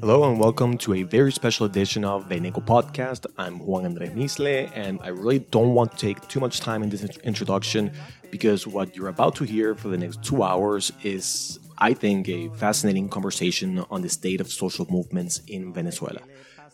Hello 0.00 0.30
and 0.30 0.40
welcome 0.40 0.78
to 0.78 0.94
a 0.94 1.02
very 1.02 1.30
special 1.30 1.66
edition 1.66 2.02
of 2.02 2.30
the 2.30 2.36
Veneco 2.36 2.64
Podcast. 2.64 3.26
I'm 3.36 3.58
Juan 3.58 3.84
Andrés 3.84 4.14
Misle, 4.14 4.70
and 4.74 4.98
I 5.02 5.08
really 5.08 5.40
don't 5.40 5.74
want 5.74 5.92
to 5.92 5.98
take 5.98 6.26
too 6.28 6.40
much 6.40 6.60
time 6.60 6.82
in 6.82 6.88
this 6.88 7.04
introduction 7.24 7.92
because 8.30 8.66
what 8.66 8.96
you're 8.96 9.08
about 9.08 9.34
to 9.36 9.44
hear 9.44 9.74
for 9.74 9.88
the 9.88 9.98
next 9.98 10.22
two 10.22 10.42
hours 10.42 10.92
is, 11.02 11.58
I 11.76 11.92
think, 11.92 12.26
a 12.30 12.48
fascinating 12.56 13.10
conversation 13.10 13.84
on 13.90 14.00
the 14.00 14.08
state 14.08 14.40
of 14.40 14.50
social 14.50 14.86
movements 14.90 15.42
in 15.46 15.74
Venezuela. 15.74 16.20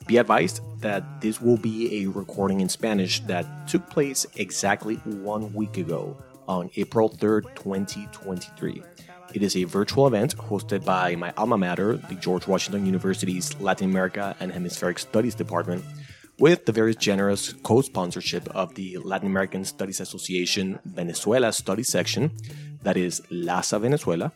Be 0.06 0.18
advised 0.18 0.60
that 0.80 1.20
this 1.20 1.40
will 1.40 1.56
be 1.56 2.04
a 2.04 2.06
recording 2.10 2.60
in 2.60 2.68
Spanish 2.68 3.18
that 3.20 3.66
took 3.66 3.90
place 3.90 4.26
exactly 4.36 4.96
one 5.32 5.52
week 5.54 5.76
ago 5.76 6.16
on 6.46 6.70
April 6.76 7.08
3rd, 7.10 7.54
2023. 7.54 8.82
It 9.34 9.42
is 9.42 9.56
a 9.56 9.64
virtual 9.64 10.06
event 10.06 10.36
hosted 10.36 10.84
by 10.84 11.16
my 11.16 11.32
alma 11.36 11.58
mater, 11.58 11.96
the 11.96 12.14
George 12.14 12.46
Washington 12.46 12.86
University's 12.86 13.58
Latin 13.58 13.90
America 13.90 14.36
and 14.38 14.52
Hemispheric 14.52 15.00
Studies 15.00 15.34
Department, 15.34 15.84
with 16.38 16.66
the 16.66 16.72
very 16.72 16.94
generous 16.94 17.52
co 17.64 17.80
sponsorship 17.80 18.48
of 18.50 18.76
the 18.76 18.96
Latin 18.98 19.26
American 19.26 19.64
Studies 19.64 19.98
Association 19.98 20.78
Venezuela 20.84 21.52
Studies 21.52 21.88
Section, 21.88 22.30
that 22.84 22.96
is 22.96 23.22
LASA 23.32 23.80
Venezuela, 23.80 24.30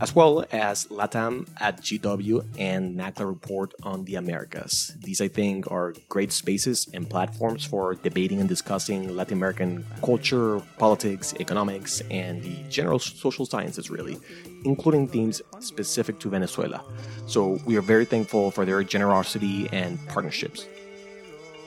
as 0.00 0.14
well 0.14 0.44
as 0.50 0.86
LATAM 0.86 1.46
at 1.60 1.80
GW 1.80 2.44
and 2.58 2.98
NACLA 2.98 3.26
Report 3.26 3.72
on 3.82 4.04
the 4.04 4.16
Americas. 4.16 4.96
These, 5.00 5.20
I 5.20 5.28
think, 5.28 5.70
are 5.70 5.94
great 6.08 6.32
spaces 6.32 6.88
and 6.92 7.08
platforms 7.08 7.64
for 7.64 7.94
debating 7.94 8.40
and 8.40 8.48
discussing 8.48 9.14
Latin 9.14 9.38
American 9.38 9.84
culture, 10.02 10.60
politics, 10.78 11.34
economics, 11.38 12.02
and 12.10 12.42
the 12.42 12.56
general 12.68 12.98
social 12.98 13.46
sciences, 13.46 13.90
really, 13.90 14.18
including 14.64 15.06
themes 15.06 15.40
specific 15.60 16.18
to 16.20 16.28
Venezuela. 16.28 16.82
So 17.26 17.60
we 17.64 17.76
are 17.76 17.82
very 17.82 18.04
thankful 18.04 18.50
for 18.50 18.64
their 18.64 18.82
generosity 18.82 19.68
and 19.72 19.98
partnerships. 20.08 20.66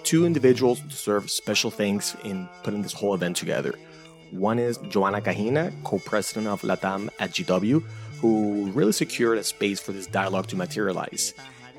Two 0.04 0.26
individuals 0.26 0.80
deserve 0.82 1.30
special 1.30 1.72
thanks 1.72 2.16
in 2.24 2.48
putting 2.64 2.82
this 2.82 2.94
whole 2.94 3.14
event 3.14 3.36
together. 3.36 3.74
One 4.32 4.60
is 4.60 4.78
Joanna 4.90 5.22
Cajina, 5.22 5.72
co 5.84 6.00
president 6.00 6.48
of 6.48 6.62
LATAM 6.62 7.10
at 7.20 7.32
GW 7.32 7.82
who 8.20 8.72
really 8.72 8.92
secured 8.92 9.38
a 9.38 9.44
space 9.44 9.80
for 9.80 9.92
this 9.92 10.08
dialogue 10.08 10.48
to 10.48 10.56
materialize. 10.56 11.34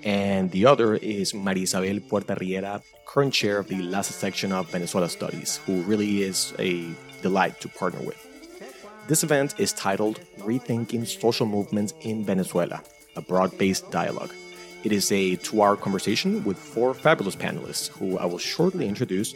And 0.05 0.50
the 0.50 0.67
other 0.67 0.94
is 0.97 1.34
Maria 1.34 1.64
Isabel 1.64 2.00
Puerta 2.08 2.36
Riera, 2.41 2.83
current 3.05 3.34
chair 3.34 3.58
of 3.58 3.69
the 3.69 3.77
LASA 3.77 4.12
section 4.12 4.53
of 4.53 4.70
Venezuela 4.70 5.09
Studies, 5.09 5.61
who 5.66 5.83
really 5.83 6.22
is 6.22 6.55
a 6.59 6.89
delight 7.22 7.61
to 7.61 7.69
partner 7.69 8.00
with. 8.00 8.25
This 9.09 9.25
event 9.25 9.55
is 9.59 9.72
titled 9.72 10.20
Rethinking 10.41 11.06
Social 11.06 11.47
Movements 11.47 11.94
in 12.03 12.25
Venezuela, 12.25 12.83
a 13.16 13.22
broad 13.22 13.56
based 13.59 13.91
dialogue. 13.91 14.33
It 14.84 14.92
is 14.92 15.11
a 15.11 15.36
two 15.36 15.62
hour 15.62 15.77
conversation 15.77 16.44
with 16.44 16.59
four 16.59 16.94
fabulous 16.94 17.34
panelists 17.34 17.89
who 17.89 18.19
I 18.19 18.27
will 18.27 18.39
shortly 18.39 18.86
introduce, 18.86 19.34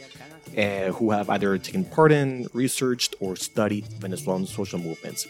uh, 0.57 0.91
who 0.91 1.11
have 1.11 1.29
either 1.29 1.57
taken 1.57 1.83
part 1.83 2.11
in, 2.11 2.47
researched, 2.53 3.15
or 3.19 3.35
studied 3.35 3.85
Venezuelan 3.99 4.45
social 4.45 4.79
movements. 4.79 5.27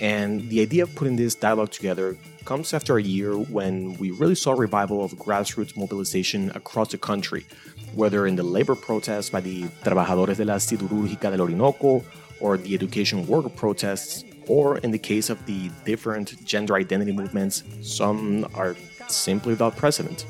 And 0.00 0.48
the 0.48 0.60
idea 0.60 0.82
of 0.82 0.94
putting 0.94 1.16
this 1.16 1.34
dialogue 1.34 1.70
together 1.70 2.16
comes 2.44 2.74
after 2.74 2.98
a 2.98 3.02
year 3.02 3.32
when 3.36 3.94
we 3.98 4.10
really 4.10 4.34
saw 4.34 4.52
a 4.52 4.56
revival 4.56 5.04
of 5.04 5.12
grassroots 5.12 5.76
mobilization 5.76 6.50
across 6.54 6.90
the 6.90 6.98
country, 6.98 7.46
whether 7.94 8.26
in 8.26 8.36
the 8.36 8.42
labor 8.42 8.74
protests 8.74 9.30
by 9.30 9.40
the 9.40 9.64
Trabajadores 9.84 10.36
de 10.36 10.44
la 10.44 10.56
Siderúrgica 10.56 11.30
del 11.30 11.40
Orinoco, 11.40 12.04
or 12.40 12.58
the 12.58 12.74
education 12.74 13.26
worker 13.26 13.48
protests, 13.48 14.24
or 14.46 14.78
in 14.78 14.90
the 14.90 14.98
case 14.98 15.30
of 15.30 15.44
the 15.46 15.70
different 15.84 16.44
gender 16.44 16.74
identity 16.74 17.12
movements, 17.12 17.62
some 17.80 18.46
are 18.54 18.76
simply 19.08 19.52
without 19.52 19.76
precedent. 19.76 20.26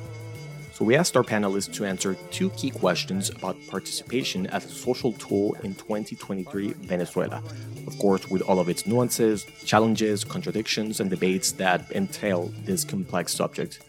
So 0.75 0.85
we 0.85 0.97
asked 0.97 1.17
our 1.17 1.23
panelists 1.23 1.73
to 1.75 1.85
answer 1.85 2.17
two 2.33 2.51
key 2.51 2.71
questions 2.71 3.31
about 3.31 3.57
participation 3.69 4.49
as 4.49 4.65
a 4.65 4.69
social 4.69 5.12
tool 5.12 5.55
in 5.62 5.77
2023 5.77 6.73
Venezuela. 6.73 7.41
Of 7.87 7.97
course, 8.01 8.29
with 8.29 8.43
all 8.43 8.59
of 8.59 8.69
its 8.69 8.84
nuances, 8.84 9.47
challenges, 9.65 10.25
contradictions, 10.25 10.99
and 10.99 11.09
debates 11.09 11.53
that 11.53 11.89
entail 11.93 12.53
this 12.65 12.83
complex 12.83 13.33
subject. 13.33 13.83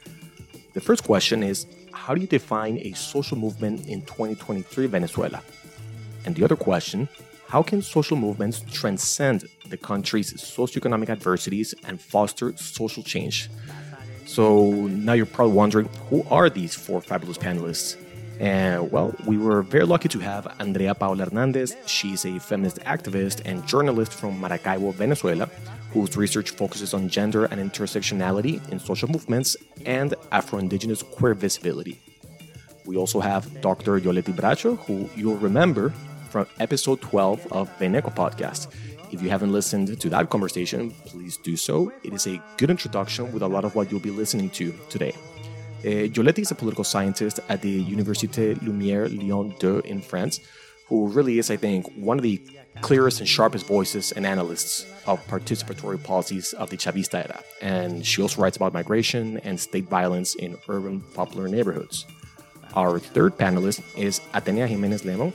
The 0.76 0.80
first 0.80 1.04
question 1.04 1.42
is 1.42 1.66
How 1.92 2.14
do 2.14 2.22
you 2.22 2.28
define 2.28 2.78
a 2.78 2.94
social 2.94 3.36
movement 3.36 3.88
in 3.88 4.04
2023 4.04 4.86
Venezuela? 4.86 5.42
And 6.24 6.36
the 6.36 6.44
other 6.44 6.56
question 6.56 7.10
How 7.48 7.64
can 7.64 7.82
social 7.82 8.16
movements 8.16 8.64
transcend 8.72 9.46
the 9.70 9.78
country's 9.78 10.34
socioeconomic 10.34 11.10
adversities 11.10 11.74
and 11.88 12.00
foster 12.00 12.56
social 12.58 13.02
change? 13.02 13.50
So 14.26 14.72
now 14.88 15.14
you're 15.14 15.26
probably 15.26 15.54
wondering 15.54 15.88
who 16.10 16.26
are 16.30 16.50
these 16.50 16.76
four 16.76 17.02
fabulous 17.02 17.38
panelists? 17.38 17.96
And 18.40 18.92
well, 18.92 19.16
we 19.26 19.38
were 19.38 19.62
very 19.62 19.86
lucky 19.86 20.10
to 20.10 20.20
have 20.20 20.54
Andrea 20.60 20.94
Paula 20.94 21.26
Hernandez. 21.26 21.76
She's 21.86 22.26
a 22.26 22.38
feminist 22.40 22.80
activist 22.80 23.42
and 23.46 23.66
journalist 23.66 24.14
from 24.14 24.40
Maracaibo, 24.42 24.92
Venezuela, 24.92 25.50
whose 25.94 26.18
research 26.18 26.50
focuses 26.52 26.94
on 26.94 27.08
gender 27.08 27.46
and 27.46 27.62
intersectionality 27.72 28.68
in 28.70 28.80
social 28.80 29.10
movements 29.10 29.56
and 29.86 30.14
Afro 30.32 30.60
Indigenous 30.60 31.02
queer 31.02 31.34
visibility. 31.34 32.02
We 32.86 32.98
also 32.98 33.20
have 33.20 33.62
Dr. 33.62 34.00
Yoletti 34.00 34.34
Bracho, 34.36 34.78
who 34.86 35.10
you'll 35.16 35.38
remember 35.38 35.94
from 36.30 36.48
episode 36.60 37.00
12 37.02 37.48
of 37.54 37.70
Veneco 37.80 38.14
podcast. 38.14 38.68
If 39.16 39.22
you 39.22 39.30
haven't 39.30 39.54
listened 39.54 39.98
to 40.02 40.10
that 40.10 40.30
conversation, 40.30 40.92
please 41.06 41.38
do 41.38 41.56
so. 41.56 41.90
It 42.04 42.14
is 42.14 42.28
a 42.28 42.38
good 42.58 42.70
introduction 42.70 43.32
with 43.32 43.44
a 43.44 43.48
lot 43.48 43.64
of 43.64 43.74
what 43.74 43.90
you'll 43.90 44.02
be 44.02 44.12
listening 44.12 44.50
to 44.50 44.74
today. 44.90 45.14
Uh, 45.86 46.12
is 46.44 46.52
a 46.52 46.56
political 46.56 46.84
scientist 46.84 47.40
at 47.48 47.62
the 47.62 47.86
Université 47.86 48.56
Lumière 48.60 49.08
Lyon 49.08 49.56
2 49.58 49.84
in 49.86 50.02
France, 50.02 50.42
who 50.88 51.08
really 51.08 51.40
is, 51.40 51.50
I 51.50 51.56
think, 51.56 51.90
one 51.96 52.18
of 52.18 52.24
the 52.24 52.42
clearest 52.82 53.22
and 53.22 53.30
sharpest 53.30 53.66
voices 53.68 54.12
and 54.12 54.26
analysts 54.26 54.86
of 55.08 55.26
participatory 55.28 56.04
policies 56.04 56.52
of 56.52 56.70
the 56.70 56.76
Chavista 56.76 57.24
era. 57.24 57.42
And 57.62 58.06
she 58.06 58.22
also 58.22 58.42
writes 58.42 58.58
about 58.58 58.74
migration 58.74 59.38
and 59.46 59.58
state 59.58 59.86
violence 59.86 60.36
in 60.36 60.58
urban 60.68 61.00
popular 61.14 61.48
neighborhoods. 61.48 62.06
Our 62.76 63.00
third 63.00 63.38
panelist 63.38 63.82
is 63.98 64.20
Atenea 64.34 64.68
Jimenez 64.68 65.04
Lemo, 65.04 65.32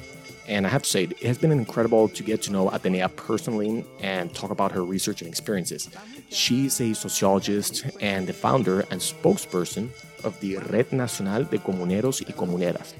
and 0.50 0.66
I 0.66 0.70
have 0.70 0.82
to 0.82 0.90
say, 0.90 1.04
it 1.04 1.22
has 1.22 1.38
been 1.38 1.52
incredible 1.52 2.08
to 2.08 2.22
get 2.24 2.42
to 2.42 2.52
know 2.52 2.68
Atenea 2.68 3.08
personally 3.14 3.84
and 4.00 4.34
talk 4.34 4.50
about 4.50 4.72
her 4.72 4.84
research 4.84 5.22
and 5.22 5.28
experiences. 5.30 5.88
She's 6.28 6.80
a 6.80 6.92
sociologist 6.92 7.86
and 8.00 8.26
the 8.26 8.32
founder 8.32 8.80
and 8.90 9.00
spokesperson 9.00 9.90
of 10.24 10.38
the 10.40 10.58
Red 10.74 10.92
Nacional 10.92 11.44
de 11.44 11.58
Comuneros 11.58 12.20
y 12.26 12.34
Comuneras. 12.36 12.94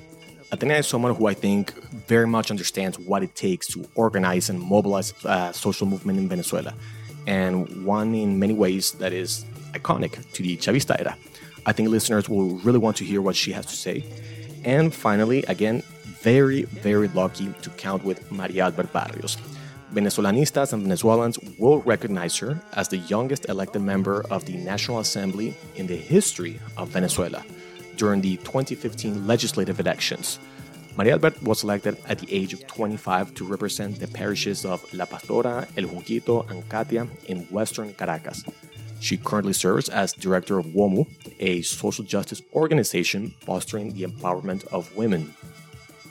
Atenea 0.52 0.78
is 0.78 0.86
someone 0.86 1.12
who 1.14 1.26
I 1.26 1.34
think 1.34 1.72
very 2.06 2.26
much 2.26 2.52
understands 2.52 2.98
what 3.00 3.24
it 3.24 3.34
takes 3.34 3.66
to 3.68 3.84
organize 3.96 4.48
and 4.48 4.60
mobilize 4.60 5.12
a 5.24 5.52
social 5.52 5.88
movement 5.88 6.20
in 6.20 6.28
Venezuela, 6.28 6.72
and 7.26 7.84
one 7.84 8.14
in 8.14 8.38
many 8.38 8.54
ways 8.54 8.92
that 8.92 9.12
is 9.12 9.44
iconic 9.72 10.12
to 10.34 10.42
the 10.42 10.56
Chavista 10.56 10.96
era. 10.98 11.16
I 11.66 11.72
think 11.72 11.88
listeners 11.88 12.28
will 12.28 12.56
really 12.58 12.78
want 12.78 12.96
to 12.98 13.04
hear 13.04 13.20
what 13.20 13.34
she 13.34 13.52
has 13.52 13.66
to 13.66 13.76
say. 13.76 14.04
And 14.64 14.94
finally, 14.94 15.42
again, 15.44 15.82
very, 16.20 16.62
very 16.64 17.08
lucky 17.08 17.52
to 17.62 17.70
count 17.70 18.04
with 18.04 18.30
Maria 18.30 18.64
Albert 18.64 18.92
Barrios. 18.92 19.36
Venezolanistas 19.92 20.72
and 20.72 20.82
Venezuelans 20.82 21.38
will 21.58 21.80
recognize 21.82 22.36
her 22.36 22.60
as 22.74 22.88
the 22.88 22.98
youngest 22.98 23.48
elected 23.48 23.82
member 23.82 24.24
of 24.30 24.44
the 24.44 24.56
National 24.56 25.00
Assembly 25.00 25.54
in 25.74 25.86
the 25.86 25.96
history 25.96 26.60
of 26.76 26.88
Venezuela 26.90 27.44
during 27.96 28.20
the 28.20 28.36
2015 28.38 29.26
legislative 29.26 29.80
elections. 29.80 30.38
Maria 30.96 31.12
Albert 31.14 31.42
was 31.42 31.64
elected 31.64 31.96
at 32.06 32.18
the 32.18 32.32
age 32.32 32.52
of 32.52 32.66
25 32.66 33.34
to 33.34 33.44
represent 33.44 33.98
the 33.98 34.06
parishes 34.06 34.64
of 34.64 34.84
La 34.92 35.06
Pastora, 35.06 35.66
El 35.76 35.84
Junquito, 35.84 36.48
and 36.50 36.68
Catia 36.68 37.08
in 37.26 37.40
western 37.50 37.92
Caracas. 37.94 38.44
She 39.00 39.16
currently 39.16 39.54
serves 39.54 39.88
as 39.88 40.12
director 40.12 40.58
of 40.58 40.66
WOMU, 40.66 41.06
a 41.40 41.62
social 41.62 42.04
justice 42.04 42.42
organization 42.54 43.34
fostering 43.40 43.94
the 43.94 44.04
empowerment 44.04 44.66
of 44.68 44.94
women 44.94 45.34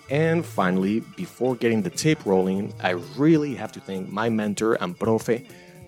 and 0.10 0.46
finally, 0.46 1.02
before 1.16 1.56
getting 1.56 1.84
the 1.84 1.90
tape 1.90 2.26
rolling, 2.26 2.74
I 2.82 2.92
really 3.16 3.56
have 3.56 3.72
to 3.74 3.80
thank 3.80 4.10
my 4.10 4.30
mentor 4.30 4.74
and 4.76 4.98
profe, 4.98 5.46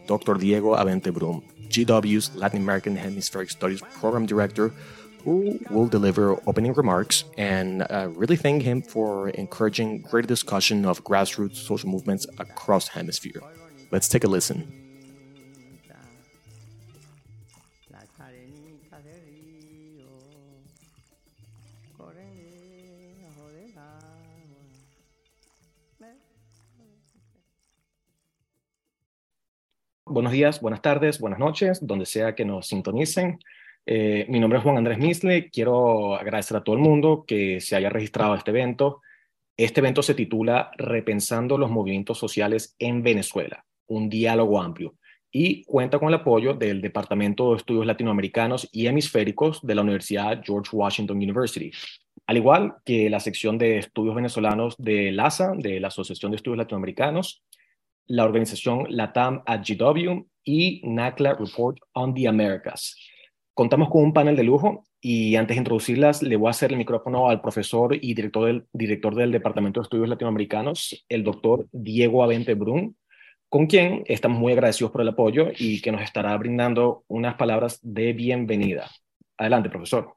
Dr. 0.07 0.35
Diego 0.35 0.75
Avente 0.75 1.13
Brum, 1.13 1.43
GW's 1.69 2.35
Latin 2.35 2.61
American 2.61 2.95
Hemispheric 2.95 3.49
Studies 3.49 3.81
Program 3.99 4.25
Director, 4.25 4.71
who 5.23 5.59
will 5.69 5.87
deliver 5.87 6.33
opening 6.47 6.73
remarks 6.73 7.23
and 7.37 7.83
uh, 7.83 8.09
really 8.11 8.35
thank 8.35 8.63
him 8.63 8.81
for 8.81 9.29
encouraging 9.29 10.01
greater 10.01 10.27
discussion 10.27 10.85
of 10.85 11.03
grassroots 11.03 11.55
social 11.55 11.89
movements 11.89 12.25
across 12.39 12.87
hemisphere. 12.87 13.41
Let's 13.91 14.07
take 14.07 14.23
a 14.23 14.27
listen. 14.27 14.80
Buenos 30.11 30.33
días, 30.33 30.59
buenas 30.59 30.81
tardes, 30.81 31.19
buenas 31.19 31.39
noches, 31.39 31.85
donde 31.85 32.05
sea 32.05 32.35
que 32.35 32.43
nos 32.45 32.67
sintonicen. 32.67 33.39
Eh, 33.85 34.25
mi 34.29 34.39
nombre 34.39 34.59
es 34.59 34.63
Juan 34.63 34.77
Andrés 34.77 34.97
Misle. 34.97 35.49
Quiero 35.49 36.15
agradecer 36.15 36.57
a 36.57 36.63
todo 36.63 36.75
el 36.75 36.81
mundo 36.81 37.23
que 37.25 37.61
se 37.61 37.75
haya 37.75 37.89
registrado 37.89 38.33
a 38.33 38.37
este 38.37 38.51
evento. 38.51 39.01
Este 39.55 39.79
evento 39.79 40.03
se 40.03 40.13
titula 40.13 40.71
Repensando 40.77 41.57
los 41.57 41.71
movimientos 41.71 42.17
sociales 42.17 42.75
en 42.77 43.03
Venezuela, 43.03 43.65
un 43.87 44.09
diálogo 44.09 44.61
amplio, 44.61 44.95
y 45.31 45.63
cuenta 45.63 45.97
con 45.97 46.09
el 46.09 46.15
apoyo 46.15 46.53
del 46.53 46.81
Departamento 46.81 47.51
de 47.51 47.57
Estudios 47.57 47.85
Latinoamericanos 47.85 48.67
y 48.71 48.87
Hemisféricos 48.87 49.65
de 49.65 49.75
la 49.75 49.81
Universidad 49.81 50.41
George 50.43 50.75
Washington 50.75 51.17
University, 51.17 51.71
al 52.27 52.37
igual 52.37 52.75
que 52.83 53.09
la 53.09 53.19
sección 53.19 53.57
de 53.57 53.77
estudios 53.77 54.15
venezolanos 54.15 54.75
de 54.77 55.11
LASA, 55.11 55.53
de 55.55 55.79
la 55.79 55.87
Asociación 55.87 56.31
de 56.31 56.37
Estudios 56.37 56.57
Latinoamericanos, 56.57 57.43
la 58.07 58.25
organización 58.25 58.85
LATAM 58.89 59.43
at 59.45 59.61
GW 59.61 60.25
y 60.43 60.81
NACLA 60.83 61.35
Report 61.35 61.77
on 61.93 62.13
the 62.13 62.27
Americas. 62.27 62.95
Contamos 63.53 63.89
con 63.89 64.03
un 64.03 64.13
panel 64.13 64.35
de 64.35 64.43
lujo 64.43 64.85
y 64.99 65.35
antes 65.35 65.55
de 65.55 65.59
introducirlas 65.59 66.21
le 66.21 66.35
voy 66.35 66.47
a 66.47 66.51
hacer 66.51 66.71
el 66.71 66.77
micrófono 66.77 67.29
al 67.29 67.41
profesor 67.41 67.95
y 67.95 68.13
director 68.13 68.45
del, 68.45 68.65
director 68.71 69.15
del 69.15 69.31
Departamento 69.31 69.79
de 69.79 69.83
Estudios 69.83 70.09
Latinoamericanos, 70.09 71.05
el 71.09 71.23
doctor 71.23 71.67
Diego 71.71 72.23
Avente 72.23 72.53
Brun, 72.53 72.95
con 73.49 73.67
quien 73.67 74.03
estamos 74.07 74.39
muy 74.39 74.53
agradecidos 74.53 74.91
por 74.91 75.01
el 75.01 75.09
apoyo 75.09 75.49
y 75.57 75.81
que 75.81 75.91
nos 75.91 76.01
estará 76.01 76.37
brindando 76.37 77.03
unas 77.07 77.35
palabras 77.35 77.79
de 77.81 78.13
bienvenida. 78.13 78.89
Adelante, 79.37 79.69
profesor. 79.69 80.15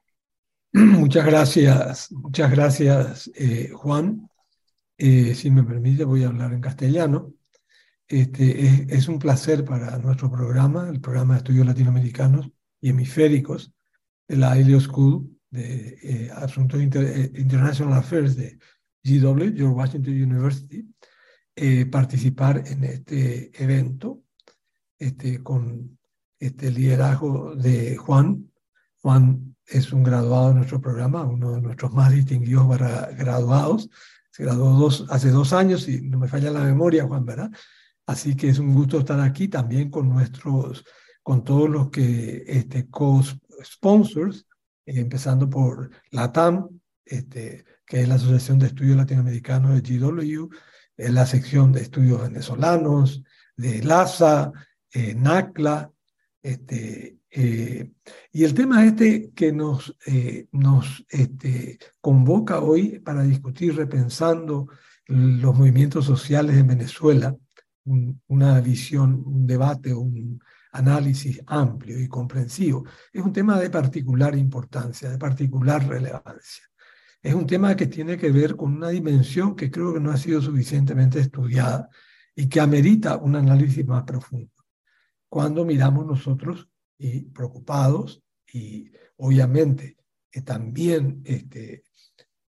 Muchas 0.73 1.25
gracias, 1.25 2.13
muchas 2.13 2.51
gracias, 2.51 3.31
eh, 3.35 3.71
Juan. 3.73 4.29
Eh, 4.99 5.35
si 5.35 5.51
me 5.51 5.65
permite, 5.65 6.05
voy 6.05 6.23
a 6.25 6.29
hablar 6.29 6.53
en 6.53 6.61
castellano. 6.61 7.33
Este, 8.15 8.95
es, 8.95 9.09
un 9.09 9.19
placer 9.19 9.65
para 9.65 9.99
nuestro 9.99 10.31
programa, 10.31 10.89
el 10.89 11.01
programa 11.01 11.35
de 11.35 11.39
estudios 11.39 11.67
latinoamericanos 11.67 12.49
y 12.81 12.91
hemisféricos 12.91 13.73
de 14.29 14.37
la 14.37 14.57
ILEO 14.57 14.81
School 14.81 15.37
de 15.51 15.99
eh, 16.01 16.31
Asuntos 16.33 16.81
eh, 16.81 17.33
International 17.35 17.99
Affairs 17.99 18.37
de 18.37 18.57
GW, 19.03 19.57
George 19.57 19.65
Washington 19.65 20.15
University, 20.15 20.89
eh, 21.57 21.87
participar 21.87 22.63
en 22.65 22.85
este 22.85 23.51
evento 23.61 24.23
este, 24.97 25.43
con 25.43 25.99
este 26.39 26.71
liderazgo 26.71 27.57
de 27.57 27.97
Juan. 27.97 28.49
Juan 29.03 29.57
es 29.67 29.93
un 29.93 30.05
graduado 30.05 30.51
de 30.51 30.55
nuestro 30.55 30.81
programa, 30.81 31.25
uno 31.25 31.51
de 31.51 31.63
nuestros 31.63 31.93
más 31.93 32.13
distinguidos 32.13 32.69
graduados. 33.19 33.91
Se 34.31 34.45
graduó 34.45 34.71
dos, 34.79 35.05
hace 35.11 35.31
dos 35.31 35.53
años, 35.53 35.89
y 35.89 36.01
no 36.03 36.21
me 36.21 36.29
falla 36.29 36.53
la 36.53 36.63
memoria, 36.63 37.09
Juan, 37.09 37.27
¿verdad? 37.27 37.51
Así 38.07 38.37
que 38.37 38.49
es 38.49 38.59
un 38.59 38.75
gusto 38.75 38.99
estar 38.99 39.21
aquí 39.21 39.49
también 39.49 39.91
con 39.91 40.09
nuestros, 40.09 40.85
con 41.23 41.43
todos 41.43 41.71
los 41.71 41.91
que, 41.91 42.45
este, 42.47 42.89
co-sponsors, 42.89 44.47
eh, 44.87 45.01
empezando 45.01 45.49
por 45.49 45.91
la 46.11 46.31
TAM, 46.31 46.69
este, 47.05 47.65
que 47.87 48.03
es 48.03 48.09
la 48.09 48.17
Asociación 48.17 48.59
de 48.59 48.67
Estudios 48.67 48.97
Latinoamericanos 48.97 49.83
de 49.83 49.99
GW, 49.99 50.49
es 50.97 51.11
la 51.13 51.27
sección 51.27 51.73
de 51.73 51.83
estudios 51.83 52.23
venezolanos, 52.23 53.23
de 53.57 53.83
LASA, 53.83 54.53
eh, 54.93 55.15
NACLA, 55.15 55.91
este, 56.43 57.19
eh, 57.31 57.91
y 58.33 58.45
el 58.45 58.55
tema 58.55 58.85
este 58.85 59.33
que 59.35 59.51
nos, 59.51 59.97
nos 60.53 61.05
este, 61.09 61.79
convoca 62.01 62.61
hoy 62.61 63.01
para 63.01 63.23
discutir 63.23 63.75
repensando 63.75 64.69
los 65.07 65.59
movimientos 65.59 66.05
sociales 66.05 66.57
en 66.57 66.69
Venezuela, 66.69 67.35
una 67.85 68.61
visión, 68.61 69.23
un 69.27 69.47
debate, 69.47 69.93
un 69.93 70.41
análisis 70.73 71.41
amplio 71.47 72.01
y 72.01 72.09
comprensivo. 72.09 72.85
Es 73.13 73.23
un 73.23 73.33
tema 73.33 73.59
de 73.59 73.71
particular 73.71 74.37
importancia, 74.37 75.11
de 75.11 75.19
particular 75.19 75.87
relevancia. 75.87 76.65
Es 77.23 77.35
un 77.35 77.47
tema 77.47 77.77
que 77.77 77.87
tiene 77.87 78.17
que 78.19 78.31
ver 78.31 78.57
con 78.57 78.75
una 78.75 78.89
dimensión 78.89 79.55
que 79.55 79.71
creo 79.71 79.95
que 79.95 80.01
no 80.01 80.11
ha 80.11 80.17
sido 80.17 80.43
suficientemente 80.43 81.21
estudiada 81.21 81.89
y 82.35 82.49
que 82.49 82.61
amerita 82.61 83.17
un 83.17 83.37
análisis 83.37 83.87
más 83.87 84.03
profundo. 84.05 84.53
Cuando 85.29 85.65
miramos 85.65 86.07
nosotros 86.07 86.69
preocupados 87.33 88.23
y 88.53 88.91
obviamente 89.17 89.97
también 90.45 91.23
este, 91.25 91.85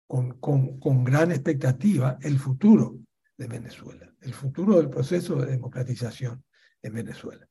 con 0.06 1.04
gran 1.04 1.30
expectativa 1.30 2.18
el 2.20 2.38
futuro 2.38 2.98
de 3.36 3.46
Venezuela 3.46 4.09
el 4.20 4.34
futuro 4.34 4.76
del 4.76 4.90
proceso 4.90 5.36
de 5.36 5.52
democratización 5.52 6.44
en 6.82 6.94
Venezuela. 6.94 7.46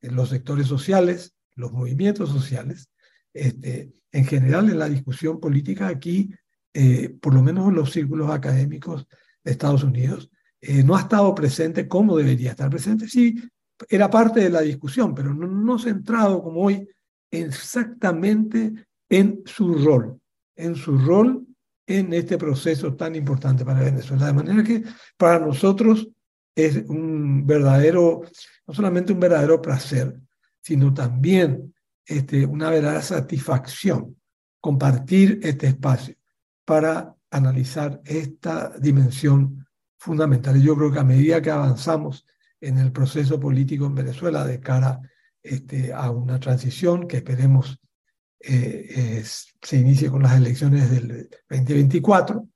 En 0.00 0.16
los 0.16 0.30
sectores 0.30 0.66
sociales, 0.66 1.34
los 1.54 1.72
movimientos 1.72 2.30
sociales, 2.30 2.90
este, 3.32 3.92
en 4.12 4.24
general 4.24 4.68
en 4.70 4.78
la 4.78 4.88
discusión 4.88 5.40
política 5.40 5.88
aquí, 5.88 6.32
eh, 6.72 7.16
por 7.20 7.34
lo 7.34 7.42
menos 7.42 7.68
en 7.68 7.74
los 7.74 7.92
círculos 7.92 8.30
académicos 8.30 9.06
de 9.42 9.52
Estados 9.52 9.84
Unidos, 9.84 10.30
eh, 10.60 10.82
no 10.82 10.96
ha 10.96 11.00
estado 11.00 11.34
presente 11.34 11.86
como 11.88 12.16
debería 12.16 12.50
estar 12.50 12.70
presente. 12.70 13.08
Sí, 13.08 13.36
era 13.88 14.08
parte 14.10 14.40
de 14.40 14.50
la 14.50 14.60
discusión, 14.60 15.14
pero 15.14 15.34
no, 15.34 15.46
no 15.46 15.78
centrado 15.78 16.42
como 16.42 16.62
hoy 16.62 16.88
exactamente 17.30 18.72
en 19.08 19.42
su 19.44 19.74
rol, 19.74 20.20
en 20.56 20.74
su 20.74 20.98
rol 20.98 21.46
en 21.86 22.12
este 22.14 22.38
proceso 22.38 22.94
tan 22.94 23.14
importante 23.14 23.64
para 23.64 23.80
Venezuela. 23.82 24.26
De 24.26 24.32
manera 24.32 24.62
que 24.64 24.82
para 25.16 25.38
nosotros 25.38 26.08
es 26.54 26.76
un 26.88 27.46
verdadero, 27.46 28.22
no 28.66 28.74
solamente 28.74 29.12
un 29.12 29.20
verdadero 29.20 29.60
placer, 29.60 30.18
sino 30.60 30.94
también 30.94 31.74
este, 32.06 32.46
una 32.46 32.70
verdadera 32.70 33.02
satisfacción 33.02 34.16
compartir 34.60 35.40
este 35.42 35.66
espacio 35.66 36.14
para 36.64 37.14
analizar 37.30 38.00
esta 38.04 38.72
dimensión 38.78 39.66
fundamental. 39.98 40.56
Y 40.56 40.62
yo 40.62 40.76
creo 40.76 40.92
que 40.92 41.00
a 41.00 41.04
medida 41.04 41.42
que 41.42 41.50
avanzamos 41.50 42.26
en 42.60 42.78
el 42.78 42.92
proceso 42.92 43.38
político 43.38 43.86
en 43.86 43.94
Venezuela 43.94 44.44
de 44.46 44.60
cara 44.60 45.00
este, 45.42 45.92
a 45.92 46.10
una 46.10 46.40
transición 46.40 47.06
que 47.06 47.18
esperemos 47.18 47.78
eh, 48.46 49.22
se 49.24 49.76
inicie 49.76 50.10
con 50.10 50.22
las 50.22 50.36
elecciones 50.36 50.90
del 50.90 51.30
2024, 51.48 52.46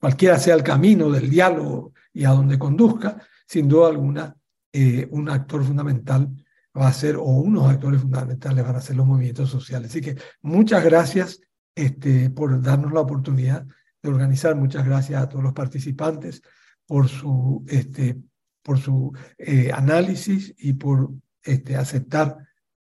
cualquiera 0.00 0.38
sea 0.38 0.54
el 0.54 0.62
camino 0.62 1.10
del 1.10 1.28
diálogo 1.28 1.92
y 2.12 2.24
a 2.24 2.30
donde 2.30 2.58
conduzca, 2.58 3.27
sin 3.48 3.66
duda 3.66 3.88
alguna, 3.88 4.36
eh, 4.72 5.08
un 5.10 5.30
actor 5.30 5.64
fundamental 5.64 6.28
va 6.76 6.88
a 6.88 6.92
ser, 6.92 7.16
o 7.16 7.22
unos 7.22 7.68
actores 7.68 8.02
fundamentales 8.02 8.62
van 8.62 8.76
a 8.76 8.80
ser 8.80 8.96
los 8.96 9.06
movimientos 9.06 9.48
sociales. 9.48 9.90
Así 9.90 10.02
que 10.02 10.16
muchas 10.42 10.84
gracias 10.84 11.40
este, 11.74 12.28
por 12.28 12.60
darnos 12.60 12.92
la 12.92 13.00
oportunidad 13.00 13.66
de 14.02 14.08
organizar. 14.10 14.54
Muchas 14.54 14.84
gracias 14.84 15.22
a 15.22 15.28
todos 15.28 15.42
los 15.42 15.54
participantes 15.54 16.42
por 16.86 17.08
su, 17.08 17.64
este, 17.68 18.20
por 18.62 18.78
su 18.78 19.12
eh, 19.38 19.72
análisis 19.72 20.54
y 20.58 20.74
por 20.74 21.10
este, 21.42 21.74
aceptar 21.74 22.36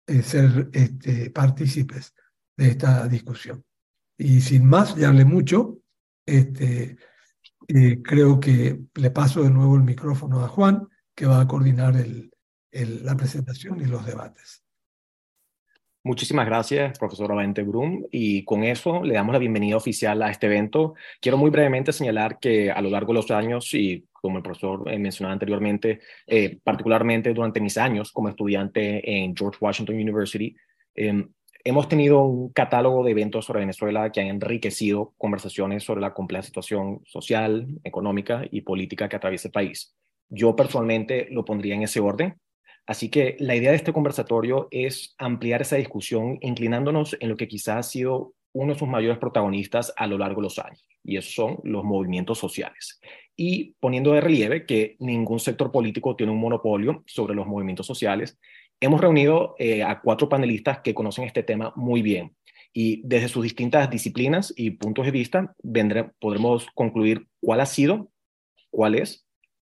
eh, 0.05 0.21
ser 0.21 0.69
este, 0.71 1.31
partícipes 1.31 2.13
de 2.55 2.67
esta 2.69 3.07
discusión. 3.07 3.65
Y 4.17 4.41
sin 4.41 4.65
más, 4.65 4.95
ya 4.95 5.07
hablé 5.07 5.25
mucho. 5.25 5.79
Este, 6.25 6.95
eh, 7.67 8.01
creo 8.03 8.39
que 8.39 8.79
le 8.95 9.11
paso 9.11 9.43
de 9.43 9.49
nuevo 9.49 9.75
el 9.75 9.83
micrófono 9.83 10.43
a 10.43 10.47
Juan, 10.47 10.87
que 11.15 11.25
va 11.25 11.41
a 11.41 11.47
coordinar 11.47 11.95
la 12.71 13.15
presentación 13.15 13.81
y 13.81 13.85
los 13.85 14.05
debates. 14.05 14.63
Muchísimas 16.05 16.45
gracias, 16.45 16.99
profesor 16.99 17.31
Avente 17.31 17.63
Brum. 17.63 18.05
Y 18.11 18.43
con 18.43 18.65
eso 18.65 19.03
le 19.03 19.13
damos 19.13 19.31
la 19.31 19.39
bienvenida 19.39 19.77
oficial 19.77 20.21
a 20.21 20.31
este 20.31 20.47
evento. 20.47 20.95
Quiero 21.21 21.37
muy 21.37 21.49
brevemente 21.49 21.93
señalar 21.93 22.39
que 22.39 22.69
a 22.69 22.81
lo 22.81 22.89
largo 22.89 23.13
de 23.13 23.19
los 23.19 23.31
años, 23.31 23.73
y 23.73 24.05
como 24.11 24.37
el 24.37 24.43
profesor 24.43 24.83
eh, 24.91 24.99
mencionaba 24.99 25.31
anteriormente, 25.31 26.01
eh, 26.27 26.59
particularmente 26.61 27.33
durante 27.33 27.61
mis 27.61 27.77
años 27.77 28.11
como 28.11 28.27
estudiante 28.27 29.23
en 29.23 29.33
George 29.33 29.59
Washington 29.61 29.95
University, 29.95 30.53
em, 30.93 31.29
Hemos 31.65 31.87
tenido 31.87 32.23
un 32.23 32.49
catálogo 32.49 33.05
de 33.05 33.11
eventos 33.11 33.45
sobre 33.45 33.61
Venezuela 33.61 34.11
que 34.11 34.19
han 34.19 34.27
enriquecido 34.27 35.13
conversaciones 35.17 35.85
sobre 35.85 36.01
la 36.01 36.13
compleja 36.13 36.43
situación 36.43 37.01
social, 37.05 37.67
económica 37.85 38.43
y 38.51 38.61
política 38.61 39.07
que 39.07 39.15
atraviesa 39.15 39.47
el 39.47 39.53
país. 39.53 39.95
Yo 40.27 40.57
personalmente 40.57 41.27
lo 41.31 41.45
pondría 41.45 41.75
en 41.75 41.83
ese 41.83 42.01
orden. 42.01 42.35
Así 42.85 43.07
que 43.07 43.37
la 43.39 43.55
idea 43.55 43.69
de 43.69 43.77
este 43.77 43.93
conversatorio 43.93 44.67
es 44.71 45.15
ampliar 45.17 45.61
esa 45.61 45.77
discusión 45.77 46.37
inclinándonos 46.41 47.15
en 47.21 47.29
lo 47.29 47.37
que 47.37 47.47
quizás 47.47 47.77
ha 47.77 47.83
sido 47.83 48.33
uno 48.51 48.73
de 48.73 48.79
sus 48.79 48.89
mayores 48.89 49.17
protagonistas 49.17 49.93
a 49.95 50.05
lo 50.05 50.17
largo 50.17 50.41
de 50.41 50.47
los 50.47 50.59
años, 50.59 50.85
y 51.03 51.17
esos 51.17 51.33
son 51.33 51.59
los 51.63 51.83
movimientos 51.83 52.37
sociales. 52.37 52.99
Y 53.35 53.73
poniendo 53.79 54.11
de 54.11 54.21
relieve 54.21 54.65
que 54.65 54.95
ningún 54.99 55.39
sector 55.39 55.71
político 55.71 56.15
tiene 56.15 56.33
un 56.33 56.39
monopolio 56.39 57.03
sobre 57.07 57.33
los 57.33 57.47
movimientos 57.47 57.87
sociales 57.87 58.37
Hemos 58.83 58.99
reunido 58.99 59.55
eh, 59.59 59.81
a 59.81 60.01
cuatro 60.01 60.27
panelistas 60.27 60.79
que 60.81 60.93
conocen 60.93 61.23
este 61.23 61.41
tema 61.41 61.71
muy 61.77 62.01
bien 62.01 62.35
y 62.73 63.01
desde 63.07 63.29
sus 63.29 63.41
distintas 63.41 63.89
disciplinas 63.89 64.53
y 64.57 64.71
puntos 64.71 65.05
de 65.05 65.11
vista 65.11 65.55
podremos 66.19 66.67
concluir 66.75 67.25
cuál 67.39 67.61
ha 67.61 67.65
sido, 67.65 68.11
cuál 68.71 68.95
es 68.95 69.25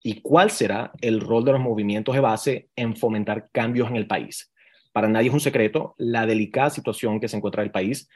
y 0.02 0.20
cuál 0.20 0.50
será 0.50 0.92
el 1.00 1.22
rol 1.22 1.42
de 1.46 1.52
los 1.52 1.60
movimientos 1.62 2.14
de 2.14 2.20
base 2.20 2.68
en 2.76 2.96
fomentar 2.96 3.48
cambios 3.50 3.88
en 3.88 3.96
el 3.96 4.06
país. 4.06 4.52
Para 4.92 5.08
nadie 5.08 5.28
es 5.28 5.34
un 5.34 5.40
secreto 5.40 5.94
la 5.96 6.26
delicada 6.26 6.68
situación 6.68 7.18
que 7.18 7.28
se 7.28 7.38
encuentra 7.38 7.62
el 7.62 7.70
país. 7.70 8.10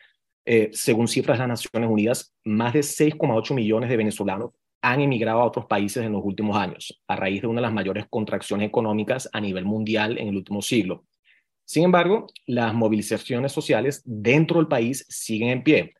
Eh, 0.45 0.69
según 0.75 1.09
cifras 1.09 1.39
de 1.39 1.47
las 1.47 1.63
Naciones 1.63 1.89
Unidas, 1.89 2.35
más 2.45 2.75
de 2.75 2.81
6,8 2.81 3.55
millones 3.55 3.89
de 3.89 3.97
venezolanos 3.97 4.51
han 4.83 5.01
emigrado 5.01 5.41
a 5.41 5.45
otros 5.47 5.67
países 5.67 6.05
en 6.05 6.13
los 6.13 6.23
últimos 6.25 6.57
años, 6.57 7.01
a 7.07 7.17
raíz 7.17 7.41
de 7.41 7.47
una 7.47 7.61
de 7.61 7.67
las 7.67 7.73
mayores 7.73 8.07
contracciones 8.11 8.69
económicas 8.69 9.31
a 9.33 9.41
nivel 9.41 9.65
mundial 9.65 10.19
en 10.19 10.29
el 10.29 10.37
último 10.37 10.61
siglo. 10.61 11.07
Sin 11.65 11.85
embargo, 11.85 12.27
las 12.47 12.75
movilizaciones 12.75 13.53
sociales 13.53 14.03
dentro 14.05 14.59
del 14.59 14.67
país 14.67 15.07
siguen 15.09 15.51
en 15.51 15.63
pie. 15.63 15.95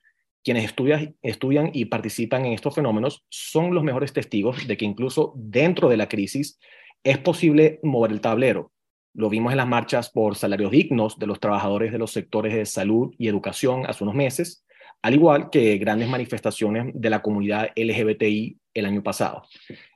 Quienes 0.45 0.65
estudian, 0.65 1.17
estudian 1.23 1.71
y 1.73 1.85
participan 1.85 2.45
en 2.45 2.53
estos 2.53 2.75
fenómenos 2.75 3.25
son 3.29 3.73
los 3.73 3.85
mejores 3.85 4.13
testigos 4.13 4.67
de 4.67 4.77
que 4.77 4.85
incluso 4.85 5.33
dentro 5.37 5.89
de 5.89 5.97
la 5.97 6.09
crisis 6.09 6.59
es 7.05 7.19
posible 7.19 7.79
mover 7.85 8.11
el 8.11 8.21
tablero. 8.21 8.73
Lo 9.15 9.29
vimos 9.29 9.53
en 9.53 9.59
las 9.59 9.69
marchas 9.69 10.11
por 10.11 10.37
salarios 10.37 10.73
dignos 10.73 11.19
de 11.19 11.27
los 11.27 11.39
trabajadores 11.39 11.93
de 11.93 11.99
los 11.99 12.11
sectores 12.11 12.55
de 12.55 12.67
salud 12.67 13.15
y 13.17 13.29
educación 13.29 13.85
hace 13.87 14.03
unos 14.03 14.17
meses, 14.17 14.65
al 15.03 15.15
igual 15.15 15.51
que 15.51 15.77
grandes 15.79 16.09
manifestaciones 16.09 16.93
de 16.95 17.11
la 17.11 17.21
comunidad 17.21 17.71
LGBTI 17.75 18.57
el 18.75 18.87
año 18.87 19.03
pasado. 19.03 19.43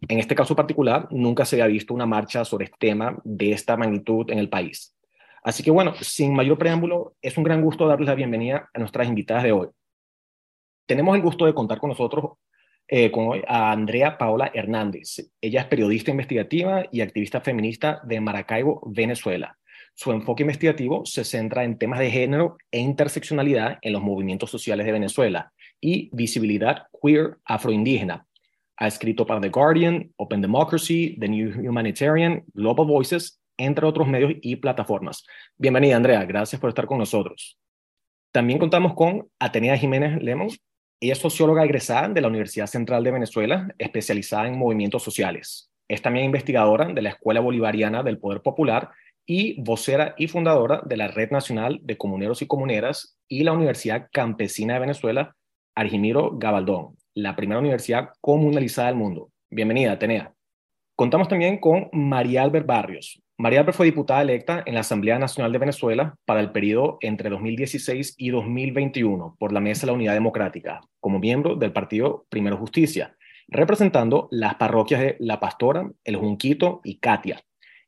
En 0.08 0.18
este 0.18 0.34
caso 0.34 0.54
particular, 0.56 1.08
nunca 1.10 1.44
se 1.44 1.56
había 1.56 1.72
visto 1.72 1.94
una 1.94 2.06
marcha 2.06 2.44
sobre 2.44 2.66
este 2.66 2.76
tema 2.78 3.16
de 3.24 3.52
esta 3.52 3.76
magnitud 3.76 4.30
en 4.30 4.38
el 4.38 4.48
país. 4.48 4.94
Así 5.42 5.62
que 5.62 5.70
bueno, 5.70 5.94
sin 6.00 6.34
mayor 6.34 6.58
preámbulo, 6.58 7.14
es 7.22 7.38
un 7.38 7.44
gran 7.44 7.62
gusto 7.62 7.86
darles 7.86 8.08
la 8.08 8.16
bienvenida 8.16 8.68
a 8.74 8.78
nuestras 8.80 9.06
invitadas 9.06 9.44
de 9.44 9.52
hoy. 9.52 9.68
Tenemos 10.86 11.14
el 11.14 11.22
gusto 11.22 11.46
de 11.46 11.54
contar 11.54 11.78
con 11.78 11.90
nosotros 11.90 12.32
eh, 12.88 13.10
con 13.10 13.40
a 13.46 13.72
Andrea 13.72 14.18
Paola 14.18 14.50
Hernández. 14.52 15.30
Ella 15.40 15.62
es 15.62 15.66
periodista 15.66 16.10
investigativa 16.10 16.84
y 16.92 17.00
activista 17.00 17.40
feminista 17.40 18.00
de 18.04 18.20
Maracaibo, 18.20 18.82
Venezuela. 18.86 19.56
Su 19.98 20.12
enfoque 20.12 20.42
investigativo 20.42 21.06
se 21.06 21.24
centra 21.24 21.64
en 21.64 21.78
temas 21.78 21.98
de 22.00 22.10
género 22.10 22.58
e 22.70 22.78
interseccionalidad 22.78 23.78
en 23.80 23.94
los 23.94 24.02
movimientos 24.02 24.50
sociales 24.50 24.84
de 24.84 24.92
Venezuela 24.92 25.54
y 25.80 26.10
visibilidad 26.12 26.88
queer 27.02 27.38
afroindígena. 27.46 28.26
Ha 28.76 28.88
escrito 28.88 29.26
para 29.26 29.40
The 29.40 29.48
Guardian, 29.48 30.12
Open 30.16 30.42
Democracy, 30.42 31.16
The 31.18 31.28
New 31.28 31.66
Humanitarian, 31.66 32.44
Global 32.52 32.86
Voices, 32.86 33.40
entre 33.56 33.86
otros 33.86 34.06
medios 34.06 34.34
y 34.42 34.56
plataformas. 34.56 35.24
Bienvenida, 35.56 35.96
Andrea. 35.96 36.26
Gracias 36.26 36.60
por 36.60 36.68
estar 36.68 36.84
con 36.84 36.98
nosotros. 36.98 37.58
También 38.32 38.58
contamos 38.58 38.92
con 38.92 39.30
Atenea 39.38 39.78
Jiménez 39.78 40.22
Lemos. 40.22 40.60
Ella 41.00 41.14
es 41.14 41.20
socióloga 41.20 41.64
egresada 41.64 42.10
de 42.10 42.20
la 42.20 42.28
Universidad 42.28 42.66
Central 42.66 43.02
de 43.02 43.12
Venezuela, 43.12 43.74
especializada 43.78 44.46
en 44.46 44.58
movimientos 44.58 45.02
sociales. 45.02 45.70
Es 45.88 46.02
también 46.02 46.26
investigadora 46.26 46.92
de 46.92 47.00
la 47.00 47.10
Escuela 47.10 47.40
Bolivariana 47.40 48.02
del 48.02 48.18
Poder 48.18 48.42
Popular 48.42 48.90
y 49.26 49.60
vocera 49.60 50.14
y 50.16 50.28
fundadora 50.28 50.82
de 50.86 50.96
la 50.96 51.08
Red 51.08 51.32
Nacional 51.32 51.80
de 51.82 51.98
Comuneros 51.98 52.42
y 52.42 52.46
Comuneras 52.46 53.18
y 53.28 53.42
la 53.42 53.52
Universidad 53.52 54.08
Campesina 54.12 54.74
de 54.74 54.80
Venezuela, 54.80 55.34
Argimiro 55.74 56.38
Gabaldón, 56.38 56.96
la 57.14 57.34
primera 57.34 57.60
universidad 57.60 58.10
comunalizada 58.20 58.88
del 58.88 58.96
mundo. 58.96 59.30
Bienvenida, 59.50 59.92
Atenea. 59.92 60.32
Contamos 60.94 61.28
también 61.28 61.58
con 61.58 61.88
María 61.92 62.42
Albert 62.42 62.66
Barrios. 62.66 63.20
María 63.36 63.60
Albert 63.60 63.76
fue 63.76 63.86
diputada 63.86 64.22
electa 64.22 64.62
en 64.64 64.74
la 64.74 64.80
Asamblea 64.80 65.18
Nacional 65.18 65.52
de 65.52 65.58
Venezuela 65.58 66.14
para 66.24 66.40
el 66.40 66.52
periodo 66.52 66.96
entre 67.02 67.28
2016 67.28 68.14
y 68.16 68.30
2021 68.30 69.36
por 69.38 69.52
la 69.52 69.60
Mesa 69.60 69.82
de 69.82 69.86
la 69.88 69.92
Unidad 69.92 70.14
Democrática, 70.14 70.80
como 71.00 71.18
miembro 71.18 71.56
del 71.56 71.72
partido 71.72 72.24
Primero 72.30 72.56
Justicia, 72.56 73.14
representando 73.48 74.28
las 74.30 74.54
parroquias 74.54 75.00
de 75.00 75.16
La 75.18 75.38
Pastora, 75.38 75.90
El 76.04 76.16
Junquito 76.16 76.80
y 76.82 76.98
Katia, 76.98 77.42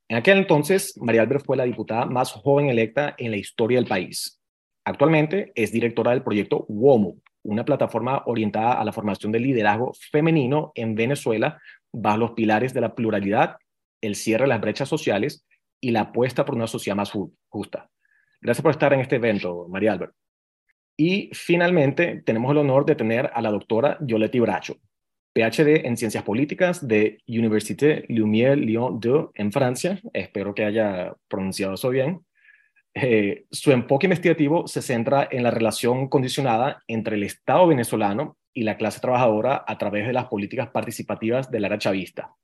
en 0.09 0.17
aquel 0.17 0.39
entonces, 0.39 0.95
María 1.01 1.23
Albert 1.23 1.45
fue 1.45 1.57
la 1.57 1.65
diputada 1.65 2.07
más 2.07 2.33
joven 2.33 2.69
electa 2.69 3.15
en 3.19 3.31
la 3.31 3.37
historia 3.37 3.79
del 3.79 3.89
país. 3.89 4.41
Actualmente 4.85 5.53
es 5.55 5.71
directora 5.71 6.13
del 6.13 6.23
proyecto 6.23 6.65
WOMU, 6.69 7.21
una 7.43 7.65
plataforma 7.65 8.23
orientada 8.25 8.73
a 8.73 8.85
la 8.85 8.93
formación 8.93 9.33
del 9.33 9.43
liderazgo 9.43 9.93
femenino 10.11 10.73
en 10.75 10.95
Venezuela 10.95 11.61
bajo 11.93 12.17
los 12.17 12.31
pilares 12.33 12.73
de 12.73 12.81
la 12.81 12.95
pluralidad, 12.95 13.57
el 14.01 14.15
cierre 14.15 14.45
de 14.45 14.49
las 14.49 14.61
brechas 14.63 14.89
sociales 14.89 15.47
y 15.81 15.91
la 15.91 16.01
apuesta 16.01 16.45
por 16.45 16.55
una 16.55 16.67
sociedad 16.67 16.97
más 16.97 17.13
justa. 17.49 17.91
Gracias 18.41 18.63
por 18.63 18.71
estar 18.71 18.93
en 18.95 19.01
este 19.01 19.17
evento, 19.17 19.67
María 19.69 19.93
Albert. 19.93 20.15
Y 20.97 21.31
finalmente 21.33 22.23
tenemos 22.25 22.51
el 22.51 22.59
honor 22.59 22.85
de 22.85 22.95
tener 22.95 23.31
a 23.35 23.43
la 23.43 23.51
doctora 23.51 23.99
Yoleti 24.01 24.41
Bracho, 24.41 24.77
PhD 25.39 25.87
en 25.87 25.97
Ciencias 25.97 26.25
Políticas 26.25 26.87
de 26.87 27.19
Université 27.29 28.05
Lumière 28.09 28.57
Lyon 28.57 28.99
2 28.99 29.31
en 29.35 29.53
Francia. 29.53 30.01
Espero 30.13 30.53
que 30.53 30.65
haya 30.65 31.15
pronunciado 31.29 31.75
eso 31.75 31.91
bien. 31.91 32.25
Eh, 32.93 33.45
su 33.53 33.71
enfoque 33.71 34.07
investigativo 34.07 34.67
se 34.67 34.83
centra 34.83 35.29
en 35.31 35.45
la 35.45 35.53
relación 35.53 36.09
condicionada 36.09 36.83
entre 36.89 37.15
el 37.15 37.23
Estado 37.23 37.69
venezolano 37.69 38.37
y 38.53 38.65
la 38.65 38.77
clase 38.77 38.99
trabajadora 38.99 39.65
a 39.65 39.79
través 39.79 40.09
de 40.09 40.13
las 40.13 40.27
políticas 40.27 40.71
participativas 40.71 41.49
del 41.53 41.65
era 41.65 41.79
chavista. 41.79 42.35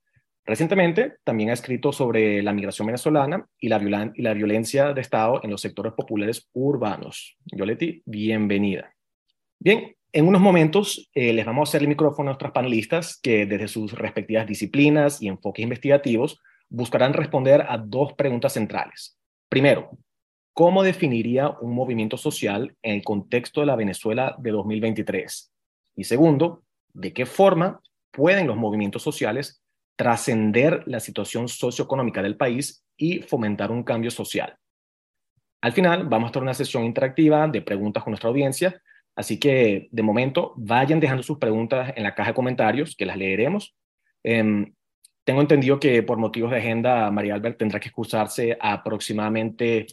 Recientemente 0.47 1.15
también 1.25 1.51
ha 1.51 1.55
escrito 1.55 1.91
sobre 1.91 2.43
la 2.45 2.53
migración 2.53 2.87
venezolana 2.87 3.45
y 3.59 3.71
la, 3.71 4.13
y 4.15 4.23
la 4.23 4.35
violencia 4.35 4.93
de 4.93 5.01
Estado 5.01 5.41
en 5.43 5.51
los 5.51 5.63
sectores 5.63 5.95
populares 5.95 6.49
urbanos. 6.53 7.37
Yoleti, 7.47 8.03
bienvenida. 8.05 8.95
Bien, 9.59 9.97
en 10.15 10.29
unos 10.29 10.41
momentos 10.41 11.11
eh, 11.13 11.33
les 11.33 11.45
vamos 11.45 11.69
a 11.69 11.71
hacer 11.71 11.83
el 11.83 11.89
micrófono 11.89 12.29
a 12.29 12.33
nuestras 12.33 12.53
panelistas 12.53 13.19
que 13.21 13.47
desde 13.47 13.67
sus 13.67 13.93
respectivas 13.93 14.47
disciplinas 14.47 15.21
y 15.21 15.27
enfoques 15.27 15.65
investigativos 15.65 16.41
buscarán 16.69 17.15
responder 17.15 17.67
a 17.69 17.79
dos 17.79 18.13
preguntas 18.13 18.53
centrales. 18.53 19.19
Primero, 19.49 19.91
¿cómo 20.53 20.85
definiría 20.85 21.51
un 21.61 21.75
movimiento 21.75 22.17
social 22.17 22.77
en 22.83 22.95
el 22.95 23.03
contexto 23.03 23.61
de 23.61 23.67
la 23.67 23.75
Venezuela 23.75 24.37
de 24.39 24.53
2023? 24.53 25.53
Y 25.97 26.05
segundo, 26.05 26.63
¿de 26.93 27.13
qué 27.13 27.27
forma 27.27 27.81
pueden 28.13 28.47
los 28.47 28.57
movimientos 28.57 29.03
sociales 29.03 29.65
trascender 29.97 30.85
la 30.87 31.01
situación 31.01 31.49
socioeconómica 31.49 32.23
del 32.23 32.37
país 32.37 32.85
y 32.97 33.19
fomentar 33.19 33.73
un 33.73 33.83
cambio 33.83 34.13
social? 34.13 34.57
Al 35.61 35.73
final, 35.73 36.07
vamos 36.07 36.29
a 36.29 36.33
tener 36.35 36.45
una 36.45 36.55
sesión 36.55 36.85
interactiva 36.85 37.49
de 37.49 37.63
preguntas 37.63 38.05
con 38.05 38.13
nuestra 38.13 38.31
audiencia 38.31 38.81
Así 39.17 39.39
que 39.39 39.89
de 39.91 40.03
momento 40.03 40.55
vayan 40.57 41.01
dejando 41.01 41.23
sus 41.23 41.39
preguntas 41.39 41.93
en 41.97 42.03
la 42.03 42.15
caja 42.15 42.31
de 42.31 42.35
comentarios, 42.35 42.97
que 42.97 43.07
las 43.07 43.17
leeremos. 43.17 43.77
Em, 44.23 44.75
tengo 45.25 45.41
entendido 45.41 45.79
que 45.79 46.03
por 46.03 46.19
motivos 46.19 46.51
de 46.51 46.59
agenda, 46.59 47.11
María 47.11 47.35
Albert 47.35 47.59
tendrá 47.59 47.81
que 47.81 47.89
excusarse 47.89 48.57
aproximadamente, 48.61 49.87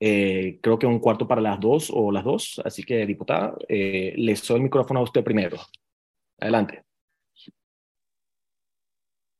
eh, 0.00 0.58
creo 0.62 0.78
que 0.78 0.86
un 0.86 1.00
cuarto 1.00 1.26
para 1.26 1.40
las 1.40 1.58
dos 1.58 1.90
o 1.92 2.12
las 2.12 2.24
dos. 2.24 2.60
Así 2.64 2.82
que, 2.84 3.04
diputada, 3.04 3.54
eh, 3.68 4.14
le 4.16 4.34
doy 4.34 4.56
el 4.56 4.62
micrófono 4.62 5.00
a 5.00 5.04
usted 5.04 5.24
primero. 5.24 5.58
Adelante. 6.40 6.84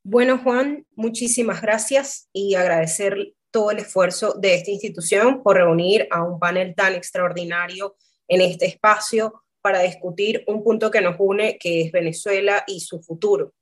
Bueno, 0.03 0.37
Juan, 0.39 0.85
muchísimas 0.95 1.61
gracias 1.61 2.29
y 2.33 2.55
agradecer 2.55 3.33
todo 3.51 3.71
el 3.71 3.79
esfuerzo 3.79 4.33
de 4.33 4.55
esta 4.55 4.71
institución 4.71 5.41
por 5.43 5.57
reunir 5.57 6.07
a 6.11 6.23
un 6.23 6.39
panel 6.39 6.73
tan 6.75 6.93
extraordinario 6.93 7.95
en 8.29 8.41
este 8.41 8.67
espacio 8.67 9.43
para 9.61 9.81
discutir 9.81 10.43
un 10.47 10.63
punto 10.63 10.89
que 10.89 11.01
nos 11.01 11.15
une, 11.19 11.57
que 11.57 11.81
es 11.81 11.91
Venezuela 11.91 12.63
y 12.65 12.79
su 12.79 13.01
futuro. 13.01 13.53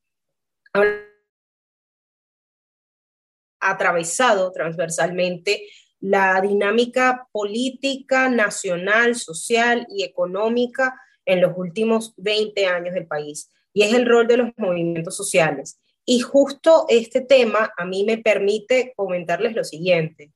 Atravesado 3.59 4.51
transversalmente 4.51 5.67
la 5.99 6.39
dinámica 6.41 7.27
política, 7.31 8.29
nacional, 8.29 9.15
social 9.15 9.87
y 9.89 10.03
económica 10.03 11.01
en 11.25 11.41
los 11.41 11.53
últimos 11.57 12.13
20 12.17 12.67
años 12.67 12.93
del 12.93 13.07
país, 13.07 13.49
y 13.73 13.83
es 13.83 13.93
el 13.93 14.05
rol 14.05 14.27
de 14.27 14.37
los 14.37 14.49
movimientos 14.57 15.15
sociales. 15.17 15.79
Y 16.05 16.19
justo 16.21 16.85
este 16.87 17.21
tema 17.21 17.73
a 17.75 17.85
mí 17.85 18.05
me 18.05 18.17
permite 18.17 18.93
comentarles 18.95 19.55
lo 19.55 19.63
siguiente. 19.63 20.31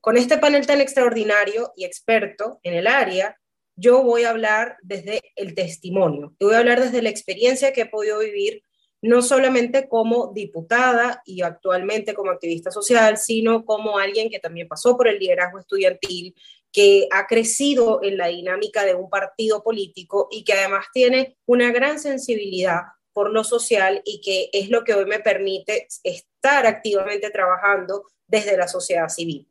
Con 0.00 0.16
este 0.16 0.38
panel 0.38 0.66
tan 0.66 0.80
extraordinario 0.80 1.72
y 1.76 1.84
experto 1.84 2.60
en 2.62 2.74
el 2.74 2.86
área, 2.86 3.39
yo 3.80 4.02
voy 4.02 4.24
a 4.24 4.30
hablar 4.30 4.76
desde 4.82 5.32
el 5.36 5.54
testimonio, 5.54 6.34
voy 6.38 6.54
a 6.54 6.58
hablar 6.58 6.80
desde 6.80 7.00
la 7.00 7.08
experiencia 7.08 7.72
que 7.72 7.82
he 7.82 7.86
podido 7.86 8.18
vivir, 8.18 8.62
no 9.00 9.22
solamente 9.22 9.88
como 9.88 10.32
diputada 10.34 11.22
y 11.24 11.40
actualmente 11.40 12.12
como 12.12 12.30
activista 12.30 12.70
social, 12.70 13.16
sino 13.16 13.64
como 13.64 13.98
alguien 13.98 14.28
que 14.28 14.38
también 14.38 14.68
pasó 14.68 14.98
por 14.98 15.08
el 15.08 15.18
liderazgo 15.18 15.58
estudiantil, 15.58 16.34
que 16.70 17.08
ha 17.10 17.26
crecido 17.26 18.00
en 18.02 18.18
la 18.18 18.26
dinámica 18.26 18.84
de 18.84 18.94
un 18.94 19.08
partido 19.08 19.62
político 19.62 20.28
y 20.30 20.44
que 20.44 20.52
además 20.52 20.86
tiene 20.92 21.38
una 21.46 21.72
gran 21.72 21.98
sensibilidad 21.98 22.82
por 23.14 23.30
lo 23.30 23.44
social 23.44 24.02
y 24.04 24.20
que 24.20 24.50
es 24.52 24.68
lo 24.68 24.84
que 24.84 24.94
hoy 24.94 25.06
me 25.06 25.20
permite 25.20 25.88
estar 26.04 26.66
activamente 26.66 27.30
trabajando 27.30 28.04
desde 28.26 28.58
la 28.58 28.68
sociedad 28.68 29.08
civil. 29.08 29.48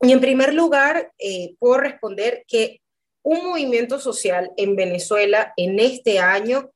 Y 0.00 0.12
en 0.12 0.20
primer 0.20 0.54
lugar, 0.54 1.12
eh, 1.18 1.54
puedo 1.58 1.78
responder 1.78 2.44
que 2.48 2.80
un 3.28 3.44
movimiento 3.44 4.00
social 4.00 4.52
en 4.56 4.74
Venezuela 4.74 5.52
en 5.58 5.78
este 5.80 6.18
año 6.18 6.72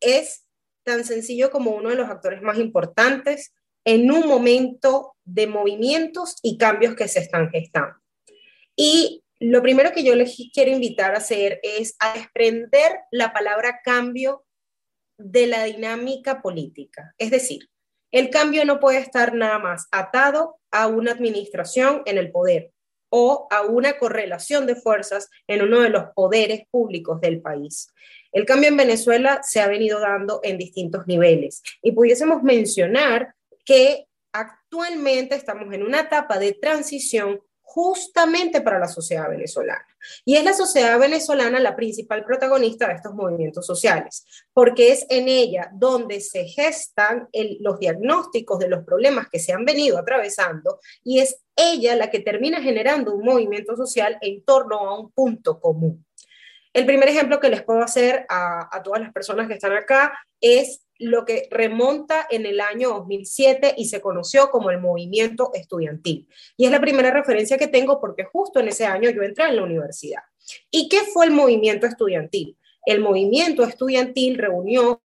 es 0.00 0.44
tan 0.84 1.04
sencillo 1.04 1.52
como 1.52 1.70
uno 1.70 1.90
de 1.90 1.94
los 1.94 2.10
actores 2.10 2.42
más 2.42 2.58
importantes 2.58 3.54
en 3.84 4.10
un 4.10 4.26
momento 4.26 5.14
de 5.24 5.46
movimientos 5.46 6.38
y 6.42 6.58
cambios 6.58 6.96
que 6.96 7.06
se 7.06 7.20
están 7.20 7.50
gestando. 7.50 7.94
Y 8.74 9.22
lo 9.38 9.62
primero 9.62 9.92
que 9.92 10.02
yo 10.02 10.16
les 10.16 10.36
quiero 10.52 10.72
invitar 10.72 11.14
a 11.14 11.18
hacer 11.18 11.60
es 11.62 11.94
a 12.00 12.14
desprender 12.14 12.98
la 13.12 13.32
palabra 13.32 13.80
cambio 13.84 14.44
de 15.18 15.46
la 15.46 15.62
dinámica 15.62 16.42
política. 16.42 17.14
Es 17.16 17.30
decir, 17.30 17.68
el 18.10 18.28
cambio 18.30 18.64
no 18.64 18.80
puede 18.80 18.98
estar 18.98 19.34
nada 19.34 19.60
más 19.60 19.86
atado 19.92 20.58
a 20.72 20.88
una 20.88 21.12
administración 21.12 22.02
en 22.06 22.18
el 22.18 22.32
poder 22.32 22.71
o 23.14 23.46
a 23.50 23.60
una 23.60 23.98
correlación 23.98 24.66
de 24.66 24.74
fuerzas 24.74 25.28
en 25.46 25.60
uno 25.60 25.82
de 25.82 25.90
los 25.90 26.04
poderes 26.14 26.62
públicos 26.70 27.20
del 27.20 27.42
país. 27.42 27.92
El 28.32 28.46
cambio 28.46 28.70
en 28.70 28.78
Venezuela 28.78 29.42
se 29.42 29.60
ha 29.60 29.68
venido 29.68 30.00
dando 30.00 30.40
en 30.42 30.56
distintos 30.56 31.06
niveles 31.06 31.62
y 31.82 31.92
pudiésemos 31.92 32.42
mencionar 32.42 33.34
que 33.66 34.06
actualmente 34.32 35.34
estamos 35.34 35.74
en 35.74 35.82
una 35.82 36.00
etapa 36.00 36.38
de 36.38 36.54
transición 36.54 37.42
justamente 37.62 38.60
para 38.60 38.78
la 38.78 38.88
sociedad 38.88 39.30
venezolana. 39.30 39.86
Y 40.24 40.36
es 40.36 40.44
la 40.44 40.52
sociedad 40.52 40.98
venezolana 40.98 41.60
la 41.60 41.76
principal 41.76 42.24
protagonista 42.24 42.88
de 42.88 42.94
estos 42.94 43.14
movimientos 43.14 43.64
sociales, 43.64 44.26
porque 44.52 44.92
es 44.92 45.06
en 45.08 45.28
ella 45.28 45.70
donde 45.72 46.20
se 46.20 46.44
gestan 46.44 47.28
los 47.60 47.78
diagnósticos 47.78 48.58
de 48.58 48.68
los 48.68 48.84
problemas 48.84 49.28
que 49.30 49.38
se 49.38 49.52
han 49.52 49.64
venido 49.64 49.98
atravesando 49.98 50.80
y 51.02 51.20
es 51.20 51.40
ella 51.56 51.96
la 51.96 52.10
que 52.10 52.20
termina 52.20 52.60
generando 52.60 53.14
un 53.14 53.24
movimiento 53.24 53.76
social 53.76 54.18
en 54.20 54.44
torno 54.44 54.78
a 54.78 54.98
un 54.98 55.10
punto 55.12 55.60
común. 55.60 56.04
El 56.72 56.86
primer 56.86 57.08
ejemplo 57.08 57.38
que 57.38 57.50
les 57.50 57.62
puedo 57.62 57.82
hacer 57.82 58.24
a, 58.28 58.80
todas 58.82 59.00
las 59.02 59.12
personas 59.12 59.46
que 59.46 59.54
están 59.54 59.72
acá 59.72 60.12
es 60.40 60.82
lo 61.02 61.24
que 61.24 61.48
remonta 61.50 62.26
en 62.30 62.46
el 62.46 62.60
año 62.60 62.90
2007 62.90 63.74
y 63.76 63.86
se 63.86 64.00
conoció 64.00 64.50
como 64.50 64.70
el 64.70 64.80
movimiento 64.80 65.50
estudiantil. 65.54 66.28
Y 66.56 66.66
es 66.66 66.70
la 66.70 66.80
primera 66.80 67.10
referencia 67.10 67.58
que 67.58 67.68
tengo 67.68 68.00
porque 68.00 68.24
justo 68.24 68.60
en 68.60 68.68
ese 68.68 68.86
año 68.86 69.10
yo 69.10 69.22
entré 69.22 69.48
en 69.48 69.56
la 69.56 69.64
universidad. 69.64 70.22
¿Y 70.70 70.88
qué 70.88 71.00
fue 71.12 71.26
el 71.26 71.32
movimiento 71.32 71.86
estudiantil? 71.86 72.56
El 72.84 73.00
movimiento 73.00 73.64
estudiantil 73.64 74.38
reunió 74.38 75.02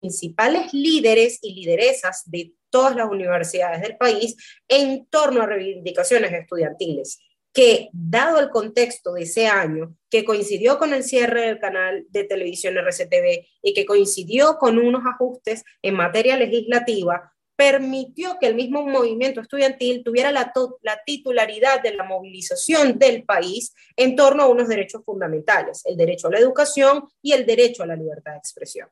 principales 0.00 0.72
líderes 0.72 1.38
y 1.42 1.54
lideresas 1.54 2.22
de 2.26 2.54
todas 2.70 2.96
las 2.96 3.08
universidades 3.08 3.82
del 3.82 3.96
país 3.96 4.36
en 4.68 5.06
torno 5.06 5.42
a 5.42 5.46
reivindicaciones 5.46 6.32
estudiantiles 6.32 7.20
que, 7.52 7.88
dado 7.92 8.38
el 8.38 8.50
contexto 8.50 9.14
de 9.14 9.22
ese 9.22 9.46
año, 9.46 9.96
que 10.08 10.24
coincidió 10.24 10.78
con 10.78 10.94
el 10.94 11.02
cierre 11.02 11.42
del 11.42 11.58
canal 11.58 12.06
de 12.10 12.24
televisión 12.24 12.76
RCTV 12.78 13.46
y 13.62 13.74
que 13.74 13.86
coincidió 13.86 14.56
con 14.58 14.78
unos 14.78 15.02
ajustes 15.04 15.64
en 15.82 15.94
materia 15.94 16.36
legislativa, 16.36 17.32
permitió 17.56 18.38
que 18.40 18.46
el 18.46 18.54
mismo 18.54 18.86
movimiento 18.86 19.42
estudiantil 19.42 20.02
tuviera 20.02 20.32
la, 20.32 20.50
la, 20.80 21.00
titularidad 21.04 21.82
de 21.82 21.94
la 21.94 22.04
movilización 22.04 22.98
del 22.98 23.24
país 23.24 23.74
en 23.96 24.16
torno 24.16 24.44
a 24.44 24.48
unos 24.48 24.66
derechos 24.66 25.04
fundamentales, 25.04 25.82
el 25.84 25.96
derecho 25.96 26.28
a 26.28 26.30
la 26.30 26.38
educación 26.38 27.04
y 27.20 27.32
el 27.32 27.44
derecho 27.44 27.82
a 27.82 27.86
la 27.86 27.96
libertad 27.96 28.32
de 28.32 28.38
expresión. 28.38 28.88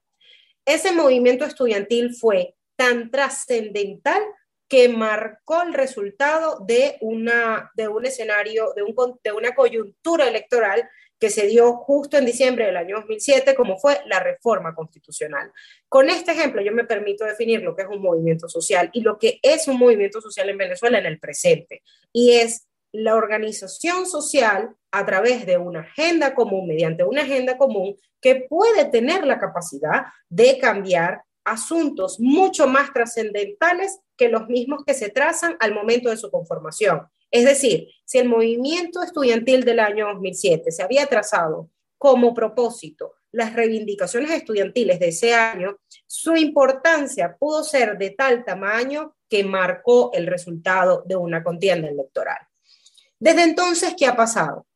Ese 0.66 0.92
movimiento 0.92 1.46
estudiantil 1.46 2.14
fue 2.14 2.56
tan 2.76 3.10
trascendental 3.10 4.20
que 4.68 4.88
marcó 4.88 5.62
el 5.62 5.74
resultado 5.74 6.58
de, 6.66 6.98
una, 7.00 7.70
de 7.74 7.88
un 7.88 8.04
escenario, 8.04 8.72
de, 8.76 8.82
un, 8.82 8.94
de 9.24 9.32
una 9.32 9.54
coyuntura 9.54 10.28
electoral 10.28 10.88
que 11.18 11.30
se 11.30 11.46
dio 11.46 11.72
justo 11.74 12.16
en 12.16 12.26
diciembre 12.26 12.66
del 12.66 12.76
año 12.76 12.96
2007, 12.96 13.54
como 13.54 13.76
fue 13.76 14.00
la 14.06 14.20
reforma 14.20 14.74
constitucional. 14.74 15.50
Con 15.88 16.10
este 16.10 16.32
ejemplo, 16.32 16.62
yo 16.62 16.72
me 16.72 16.84
permito 16.84 17.24
definir 17.24 17.62
lo 17.62 17.74
que 17.74 17.82
es 17.82 17.88
un 17.88 18.00
movimiento 18.00 18.48
social 18.48 18.90
y 18.92 19.00
lo 19.00 19.18
que 19.18 19.40
es 19.42 19.66
un 19.66 19.78
movimiento 19.78 20.20
social 20.20 20.48
en 20.48 20.58
Venezuela 20.58 20.98
en 20.98 21.06
el 21.06 21.18
presente. 21.18 21.82
Y 22.12 22.32
es 22.32 22.68
la 22.92 23.16
organización 23.16 24.06
social 24.06 24.74
a 24.92 25.04
través 25.04 25.44
de 25.44 25.58
una 25.58 25.80
agenda 25.80 26.34
común, 26.34 26.68
mediante 26.68 27.04
una 27.04 27.22
agenda 27.22 27.58
común, 27.58 27.96
que 28.20 28.46
puede 28.48 28.86
tener 28.86 29.26
la 29.26 29.38
capacidad 29.38 30.06
de 30.28 30.58
cambiar 30.58 31.22
asuntos 31.50 32.18
mucho 32.20 32.66
más 32.66 32.92
trascendentales 32.92 34.00
que 34.16 34.28
los 34.28 34.48
mismos 34.48 34.84
que 34.84 34.94
se 34.94 35.10
trazan 35.10 35.56
al 35.60 35.74
momento 35.74 36.10
de 36.10 36.16
su 36.16 36.30
conformación. 36.30 37.02
Es 37.30 37.44
decir, 37.44 37.88
si 38.04 38.18
el 38.18 38.28
movimiento 38.28 39.02
estudiantil 39.02 39.64
del 39.64 39.80
año 39.80 40.08
2007 40.08 40.72
se 40.72 40.82
había 40.82 41.06
trazado 41.06 41.70
como 41.98 42.32
propósito 42.32 43.14
las 43.30 43.54
reivindicaciones 43.54 44.30
estudiantiles 44.30 44.98
de 44.98 45.08
ese 45.08 45.34
año, 45.34 45.78
su 46.06 46.36
importancia 46.36 47.36
pudo 47.38 47.62
ser 47.62 47.98
de 47.98 48.10
tal 48.10 48.44
tamaño 48.44 49.16
que 49.28 49.44
marcó 49.44 50.10
el 50.14 50.26
resultado 50.26 51.02
de 51.06 51.16
una 51.16 51.44
contienda 51.44 51.88
electoral. 51.88 52.38
Desde 53.18 53.42
entonces, 53.42 53.94
¿qué 53.98 54.06
ha 54.06 54.16
pasado? 54.16 54.66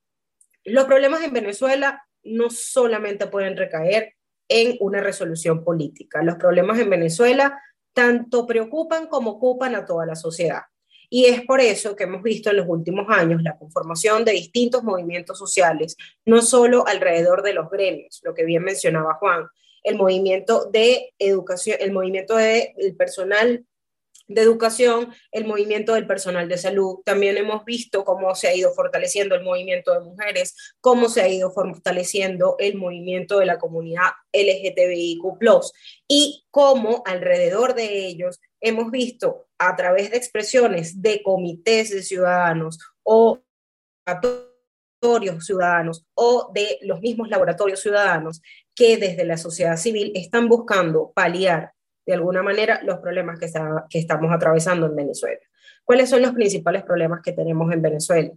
Los 0.64 0.85
problemas 0.85 1.22
en 1.22 1.32
Venezuela 1.32 2.06
no 2.24 2.50
solamente 2.50 3.26
pueden 3.26 3.56
recaer 3.56 4.14
en 4.52 4.76
una 4.80 5.00
resolución 5.00 5.64
política. 5.64 6.22
Los 6.22 6.36
problemas 6.36 6.78
en 6.78 6.90
Venezuela 6.90 7.58
tanto 7.94 8.46
preocupan 8.46 9.06
como 9.06 9.30
ocupan 9.30 9.74
a 9.74 9.86
toda 9.86 10.04
la 10.04 10.14
sociedad. 10.14 10.60
Y 11.08 11.24
es 11.24 11.42
por 11.42 11.60
eso 11.60 11.96
que 11.96 12.04
hemos 12.04 12.22
visto 12.22 12.50
en 12.50 12.56
los 12.56 12.66
últimos 12.68 13.06
años 13.08 13.42
la 13.42 13.56
conformación 13.58 14.24
de 14.24 14.32
distintos 14.32 14.82
movimientos 14.82 15.38
sociales, 15.38 15.96
no 16.26 16.42
solo 16.42 16.86
alrededor 16.86 17.42
de 17.42 17.54
los 17.54 17.70
gremios, 17.70 18.20
lo 18.24 18.34
que 18.34 18.44
bien 18.44 18.62
mencionaba 18.62 19.14
Juan, 19.14 19.46
el 19.82 19.96
movimiento 19.96 20.70
de 20.70 21.14
educación, 21.18 21.78
el 21.80 21.92
movimiento 21.92 22.36
del 22.36 22.74
de 22.76 22.94
personal 22.96 23.64
de 24.28 24.42
educación, 24.42 25.12
el 25.30 25.46
movimiento 25.46 25.94
del 25.94 26.06
personal 26.06 26.48
de 26.48 26.58
salud. 26.58 27.00
También 27.04 27.37
hemos 27.37 27.64
visto 27.64 28.04
cómo 28.04 28.35
se 28.35 28.48
ha 28.48 28.54
ido 28.54 28.72
fortaleciendo 28.72 29.35
el 29.35 29.42
movimiento 29.42 29.92
de 29.92 30.00
mujeres, 30.00 30.54
cómo 30.80 31.08
se 31.08 31.22
ha 31.22 31.28
ido 31.28 31.50
fortaleciendo 31.50 32.56
el 32.58 32.76
movimiento 32.76 33.38
de 33.38 33.46
la 33.46 33.58
comunidad 33.58 34.11
LGTBIQ, 34.32 35.22
y 36.08 36.44
cómo 36.50 37.02
alrededor 37.06 37.74
de 37.74 38.06
ellos 38.06 38.40
hemos 38.61 38.90
visto 38.90 39.46
a 39.58 39.76
través 39.76 40.11
de 40.11 40.16
expresiones 40.16 41.00
de 41.00 41.22
comités 41.22 41.90
de 41.90 42.02
ciudadanos 42.02 42.78
o 43.02 43.40
laboratorios 44.06 45.44
ciudadanos 45.44 46.04
o 46.14 46.50
de 46.54 46.78
los 46.82 47.00
mismos 47.00 47.28
laboratorios 47.28 47.80
ciudadanos 47.80 48.40
que 48.74 48.96
desde 48.96 49.24
la 49.24 49.37
sociedad 49.37 49.76
civil 49.76 50.12
están 50.14 50.48
buscando 50.48 51.12
paliar 51.14 51.72
de 52.06 52.14
alguna 52.14 52.42
manera 52.42 52.80
los 52.82 52.98
problemas 52.98 53.38
que, 53.38 53.50
que 53.88 53.98
estamos 53.98 54.32
atravesando 54.32 54.86
en 54.86 54.96
Venezuela. 54.96 55.40
¿Cuáles 55.84 56.10
son 56.10 56.22
los 56.22 56.32
principales 56.32 56.82
problemas 56.82 57.20
que 57.22 57.32
tenemos 57.32 57.72
en 57.72 57.82
Venezuela? 57.82 58.30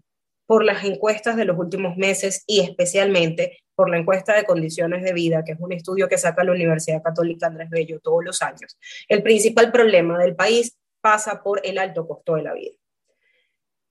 Por 0.45 0.63
las 0.63 0.83
encuestas 0.83 1.35
de 1.35 1.45
los 1.45 1.57
últimos 1.57 1.97
meses 1.97 2.43
y 2.47 2.61
especialmente 2.61 3.63
por 3.75 3.89
la 3.89 3.97
encuesta 3.97 4.35
de 4.35 4.45
condiciones 4.45 5.03
de 5.03 5.13
vida, 5.13 5.43
que 5.43 5.53
es 5.53 5.59
un 5.59 5.73
estudio 5.73 6.07
que 6.07 6.17
saca 6.17 6.43
la 6.43 6.51
Universidad 6.51 7.03
Católica 7.03 7.47
Andrés 7.47 7.69
Bello 7.69 7.99
todos 7.99 8.23
los 8.23 8.41
años. 8.41 8.77
El 9.07 9.21
principal 9.21 9.71
problema 9.71 10.17
del 10.19 10.35
país 10.35 10.77
pasa 11.01 11.43
por 11.43 11.61
el 11.63 11.77
alto 11.77 12.07
costo 12.07 12.35
de 12.35 12.43
la 12.43 12.53
vida. 12.53 12.75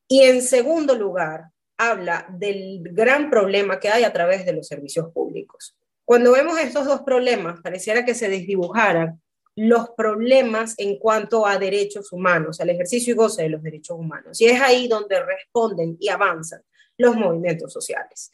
Y 0.08 0.22
en 0.22 0.42
segundo 0.42 0.94
lugar, 0.94 1.50
habla 1.76 2.26
del 2.30 2.80
gran 2.82 3.30
problema 3.30 3.80
que 3.80 3.88
hay 3.88 4.04
a 4.04 4.12
través 4.12 4.46
de 4.46 4.52
los 4.52 4.66
servicios 4.66 5.12
públicos. 5.12 5.76
Cuando 6.04 6.32
vemos 6.32 6.58
estos 6.58 6.86
dos 6.86 7.02
problemas, 7.02 7.60
pareciera 7.62 8.04
que 8.04 8.14
se 8.14 8.28
desdibujaran 8.28 9.20
los 9.56 9.90
problemas 9.90 10.74
en 10.78 10.98
cuanto 10.98 11.46
a 11.46 11.58
derechos 11.58 12.12
humanos, 12.12 12.60
al 12.60 12.70
ejercicio 12.70 13.12
y 13.12 13.16
goce 13.16 13.42
de 13.42 13.50
los 13.50 13.62
derechos 13.62 13.96
humanos. 13.98 14.40
Y 14.40 14.46
es 14.46 14.60
ahí 14.60 14.88
donde 14.88 15.22
responden 15.22 15.96
y 16.00 16.08
avanzan 16.08 16.62
los 16.98 17.16
movimientos 17.16 17.72
sociales. 17.72 18.32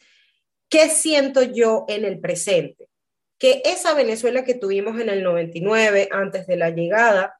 ¿Qué 0.69 0.89
siento 0.89 1.43
yo 1.43 1.85
en 1.87 2.05
el 2.05 2.19
presente? 2.19 2.89
Que 3.37 3.61
esa 3.65 3.93
Venezuela 3.93 4.43
que 4.43 4.53
tuvimos 4.55 4.99
en 4.99 5.09
el 5.09 5.23
99, 5.23 6.09
antes 6.11 6.47
de 6.47 6.55
la 6.55 6.69
llegada 6.69 7.39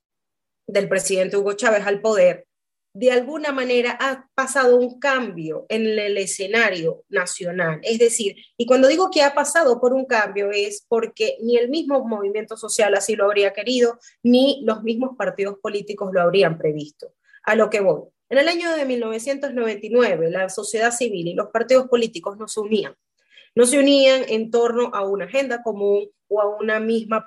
del 0.67 0.89
presidente 0.89 1.37
Hugo 1.37 1.53
Chávez 1.53 1.85
al 1.85 2.01
poder, 2.01 2.47
de 2.93 3.11
alguna 3.11 3.51
manera 3.53 3.97
ha 3.99 4.27
pasado 4.35 4.77
un 4.77 4.99
cambio 4.99 5.65
en 5.69 5.85
el 5.85 6.17
escenario 6.17 7.03
nacional. 7.09 7.79
Es 7.83 7.99
decir, 7.99 8.35
y 8.57 8.65
cuando 8.65 8.87
digo 8.87 9.09
que 9.09 9.23
ha 9.23 9.33
pasado 9.33 9.79
por 9.79 9.93
un 9.93 10.05
cambio 10.05 10.51
es 10.51 10.85
porque 10.87 11.37
ni 11.41 11.57
el 11.57 11.69
mismo 11.69 12.05
movimiento 12.05 12.57
social 12.57 12.93
así 12.95 13.15
lo 13.15 13.25
habría 13.25 13.53
querido, 13.53 13.97
ni 14.23 14.61
los 14.65 14.83
mismos 14.83 15.15
partidos 15.17 15.57
políticos 15.61 16.11
lo 16.13 16.21
habrían 16.21 16.57
previsto. 16.57 17.13
A 17.43 17.55
lo 17.55 17.69
que 17.69 17.79
voy. 17.79 18.03
En 18.29 18.37
el 18.37 18.47
año 18.47 18.71
de 18.75 18.85
1999, 18.85 20.29
la 20.29 20.49
sociedad 20.49 20.91
civil 20.91 21.27
y 21.27 21.33
los 21.33 21.47
partidos 21.47 21.87
políticos 21.87 22.37
no 22.37 22.47
se 22.47 22.59
unían. 22.59 22.95
No 23.55 23.65
se 23.65 23.79
unían 23.79 24.23
en 24.27 24.51
torno 24.51 24.91
a 24.93 25.05
una 25.05 25.25
agenda 25.25 25.61
común 25.63 26.09
o 26.27 26.41
a 26.41 26.57
una 26.57 26.79
misma, 26.79 27.25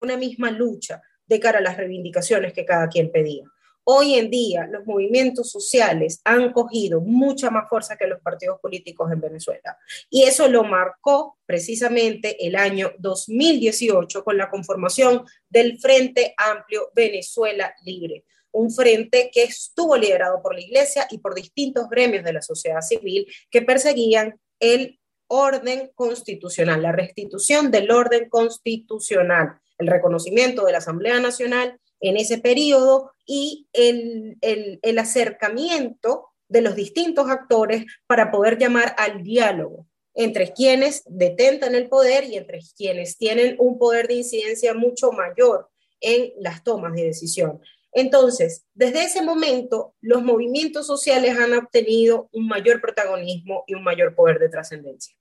una 0.00 0.16
misma 0.16 0.50
lucha 0.50 1.02
de 1.26 1.40
cara 1.40 1.58
a 1.58 1.62
las 1.62 1.76
reivindicaciones 1.76 2.52
que 2.52 2.66
cada 2.66 2.88
quien 2.88 3.10
pedía. 3.10 3.44
Hoy 3.86 4.14
en 4.14 4.30
día 4.30 4.66
los 4.66 4.86
movimientos 4.86 5.50
sociales 5.50 6.22
han 6.24 6.52
cogido 6.52 7.02
mucha 7.02 7.50
más 7.50 7.68
fuerza 7.68 7.96
que 7.96 8.06
los 8.06 8.20
partidos 8.20 8.58
políticos 8.58 9.12
en 9.12 9.20
Venezuela. 9.20 9.76
Y 10.08 10.22
eso 10.22 10.48
lo 10.48 10.64
marcó 10.64 11.38
precisamente 11.44 12.46
el 12.46 12.56
año 12.56 12.92
2018 12.98 14.24
con 14.24 14.38
la 14.38 14.48
conformación 14.48 15.24
del 15.50 15.78
Frente 15.78 16.34
Amplio 16.38 16.90
Venezuela 16.94 17.74
Libre, 17.84 18.24
un 18.52 18.70
frente 18.72 19.30
que 19.30 19.42
estuvo 19.42 19.98
liderado 19.98 20.40
por 20.40 20.54
la 20.54 20.62
Iglesia 20.62 21.06
y 21.10 21.18
por 21.18 21.34
distintos 21.34 21.86
gremios 21.90 22.24
de 22.24 22.32
la 22.32 22.40
sociedad 22.40 22.80
civil 22.80 23.26
que 23.50 23.60
perseguían 23.60 24.40
el 24.60 24.98
orden 25.26 25.90
constitucional, 25.94 26.80
la 26.80 26.92
restitución 26.92 27.70
del 27.70 27.90
orden 27.90 28.30
constitucional, 28.30 29.60
el 29.78 29.88
reconocimiento 29.88 30.64
de 30.64 30.72
la 30.72 30.78
Asamblea 30.78 31.20
Nacional 31.20 31.80
en 32.00 32.16
ese 32.16 32.38
periodo 32.38 33.12
y 33.26 33.66
el, 33.72 34.36
el, 34.40 34.98
acercamiento 34.98 36.28
de 36.48 36.60
los 36.60 36.76
distintos 36.76 37.30
actores 37.30 37.86
para 38.06 38.30
poder 38.30 38.58
llamar 38.58 38.94
al 38.98 39.22
diálogo 39.22 39.86
entre 40.14 40.52
quienes 40.52 41.02
detentan 41.06 41.74
el 41.74 41.88
poder 41.88 42.24
y 42.24 42.36
entre 42.36 42.60
quienes 42.76 43.16
tienen 43.16 43.56
un 43.58 43.78
poder 43.78 44.06
de 44.06 44.14
incidencia 44.14 44.74
mucho 44.74 45.10
mayor 45.10 45.68
en 46.00 46.32
las 46.38 46.62
tomas 46.62 46.94
de 46.94 47.04
decisión. 47.04 47.60
Entonces, 47.92 48.64
desde 48.74 49.04
ese 49.04 49.22
momento, 49.22 49.94
los 50.00 50.22
movimientos 50.22 50.86
sociales 50.86 51.38
han 51.38 51.54
obtenido 51.54 52.28
un 52.32 52.46
mayor 52.46 52.80
protagonismo 52.80 53.64
y 53.66 53.74
un 53.74 53.84
mayor 53.84 54.14
poder 54.14 54.38
de 54.38 54.48
trascendencia. 54.48 55.16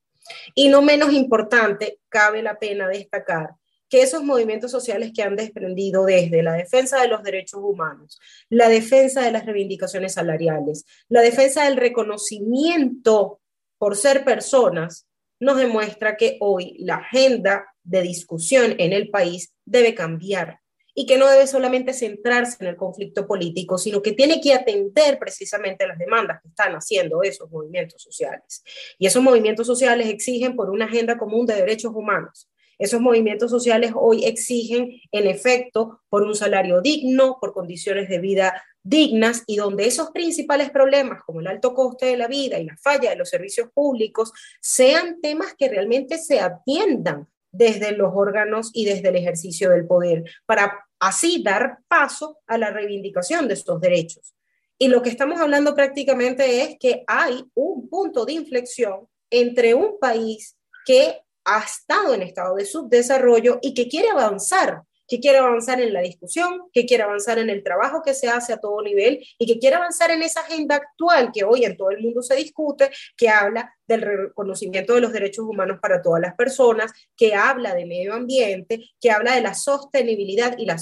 Y 0.56 0.70
no 0.70 0.82
menos 0.82 1.14
importante, 1.14 2.00
cabe 2.10 2.42
la 2.42 2.60
pena 2.60 2.88
destacar 2.88 3.52
que 3.93 4.01
esos 4.01 4.23
movimientos 4.23 4.71
sociales 4.71 5.12
que 5.13 5.21
han 5.21 5.36
desprendido 5.36 6.06
desde 6.06 6.41
la 6.41 6.53
defensa 6.53 6.99
de 6.99 7.10
los 7.10 7.21
derechos 7.21 7.62
humanos, 7.63 8.19
la 8.49 8.67
defensa 8.67 9.21
de 9.21 9.32
las 9.32 9.45
reivindicaciones 9.45 10.13
salariales, 10.13 10.84
la 11.10 11.21
defensa 11.21 11.65
del 11.65 11.77
reconocimiento 11.77 13.39
por 13.77 13.95
ser 13.95 14.25
personas, 14.25 15.08
nos 15.39 15.58
demuestra 15.58 16.17
que 16.17 16.38
hoy 16.39 16.75
la 16.79 16.95
agenda 16.95 17.67
de 17.84 18.01
discusión 18.01 18.73
en 18.79 18.93
el 18.93 19.12
país 19.12 19.53
debe 19.63 19.93
cambiar 19.93 20.58
y 20.95 21.06
que 21.06 21.19
no 21.19 21.27
debe 21.27 21.45
solamente 21.45 21.93
centrarse 21.93 22.58
en 22.62 22.69
el 22.69 22.75
conflicto 22.75 23.27
político, 23.27 23.77
sino 23.77 24.01
que 24.01 24.13
tiene 24.13 24.41
que 24.41 24.56
atender 24.56 25.19
precisamente 25.19 25.86
las 25.86 25.99
demandas 25.99 26.41
que 26.41 26.47
están 26.47 26.73
haciendo 26.73 27.21
esos 27.21 27.51
movimientos 27.51 28.01
sociales. 28.01 28.63
Y 28.97 29.06
esos 29.06 29.21
movimientos 29.21 29.67
sociales 29.67 30.08
exigen 30.08 30.56
por 30.56 30.71
una 30.71 30.86
agenda 30.86 31.15
común 31.15 31.45
de 31.45 31.53
derechos 31.53 31.91
humanos, 31.93 32.49
esos 32.78 33.02
movimientos 33.02 33.52
sociales 33.52 33.92
hoy 33.96 34.26
exigen, 34.26 35.00
en 35.12 35.28
efecto, 35.28 36.02
por 36.10 36.24
un 36.24 36.36
salario 36.36 36.82
digno, 36.82 37.38
por 37.40 37.54
condiciones 37.54 38.10
de 38.10 38.20
vida 38.20 38.64
dignas 38.84 39.44
y 39.48 39.56
donde 39.56 39.86
esos 39.88 40.12
principales 40.12 40.70
problemas 40.70 41.24
como 41.24 41.40
el 41.40 41.48
alto 41.48 41.74
coste 41.74 42.08
de 42.08 42.18
la 42.18 42.28
vida 42.28 42.60
y 42.60 42.66
la 42.66 42.78
falla 42.78 43.12
de 43.12 43.16
los 43.16 43.30
servicios 43.30 43.70
públicos 43.74 44.34
sean 44.62 45.22
temas 45.22 45.56
que 45.58 45.70
realmente 45.70 46.18
se 46.18 46.40
atiendan 46.40 47.28
desde 47.52 47.92
los 47.94 48.12
órganos 48.14 48.72
y 48.74 48.86
desde 48.86 49.10
el 49.10 49.16
ejercicio 49.16 49.70
del 49.70 49.86
poder, 49.86 50.24
para 50.46 50.86
así 51.00 51.42
dar 51.44 51.78
paso 51.88 52.40
a 52.48 52.58
la 52.58 52.72
reivindicación 52.72 53.48
de 53.48 53.54
estos 53.54 53.80
derechos. 53.80 54.36
Y 54.78 54.88
lo 54.88 55.02
que 55.02 55.10
estamos 55.10 55.40
hablando 55.40 55.76
prácticamente 55.76 56.64
es 56.64 56.78
que 56.80 57.04
hay 57.08 57.46
un 57.54 57.88
punto 57.90 58.26
de 58.26 58.34
inflexión 58.34 59.08
entre 59.30 59.76
un 59.76 60.00
país 60.00 60.58
que 60.86 61.22
ha 61.45 61.60
estado 61.60 62.13
en 62.13 62.21
estado 62.21 62.56
de 62.56 62.65
subdesarrollo 62.65 63.60
y 63.62 63.73
que 63.73 63.88
quiere 63.88 64.10
avanzar, 64.10 64.84
que 65.08 65.19
quiere 65.19 65.38
avanzar 65.39 65.82
en 65.82 65.93
la 65.93 66.01
discusión, 66.01 66.63
que 66.71 66.86
quiere 66.86 67.03
avanzar 67.03 67.38
en 67.38 67.49
el 67.49 67.63
trabajo 67.63 68.01
que 68.03 68.13
se 68.13 68.29
hace 68.29 68.53
a 68.53 68.58
todo 68.58 68.82
nivel 68.82 69.25
y 69.38 69.45
que 69.45 69.60
quiere 69.60 69.75
avanzar 69.75 70.12
en 70.12 70.23
esa 70.23 70.41
agenda 70.41 70.75
actual 70.75 71.32
que 71.34 71.43
hoy 71.43 71.65
en 71.65 71.77
todo 71.77 71.91
el 71.91 72.01
mundo 72.01 72.21
se 72.21 72.36
discute, 72.36 72.89
que 73.17 73.29
habla 73.29 73.75
del 73.88 74.01
reconocimiento 74.01 74.95
de 74.95 75.01
los 75.01 75.12
derechos 75.12 75.45
humanos 75.45 75.79
para 75.82 76.01
todas 76.01 76.21
las 76.21 76.36
personas, 76.36 76.91
que 77.15 77.36
habla 77.36 77.75
de 77.75 77.86
medio 77.86 78.13
ambiente, 78.13 78.82
que 78.99 79.12
habla 79.12 79.36
de 79.36 79.41
la 79.41 79.53
sostenibilidad 79.53 80.56
y 80.58 80.65
la, 80.65 80.77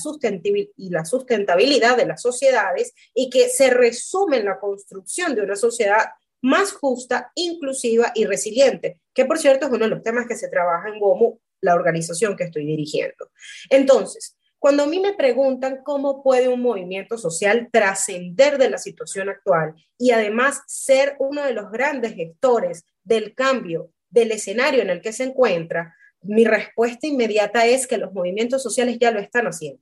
sustentabilidad 1.05 1.97
de 1.97 2.05
las 2.05 2.21
sociedades 2.21 2.93
y 3.13 3.29
que 3.29 3.49
se 3.49 3.71
resume 3.71 4.37
en 4.37 4.45
la 4.45 4.59
construcción 4.59 5.35
de 5.35 5.41
una 5.41 5.55
sociedad 5.55 6.11
más 6.41 6.71
justa, 6.73 7.31
inclusiva 7.35 8.11
y 8.15 8.25
resiliente, 8.25 8.99
que 9.13 9.25
por 9.25 9.37
cierto 9.37 9.67
es 9.67 9.71
uno 9.71 9.85
de 9.85 9.91
los 9.91 10.03
temas 10.03 10.27
que 10.27 10.35
se 10.35 10.49
trabaja 10.49 10.89
en 10.89 10.99
GOMO, 10.99 11.39
la 11.61 11.75
organización 11.75 12.35
que 12.35 12.45
estoy 12.45 12.65
dirigiendo. 12.65 13.29
Entonces, 13.69 14.35
cuando 14.57 14.83
a 14.83 14.87
mí 14.87 14.99
me 14.99 15.13
preguntan 15.13 15.81
cómo 15.83 16.21
puede 16.21 16.47
un 16.47 16.61
movimiento 16.61 17.17
social 17.17 17.69
trascender 17.71 18.57
de 18.57 18.69
la 18.69 18.77
situación 18.77 19.29
actual 19.29 19.73
y 19.97 20.11
además 20.11 20.61
ser 20.67 21.15
uno 21.19 21.43
de 21.43 21.53
los 21.53 21.71
grandes 21.71 22.13
gestores 22.13 22.85
del 23.03 23.33
cambio 23.33 23.91
del 24.09 24.31
escenario 24.31 24.81
en 24.81 24.89
el 24.89 25.01
que 25.01 25.13
se 25.13 25.23
encuentra, 25.23 25.95
mi 26.21 26.45
respuesta 26.45 27.07
inmediata 27.07 27.65
es 27.65 27.87
que 27.87 27.97
los 27.97 28.13
movimientos 28.13 28.61
sociales 28.61 28.97
ya 28.99 29.09
lo 29.09 29.19
están 29.19 29.47
haciendo. 29.47 29.81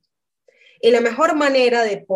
Y 0.80 0.90
la 0.90 1.00
mejor 1.00 1.34
manera 1.34 1.82
de, 1.82 2.06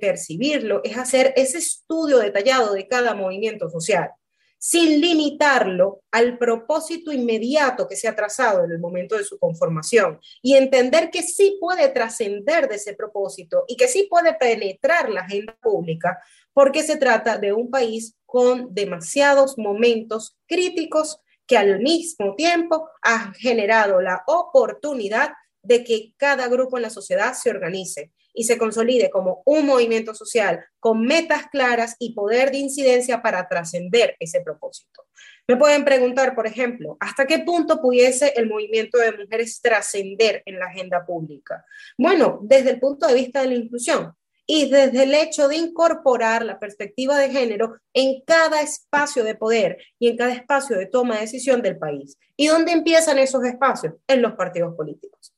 percibirlo 0.00 0.82
es 0.84 0.96
hacer 0.96 1.32
ese 1.36 1.58
estudio 1.58 2.18
detallado 2.18 2.74
de 2.74 2.86
cada 2.86 3.14
movimiento 3.14 3.70
social, 3.70 4.10
sin 4.58 5.00
limitarlo 5.00 6.02
al 6.10 6.36
propósito 6.36 7.12
inmediato 7.12 7.88
que 7.88 7.96
se 7.96 8.08
ha 8.08 8.14
trazado 8.14 8.64
en 8.64 8.72
el 8.72 8.78
momento 8.78 9.16
de 9.16 9.24
su 9.24 9.38
conformación 9.38 10.20
y 10.42 10.54
entender 10.54 11.10
que 11.10 11.22
sí 11.22 11.56
puede 11.58 11.88
trascender 11.88 12.68
de 12.68 12.76
ese 12.76 12.94
propósito 12.94 13.64
y 13.66 13.76
que 13.76 13.88
sí 13.88 14.06
puede 14.10 14.34
penetrar 14.34 15.08
la 15.08 15.22
agenda 15.22 15.56
pública 15.62 16.18
porque 16.52 16.82
se 16.82 16.98
trata 16.98 17.38
de 17.38 17.54
un 17.54 17.70
país 17.70 18.16
con 18.26 18.74
demasiados 18.74 19.56
momentos 19.56 20.36
críticos 20.46 21.20
que 21.46 21.56
al 21.56 21.80
mismo 21.80 22.34
tiempo 22.36 22.88
han 23.02 23.32
generado 23.34 24.00
la 24.00 24.22
oportunidad 24.26 25.30
de 25.62 25.84
que 25.84 26.14
cada 26.16 26.48
grupo 26.48 26.76
en 26.76 26.82
la 26.82 26.90
sociedad 26.90 27.34
se 27.34 27.50
organice 27.50 28.12
y 28.32 28.44
se 28.44 28.58
consolide 28.58 29.10
como 29.10 29.42
un 29.44 29.66
movimiento 29.66 30.14
social 30.14 30.64
con 30.78 31.02
metas 31.02 31.46
claras 31.50 31.96
y 31.98 32.14
poder 32.14 32.50
de 32.50 32.58
incidencia 32.58 33.22
para 33.22 33.48
trascender 33.48 34.16
ese 34.20 34.40
propósito. 34.40 35.04
Me 35.48 35.56
pueden 35.56 35.84
preguntar, 35.84 36.34
por 36.34 36.46
ejemplo, 36.46 36.96
¿hasta 37.00 37.26
qué 37.26 37.40
punto 37.40 37.80
pudiese 37.80 38.32
el 38.36 38.48
movimiento 38.48 38.98
de 38.98 39.12
mujeres 39.12 39.60
trascender 39.60 40.42
en 40.46 40.58
la 40.58 40.66
agenda 40.66 41.04
pública? 41.04 41.64
Bueno, 41.98 42.38
desde 42.42 42.70
el 42.70 42.80
punto 42.80 43.06
de 43.06 43.14
vista 43.14 43.42
de 43.42 43.48
la 43.48 43.54
inclusión 43.54 44.14
y 44.46 44.70
desde 44.70 45.04
el 45.04 45.14
hecho 45.14 45.48
de 45.48 45.56
incorporar 45.56 46.44
la 46.44 46.58
perspectiva 46.58 47.18
de 47.18 47.30
género 47.30 47.78
en 47.92 48.20
cada 48.22 48.62
espacio 48.62 49.22
de 49.22 49.34
poder 49.34 49.78
y 49.98 50.08
en 50.08 50.16
cada 50.16 50.32
espacio 50.32 50.76
de 50.76 50.86
toma 50.86 51.16
de 51.16 51.22
decisión 51.22 51.62
del 51.62 51.78
país. 51.78 52.16
¿Y 52.36 52.48
dónde 52.48 52.72
empiezan 52.72 53.18
esos 53.18 53.44
espacios? 53.44 53.94
En 54.06 54.22
los 54.22 54.32
partidos 54.32 54.74
políticos. 54.74 55.29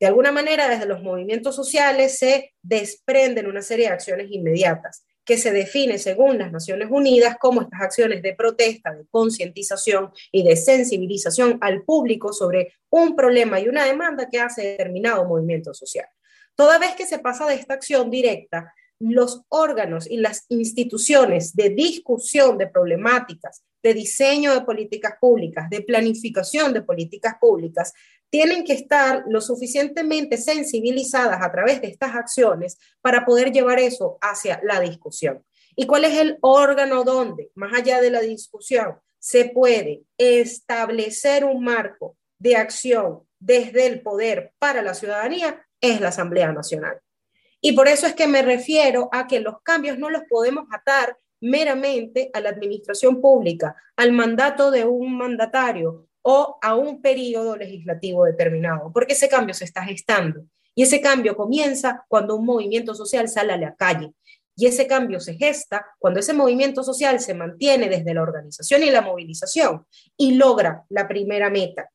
De 0.00 0.06
alguna 0.06 0.30
manera, 0.30 0.68
desde 0.68 0.86
los 0.86 1.02
movimientos 1.02 1.56
sociales 1.56 2.18
se 2.18 2.54
desprenden 2.62 3.46
una 3.46 3.62
serie 3.62 3.86
de 3.86 3.92
acciones 3.92 4.28
inmediatas 4.30 5.04
que 5.24 5.36
se 5.36 5.52
define 5.52 5.98
según 5.98 6.38
las 6.38 6.50
Naciones 6.50 6.88
Unidas 6.90 7.36
como 7.38 7.60
estas 7.60 7.82
acciones 7.82 8.22
de 8.22 8.34
protesta, 8.34 8.94
de 8.94 9.04
concientización 9.10 10.10
y 10.32 10.42
de 10.42 10.56
sensibilización 10.56 11.58
al 11.60 11.82
público 11.82 12.32
sobre 12.32 12.72
un 12.88 13.14
problema 13.14 13.60
y 13.60 13.68
una 13.68 13.84
demanda 13.84 14.28
que 14.30 14.40
hace 14.40 14.62
determinado 14.62 15.26
movimiento 15.26 15.74
social. 15.74 16.06
Toda 16.54 16.78
vez 16.78 16.92
que 16.92 17.04
se 17.04 17.18
pasa 17.18 17.46
de 17.46 17.56
esta 17.56 17.74
acción 17.74 18.10
directa, 18.10 18.72
los 19.00 19.42
órganos 19.48 20.10
y 20.10 20.16
las 20.16 20.46
instituciones 20.48 21.54
de 21.54 21.70
discusión 21.70 22.56
de 22.56 22.66
problemáticas, 22.66 23.62
de 23.82 23.94
diseño 23.94 24.54
de 24.54 24.62
políticas 24.62 25.14
públicas, 25.20 25.68
de 25.70 25.82
planificación 25.82 26.72
de 26.72 26.82
políticas 26.82 27.34
públicas, 27.40 27.92
tienen 28.30 28.64
que 28.64 28.74
estar 28.74 29.24
lo 29.28 29.40
suficientemente 29.40 30.36
sensibilizadas 30.36 31.40
a 31.42 31.50
través 31.50 31.80
de 31.80 31.88
estas 31.88 32.14
acciones 32.14 32.78
para 33.00 33.24
poder 33.24 33.52
llevar 33.52 33.78
eso 33.78 34.18
hacia 34.20 34.60
la 34.62 34.80
discusión. 34.80 35.44
¿Y 35.76 35.86
cuál 35.86 36.04
es 36.04 36.18
el 36.18 36.38
órgano 36.40 37.04
donde, 37.04 37.50
más 37.54 37.72
allá 37.72 38.00
de 38.00 38.10
la 38.10 38.20
discusión, 38.20 38.98
se 39.18 39.46
puede 39.46 40.02
establecer 40.16 41.44
un 41.44 41.62
marco 41.62 42.16
de 42.38 42.56
acción 42.56 43.22
desde 43.38 43.86
el 43.86 44.02
poder 44.02 44.52
para 44.58 44.82
la 44.82 44.94
ciudadanía? 44.94 45.64
Es 45.80 46.00
la 46.00 46.08
Asamblea 46.08 46.52
Nacional. 46.52 47.00
Y 47.60 47.72
por 47.72 47.88
eso 47.88 48.06
es 48.06 48.14
que 48.14 48.26
me 48.26 48.42
refiero 48.42 49.08
a 49.12 49.26
que 49.26 49.40
los 49.40 49.62
cambios 49.62 49.98
no 49.98 50.10
los 50.10 50.22
podemos 50.28 50.66
atar 50.72 51.16
meramente 51.40 52.30
a 52.32 52.40
la 52.40 52.50
administración 52.50 53.20
pública, 53.20 53.76
al 53.96 54.12
mandato 54.12 54.70
de 54.70 54.84
un 54.84 55.16
mandatario 55.16 56.07
o 56.22 56.58
a 56.60 56.74
un 56.74 57.00
periodo 57.00 57.56
legislativo 57.56 58.24
determinado, 58.24 58.90
porque 58.92 59.14
ese 59.14 59.28
cambio 59.28 59.54
se 59.54 59.64
está 59.64 59.82
gestando. 59.84 60.44
Y 60.74 60.82
ese 60.82 61.00
cambio 61.00 61.36
comienza 61.36 62.04
cuando 62.08 62.36
un 62.36 62.46
movimiento 62.46 62.94
social 62.94 63.28
sale 63.28 63.52
a 63.52 63.56
la 63.56 63.74
calle. 63.74 64.12
Y 64.54 64.66
ese 64.66 64.86
cambio 64.88 65.20
se 65.20 65.34
gesta 65.34 65.86
cuando 65.98 66.20
ese 66.20 66.32
movimiento 66.32 66.82
social 66.82 67.20
se 67.20 67.32
mantiene 67.32 67.88
desde 67.88 68.12
la 68.12 68.22
organización 68.22 68.82
y 68.82 68.90
la 68.90 69.02
movilización 69.02 69.86
y 70.16 70.34
logra 70.34 70.84
la 70.88 71.06
primera 71.06 71.48
meta, 71.48 71.90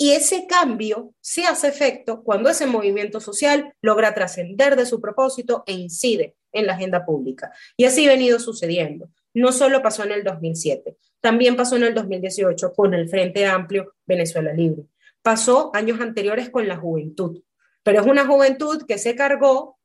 Y 0.00 0.12
ese 0.12 0.46
cambio 0.46 1.12
se 1.20 1.44
hace 1.44 1.66
efecto 1.66 2.22
cuando 2.22 2.48
ese 2.48 2.66
movimiento 2.66 3.20
social 3.20 3.74
logra 3.82 4.14
trascender 4.14 4.76
de 4.76 4.86
su 4.86 5.00
propósito 5.00 5.64
e 5.66 5.72
incide 5.72 6.36
en 6.52 6.66
la 6.66 6.74
agenda 6.74 7.04
pública. 7.04 7.52
Y 7.76 7.84
así 7.84 8.06
ha 8.06 8.10
venido 8.10 8.38
sucediendo. 8.38 9.10
No 9.34 9.50
solo 9.50 9.82
pasó 9.82 10.04
en 10.04 10.12
el 10.12 10.22
2007, 10.22 10.96
también 11.20 11.56
pasó 11.56 11.76
en 11.76 11.84
el 11.84 11.94
2018 11.94 12.72
con 12.72 12.94
el 12.94 13.08
Frente 13.08 13.46
Amplio 13.46 13.94
Venezuela 14.06 14.52
Libre. 14.52 14.84
Pasó 15.22 15.70
años 15.74 16.00
anteriores 16.00 16.50
con 16.50 16.68
la 16.68 16.76
juventud, 16.76 17.42
pero 17.82 18.00
es 18.00 18.06
una 18.06 18.26
juventud 18.26 18.84
que 18.86 18.98
se 18.98 19.14
cargó 19.14 19.78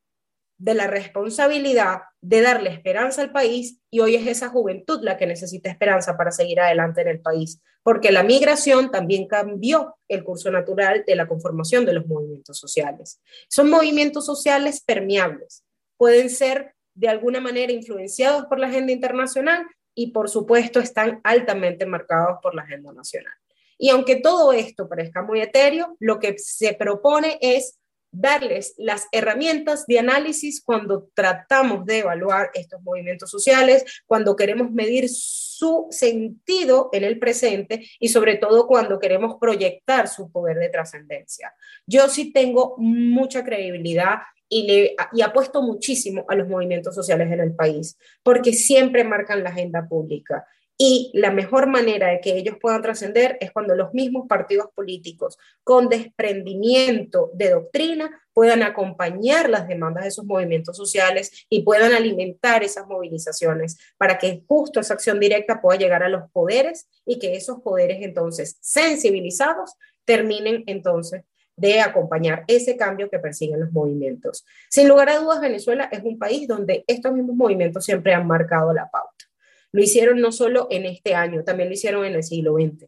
de 0.58 0.76
la 0.76 0.88
responsabilidad 0.88 2.04
de 2.22 2.42
darle 2.42 2.70
esperanza 2.70 3.22
al 3.22 3.32
país 3.32 3.80
y 3.90 4.00
hoy 4.00 4.16
es 4.16 4.28
esa 4.28 4.50
juventud 4.50 5.00
la 5.02 5.18
que 5.18 5.26
necesita 5.26 5.70
esperanza 5.70 6.16
para 6.16 6.32
seguir 6.32 6.60
adelante 6.60 7.02
en 7.02 7.10
el 7.10 7.20
país, 7.20 7.62
porque 7.82 8.12
la 8.12 8.24
migración 8.24 8.92
también 8.92 9.28
cambió 9.28 9.98
el 10.08 10.24
curso 10.24 10.52
natural 10.52 11.04
de 11.06 11.16
la 11.16 11.28
conformación 11.28 11.86
de 11.86 11.94
los 11.94 12.08
movimientos 12.08 12.58
sociales. 12.58 13.20
Son 13.50 13.70
movimientos 13.70 14.26
sociales 14.26 14.82
permeables, 14.82 15.66
pueden 15.98 16.30
ser 16.30 16.76
de 16.96 17.10
alguna 17.10 17.42
manera 17.42 17.74
influenciados 17.74 18.46
por 18.46 18.60
la 18.60 18.68
agenda 18.68 18.94
internacional 18.94 19.66
y 19.96 20.12
por 20.12 20.30
supuesto 20.30 20.80
están 20.80 21.22
altamente 21.24 21.86
marcados 21.86 22.40
por 22.42 22.56
la 22.56 22.64
agenda 22.64 22.92
nacional. 22.94 23.34
Y 23.78 23.90
aunque 23.90 24.18
todo 24.18 24.54
esto 24.54 24.88
parezca 24.88 25.22
muy 25.22 25.42
etéreo, 25.42 25.98
lo 26.00 26.20
que 26.20 26.36
se 26.38 26.74
propone 26.74 27.38
es 27.42 27.80
darles 28.14 28.76
las 28.78 29.08
herramientas 29.12 29.88
de 29.88 30.00
análisis 30.00 30.62
cuando 30.64 31.10
tratamos 31.16 31.84
de 31.86 32.00
evaluar 32.00 32.52
estos 32.54 32.82
movimientos 32.84 33.30
sociales, 33.30 33.84
cuando 34.06 34.36
queremos 34.36 34.72
medir 34.72 35.10
su 35.10 35.88
sentido 35.90 36.90
en 36.94 37.04
el 37.04 37.18
presente 37.18 37.88
y 38.00 38.10
sobre 38.10 38.36
todo 38.38 38.68
cuando 38.68 39.00
queremos 39.00 39.38
proyectar 39.42 40.08
su 40.08 40.32
poder 40.32 40.60
de 40.60 40.70
trascendencia. 40.70 41.54
Yo 41.88 42.08
sí 42.08 42.32
tengo 42.32 42.76
mucha 42.78 43.44
credibilidad 43.44 44.20
y, 44.54 44.68
le, 44.68 44.96
y 45.14 45.22
apuesto 45.22 45.64
muchísimo 45.64 46.26
a 46.28 46.36
los 46.36 46.48
movimientos 46.48 46.94
sociales 46.94 47.32
en 47.32 47.40
el 47.40 47.56
país, 47.56 47.98
porque 48.22 48.54
siempre 48.54 49.04
marcan 49.04 49.44
la 49.44 49.50
agenda 49.50 49.88
pública. 49.88 50.46
Y 50.78 51.12
la 51.14 51.32
mejor 51.32 51.68
manera 51.68 52.08
de 52.08 52.20
que 52.20 52.36
ellos 52.36 52.58
puedan 52.60 52.82
trascender 52.82 53.38
es 53.40 53.52
cuando 53.52 53.76
los 53.76 53.94
mismos 53.94 54.28
partidos 54.28 54.68
políticos, 54.76 55.38
con 55.64 55.88
desprendimiento 55.88 57.32
de 57.34 57.52
doctrina, 57.52 58.12
puedan 58.34 58.64
acompañar 58.64 59.50
las 59.50 59.68
demandas 59.68 60.04
de 60.04 60.10
esos 60.10 60.26
movimientos 60.26 60.78
sociales 60.78 61.46
y 61.50 61.64
puedan 61.64 61.94
alimentar 61.94 62.64
esas 62.64 62.88
movilizaciones 62.88 63.78
para 63.98 64.18
que 64.18 64.44
justo 64.48 64.80
esa 64.80 64.96
acción 64.96 65.20
directa 65.20 65.62
pueda 65.62 65.80
llegar 65.80 66.04
a 66.04 66.10
los 66.10 66.30
poderes 66.32 66.88
y 67.06 67.18
que 67.18 67.36
esos 67.36 67.62
poderes 67.62 68.00
entonces 68.02 68.58
sensibilizados 68.62 69.76
terminen 70.06 70.64
entonces 70.68 71.24
de 71.56 71.82
acompañar 71.82 72.44
ese 72.48 72.76
cambio 72.76 73.10
que 73.10 73.20
persiguen 73.20 73.60
los 73.60 73.72
movimientos. 73.72 74.46
Sin 74.70 74.88
lugar 74.88 75.10
a 75.10 75.20
dudas, 75.20 75.42
Venezuela 75.42 75.90
es 75.92 76.02
un 76.04 76.18
país 76.18 76.48
donde 76.48 76.84
estos 76.88 77.14
mismos 77.14 77.36
movimientos 77.36 77.86
siempre 77.86 78.14
han 78.14 78.28
marcado 78.28 78.74
la 78.74 78.90
pauta. 78.90 79.26
Lo 79.72 79.82
hicieron 79.82 80.20
no 80.20 80.32
solo 80.32 80.68
en 80.70 80.86
este 80.86 81.16
año, 81.16 81.44
también 81.44 81.70
lo 81.70 81.74
hicieron 81.74 82.06
en 82.06 82.16
el 82.16 82.24
siglo 82.24 82.56
XX. 82.56 82.88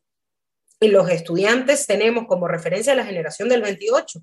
Y 0.79 0.87
los 0.89 1.09
estudiantes 1.09 1.87
tenemos 1.87 2.25
como 2.27 2.47
referencia 2.47 2.93
a 2.93 2.95
la 2.95 3.05
generación 3.05 3.49
del 3.49 3.61
28, 3.61 4.19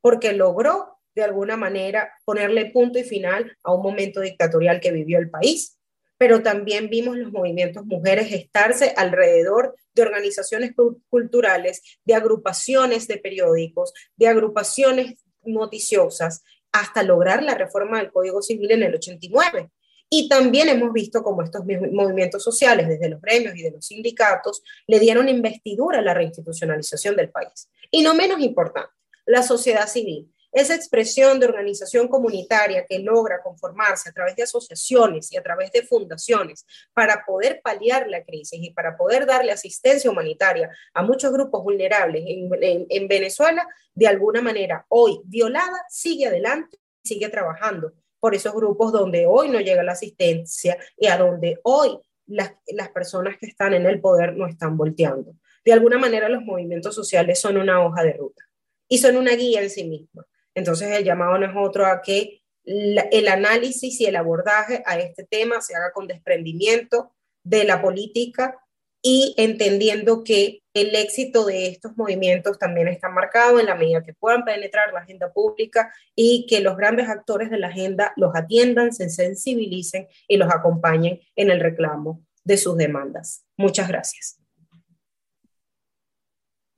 porque 0.00 0.32
logró 0.32 0.98
de 1.14 1.24
alguna 1.24 1.56
manera 1.56 2.12
ponerle 2.24 2.70
punto 2.70 2.98
y 2.98 3.04
final 3.04 3.56
a 3.64 3.74
un 3.74 3.82
momento 3.82 4.20
dictatorial 4.20 4.80
que 4.80 4.92
vivió 4.92 5.18
el 5.18 5.30
país. 5.30 5.77
Pero 6.18 6.42
también 6.42 6.90
vimos 6.90 7.16
los 7.16 7.32
movimientos 7.32 7.86
mujeres 7.86 8.28
gestarse 8.28 8.92
alrededor 8.96 9.76
de 9.94 10.02
organizaciones 10.02 10.72
culturales, 11.08 11.82
de 12.04 12.14
agrupaciones 12.14 13.06
de 13.08 13.18
periódicos, 13.18 13.94
de 14.16 14.28
agrupaciones 14.28 15.24
noticiosas, 15.44 16.42
hasta 16.72 17.02
lograr 17.02 17.42
la 17.42 17.54
reforma 17.54 17.98
del 17.98 18.12
Código 18.12 18.42
Civil 18.42 18.72
en 18.72 18.82
el 18.82 18.94
89. 18.94 19.70
Y 20.10 20.28
también 20.28 20.68
hemos 20.68 20.92
visto 20.92 21.22
cómo 21.22 21.42
estos 21.42 21.64
movimientos 21.64 22.42
sociales, 22.42 22.88
desde 22.88 23.10
los 23.10 23.20
gremios 23.20 23.54
y 23.56 23.62
de 23.62 23.72
los 23.72 23.86
sindicatos, 23.86 24.62
le 24.86 24.98
dieron 24.98 25.28
investidura 25.28 25.98
a 25.98 26.02
la 26.02 26.14
reinstitucionalización 26.14 27.14
del 27.14 27.30
país. 27.30 27.70
Y 27.90 28.02
no 28.02 28.14
menos 28.14 28.40
importante, 28.40 28.90
la 29.26 29.42
sociedad 29.42 29.86
civil, 29.86 30.32
esa 30.58 30.74
expresión 30.74 31.40
de 31.40 31.46
organización 31.46 32.08
comunitaria 32.08 32.84
que 32.86 32.98
logra 32.98 33.42
conformarse 33.42 34.08
a 34.08 34.12
través 34.12 34.36
de 34.36 34.42
asociaciones 34.42 35.32
y 35.32 35.36
a 35.36 35.42
través 35.42 35.70
de 35.72 35.82
fundaciones 35.82 36.66
para 36.92 37.24
poder 37.24 37.60
paliar 37.62 38.08
la 38.08 38.24
crisis 38.24 38.60
y 38.62 38.70
para 38.70 38.96
poder 38.96 39.26
darle 39.26 39.52
asistencia 39.52 40.10
humanitaria 40.10 40.70
a 40.94 41.02
muchos 41.02 41.32
grupos 41.32 41.62
vulnerables 41.62 42.24
en, 42.26 42.86
en 42.88 43.08
Venezuela, 43.08 43.66
de 43.94 44.06
alguna 44.06 44.42
manera 44.42 44.84
hoy 44.88 45.20
violada, 45.24 45.84
sigue 45.88 46.26
adelante, 46.26 46.78
sigue 47.02 47.28
trabajando 47.28 47.92
por 48.20 48.34
esos 48.34 48.54
grupos 48.54 48.92
donde 48.92 49.26
hoy 49.26 49.48
no 49.48 49.60
llega 49.60 49.82
la 49.82 49.92
asistencia 49.92 50.76
y 50.96 51.06
a 51.06 51.16
donde 51.16 51.60
hoy 51.62 51.98
las, 52.26 52.52
las 52.66 52.90
personas 52.90 53.36
que 53.38 53.46
están 53.46 53.74
en 53.74 53.86
el 53.86 54.00
poder 54.00 54.36
no 54.36 54.46
están 54.46 54.76
volteando. 54.76 55.34
De 55.64 55.72
alguna 55.72 55.98
manera 55.98 56.28
los 56.28 56.42
movimientos 56.42 56.94
sociales 56.94 57.40
son 57.40 57.56
una 57.56 57.84
hoja 57.84 58.02
de 58.02 58.12
ruta 58.12 58.44
y 58.88 58.98
son 58.98 59.16
una 59.16 59.32
guía 59.32 59.62
en 59.62 59.70
sí 59.70 59.84
misma. 59.84 60.26
Entonces 60.58 60.90
el 60.90 61.04
llamado 61.04 61.38
no 61.38 61.46
es 61.46 61.52
otro 61.56 61.86
a 61.86 62.02
que 62.02 62.42
el 62.64 63.28
análisis 63.28 64.00
y 64.00 64.06
el 64.06 64.16
abordaje 64.16 64.82
a 64.84 64.98
este 64.98 65.24
tema 65.24 65.60
se 65.60 65.74
haga 65.74 65.92
con 65.92 66.06
desprendimiento 66.06 67.14
de 67.44 67.64
la 67.64 67.80
política 67.80 68.58
y 69.00 69.34
entendiendo 69.38 70.24
que 70.24 70.62
el 70.74 70.94
éxito 70.96 71.46
de 71.46 71.68
estos 71.68 71.96
movimientos 71.96 72.58
también 72.58 72.88
está 72.88 73.08
marcado 73.08 73.60
en 73.60 73.66
la 73.66 73.76
medida 73.76 74.02
que 74.02 74.14
puedan 74.14 74.44
penetrar 74.44 74.92
la 74.92 75.00
agenda 75.00 75.32
pública 75.32 75.94
y 76.16 76.46
que 76.48 76.60
los 76.60 76.76
grandes 76.76 77.08
actores 77.08 77.50
de 77.50 77.58
la 77.58 77.68
agenda 77.68 78.12
los 78.16 78.34
atiendan, 78.34 78.92
se 78.92 79.08
sensibilicen 79.08 80.08
y 80.26 80.36
los 80.36 80.52
acompañen 80.52 81.20
en 81.36 81.50
el 81.50 81.60
reclamo 81.60 82.24
de 82.42 82.56
sus 82.56 82.76
demandas. 82.76 83.44
Muchas 83.56 83.86
gracias. 83.88 84.38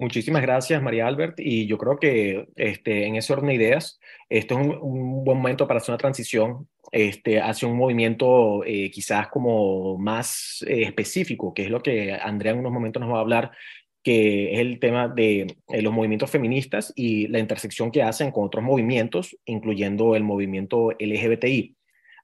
Muchísimas 0.00 0.40
gracias, 0.40 0.82
María 0.82 1.06
Albert. 1.06 1.38
Y 1.38 1.66
yo 1.66 1.76
creo 1.76 1.98
que 1.98 2.48
este, 2.56 3.04
en 3.04 3.16
ese 3.16 3.34
orden 3.34 3.48
de 3.48 3.54
ideas, 3.54 4.00
esto 4.30 4.58
es 4.58 4.66
un, 4.66 5.24
buen 5.24 5.36
momento 5.36 5.68
para 5.68 5.76
hacer 5.76 5.92
una 5.92 5.98
transición 5.98 6.66
este, 6.90 7.38
hacia 7.38 7.68
un 7.68 7.76
movimiento 7.76 8.64
eh, 8.64 8.90
quizás 8.90 9.28
como 9.28 9.98
más 9.98 10.64
eh, 10.66 10.84
específico, 10.84 11.52
que 11.52 11.64
es 11.64 11.70
lo 11.70 11.82
que 11.82 12.14
Andrea 12.14 12.52
en 12.52 12.60
unos 12.60 12.72
momentos 12.72 12.98
nos 12.98 13.12
va 13.12 13.18
a 13.18 13.20
hablar, 13.20 13.50
que 14.02 14.54
es 14.54 14.60
el 14.60 14.80
tema 14.80 15.06
de 15.06 15.58
eh, 15.68 15.82
los 15.82 15.92
movimientos 15.92 16.30
feministas 16.30 16.94
y 16.96 17.26
la 17.28 17.38
intersección 17.38 17.90
que 17.90 18.02
hacen 18.02 18.30
con 18.30 18.46
otros 18.46 18.64
movimientos, 18.64 19.36
incluyendo 19.44 20.16
el 20.16 20.24
movimiento 20.24 20.92
LGBTI. 20.98 21.76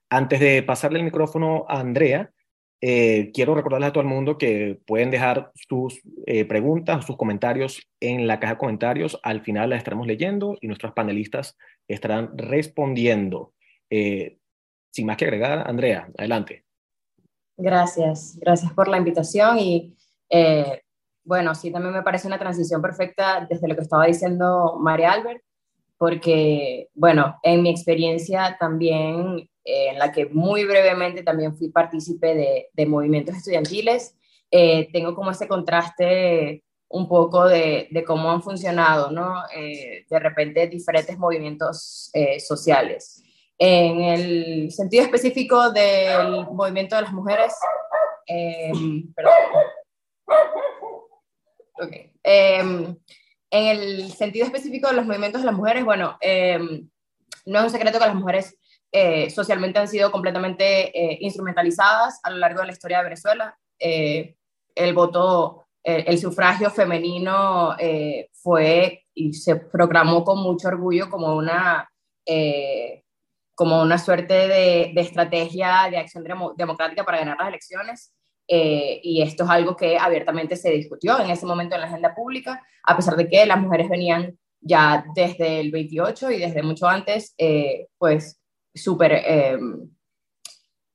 Antes 0.09 0.39
de 0.39 0.63
pasarle 0.63 0.97
el 0.97 1.05
micrófono 1.05 1.67
a 1.69 1.79
Andrea, 1.79 2.31
eh, 2.79 3.31
quiero 3.33 3.55
recordarles 3.55 3.89
a 3.89 3.93
todo 3.93 4.01
el 4.01 4.09
mundo 4.09 4.37
que 4.37 4.79
pueden 4.85 5.09
dejar 5.09 5.51
sus 5.67 5.99
eh, 6.25 6.45
preguntas, 6.45 7.05
sus 7.05 7.17
comentarios 7.17 7.87
en 7.99 8.27
la 8.27 8.39
caja 8.39 8.53
de 8.53 8.59
comentarios. 8.59 9.19
Al 9.23 9.41
final 9.41 9.71
las 9.71 9.79
estaremos 9.79 10.05
leyendo 10.05 10.57
y 10.61 10.67
nuestros 10.67 10.93
panelistas 10.93 11.57
estarán 11.87 12.37
respondiendo. 12.37 13.53
Eh, 13.89 14.37
sin 14.91 15.07
más 15.07 15.17
que 15.17 15.25
agregar, 15.25 15.67
Andrea, 15.67 16.09
adelante. 16.17 16.65
Gracias, 17.57 18.37
gracias 18.39 18.71
por 18.73 18.87
la 18.87 18.97
invitación 18.97 19.57
y 19.59 19.95
bueno, 21.27 21.53
sí, 21.55 21.71
también 21.71 21.93
me 21.93 22.03
parece 22.03 22.27
una 22.27 22.39
transición 22.39 22.81
perfecta 22.81 23.45
desde 23.49 23.67
lo 23.67 23.75
que 23.75 23.81
estaba 23.81 24.05
diciendo 24.05 24.77
María 24.79 25.11
Albert, 25.11 25.41
porque 25.97 26.87
bueno, 26.93 27.37
en 27.43 27.63
mi 27.63 27.69
experiencia 27.69 28.55
también 28.57 29.49
en 29.67 29.99
la 29.99 30.13
que 30.13 30.27
muy 30.27 30.63
brevemente 30.63 31.23
también 31.23 31.55
fui 31.57 31.69
partícipe 31.69 32.69
de, 32.73 32.85
movimientos 32.85 33.35
estudiantiles. 33.35 34.15
Eh, 34.49 34.87
tengo 34.93 35.13
como 35.13 35.31
ese 35.31 35.45
contraste 35.45 36.63
un 36.87 37.09
poco 37.09 37.45
de, 37.45 37.89
cómo 38.07 38.31
han 38.31 38.41
funcionado, 38.41 39.11
¿no? 39.11 39.43
Eh, 39.53 40.05
de 40.09 40.19
repente 40.19 40.67
diferentes 40.67 41.17
movimientos 41.17 42.09
eh, 42.13 42.39
sociales. 42.39 43.21
En 43.57 44.01
el 44.01 44.71
sentido 44.71 45.03
específico 45.03 45.71
del 45.71 46.45
movimiento 46.51 46.95
de 46.95 47.01
las 47.01 47.11
mujeres, 47.11 47.53
perdón. 49.15 49.33
Okay. 51.79 52.11
en 52.23 52.97
el 53.51 54.11
sentido 54.11 54.45
específico 54.45 54.87
de 54.87 54.95
los 54.95 55.05
movimientos 55.05 55.41
de 55.41 55.45
las 55.45 55.55
mujeres, 55.55 55.83
bueno, 55.83 56.17
no 57.45 57.59
es 57.59 57.65
un 57.65 57.69
secreto 57.69 57.99
que 57.99 58.05
las 58.05 58.15
mujeres 58.15 58.57
eh, 58.91 59.29
socialmente 59.29 59.79
han 59.79 59.87
sido 59.87 60.11
completamente 60.11 60.97
eh, 60.97 61.17
instrumentalizadas 61.21 62.19
a 62.23 62.29
lo 62.29 62.37
largo 62.37 62.61
de 62.61 62.67
la 62.67 62.71
historia 62.71 62.97
de 62.99 63.03
Venezuela. 63.03 63.57
Eh, 63.79 64.35
el 64.75 64.93
voto, 64.93 65.67
el 65.83 66.19
sufragio 66.19 66.69
femenino 66.69 67.75
fue 68.33 69.05
y 69.13 69.33
se 69.33 69.55
proclamó 69.55 70.23
con 70.23 70.43
mucho 70.43 70.67
orgullo 70.67 71.09
como 71.09 71.35
una, 71.35 71.89
como 73.55 73.81
una 73.81 73.97
suerte 73.97 74.33
de, 74.33 74.91
de, 74.93 75.01
estrategia 75.01 75.87
de 75.89 75.97
acción 75.97 76.25
democrática 76.57 77.05
para 77.05 77.19
ganar 77.19 77.37
las 77.39 77.47
elecciones. 77.47 78.13
y 78.47 79.21
esto 79.23 79.45
es 79.45 79.49
algo 79.49 79.75
que 79.75 79.97
abiertamente 79.97 80.57
se 80.57 80.71
discutió 80.71 81.19
en 81.19 81.31
ese 81.31 81.45
momento 81.45 81.75
en 81.75 81.81
la 81.81 81.87
agenda 81.87 82.13
pública, 82.13 82.61
a 82.83 82.95
pesar 82.95 83.15
de 83.15 83.27
que 83.27 83.45
las 83.45 83.59
mujeres 83.59 83.89
venían 83.89 84.37
ya 84.59 85.05
desde 85.15 85.61
el 85.61 85.71
28 85.71 86.31
y 86.31 86.39
desde 86.39 86.61
mucho 86.61 86.85
antes, 86.87 87.33
pues 87.97 88.39
súper 88.77 89.11
eh, 89.13 89.57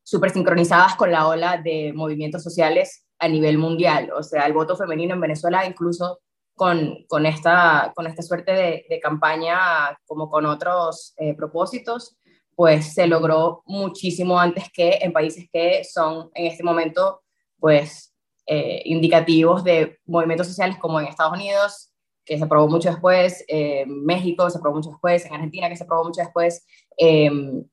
super 0.02 0.30
sincronizadas 0.30 0.96
con 0.96 1.10
la 1.10 1.26
ola 1.26 1.58
de 1.58 1.92
movimientos 1.94 2.42
sociales 2.42 3.06
a 3.18 3.28
nivel 3.28 3.58
mundial. 3.58 4.10
O 4.16 4.22
sea, 4.22 4.46
el 4.46 4.52
voto 4.52 4.76
femenino 4.76 5.14
en 5.14 5.20
Venezuela, 5.20 5.66
incluso 5.66 6.20
con, 6.54 7.04
con, 7.08 7.24
esta, 7.24 7.92
con 7.94 8.06
esta 8.06 8.22
suerte 8.22 8.52
de, 8.88 9.00
campaña, 9.00 9.96
como 10.06 10.28
con 10.28 10.44
otros 10.44 11.14
propósitos, 11.36 12.18
pues 12.54 12.94
se 12.94 13.06
logró 13.06 13.62
muchísimo 13.66 14.38
antes 14.38 14.64
que 14.72 14.98
en 15.00 15.12
países 15.12 15.48
que 15.52 15.82
son 15.84 16.30
en 16.34 16.46
este 16.46 16.62
momento 16.62 17.22
pues 17.58 18.12
eh, 18.46 18.82
indicativos 18.86 19.62
de 19.62 19.98
movimientos 20.04 20.48
sociales 20.48 20.76
como 20.78 21.00
en 21.00 21.06
Estados 21.06 21.34
Unidos, 21.34 21.92
que 22.24 22.36
se 22.36 22.44
aprobó 22.44 22.68
mucho 22.68 22.90
después, 22.90 23.44
en 23.48 24.04
México 24.04 24.50
se 24.50 24.58
aprobó 24.58 24.76
mucho 24.76 24.90
después, 24.90 25.24
en 25.24 25.34
Argentina 25.34 25.68
que 25.68 25.76
se 25.76 25.84
aprobó 25.84 26.04
mucho 26.04 26.20
después, 26.20 26.66
em, 26.96 27.64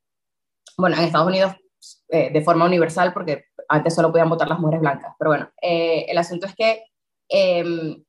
bueno, 0.79 0.97
en 0.97 1.03
Estados 1.03 1.27
Unidos 1.27 1.53
eh, 2.09 2.31
de 2.31 2.41
forma 2.41 2.65
universal 2.65 3.13
porque 3.13 3.45
antes 3.67 3.93
solo 3.93 4.11
podían 4.11 4.29
votar 4.29 4.47
las 4.47 4.59
mujeres 4.59 4.81
blancas, 4.81 5.13
pero 5.17 5.31
bueno, 5.31 5.51
eh, 5.61 6.05
el 6.07 6.17
asunto 6.17 6.47
es 6.47 6.55
que 6.55 6.83
em, 7.27 8.03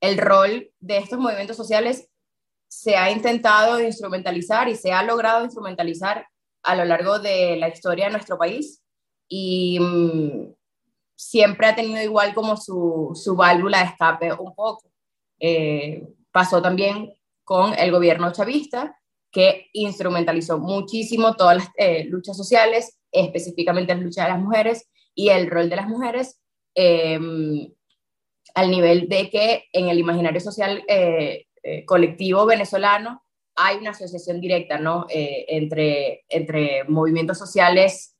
el 0.00 0.18
rol 0.18 0.70
de 0.80 0.98
estos 0.98 1.18
movimientos 1.18 1.56
sociales 1.56 2.08
se 2.68 2.96
ha 2.96 3.10
intentado 3.10 3.80
instrumentalizar 3.80 4.68
y 4.68 4.76
se 4.76 4.92
ha 4.92 5.02
logrado 5.02 5.44
instrumentalizar 5.44 6.26
a 6.62 6.74
lo 6.74 6.84
largo 6.84 7.18
de 7.18 7.56
la 7.56 7.68
historia 7.68 8.06
de 8.06 8.12
nuestro 8.12 8.38
país 8.38 8.82
y 9.28 9.78
mm, 9.80 10.54
siempre 11.14 11.66
ha 11.66 11.74
tenido 11.74 12.02
igual 12.02 12.34
como 12.34 12.56
su, 12.56 13.12
su 13.14 13.36
válvula 13.36 13.78
de 13.78 13.84
escape 13.84 14.32
un 14.32 14.54
poco. 14.54 14.90
Eh, 15.38 16.06
pasó 16.30 16.60
también 16.60 17.14
con 17.44 17.74
el 17.78 17.90
gobierno 17.90 18.32
chavista, 18.32 18.98
que 19.32 19.68
instrumentalizó 19.72 20.58
muchísimo 20.58 21.34
todas 21.34 21.56
las 21.56 21.68
eh, 21.76 22.04
luchas 22.04 22.36
sociales, 22.36 22.98
específicamente 23.10 23.94
las 23.94 24.02
luchas 24.02 24.26
de 24.26 24.32
las 24.32 24.40
mujeres 24.40 24.88
y 25.14 25.30
el 25.30 25.50
rol 25.50 25.68
de 25.70 25.76
las 25.76 25.88
mujeres, 25.88 26.40
em, 26.74 27.72
al 28.54 28.70
nivel 28.70 29.08
de 29.08 29.30
que 29.30 29.64
en 29.72 29.88
el 29.88 29.98
imaginario 29.98 30.40
social 30.40 30.84
eh, 30.86 31.46
colectivo 31.86 32.44
venezolano 32.44 33.24
hay 33.54 33.78
una 33.78 33.90
asociación 33.90 34.40
directa 34.40 34.78
¿no? 34.78 35.06
entre, 35.08 36.24
entre 36.28 36.84
movimientos 36.84 37.38
sociales 37.38 38.16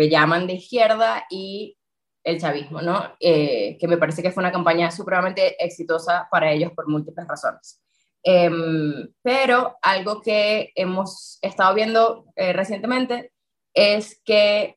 que 0.00 0.08
llaman 0.08 0.46
de 0.46 0.54
izquierda 0.54 1.26
y 1.30 1.78
el 2.24 2.40
chavismo, 2.40 2.82
¿no? 2.82 3.14
Eh, 3.18 3.76
que 3.78 3.88
me 3.88 3.96
parece 3.96 4.22
que 4.22 4.30
fue 4.30 4.42
una 4.42 4.52
campaña 4.52 4.90
supremamente 4.90 5.62
exitosa 5.62 6.28
para 6.30 6.52
ellos 6.52 6.72
por 6.72 6.88
múltiples 6.88 7.26
razones. 7.26 7.80
Em, 8.22 9.08
pero 9.22 9.78
algo 9.80 10.20
que 10.20 10.72
hemos 10.74 11.38
estado 11.40 11.74
viendo 11.74 12.26
eh, 12.36 12.52
recientemente 12.52 13.32
es 13.72 14.20
que 14.24 14.76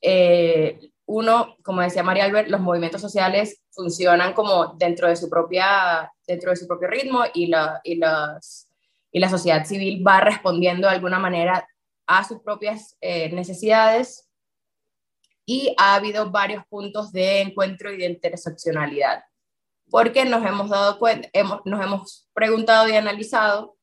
eh, 0.00 0.90
uno, 1.06 1.56
como 1.62 1.82
decía 1.82 2.02
María 2.02 2.24
Albert, 2.24 2.48
los 2.48 2.60
movimientos 2.60 3.00
sociales 3.00 3.62
funcionan 3.70 4.32
como 4.34 4.74
dentro 4.74 5.08
de 5.08 5.16
su, 5.16 5.30
propia, 5.30 6.12
dentro 6.26 6.50
de 6.50 6.56
su 6.56 6.66
propio 6.66 6.88
ritmo 6.88 7.22
y 7.32 7.46
la, 7.46 7.80
y, 7.84 7.96
las, 7.96 8.68
y 9.12 9.20
la 9.20 9.30
sociedad 9.30 9.64
civil 9.64 10.04
va 10.06 10.20
respondiendo 10.20 10.88
de 10.88 10.94
alguna 10.94 11.18
manera 11.18 11.68
a 12.06 12.24
sus 12.24 12.40
propias 12.40 12.96
necesidades. 13.00 14.28
Y 15.46 15.74
ha 15.78 15.94
habido 15.94 16.30
varios 16.30 16.64
puntos 16.66 17.10
de 17.10 17.40
encuentro 17.40 17.90
y 17.90 17.96
de 17.96 18.06
interseccionalidad, 18.06 19.22
porque 19.90 20.24
nos 20.24 20.44
hemos 20.44 20.70
dado 20.70 20.98
cuenta, 20.98 21.28
hemos, 21.32 21.60
nos 21.64 21.80
hemos 21.80 22.28
preguntado 22.34 22.88
y 22.88 22.96
analizado 22.96 23.76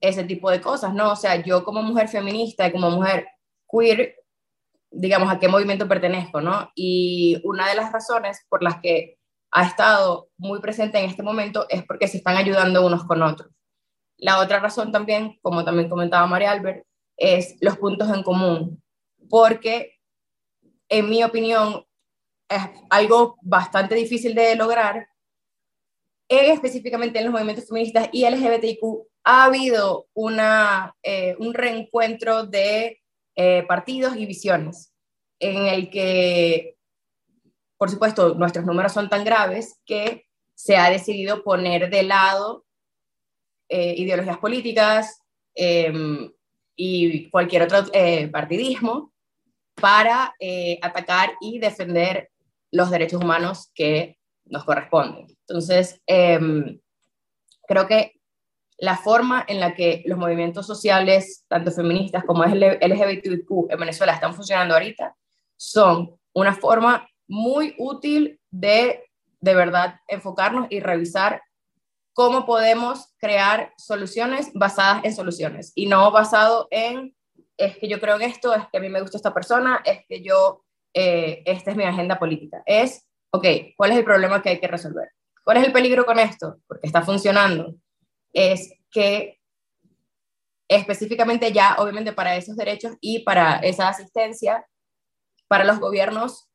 ese 0.00 0.24
tipo 0.24 0.50
de 0.50 0.60
cosas, 0.60 0.94
¿no? 0.94 1.12
O 1.12 1.16
sea, 1.16 1.36
yo 1.42 1.64
como 1.64 1.82
mujer 1.82 2.08
feminista 2.08 2.66
y 2.66 2.72
como 2.72 2.90
mujer 2.90 3.26
queer, 3.70 4.16
digamos, 4.90 5.30
a 5.30 5.38
qué 5.38 5.48
movimiento 5.48 5.86
pertenezco, 5.86 6.40
¿no? 6.40 6.70
Y 6.74 7.40
una 7.44 7.68
de 7.68 7.74
las 7.74 7.92
razones 7.92 8.44
por 8.48 8.62
las 8.62 8.80
que 8.80 9.18
ha 9.52 9.64
estado 9.66 10.30
muy 10.38 10.60
presente 10.60 10.98
en 10.98 11.10
este 11.10 11.22
momento 11.22 11.66
es 11.68 11.84
porque 11.84 12.08
se 12.08 12.18
están 12.18 12.36
ayudando 12.36 12.86
unos 12.86 13.04
con 13.04 13.22
otros. 13.22 13.50
La 14.16 14.38
otra 14.40 14.60
razón 14.60 14.92
también, 14.92 15.38
como 15.42 15.64
también 15.64 15.88
comentaba 15.88 16.26
María 16.26 16.52
Albert, 16.52 16.84
es 17.16 17.56
los 17.60 17.76
puntos 17.76 18.08
en 18.10 18.22
común, 18.22 18.82
porque 19.28 20.00
en 20.90 21.08
mi 21.08 21.22
opinión, 21.22 21.84
es 22.48 22.62
algo 22.90 23.36
bastante 23.42 23.94
difícil 23.94 24.34
de 24.34 24.56
lograr, 24.56 25.08
específicamente 26.30 27.18
en 27.18 27.24
los 27.24 27.32
movimientos 27.32 27.66
feministas 27.66 28.08
y 28.12 28.24
LGBTIQ, 28.24 28.84
ha 29.24 29.44
habido 29.44 30.06
una, 30.14 30.94
eh, 31.02 31.34
un 31.38 31.52
reencuentro 31.52 32.46
de 32.46 33.00
eh, 33.34 33.64
partidos 33.66 34.16
y 34.16 34.26
visiones 34.26 34.94
en 35.40 35.66
el 35.66 35.90
que, 35.90 36.76
por 37.76 37.90
supuesto, 37.90 38.34
nuestros 38.34 38.64
números 38.64 38.92
son 38.92 39.08
tan 39.08 39.24
graves 39.24 39.80
que 39.84 40.26
se 40.54 40.76
ha 40.76 40.88
decidido 40.90 41.42
poner 41.42 41.90
de 41.90 42.04
lado 42.04 42.64
eh, 43.68 43.94
ideologías 43.96 44.38
políticas 44.38 45.20
em, 45.54 46.32
y 46.76 47.28
cualquier 47.30 47.62
otro 47.62 47.84
partidismo 48.30 49.12
para 49.74 50.34
atacar 50.82 51.32
y 51.40 51.58
defender 51.58 52.30
los 52.70 52.90
derechos 52.90 53.22
humanos 53.22 53.70
que 53.74 54.19
nos 54.50 54.64
corresponden. 54.64 55.26
Entonces, 55.46 56.00
em, 56.06 56.78
creo 57.66 57.86
que 57.86 58.12
la 58.78 58.96
forma 58.96 59.44
en 59.46 59.60
la 59.60 59.74
que 59.74 60.02
los 60.06 60.18
movimientos 60.18 60.66
sociales, 60.66 61.44
tanto 61.48 61.70
feministas 61.70 62.24
como 62.24 62.44
LGBTQ 62.44 63.70
en 63.70 63.78
Venezuela 63.78 64.14
están 64.14 64.34
funcionando 64.34 64.74
ahorita, 64.74 65.14
son 65.56 66.18
una 66.32 66.54
forma 66.54 67.06
muy 67.28 67.74
útil 67.78 68.40
de 68.50 69.04
de 69.40 69.54
verdad 69.54 70.00
enfocarnos 70.06 70.66
y 70.70 70.80
revisar 70.80 71.42
cómo 72.12 72.44
podemos 72.44 73.14
crear 73.18 73.72
soluciones 73.78 74.50
basadas 74.52 75.04
en 75.04 75.14
soluciones 75.14 75.72
y 75.74 75.86
no 75.86 76.10
basado 76.10 76.68
en 76.70 77.14
es 77.56 77.76
que 77.76 77.88
yo 77.88 78.00
creo 78.00 78.16
en 78.16 78.22
esto, 78.22 78.54
es 78.54 78.62
que 78.72 78.78
a 78.78 78.80
mí 78.80 78.88
me 78.88 79.02
gusta 79.02 79.18
esta 79.18 79.34
persona, 79.34 79.82
es 79.84 80.00
que 80.08 80.22
yo, 80.22 80.64
eh, 80.94 81.42
esta 81.44 81.70
es 81.70 81.76
mi 81.76 81.84
agenda 81.84 82.18
política. 82.18 82.62
Es, 82.64 83.06
ok, 83.30 83.46
¿cuál 83.76 83.92
es 83.92 83.98
el 83.98 84.04
problema 84.04 84.42
que 84.42 84.50
hay 84.50 84.60
que 84.60 84.68
resolver? 84.68 85.08
¿Cuál 85.44 85.58
es 85.58 85.64
el 85.64 85.72
peligro 85.72 86.04
con 86.04 86.18
esto? 86.18 86.58
Porque 86.66 86.86
está 86.86 87.02
funcionando. 87.02 87.74
Es 88.32 88.72
que 88.90 89.38
específicamente 90.68 91.52
ya, 91.52 91.76
obviamente, 91.78 92.12
para 92.12 92.36
esos 92.36 92.56
derechos 92.56 92.94
y 93.00 93.20
para 93.20 93.56
esa 93.56 93.88
asistencia, 93.88 94.66
para 95.48 95.64
los 95.64 95.80
gobiernos, 95.80 96.48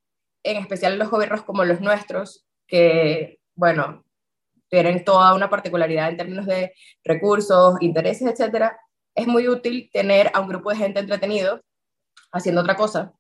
en 0.44 0.58
especial 0.58 0.98
los 0.98 1.10
gobiernos 1.10 1.44
como 1.44 1.66
los 1.66 1.82
nuestros, 1.82 2.46
que, 2.68 3.40
bueno, 3.56 4.06
tienen 4.70 5.04
toda 5.04 5.34
una 5.34 5.50
particularidad 5.50 6.10
en 6.10 6.18
términos 6.18 6.46
de 6.46 6.74
recursos, 7.04 7.76
intereses, 7.82 8.28
etcétera, 8.28 8.80
es 9.16 9.28
muy 9.28 9.48
útil 9.48 9.90
tener 9.92 10.32
a 10.34 10.40
un 10.40 10.48
grupo 10.48 10.70
de 10.70 10.78
gente 10.78 11.00
entretenido 11.00 11.62
haciendo 12.32 12.62
otra 12.62 12.76
cosa. 12.76 13.14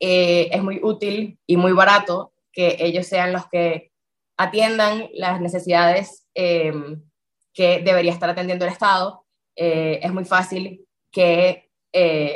Eh, 0.00 0.48
es 0.52 0.62
muy 0.62 0.80
útil 0.82 1.38
y 1.46 1.56
muy 1.56 1.72
barato 1.72 2.32
que 2.58 2.76
ellos 2.80 3.06
sean 3.06 3.32
los 3.32 3.48
que 3.48 3.92
atiendan 4.36 5.08
las 5.14 5.40
necesidades 5.40 6.26
eh, 6.34 6.72
que 7.54 7.82
debería 7.84 8.10
estar 8.10 8.28
atendiendo 8.28 8.64
el 8.64 8.72
Estado. 8.72 9.24
Eh, 9.54 10.00
es 10.02 10.12
muy 10.12 10.24
fácil 10.24 10.84
que 11.12 11.70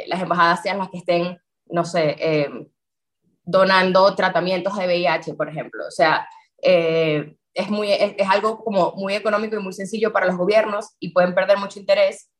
las 0.07 0.23
embajadas 0.23 0.63
sean 0.63 0.79
las 0.79 0.91
que 0.91 0.99
estén, 0.99 1.39
no 1.67 1.85
sé, 1.85 2.17
donando 3.45 4.15
tratamientos 4.15 4.77
de 4.77 4.87
VIH, 4.87 5.35
por 5.35 5.49
ejemplo. 5.49 5.85
O 5.87 5.91
sea, 5.91 6.29
es, 6.59 7.69
muy, 7.69 7.93
es, 7.93 8.29
algo 8.29 8.65
como 8.65 8.93
muy 8.93 9.15
económico 9.15 9.57
y 9.57 9.63
muy 9.63 9.73
sencillo 9.73 10.13
para 10.13 10.27
los 10.27 10.37
gobiernos 10.37 10.97
y 11.01 11.11
pueden 11.13 11.35
perder 11.35 11.59
mucho 11.59 11.81
interés 11.81 12.31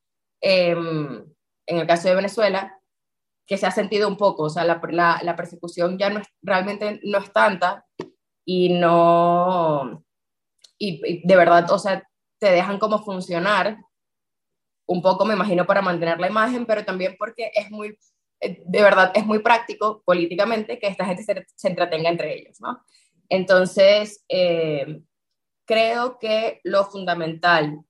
en 0.41 1.79
el 1.79 1.87
caso 1.87 2.09
de 2.09 2.15
Venezuela, 2.15 2.79
que 3.47 3.57
se 3.57 3.67
ha 3.67 3.71
sentido 3.71 4.09
un 4.09 4.17
poco, 4.17 4.45
o 4.45 4.51
sea, 4.51 4.65
la, 4.65 4.81
la, 5.23 5.37
persecución 5.37 5.99
ya 5.99 6.11
no 6.11 6.21
es, 6.21 6.29
realmente 6.43 7.01
no 7.03 7.19
es 7.19 7.33
tanta 7.33 7.85
y 8.45 8.71
no, 8.71 10.05
y, 10.79 11.27
de 11.27 11.37
verdad, 11.37 11.71
o 11.71 11.79
sea, 11.79 12.09
te 12.39 12.51
dejan 12.51 12.79
como 12.79 13.05
funcionar 13.05 13.79
un 14.87 15.03
poco, 15.03 15.25
me 15.25 15.35
imagino, 15.35 15.67
para 15.67 15.83
mantener 15.83 16.21
la 16.21 16.29
imagen, 16.29 16.67
pero 16.67 16.85
también 16.85 17.17
porque 17.19 17.51
es 17.55 17.71
muy, 17.71 17.99
eh, 18.41 18.63
de 18.65 18.83
verdad, 18.83 19.13
es 19.15 19.25
muy 19.25 19.39
práctico 19.39 20.03
políticamente 20.05 20.79
que 20.79 20.89
esta 20.89 21.05
gente 21.05 21.23
se, 21.23 21.47
se 21.55 21.69
entretenga 21.69 22.11
entre 22.11 22.35
ellos, 22.35 22.61
¿no? 22.61 22.83
Entonces, 23.29 24.25
eh, 24.29 25.01
creo 25.65 26.19
que 26.19 26.61
lo 26.65 26.85
fundamental 26.85 27.81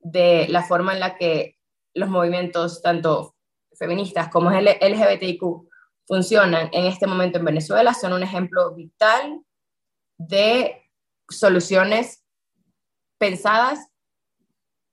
de 0.00 0.48
la 0.48 0.64
forma 0.64 0.92
en 0.92 1.00
la 1.00 1.16
que 1.16 1.56
los 1.94 2.08
movimientos 2.08 2.82
tanto 2.82 3.35
feministas 3.78 4.28
como 4.28 4.50
LGBTIQ 4.50 5.42
funcionan 6.06 6.68
en 6.72 6.86
este 6.86 7.06
momento 7.06 7.38
en 7.38 7.44
Venezuela 7.44 7.94
son 7.94 8.12
un 8.12 8.22
ejemplo 8.22 8.74
vital 8.74 9.40
de 10.18 10.82
soluciones 11.28 12.24
pensadas 13.18 13.88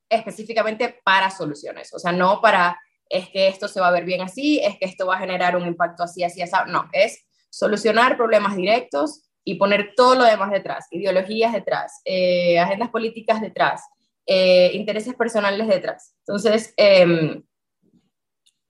específicamente 0.09 0.99
para 1.03 1.29
soluciones, 1.29 1.93
o 1.93 1.99
sea, 1.99 2.11
no 2.11 2.41
para 2.41 2.79
es 3.09 3.29
que 3.29 3.47
esto 3.47 3.67
se 3.67 3.79
va 3.79 3.89
a 3.89 3.91
ver 3.91 4.05
bien 4.05 4.21
así, 4.21 4.59
es 4.59 4.77
que 4.79 4.85
esto 4.85 5.05
va 5.05 5.15
a 5.15 5.19
generar 5.19 5.55
un 5.55 5.67
impacto 5.67 6.03
así, 6.03 6.23
así, 6.23 6.41
así, 6.41 6.53
no, 6.67 6.89
es 6.91 7.25
solucionar 7.49 8.17
problemas 8.17 8.55
directos 8.55 9.29
y 9.43 9.55
poner 9.55 9.93
todo 9.95 10.15
lo 10.15 10.23
demás 10.23 10.51
detrás, 10.51 10.87
ideologías 10.89 11.53
detrás, 11.53 12.01
eh, 12.05 12.59
agendas 12.59 12.89
políticas 12.89 13.41
detrás, 13.41 13.83
eh, 14.25 14.71
intereses 14.73 15.13
personales 15.15 15.67
detrás. 15.67 16.15
Entonces, 16.19 16.73
em, 16.77 17.43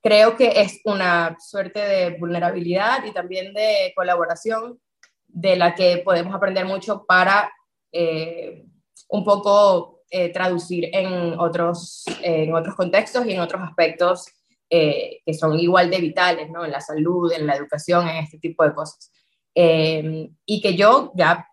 creo 0.04 0.36
que 0.36 0.62
es 0.62 0.82
una 0.84 1.38
suerte 1.40 1.80
de 1.80 2.18
vulnerabilidad 2.18 3.06
y 3.06 3.12
también 3.12 3.54
de 3.54 3.94
colaboración 3.96 4.80
de 5.28 5.56
la 5.56 5.74
que 5.74 6.02
podemos 6.04 6.36
aprender 6.36 6.66
mucho 6.66 7.06
para 7.08 7.52
eh, 7.92 8.66
un 9.08 9.24
poco 9.24 10.02
eh, 10.12 10.30
traducir 10.30 10.90
en 10.92 11.40
otros, 11.40 12.04
en 12.22 12.54
otros 12.54 12.76
contextos 12.76 13.26
y 13.26 13.32
en 13.32 13.40
otros 13.40 13.62
aspectos 13.64 14.28
eh, 14.70 15.22
que 15.26 15.34
son 15.34 15.58
igual 15.58 15.90
de 15.90 16.00
vitales, 16.00 16.50
¿no? 16.50 16.66
En 16.66 16.72
la 16.72 16.82
salud, 16.82 17.32
en 17.32 17.48
la 17.48 17.56
educación, 17.56 18.08
en 18.10 18.18
este 18.18 18.40
tipo 18.40 18.64
de 18.64 18.74
cosas. 18.74 19.10
y 19.56 20.62
que 20.62 20.76
yo 20.76 21.14
ya 21.16 21.48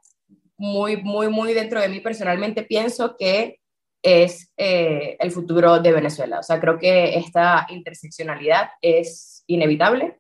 muy, 0.57 0.96
muy, 0.96 1.28
muy 1.28 1.55
dentro 1.55 1.80
de 1.80 1.88
mí 1.88 2.01
personalmente 2.01 2.64
pienso 2.64 3.16
que 3.16 3.59
es 4.03 4.53
el 4.57 5.30
futuro 5.30 5.78
de 5.78 5.92
Venezuela. 5.92 6.38
O 6.38 6.42
sea, 6.42 6.61
creo 6.61 6.78
que 6.78 7.16
esta 7.16 7.66
interseccionalidad 7.68 8.70
es 8.80 9.44
inevitable 9.46 10.18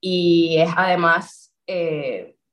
y 0.00 0.58
es 0.58 0.70
además 0.76 1.54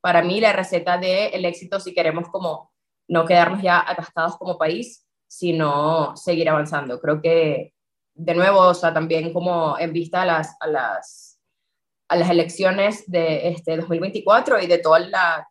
para 0.02 0.22
mí 0.22 0.40
la 0.40 0.54
receta 0.54 0.98
del 0.98 1.46
éxito 1.46 1.80
si 1.80 1.94
queremos 1.94 2.30
como 2.30 2.72
no 3.08 3.26
quedarnos 3.26 3.62
ya 3.62 3.84
atascados 3.86 4.38
como 4.38 4.58
país, 4.58 5.06
sino 5.28 6.16
seguir 6.16 6.50
avanzando. 6.50 7.00
Creo 7.02 7.22
que, 7.22 7.74
de 8.14 8.36
nuevo, 8.36 8.60
o 8.60 8.74
sea, 8.74 8.94
también 8.94 9.34
como 9.34 9.78
en 9.80 9.92
vista 9.92 10.22
a 10.22 10.26
las, 10.26 10.56
a 10.60 10.68
las, 10.68 11.40
a 12.08 12.16
las 12.16 12.30
elecciones 12.30 13.10
de 13.10 13.50
este 13.50 13.78
2024 13.78 14.62
y 14.62 14.68
de 14.68 14.78
toda 14.78 15.00
la, 15.00 15.50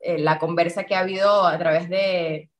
eh, 0.00 0.18
la 0.18 0.38
conversa 0.38 0.84
que 0.84 0.94
ha 0.94 1.00
habido 1.00 1.46
a 1.46 1.58
través 1.58 1.88
de, 1.88 2.50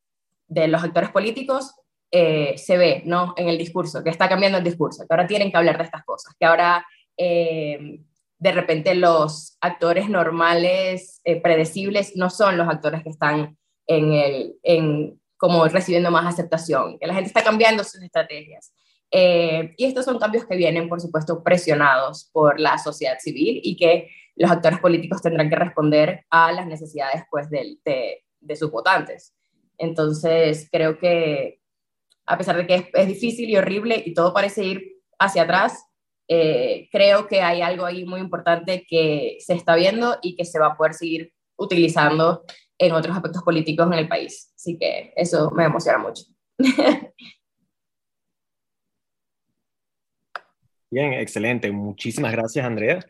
de 0.49 0.69
los 0.69 0.83
actores 0.83 1.11
políticos, 1.11 1.75
eh, 2.17 2.57
se 2.57 2.77
ve 2.77 3.03
¿no? 3.07 3.35
en 3.37 3.49
el 3.49 3.59
discurso, 3.59 4.05
que 4.05 4.11
está 4.11 4.29
cambiando 4.29 4.59
el 4.59 4.63
discurso, 4.63 5.03
que 5.03 5.13
ahora 5.13 5.27
tienen 5.27 5.51
que 5.51 5.57
hablar 5.57 5.79
de 5.79 5.83
estas 5.83 6.05
cosas, 6.05 6.33
que 6.39 6.47
ahora 6.47 6.87
eh, 7.17 7.99
de 8.39 8.53
repente 8.53 8.95
los 8.95 9.57
actores 9.61 10.09
normales, 10.09 11.21
predecibles, 11.43 12.15
no 12.15 12.31
son 12.31 12.57
los 12.57 12.69
actores 12.69 13.03
que 13.03 13.11
están 13.11 13.59
en 13.89 14.13
el, 14.13 14.55
en, 14.63 15.21
como 15.37 15.67
recibiendo 15.67 16.13
más 16.13 16.25
aceptación, 16.33 17.01
que 17.01 17.07
la 17.09 17.15
gente 17.15 17.27
está 17.27 17.43
cambiando 17.43 17.83
sus 17.83 18.01
estrategias. 18.01 18.73
Eh, 19.11 19.75
y 19.77 19.85
estos 19.85 20.05
son 20.05 20.21
cambios 20.21 20.47
que 20.47 20.55
vienen, 20.55 20.89
por 20.89 21.01
supuesto, 21.01 21.43
presionados 21.43 22.31
por 22.33 22.61
la 22.61 22.79
sociedad 22.79 23.19
civil 23.19 23.61
y 23.65 23.77
que 23.77 24.09
los 24.37 24.53
actores 24.53 24.79
políticos 24.79 25.21
tendrán 25.21 25.51
que 25.51 25.57
responder 25.57 26.25
a 26.31 26.53
las 26.53 26.69
necesidades 26.69 27.25
pues, 27.29 27.51
de, 27.51 27.77
de, 27.85 28.25
de 28.39 28.57
sus 28.57 28.71
votantes. 28.71 29.35
Entonces, 29.79 30.69
creo 30.71 30.97
que 30.97 31.61
a 32.27 32.39
pesar 32.39 32.57
de 32.57 32.67
que 32.67 32.91
es, 32.93 33.07
difícil 33.07 33.49
y 33.51 33.57
horrible 33.57 34.03
y 34.05 34.15
todo 34.15 34.33
parece 34.33 34.65
ir 34.65 34.83
hacia 35.19 35.43
atrás, 35.43 35.85
eh, 36.29 36.89
creo 36.91 37.27
que 37.27 37.43
hay 37.43 37.61
algo 37.63 37.85
ahí 37.85 38.05
muy 38.05 38.21
importante 38.21 38.87
que 38.89 39.37
se 39.41 39.55
está 39.55 39.77
viendo 39.77 40.19
y 40.23 40.37
que 40.37 40.45
se 40.45 40.59
va 40.59 40.69
a 40.69 40.77
poder 40.77 40.95
seguir 40.95 41.33
utilizando 41.57 42.45
en 42.79 42.93
otros 42.93 43.17
aspectos 43.17 43.43
políticos 43.43 43.87
en 43.87 43.95
el 43.95 44.09
país. 44.09 44.53
Así 44.55 44.79
que 44.79 45.13
eso 45.17 45.51
me 45.51 45.65
emociona 45.65 45.99
mucho. 45.99 46.25
Bien, 50.91 51.15
excelente. 51.15 51.73
Muchísimas 51.73 52.33
gracias, 52.33 52.65
Andrea. 52.65 53.05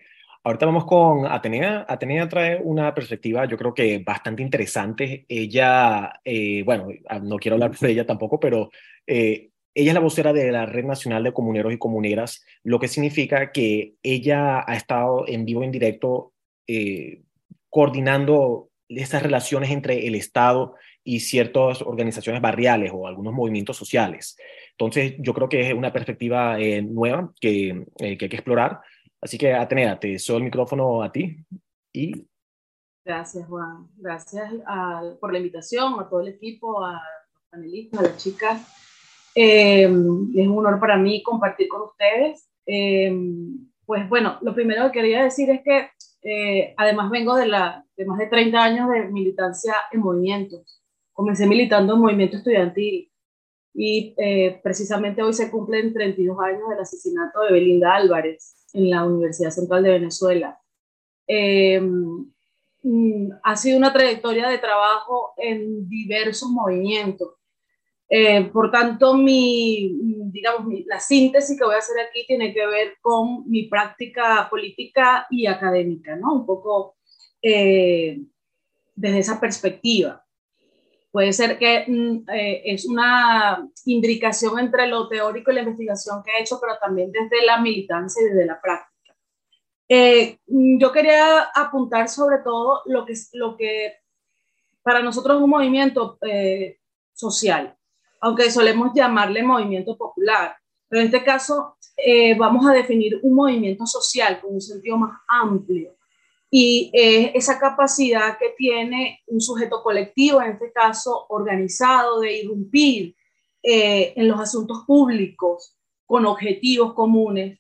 Ahorita 0.47 0.67
vamos 0.67 0.85
con 0.85 1.25
Atenea. 1.27 1.87
Atenea 1.89 2.29
trae 2.29 2.61
una 2.63 2.95
perspectiva, 2.95 3.47
yo 3.47 3.57
creo 3.57 3.73
que 3.73 3.99
bastante 4.01 4.43
interesante. 4.43 5.25
Ella, 5.27 6.21
eh, 6.23 6.63
bueno, 6.65 6.89
ah, 7.09 7.19
no 7.19 7.39
quiero 7.39 7.55
hablar 7.55 7.75
de 7.75 7.91
ella 7.91 8.05
tampoco, 8.05 8.39
pero 8.39 8.71
eh, 9.07 9.49
ella 9.75 9.91
es 9.91 9.95
la 9.95 10.01
vocera 10.01 10.35
de 10.35 10.53
la 10.53 10.67
Red 10.67 10.85
Nacional 10.85 11.25
de 11.25 11.33
Comuneros 11.33 11.73
y 11.73 11.79
Comuneras, 11.79 12.45
lo 12.63 12.79
que 12.79 12.89
significa 12.89 13.53
que 13.53 13.95
ella 14.03 14.63
ha 14.67 14.77
estado 14.77 15.25
en 15.27 15.47
vivo, 15.47 15.65
en 15.65 15.73
directo, 15.73 16.35
eh, 16.67 17.23
coordinando 17.71 18.69
esas 18.89 19.23
relaciones 19.23 19.71
entre 19.71 20.07
el 20.07 20.15
Estado 20.15 20.75
y 21.03 21.21
ciertas 21.21 21.81
organizaciones 21.81 22.43
barriales 22.43 22.93
o 22.95 23.07
algunos 23.07 23.33
movimientos 23.33 23.77
sociales. 23.77 24.37
Entonces, 24.73 25.15
yo 25.19 25.33
creo 25.33 25.49
que 25.49 25.69
es 25.69 25.75
una 25.75 25.93
perspectiva 25.93 26.61
eh, 26.61 26.83
nueva 26.83 27.33
que, 27.41 27.85
eh, 27.99 28.17
que, 28.17 28.25
hay 28.25 28.29
que 28.29 28.37
explorar. 28.37 28.81
Así 29.25 29.39
que, 29.39 29.55
Atenea, 29.55 29.99
te 29.99 30.17
el 30.17 30.43
micrófono 30.43 31.03
a 31.03 31.11
ti. 31.11 31.35
Y... 31.95 32.29
Gracias, 33.03 33.49
Juan. 33.49 33.89
Gracias 33.97 34.53
por 35.19 35.33
la 35.33 35.39
invitación, 35.39 35.99
a 35.99 36.07
todo 36.11 36.21
el 36.21 36.29
equipo, 36.29 36.85
a 36.85 36.93
los 36.93 37.43
panelistas, 37.51 38.01
a 38.01 38.03
las 38.03 38.17
chicas. 38.19 38.61
Eh, 39.35 39.85
es 39.85 40.47
un 40.47 40.59
honor 40.59 40.79
para 40.79 40.99
mí 40.99 41.23
compartir 41.23 41.69
con 41.69 41.89
ustedes. 41.89 42.51
pues 43.87 44.09
bueno, 44.11 44.37
lo 44.43 44.55
primero 44.55 44.85
que 44.87 44.99
quería 45.01 45.25
decir 45.25 45.49
es 45.49 45.63
que 45.63 45.89
eh, 46.23 46.75
además 46.77 47.11
vengo 47.11 47.35
de, 47.35 47.47
la, 47.47 47.83
de 47.97 48.05
más 48.05 48.19
de 48.19 48.27
30 48.27 48.63
años 48.63 48.91
de 48.91 49.09
militancia 49.09 49.75
en 49.91 50.01
movimientos. 50.01 50.83
Comencé 51.15 51.47
militando 51.47 51.95
en 51.95 52.01
movimiento 52.01 52.37
estudiantil 52.37 53.11
y 53.73 54.15
eh, 54.19 54.61
precisamente 54.63 55.23
hoy 55.23 55.33
se 55.33 55.51
cumplen 55.51 55.95
32 55.95 56.39
años 56.41 56.69
del 56.69 56.81
asesinato 56.81 57.41
de 57.41 57.53
Belinda 57.53 57.95
Álvarez 57.95 58.64
en 58.75 58.91
la 58.91 59.05
Universidad 59.05 59.51
Central 59.51 59.83
de 59.83 59.91
Venezuela. 59.91 60.61
Eh, 61.27 61.81
mm, 61.81 63.31
ha 63.43 63.57
sido 63.57 63.79
una 63.79 63.93
trayectoria 63.93 64.49
de 64.49 64.59
trabajo 64.59 65.33
en 65.39 65.89
diversos 65.89 66.51
movimientos 66.51 67.35
eh, 68.09 68.45
por 68.53 68.71
tanto, 68.71 69.15
mi, 69.15 69.97
digamos, 70.31 70.73
la 70.87 71.01
síntesis 71.01 71.59
que 71.59 71.65
voy 71.65 71.75
a 71.75 71.79
hacer 71.79 71.97
aquí 72.01 72.25
tiene 72.27 72.53
que 72.53 72.67
ver 72.67 72.97
con 73.01 73.49
mi 73.49 73.65
práctica 73.65 74.47
política 74.51 75.27
y 75.31 75.47
académica, 75.47 76.15
¿no? 76.17 76.35
Un 76.35 76.47
poco 76.47 76.97
eh, 77.43 78.21
desde 78.95 79.19
esa 79.19 79.41
perspectiva. 79.41 80.24
Puede 81.15 81.33
ser 81.33 81.59
que 81.59 81.85
mm, 81.87 82.29
eh, 82.29 82.63
es 82.65 82.87
una 82.87 83.71
imbricación 83.85 84.59
entre 84.59 84.89
lo 84.89 85.07
teórico 85.09 85.51
y 85.51 85.55
la 85.55 85.61
investigación 85.61 86.25
que 86.25 86.33
he 86.33 86.41
hecho, 86.43 86.59
pero 86.61 86.77
también 86.79 87.13
desde 87.13 87.47
la 87.47 87.61
militancia 87.61 88.21
y 88.21 88.31
desde 88.31 88.47
la 88.47 88.61
práctica. 88.61 89.15
yo 90.81 90.93
quería 90.93 91.43
apuntar 91.55 92.09
sobre 92.09 92.39
todo 92.39 92.83
lo 92.87 93.07
que, 93.07 93.15
lo 93.35 93.57
que 93.57 93.95
para 94.83 95.03
nosotros 95.03 95.37
es 95.37 95.43
un 95.43 95.51
movimiento 95.51 96.19
social 97.13 97.77
aunque 98.25 98.51
solemos 98.51 98.93
llamarle 98.95 99.43
movimiento 99.43 99.99
popular. 99.99 100.57
Pero 100.89 101.03
en 101.03 101.07
este 101.09 101.23
caso 101.23 101.77
eh, 101.95 102.35
vamos 102.39 102.67
a 102.67 102.73
definir 102.73 103.21
un 103.23 103.35
movimiento 103.35 103.85
social 103.85 104.41
con 104.41 104.55
un 104.55 104.63
sentido 104.63 104.97
más 104.97 105.21
amplio. 105.29 105.95
Y 106.57 106.93
eh, 106.95 107.33
esa 107.35 107.59
capacidad 107.59 108.39
que 108.39 108.51
tiene 108.57 109.25
un 109.27 109.41
sujeto 109.41 109.83
colectivo, 109.83 110.41
en 110.41 110.53
este 110.53 110.71
caso 110.71 111.27
organizado, 111.29 112.21
de 112.21 112.43
irrumpir 112.43 113.17
eh, 113.61 114.13
en 114.15 114.29
los 114.29 114.39
asuntos 114.39 114.85
públicos 114.87 115.77
con 116.07 116.27
objetivos 116.27 116.95
comunes, 116.95 117.59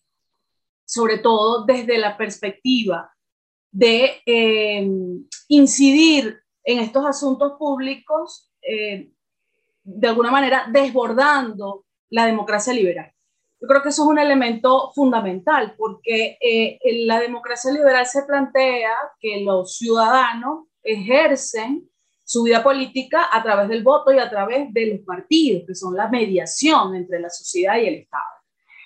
sobre 0.85 1.19
todo 1.19 1.65
desde 1.65 1.99
la 1.99 2.17
perspectiva 2.17 3.13
de 3.73 4.23
incidir 5.49 6.39
en 6.63 6.79
estos 6.79 7.05
asuntos 7.05 7.55
públicos 7.59 8.53
de 8.63 10.07
alguna 10.07 10.31
manera 10.31 10.69
desbordando 10.71 11.85
la 12.11 12.27
democracia 12.27 12.73
liberal. 12.73 13.14
Yo 13.65 13.69
creo 13.69 13.83
que 13.83 13.89
eso 13.89 14.03
es 14.03 14.09
un 14.11 14.19
elemento 14.19 14.93
fundamental 14.95 15.75
porque 15.79 16.37
eh, 16.39 16.79
la 17.07 17.19
democracia 17.19 17.73
liberal 17.73 18.05
se 18.05 18.25
plantea 18.25 18.93
que 19.19 19.41
los 19.41 19.79
ciudadanos 19.79 20.67
ejercen 20.83 21.89
su 22.23 22.43
vida 22.43 22.63
política 22.63 23.31
a 23.33 23.43
través 23.43 23.71
del 23.71 23.83
voto 23.83 24.13
y 24.13 24.19
a 24.19 24.29
través 24.29 24.71
de 24.75 24.87
los 24.89 25.01
partidos, 25.07 25.63
que 25.67 25.75
son 25.75 25.97
la 25.97 26.09
mediación 26.09 26.95
entre 26.95 27.19
la 27.21 27.31
sociedad 27.31 27.79
y 27.79 27.87
el 27.87 27.95
Estado. 27.95 28.23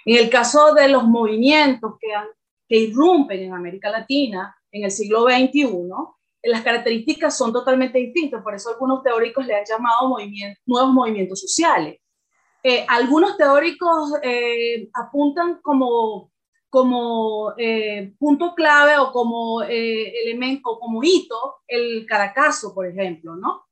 En 0.05 0.17
el 0.17 0.31
caso 0.31 0.73
de 0.75 0.87
los 0.87 1.03
movimientos 1.03 1.95
que, 2.01 2.11
que 2.69 2.77
irrumpen 2.77 3.41
en 3.41 3.55
América 3.55 3.91
Latina 3.91 4.57
en 4.71 4.85
el 4.85 4.93
siglo 4.93 5.25
XXI, 5.25 5.67
las 6.45 6.63
características 6.63 7.37
son 7.37 7.53
totalmente 7.53 7.99
distintas, 7.99 8.45
por 8.45 8.55
eso 8.55 8.71
algunos 8.71 9.03
teóricos 9.03 9.45
le 9.45 9.57
han 9.57 9.65
llamado 9.69 10.17
nuevos 10.67 10.93
movimientos 10.93 11.41
sociales. 11.41 11.99
Eh, 12.63 12.85
algunos 12.89 13.37
teóricos 13.37 14.15
eh, 14.23 14.89
apuntan 14.95 15.61
como 15.63 16.33
como 16.71 17.55
eh, 17.57 18.15
punto 18.19 18.55
clave 18.55 18.99
o 18.99 19.13
como 19.13 19.63
eh, 19.63 20.13
elemento 20.25 20.79
como 20.79 21.03
hito 21.03 21.63
el 21.67 22.07
Caracazo, 22.07 22.75
por 22.75 22.87
ejemplo, 22.87 23.37
¿no? 23.37 23.67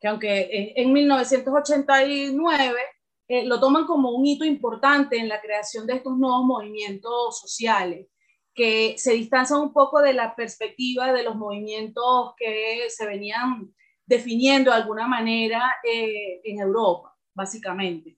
Que 0.00 0.08
aunque 0.08 0.72
en 0.76 0.92
1989 0.92 2.80
eh, 3.28 3.44
lo 3.44 3.60
toman 3.60 3.86
como 3.86 4.10
un 4.10 4.24
hito 4.26 4.44
importante 4.44 5.18
en 5.18 5.28
la 5.28 5.40
creación 5.40 5.86
de 5.86 5.94
estos 5.94 6.16
nuevos 6.16 6.44
movimientos 6.44 7.38
sociales, 7.40 8.06
que 8.54 8.94
se 8.96 9.12
distancian 9.12 9.60
un 9.60 9.72
poco 9.72 10.00
de 10.00 10.14
la 10.14 10.34
perspectiva 10.34 11.12
de 11.12 11.22
los 11.24 11.36
movimientos 11.36 12.32
que 12.36 12.86
se 12.88 13.06
venían 13.06 13.74
definiendo 14.06 14.70
de 14.70 14.78
alguna 14.78 15.06
manera 15.06 15.76
en 15.84 16.58
Europa, 16.58 17.14
básicamente. 17.34 18.17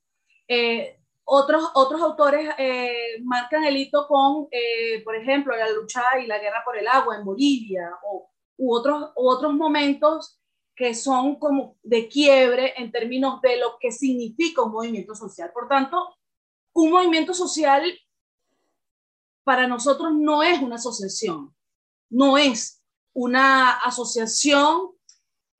Otros, 1.32 1.70
otros 1.74 2.02
autores 2.02 2.50
eh, 2.58 3.20
marcan 3.22 3.62
el 3.62 3.76
hito 3.76 4.08
con, 4.08 4.48
eh, 4.50 5.00
por 5.04 5.14
ejemplo, 5.14 5.56
la 5.56 5.70
lucha 5.70 6.02
y 6.20 6.26
la 6.26 6.40
guerra 6.40 6.62
por 6.64 6.76
el 6.76 6.88
agua 6.88 7.14
en 7.16 7.24
Bolivia, 7.24 7.88
o, 8.02 8.28
u, 8.56 8.74
otros, 8.74 9.12
otros 9.14 9.54
momentos 9.54 10.40
que 10.74 10.92
son 10.92 11.36
como 11.38 11.78
de 11.84 12.08
quiebre 12.08 12.74
en 12.76 12.90
términos 12.90 13.40
de 13.42 13.58
lo 13.58 13.78
que 13.78 13.92
significa 13.92 14.62
un 14.62 14.72
movimiento 14.72 15.14
social. 15.14 15.52
Por 15.52 15.68
tanto, 15.68 16.16
un 16.72 16.90
movimiento 16.90 17.32
social 17.32 17.84
para 19.44 19.68
nosotros 19.68 20.12
no 20.12 20.42
es 20.42 20.60
una 20.60 20.76
asociación, 20.76 21.54
no 22.10 22.38
es 22.38 22.82
una 23.12 23.78
asociación, 23.78 24.90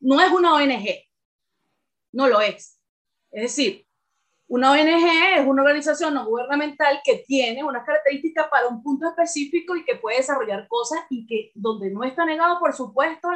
no 0.01 0.21
es 0.21 0.33
una 0.33 0.55
ONG, 0.55 0.87
no 2.13 2.27
lo 2.27 2.41
es. 2.41 2.81
Es 3.31 3.43
decir, 3.43 3.87
una 4.51 4.73
ONG 4.73 5.39
es 5.39 5.47
una 5.47 5.63
organización 5.63 6.15
no 6.15 6.27
gubernamental 6.27 7.01
que 7.05 7.23
tiene 7.25 7.63
unas 7.63 7.87
características 7.87 8.49
para 8.49 8.67
un 8.67 8.83
punto 8.83 9.07
específico 9.07 9.77
y 9.77 9.85
que 9.85 9.95
puede 9.95 10.17
desarrollar 10.17 10.67
cosas 10.67 10.99
y 11.09 11.25
que 11.25 11.53
donde 11.55 11.89
no 11.93 12.03
está 12.03 12.25
negado, 12.25 12.59
por 12.59 12.75
supuesto, 12.75 13.29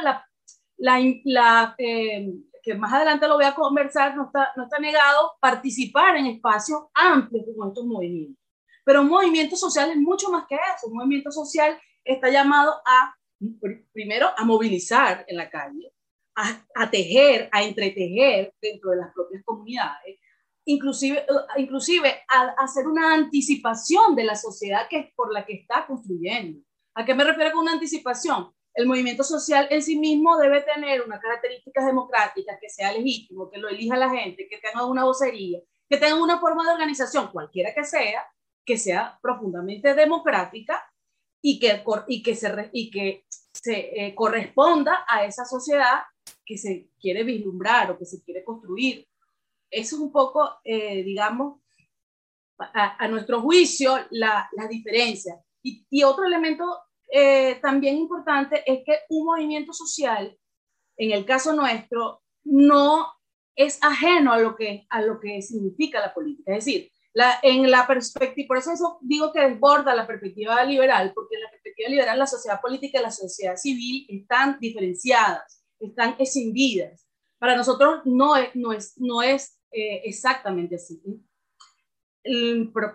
la, 0.77 1.75
eh, 1.79 2.33
que 2.61 2.75
más 2.75 2.93
adelante 2.93 3.29
lo 3.29 3.37
voy 3.37 3.45
a 3.45 3.55
conversar, 3.55 4.17
no 4.17 4.25
está, 4.25 4.51
no 4.57 4.65
está 4.65 4.81
negado 4.81 5.35
participar 5.41 6.17
en 6.17 6.27
espacios 6.27 6.81
amplios 6.95 7.45
como 7.47 7.69
estos 7.69 7.87
movimientos. 7.87 8.43
Pero 8.85 9.03
un 9.03 9.09
movimiento 9.09 9.55
social 9.55 9.93
es 9.93 9.97
mucho 9.97 10.31
más 10.31 10.47
que 10.49 10.57
eso. 10.57 10.89
Un 10.89 10.97
movimiento 10.97 11.31
social 11.31 11.79
está 12.03 12.29
llamado 12.29 12.75
a, 12.85 13.15
primero, 13.93 14.31
a 14.37 14.45
movilizar 14.45 15.25
en 15.29 15.37
la 15.37 15.49
calle, 15.49 15.93
a, 16.35 16.61
a 16.75 16.91
tejer, 16.91 17.49
a 17.53 17.62
entretejer 17.62 18.53
dentro 18.61 18.91
de 18.91 18.97
las 18.97 19.15
propias 19.15 19.45
comunidades, 19.45 20.19
inclusive, 20.65 21.21
eh, 21.21 21.25
inclusive 21.59 22.23
a 22.29 22.55
hacer 22.62 22.87
una 22.87 23.15
anticipación 23.15 24.15
de 24.15 24.25
la 24.25 24.35
sociedad 24.35 24.89
que 24.89 24.99
es 24.99 25.15
por 25.15 25.33
la 25.33 25.45
que 25.45 25.55
está 25.55 25.87
construyendo. 25.87 26.61
¿A 26.95 27.05
qué 27.05 27.15
me 27.15 27.25
refiero 27.25 27.53
con 27.53 27.62
una 27.62 27.73
anticipación? 27.73 28.53
El 28.75 28.87
movimiento 28.87 29.23
social 29.23 29.69
en 29.71 29.83
sí 29.83 29.97
mismo 29.99 30.37
debe 30.37 30.62
tener 30.62 31.03
unas 31.03 31.21
características 31.21 31.87
democráticas, 31.87 32.59
que 32.61 32.69
sea 32.69 32.93
legítimo, 32.93 33.51
que 33.51 33.59
lo 33.59 33.69
elija 33.69 33.97
la 33.97 34.11
gente, 34.11 34.49
que 34.49 34.59
tenga 34.59 34.85
una 34.87 35.05
vocería, 35.05 35.61
que 35.89 35.97
tenga 35.97 36.21
una 36.21 36.41
forma 36.41 36.65
de 36.65 36.73
organización, 36.73 37.31
cualquiera 37.31 37.73
que 37.73 37.85
sea, 37.85 38.27
que 38.65 38.77
sea 38.77 39.19
profundamente 39.23 39.95
democrática 39.95 40.83
y 41.41 41.61
que, 41.61 41.85
y 42.09 42.23
que, 42.23 42.35
se, 42.35 42.71
y 42.73 42.91
que 42.91 43.27
se 43.53 44.07
eh, 44.07 44.15
corresponda 44.15 45.05
a 45.07 45.25
esa 45.25 45.45
sociedad 45.45 46.03
que 46.45 46.59
se 46.59 46.89
quiere 46.99 47.23
vislumbrar 47.23 47.91
o 47.91 47.99
que 47.99 48.07
se 48.07 48.23
quiere 48.25 48.43
construir 48.43 49.07
eso 49.75 49.97
es 49.97 50.03
un 50.03 50.12
poco, 50.12 50.59
eh, 50.64 51.03
digamos, 51.03 51.61
a, 52.59 53.09
nuestro 53.09 53.41
juicio, 53.41 53.99
la, 54.11 54.49
la 54.53 54.68
diferencia. 54.68 55.41
Y, 55.62 56.03
otro 56.03 56.25
elemento 56.25 56.64
eh, 57.11 57.57
también 57.61 57.97
importante 57.97 58.62
es 58.66 58.85
que 58.85 58.99
un 59.09 59.27
movimiento 59.27 59.72
social, 59.72 60.39
en 60.97 61.11
el 61.11 61.25
caso 61.25 61.53
nuestro, 61.53 62.22
no 62.45 63.12
es 63.57 63.79
ajeno 63.83 64.33
a 64.33 64.39
lo 64.39 64.57
que, 64.57 64.87
a 64.91 65.01
lo 65.03 65.20
que 65.20 65.43
significa 65.43 66.01
la 66.01 66.14
política. 66.14 66.53
Es 66.57 66.64
decir, 66.64 66.91
en 67.43 67.70
la 67.70 67.87
perspectiva, 67.87 68.49
por 68.49 68.59
eso, 68.59 68.72
eso 68.72 68.99
digo 69.03 69.33
que 69.33 69.41
desborda 69.41 69.95
la 69.95 70.07
perspectiva 70.07 70.62
liberal, 70.64 71.12
porque 71.14 71.37
en 71.37 71.43
la 71.43 71.51
perspectiva 71.51 71.89
liberal 71.89 72.18
la 72.18 72.27
sociedad 72.27 72.61
política 72.61 72.99
y 72.99 73.03
la 73.03 73.11
sociedad 73.11 73.57
civil 73.57 74.07
están 74.09 74.59
diferenciadas, 74.61 75.64
están 75.79 76.16
escindidas. 76.18 77.04
Para 77.45 77.57
nosotros 77.57 78.01
no 78.07 78.37
es, 78.37 78.57
no 78.57 78.73
es, 78.73 78.95
no 78.97 79.23
es 79.23 79.61
eh, 79.71 80.01
exactamente 80.05 80.77
así. 80.77 80.99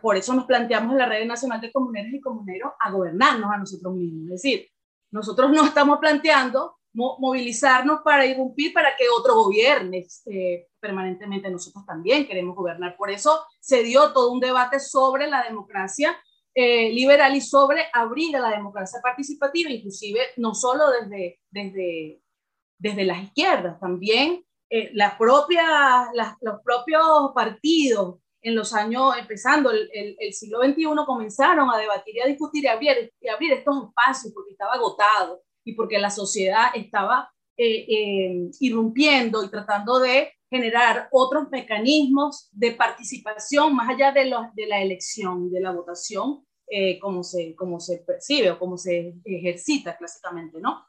Por 0.02 0.18
eso 0.18 0.34
nos 0.34 0.46
planteamos 0.46 0.94
en 0.94 0.98
la 0.98 1.06
Red 1.06 1.28
Nacional 1.28 1.62
de 1.62 1.72
Comuneros 1.72 2.12
y 2.12 2.20
Comuneros 2.20 2.72
a 2.80 2.90
gobernarnos 2.90 3.52
a 3.52 3.60
nosotros 3.60 3.94
mismos. 3.94 4.24
Es 4.24 4.42
decir, 4.42 4.68
nosotros 5.12 5.52
no 5.52 5.66
estamos 5.66 6.00
planteando 6.00 6.78
movilizarnos 6.94 8.02
para 8.04 8.26
irrumpir 8.26 8.74
para 8.74 8.96
que 8.98 9.04
otro 9.16 9.36
gobierne 9.36 10.08
eh, 10.26 10.68
permanentemente. 10.80 11.52
Nosotros 11.52 11.86
también 11.86 12.26
queremos 12.26 12.56
gobernar. 12.56 12.98
Por 12.98 13.12
eso 13.12 13.46
se 13.60 13.84
dio 13.84 14.12
todo 14.14 14.32
un 14.32 14.40
debate 14.40 14.80
sobre 14.80 15.28
la 15.28 15.44
democracia 15.44 16.18
eh, 16.56 16.92
liberal 16.92 17.36
y 17.36 17.42
sobre 17.42 17.84
abrir 17.94 18.36
a 18.36 18.40
la 18.40 18.50
democracia 18.50 19.00
participativa, 19.00 19.70
inclusive 19.70 20.20
no 20.38 20.56
solo 20.56 20.90
desde, 20.90 21.40
desde, 21.52 22.24
desde 22.80 23.04
las 23.04 23.22
izquierdas, 23.24 23.80
también 23.80 24.44
eh, 24.72 24.92
la 24.94 25.18
propia, 25.18 26.12
los 26.42 26.62
propios 26.64 27.32
partidos 27.34 28.20
en 28.42 28.56
los 28.56 28.74
años, 28.74 29.16
empezando 29.18 29.72
el, 29.72 29.90
el, 29.92 30.34
siglo 30.34 30.60
XXI, 30.64 30.86
comenzaron 31.06 31.70
a 31.72 31.78
debatir 31.78 32.16
y 32.16 32.20
a 32.22 32.28
discutir 32.28 32.64
y 32.64 32.68
abrir, 32.68 33.12
y 33.20 33.28
abrir 33.28 33.54
estos 33.54 33.88
espacios 33.88 34.32
porque 34.34 34.52
estaba 34.52 34.74
agotado 34.74 35.42
y 35.66 35.74
porque 35.74 35.98
la 35.98 36.12
sociedad 36.12 36.68
estaba 36.76 37.30
eh, 37.58 37.86
eh, 37.90 38.50
irrumpiendo 38.60 39.44
y 39.44 39.50
tratando 39.50 40.00
de 40.00 40.32
generar 40.50 41.10
otros 41.12 41.50
mecanismos 41.50 42.50
de 42.52 42.72
participación 42.72 43.76
más 43.76 43.90
allá 43.90 44.12
de, 44.12 44.26
los, 44.26 44.54
de 44.54 44.68
la 44.68 44.82
elección, 44.82 45.52
de 45.52 45.62
la 45.62 45.72
votación, 45.72 46.46
como, 47.02 47.24
se, 47.24 47.56
como 47.56 47.80
se 47.80 47.98
percibe 47.98 48.52
o 48.52 48.60
como 48.60 48.78
se 48.78 49.16
ejercita 49.26 49.98
clásicamente, 49.98 50.60
¿no? 50.62 50.86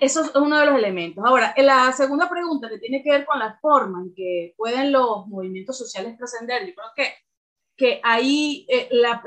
Eso 0.00 0.22
es 0.22 0.34
uno 0.34 0.58
de 0.58 0.66
los 0.66 0.76
elementos. 0.76 1.24
Ahora, 1.24 1.54
la 1.56 1.92
segunda 1.92 2.28
pregunta 2.28 2.68
que 2.68 2.78
tiene 2.78 3.02
que 3.02 3.10
ver 3.10 3.24
con 3.24 3.38
la 3.38 3.58
forma 3.60 4.02
en 4.02 4.14
que 4.14 4.54
pueden 4.56 4.92
los 4.92 5.26
movimientos 5.28 5.78
sociales 5.78 6.16
trascender, 6.16 6.66
yo 6.66 6.74
creo 6.74 6.88
que, 6.94 7.14
que 7.76 8.00
ahí 8.02 8.66
eh, 8.68 8.88
la, 8.90 9.22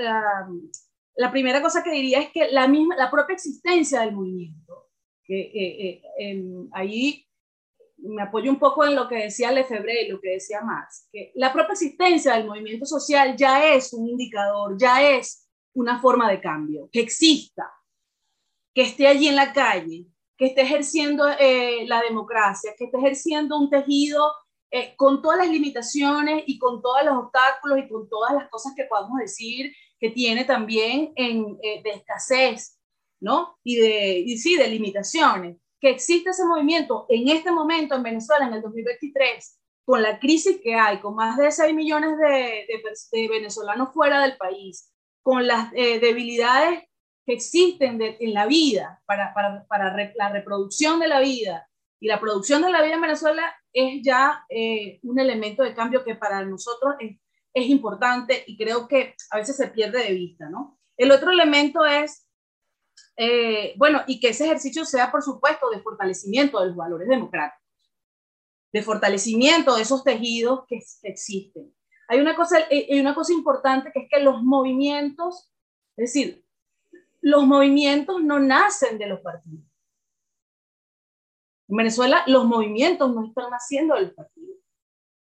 la, 1.15 1.31
primera 1.31 1.61
cosa 1.61 1.83
que 1.83 1.91
diría 1.91 2.19
es 2.19 2.31
que 2.31 2.51
la, 2.51 2.67
misma, 2.67 2.95
la 2.95 3.09
propia 3.09 3.33
existencia 3.33 4.01
del 4.01 4.13
movimiento, 4.13 4.89
que 5.23 5.39
eh, 5.39 6.01
eh, 6.19 6.43
ahí 6.73 7.25
me 7.97 8.23
apoyo 8.23 8.51
un 8.51 8.59
poco 8.59 8.85
en 8.85 8.95
lo 8.95 9.07
que 9.07 9.15
decía 9.15 9.51
Lefebvre 9.51 10.03
y 10.03 10.09
lo 10.09 10.19
que 10.19 10.31
decía 10.31 10.61
Marx, 10.61 11.07
que 11.11 11.31
la 11.35 11.53
propia 11.53 11.73
existencia 11.73 12.33
del 12.33 12.47
movimiento 12.47 12.85
social 12.85 13.35
ya 13.35 13.73
es 13.73 13.93
un 13.93 14.07
indicador, 14.07 14.77
ya 14.77 15.09
es 15.09 15.47
una 15.73 16.01
forma 16.01 16.29
de 16.29 16.41
cambio, 16.41 16.89
que 16.91 16.99
exista, 16.99 17.71
que 18.73 18.83
esté 18.83 19.07
allí 19.07 19.27
en 19.27 19.35
la 19.35 19.53
calle, 19.53 20.07
que 20.41 20.47
esté 20.47 20.61
ejerciendo 20.63 21.29
eh, 21.37 21.85
la 21.85 22.01
democracia, 22.01 22.73
que 22.75 22.85
esté 22.85 22.97
ejerciendo 22.97 23.59
un 23.59 23.69
tejido 23.69 24.33
eh, 24.71 24.95
con 24.95 25.21
todas 25.21 25.37
las 25.37 25.49
limitaciones 25.49 26.45
y 26.47 26.57
con 26.57 26.81
todos 26.81 27.05
los 27.05 27.15
obstáculos 27.15 27.77
y 27.77 27.87
con 27.87 28.09
todas 28.09 28.33
las 28.33 28.49
cosas 28.49 28.73
que 28.75 28.85
podamos 28.85 29.19
decir 29.19 29.71
que 29.99 30.09
tiene 30.09 30.43
también 30.43 31.13
en, 31.15 31.59
eh, 31.61 31.83
de 31.83 31.91
escasez, 31.91 32.79
¿no? 33.19 33.59
Y 33.63 33.75
de, 33.75 34.17
y 34.17 34.35
sí, 34.39 34.57
de 34.57 34.67
limitaciones. 34.67 35.57
Que 35.79 35.91
existe 35.91 36.31
ese 36.31 36.45
movimiento 36.45 37.05
en 37.09 37.27
este 37.27 37.51
momento 37.51 37.93
en 37.93 38.01
Venezuela, 38.01 38.47
en 38.47 38.53
el 38.53 38.63
2023, 38.63 39.59
con 39.85 40.01
la 40.01 40.17
crisis 40.17 40.59
que 40.63 40.73
hay, 40.73 40.99
con 41.01 41.13
más 41.13 41.37
de 41.37 41.51
6 41.51 41.71
millones 41.75 42.17
de, 42.17 42.65
de, 43.11 43.27
venezolanos 43.27 43.93
fuera 43.93 44.19
del 44.23 44.37
país, 44.37 44.91
con 45.21 45.45
las 45.45 45.71
debilidades 45.71 46.81
existen 47.33 48.01
en 48.01 48.33
la 48.33 48.45
vida 48.45 49.01
para, 49.05 49.33
para, 49.33 49.65
para 49.67 50.11
la 50.15 50.29
reproducción 50.29 50.99
de 50.99 51.07
la 51.07 51.19
vida 51.19 51.67
y 51.99 52.07
la 52.07 52.19
producción 52.19 52.63
de 52.63 52.71
la 52.71 52.81
vida 52.81 52.95
en 52.95 53.01
Venezuela 53.01 53.43
es 53.71 54.01
ya 54.03 54.43
eh, 54.49 54.99
un 55.03 55.19
elemento 55.19 55.63
de 55.63 55.75
cambio 55.75 56.03
que 56.03 56.15
para 56.15 56.43
nosotros 56.43 56.95
es, 56.99 57.17
es, 57.53 57.67
importante 57.67 58.43
y 58.47 58.57
creo 58.57 58.87
que 58.87 59.15
a 59.29 59.37
veces 59.37 59.55
se 59.55 59.67
pierde 59.67 60.03
de 60.03 60.13
vista, 60.13 60.49
¿no? 60.49 60.79
El 60.97 61.11
otro 61.11 61.31
elemento 61.31 61.85
es, 61.85 62.27
eh, 63.17 63.73
bueno, 63.77 64.01
y 64.07 64.19
que 64.19 64.29
ese 64.29 64.45
ejercicio 64.45 64.83
sea, 64.83 65.11
por 65.11 65.21
supuesto, 65.21 65.69
de 65.69 65.81
fortalecimiento 65.81 66.59
de 66.59 66.67
los 66.67 66.75
valores 66.75 67.07
democráticos, 67.07 67.61
de 68.73 68.81
fortalecimiento 68.81 69.75
de 69.75 69.83
esos 69.83 70.03
tejidos 70.03 70.65
que, 70.67 70.79
que 71.01 71.09
existen. 71.09 71.73
Hay 72.07 72.19
una, 72.19 72.35
cosa, 72.35 72.59
eh, 72.69 72.87
hay 72.89 72.99
una 72.99 73.15
cosa 73.15 73.31
importante 73.31 73.91
que 73.93 74.01
es 74.01 74.09
que 74.09 74.19
los 74.19 74.41
movimientos, 74.41 75.51
es 75.95 76.13
decir, 76.13 76.43
los 77.21 77.45
movimientos 77.45 78.21
no 78.21 78.39
nacen 78.39 78.97
de 78.97 79.07
los 79.07 79.21
partidos. 79.21 79.65
En 81.69 81.77
Venezuela 81.77 82.23
los 82.27 82.45
movimientos 82.45 83.13
no 83.13 83.25
están 83.25 83.49
naciendo 83.49 83.95
de 83.95 84.01
los 84.01 84.13
partidos. 84.13 84.57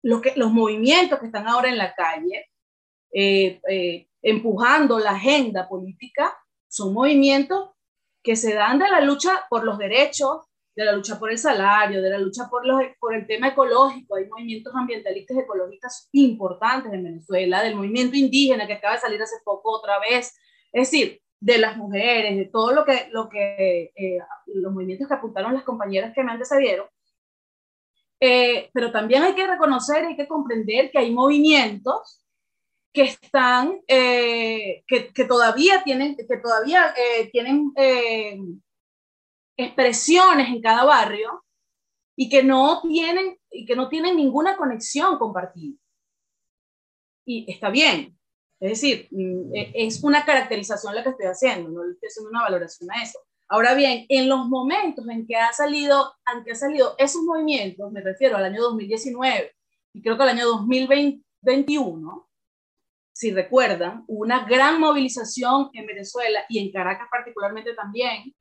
Los, 0.04 0.22
que, 0.22 0.34
los 0.36 0.52
movimientos 0.52 1.20
que 1.20 1.26
están 1.26 1.48
ahora 1.48 1.70
en 1.70 1.78
la 1.78 1.96
calle, 1.96 2.52
eh, 3.12 3.60
eh, 3.68 4.08
empujando 4.22 5.00
la 5.00 5.12
agenda 5.12 5.68
política, 5.68 6.38
son 6.68 6.94
movimientos 6.94 7.72
que 8.22 8.36
se 8.36 8.54
dan 8.54 8.78
de 8.78 8.90
la 8.90 9.02
lucha 9.02 9.48
por 9.50 9.64
los 9.64 9.78
derechos, 9.78 10.46
de 10.76 10.86
la 10.86 10.92
lucha 10.92 11.18
por 11.18 11.32
el 11.32 11.40
salario, 11.40 12.04
de 12.04 12.10
la 12.10 12.20
lucha 12.20 12.48
por, 12.50 12.64
por 13.00 13.16
el 13.16 13.26
tema 13.26 13.48
ecológico. 13.48 14.16
Hay 14.16 14.28
movimientos 14.28 14.76
ambientalistas 14.76 15.38
ecologistas 15.38 16.10
importantes 16.12 16.94
en 16.94 17.04
Venezuela, 17.04 17.64
del 17.64 17.76
movimiento 17.76 18.16
indígena 18.16 18.68
que 18.68 18.74
acaba 18.74 18.94
de 18.94 19.02
salir 19.02 19.22
hace 19.22 19.38
poco 19.44 19.72
otra 19.72 20.00
vez. 20.00 20.38
Es 20.72 20.92
decir, 20.92 21.20
de 21.40 21.58
las 21.58 21.78
mujeres, 21.78 22.36
de 22.36 22.46
todo 22.46 22.74
lo 22.74 22.84
que, 22.84 23.10
lo 23.12 23.30
que 23.30 23.92
eh, 23.96 24.20
los 24.48 24.74
movimientos 24.74 25.08
que 25.08 25.14
apuntaron 25.14 25.54
las 25.54 25.64
compañeras 25.64 26.14
que 26.14 26.24
me 26.24 26.32
antecedieron. 26.32 26.88
Eh, 28.20 28.72
pero 28.74 28.92
también 28.92 29.24
hay 29.24 29.36
que 29.36 29.46
reconocer, 29.46 30.06
hay 30.06 30.16
que 30.16 30.28
comprender 30.28 30.90
que 30.90 30.98
hay 30.98 31.12
movimientos 31.14 32.26
que 32.92 33.04
están, 33.04 33.80
eh, 33.88 34.84
que, 34.88 35.14
que, 35.14 35.26
todavía 35.26 35.84
tienen, 35.84 36.16
que 36.16 36.38
todavía 36.38 36.96
tienen 37.32 37.72
expresiones 39.56 40.48
en 40.48 40.62
cada 40.62 40.84
barrio 40.84 41.44
y 42.16 42.30
que 42.30 42.42
no 42.42 42.82
tienen, 42.82 43.38
y 43.52 43.66
que 43.68 43.76
no 43.76 43.88
tienen 43.88 44.16
ninguna 44.16 44.58
conexión 44.58 45.20
con 45.20 45.32
partido. 45.32 45.78
Y 47.24 47.52
está 47.52 47.70
bien. 47.70 48.17
Es 48.60 48.70
decir, 48.72 49.08
mm, 49.12 49.56
e, 49.56 49.72
es 49.76 50.04
una 50.04 50.26
caracterización 50.26 50.96
la 50.96 51.04
que 51.04 51.10
estoy 51.10 51.28
haciendo, 51.28 51.70
no 51.70 51.90
estoy 51.92 52.08
haciendo 52.08 52.30
una 52.30 52.44
valoración 52.44 52.92
a 52.92 53.02
eso. 53.04 53.20
Ahora 53.50 53.76
bien, 53.76 54.06
en 54.10 54.28
los 54.28 54.48
momentos 54.48 55.08
en 55.08 55.26
que 55.26 55.36
ha 55.36 55.54
salido, 55.54 56.14
en 56.34 56.44
que 56.44 56.52
ha 56.52 56.56
salido 56.56 56.96
esos 56.98 57.22
movimientos, 57.24 57.92
me 57.92 58.02
refiero 58.02 58.36
al 58.38 58.46
año 58.46 58.62
2019 58.62 59.54
y 59.94 60.02
creo 60.02 60.18
que 60.18 60.24
al 60.24 60.30
año 60.30 60.48
2021, 60.48 62.30
si 63.14 63.32
recuerdan, 63.32 64.04
una 64.08 64.46
gran 64.46 64.80
movilización 64.80 65.70
en 65.74 65.88
Venezuela 65.88 66.46
y 66.50 66.60
en 66.60 66.72
Caracas 66.72 67.08
particularmente 67.10 67.74
también, 67.74 68.36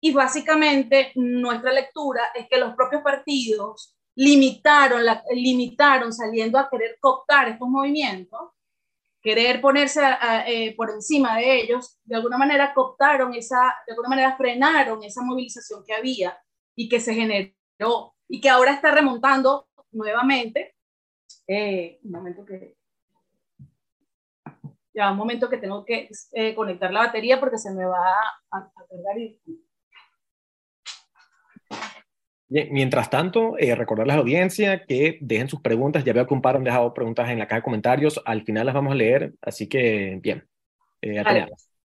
y 0.00 0.12
básicamente 0.12 1.12
nuestra 1.14 1.72
lectura 1.72 2.22
es 2.34 2.48
que 2.48 2.58
los 2.58 2.74
propios 2.74 3.02
partidos 3.02 3.96
limitaron, 4.16 5.02
limitaron 5.30 6.12
saliendo 6.12 6.58
a 6.58 6.68
querer 6.68 6.98
cooptar 7.00 7.48
estos 7.48 7.68
movimientos, 7.68 8.50
querer 9.22 9.60
ponerse 9.60 10.00
eh, 10.46 10.74
por 10.76 10.90
encima 10.90 11.36
de 11.36 11.60
ellos, 11.60 11.98
de 12.04 12.16
alguna 12.16 12.36
manera 12.36 12.74
cooptaron 12.74 13.34
esa, 13.34 13.74
de 13.86 13.92
alguna 13.92 14.08
manera 14.08 14.36
frenaron 14.36 15.02
esa 15.04 15.22
movilización 15.22 15.84
que 15.86 15.94
había 15.94 16.36
y 16.74 16.88
que 16.88 17.00
se 17.00 17.14
generó 17.14 18.14
y 18.28 18.40
que 18.40 18.48
ahora 18.48 18.72
está 18.72 18.90
remontando 18.90 19.68
nuevamente. 19.92 20.74
Eh, 21.46 22.00
un 22.02 22.10
momento 22.10 22.44
que... 22.44 22.76
Ya, 24.94 25.10
un 25.10 25.16
momento 25.16 25.48
que 25.48 25.56
tengo 25.56 25.86
que 25.86 26.10
eh, 26.32 26.54
conectar 26.54 26.92
la 26.92 27.06
batería 27.06 27.40
porque 27.40 27.56
se 27.56 27.70
me 27.70 27.86
va 27.86 28.12
a, 28.50 28.58
a 28.58 28.86
cargar 28.88 29.18
y 29.18 29.40
mientras 32.70 33.08
tanto, 33.08 33.56
eh, 33.58 33.74
recordarles 33.74 34.12
a 34.14 34.16
la 34.16 34.22
audiencia 34.22 34.84
que 34.84 35.18
dejen 35.20 35.48
sus 35.48 35.60
preguntas. 35.60 36.04
Ya 36.04 36.12
veo 36.12 36.26
que 36.26 36.34
un 36.34 36.42
par 36.42 36.56
han 36.56 36.64
dejado 36.64 36.92
preguntas 36.92 37.30
en 37.30 37.38
la 37.38 37.46
caja 37.46 37.60
de 37.60 37.64
comentarios. 37.64 38.20
Al 38.24 38.42
final 38.44 38.66
las 38.66 38.74
vamos 38.74 38.92
a 38.92 38.96
leer, 38.96 39.34
así 39.40 39.68
que 39.68 40.18
bien. 40.20 40.46
Eh, 41.00 41.22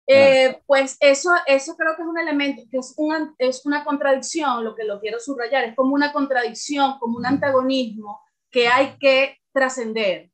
eh, 0.06 0.60
pues 0.66 0.96
eso, 1.00 1.30
eso 1.46 1.76
creo 1.76 1.96
que 1.96 2.02
es 2.02 2.08
un 2.08 2.18
elemento, 2.18 2.62
que 2.70 2.78
es 2.78 2.94
una, 2.96 3.34
es 3.38 3.66
una 3.66 3.84
contradicción, 3.84 4.64
lo 4.64 4.74
que 4.74 4.84
lo 4.84 5.00
quiero 5.00 5.18
subrayar, 5.18 5.64
es 5.64 5.74
como 5.74 5.94
una 5.94 6.12
contradicción, 6.12 6.98
como 6.98 7.18
un 7.18 7.26
antagonismo 7.26 8.20
que 8.50 8.68
hay 8.68 8.96
que 8.98 9.38
trascender. 9.52 10.30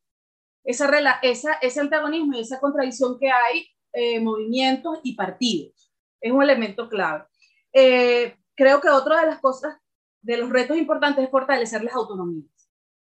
Esa, 0.63 0.89
esa, 1.23 1.55
ese 1.55 1.81
antagonismo 1.81 2.37
y 2.37 2.41
esa 2.41 2.61
contradicción 2.61 3.19
que 3.19 3.31
hay, 3.31 3.67
eh, 3.93 4.21
movimientos 4.21 5.01
y 5.03 5.15
partidos, 5.17 5.91
es 6.21 6.31
un 6.31 6.43
elemento 6.43 6.89
clave. 6.89 7.25
creo 7.73 8.81
que 8.81 8.89
otra 8.91 9.21
de 9.21 9.27
las 9.27 9.41
cosas 9.41 9.77
de 10.23 10.37
los 10.37 10.51
retos 10.51 10.77
importantes 10.77 11.25
es 11.25 11.31
fortalecer 11.31 11.83
las 11.83 11.95
autonomías. 11.95 12.51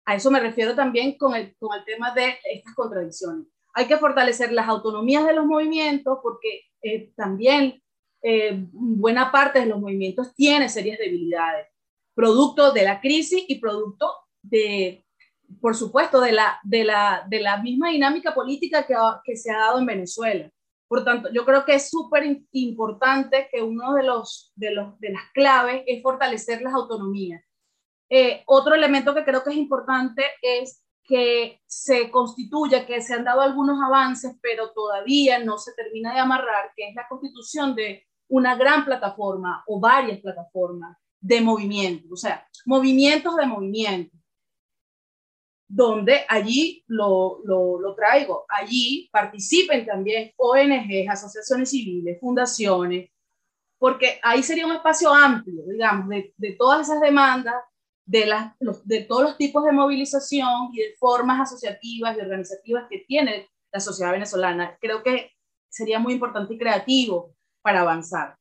A 0.04 0.16
eso 0.16 0.30
me 0.30 0.40
refiero 0.40 0.74
también 0.74 1.16
con 1.16 1.34
el, 1.34 1.54
con 1.58 1.76
el 1.78 1.84
tema 1.84 2.12
de 2.12 2.34
estas 2.52 2.74
contradicciones. 2.74 3.46
Hay 3.74 3.86
que 3.86 3.96
fortalecer 3.96 4.52
las 4.52 4.68
autonomías 4.68 5.26
de 5.26 5.32
los 5.32 5.46
movimientos 5.46 6.18
porque 6.22 6.62
eh, 6.82 7.12
también 7.16 7.82
eh, 8.22 8.66
buena 8.72 9.30
parte 9.30 9.60
de 9.60 9.66
los 9.66 9.80
movimientos 9.80 10.34
tiene 10.34 10.68
serias 10.68 10.98
debilidades, 10.98 11.68
producto 12.14 12.72
de 12.72 12.84
la 12.84 13.00
crisis 13.00 13.44
y 13.48 13.58
producto 13.60 14.12
de, 14.42 15.04
por 15.60 15.74
supuesto, 15.76 16.20
de 16.20 16.32
la, 16.32 16.60
de 16.64 16.84
la, 16.84 17.26
de 17.28 17.40
la 17.40 17.62
misma 17.62 17.90
dinámica 17.90 18.34
política 18.34 18.86
que, 18.86 18.94
que 19.24 19.36
se 19.36 19.50
ha 19.50 19.58
dado 19.58 19.78
en 19.78 19.86
Venezuela. 19.86 20.50
Por 20.92 21.04
tanto, 21.04 21.30
yo 21.32 21.46
creo 21.46 21.64
que 21.64 21.76
es 21.76 21.88
súper 21.88 22.44
importante 22.50 23.48
que 23.50 23.62
uno 23.62 23.94
de, 23.94 24.02
los, 24.02 24.52
de, 24.56 24.72
los, 24.72 25.00
de 25.00 25.08
las 25.08 25.22
claves 25.32 25.84
es 25.86 26.02
fortalecer 26.02 26.60
las 26.60 26.74
autonomías. 26.74 27.42
Eh, 28.10 28.42
otro 28.44 28.74
elemento 28.74 29.14
que 29.14 29.24
creo 29.24 29.42
que 29.42 29.52
es 29.52 29.56
importante 29.56 30.22
es 30.42 30.84
que 31.02 31.62
se 31.64 32.10
constituya, 32.10 32.84
que 32.84 33.00
se 33.00 33.14
han 33.14 33.24
dado 33.24 33.40
algunos 33.40 33.78
avances, 33.82 34.36
pero 34.42 34.72
todavía 34.72 35.38
no 35.38 35.56
se 35.56 35.72
termina 35.72 36.12
de 36.12 36.20
amarrar, 36.20 36.72
que 36.76 36.90
es 36.90 36.94
la 36.94 37.08
constitución 37.08 37.74
de 37.74 38.06
una 38.28 38.54
gran 38.56 38.84
plataforma 38.84 39.64
o 39.68 39.80
varias 39.80 40.20
plataformas 40.20 40.98
de 41.18 41.40
movimientos, 41.40 42.12
o 42.12 42.16
sea, 42.16 42.46
movimientos 42.66 43.34
de 43.36 43.46
movimientos 43.46 44.20
donde 45.74 46.20
allí 46.28 46.84
lo, 46.86 47.40
lo, 47.44 47.94
traigo, 47.94 48.44
allí 48.48 49.08
participen 49.10 49.86
también 49.86 50.30
ONGs, 50.36 51.08
asociaciones 51.08 51.70
civiles, 51.70 52.20
fundaciones, 52.20 53.08
porque 53.78 54.20
ahí 54.22 54.42
sería 54.42 54.66
un 54.66 54.74
espacio 54.74 55.12
amplio, 55.14 55.62
digamos, 55.66 56.10
de, 56.10 56.34
de 56.36 56.52
todas 56.52 56.82
esas 56.82 57.00
demandas, 57.00 57.54
de, 58.04 58.26
las, 58.26 58.52
de 58.84 59.00
todos 59.04 59.22
los 59.22 59.38
tipos 59.38 59.64
de 59.64 59.72
movilización 59.72 60.68
y 60.74 60.80
de 60.80 60.94
formas 60.98 61.40
asociativas 61.40 62.18
y 62.18 62.20
organizativas 62.20 62.84
que 62.90 63.04
tiene 63.08 63.48
la 63.72 63.80
sociedad 63.80 64.12
venezolana. 64.12 64.76
Creo 64.78 65.02
que 65.02 65.30
sería 65.70 65.98
muy 65.98 66.12
importante 66.12 66.52
y 66.52 66.58
creativo 66.58 67.34
para 67.62 67.80
avanzar. 67.80 68.36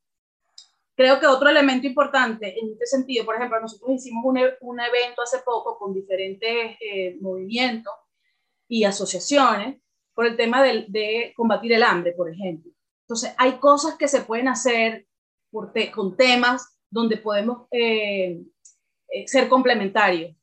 Creo 1.01 1.19
que 1.19 1.25
otro 1.25 1.49
elemento 1.49 1.87
importante 1.87 2.59
en 2.59 2.73
este 2.73 2.85
sentido, 2.85 3.25
por 3.25 3.35
ejemplo, 3.35 3.59
nosotros 3.59 3.89
hicimos 3.89 4.23
un, 4.23 4.37
e, 4.37 4.53
un 4.61 4.79
evento 4.79 5.23
hace 5.23 5.39
poco 5.39 5.75
con 5.79 5.95
diferentes 5.95 6.77
eh, 6.79 7.17
movimientos 7.19 7.91
y 8.67 8.83
asociaciones 8.83 9.81
por 10.13 10.27
el 10.27 10.37
tema 10.37 10.61
de, 10.61 10.85
de, 10.89 11.33
combatir 11.35 11.73
el 11.73 11.81
hambre, 11.81 12.11
por 12.11 12.29
ejemplo. 12.29 12.71
Entonces, 13.07 13.33
hay 13.39 13.53
cosas 13.53 13.95
que 13.97 14.07
se 14.07 14.21
pueden 14.21 14.47
hacer 14.47 15.07
por 15.49 15.73
con 15.91 16.15
temas 16.15 16.77
donde 16.87 17.17
podemos 17.17 17.67
eh, 17.71 18.39
eh, 19.09 19.27
ser 19.27 19.49
complementarios. 19.49 20.35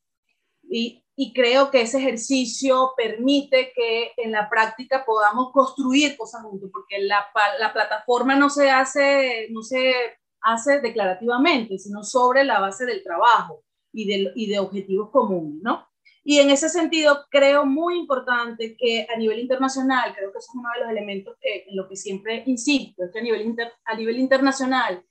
Y, 0.68 1.04
y 1.14 1.32
creo 1.32 1.70
que 1.70 1.82
ese 1.82 1.98
ejercicio 1.98 2.94
permite 2.96 3.72
que 3.76 4.10
en 4.16 4.32
la 4.32 4.50
práctica 4.50 5.04
podamos 5.06 5.52
construir 5.52 6.16
cosas 6.16 6.42
juntos, 6.42 6.68
porque 6.72 6.98
la, 6.98 7.28
la 7.60 7.72
plataforma 7.72 8.34
no 8.34 8.50
se 8.50 8.72
hace, 8.72 9.46
no 9.50 9.62
se 9.62 10.18
hace 10.52 10.80
declarativamente, 10.80 11.78
sino 11.78 12.02
sobre 12.02 12.44
la 12.44 12.60
base 12.60 12.86
del 12.86 13.02
trabajo 13.02 13.64
y 13.92 14.46
de, 14.46 14.58
objetivos 14.58 15.10
comunes, 15.10 15.62
¿no? 15.62 15.86
Y 16.24 16.38
en 16.38 16.50
ese 16.50 16.68
sentido, 16.68 17.26
creo 17.30 17.64
muy 17.64 17.98
importante 17.98 18.76
que 18.76 19.06
a 19.08 19.16
nivel 19.16 19.38
internacional, 19.38 20.14
creo 20.14 20.30
que 20.30 20.38
eso 20.38 20.50
es 20.50 20.58
uno 20.58 20.68
de 20.74 20.80
los 20.80 20.90
elementos 20.90 21.36
en 21.40 21.74
lo 21.74 21.88
que 21.88 21.96
siempre 21.96 22.42
insisto, 22.46 23.04
es 23.04 23.12
que 23.12 23.20
a 23.20 23.22
nivel, 23.22 23.56
a 23.84 23.96
nivel 23.96 24.18
internacional 24.18 25.02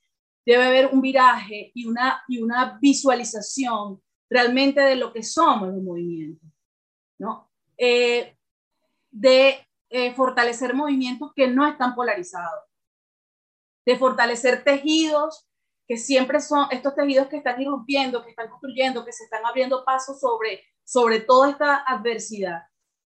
debe 0.46 0.64
haber 0.66 0.88
un 0.94 1.02
viraje 1.02 1.72
y 1.74 1.86
una, 1.86 2.24
y 2.28 2.40
una 2.40 2.78
visualización 2.80 4.02
realmente 4.30 4.82
de 4.82 4.96
lo 4.96 5.12
que 5.12 5.24
somos 5.24 5.70
los 5.70 5.82
movimientos, 5.82 6.50
¿no? 7.20 7.50
Eh, 7.78 8.36
de 9.12 9.68
eh, 9.90 10.14
fortalecer 10.14 10.74
movimientos 10.74 11.32
que 11.36 11.48
no 11.48 11.66
están 11.66 11.96
polarizados, 11.96 12.67
de 13.88 13.98
fortalecer 13.98 14.66
tejidos 14.66 15.48
que 15.88 15.96
siempre 15.96 16.42
son 16.42 16.68
estos 16.72 16.94
tejidos 16.94 17.28
que 17.28 17.38
están 17.38 17.62
irrumpiendo, 17.62 18.22
que 18.22 18.32
están 18.32 18.50
construyendo, 18.50 19.06
que 19.06 19.14
se 19.14 19.24
están 19.24 19.46
abriendo 19.46 19.86
pasos 19.86 20.20
sobre, 20.20 20.62
sobre 20.84 21.22
toda 21.22 21.52
esta 21.52 21.84
adversidad. 21.88 22.64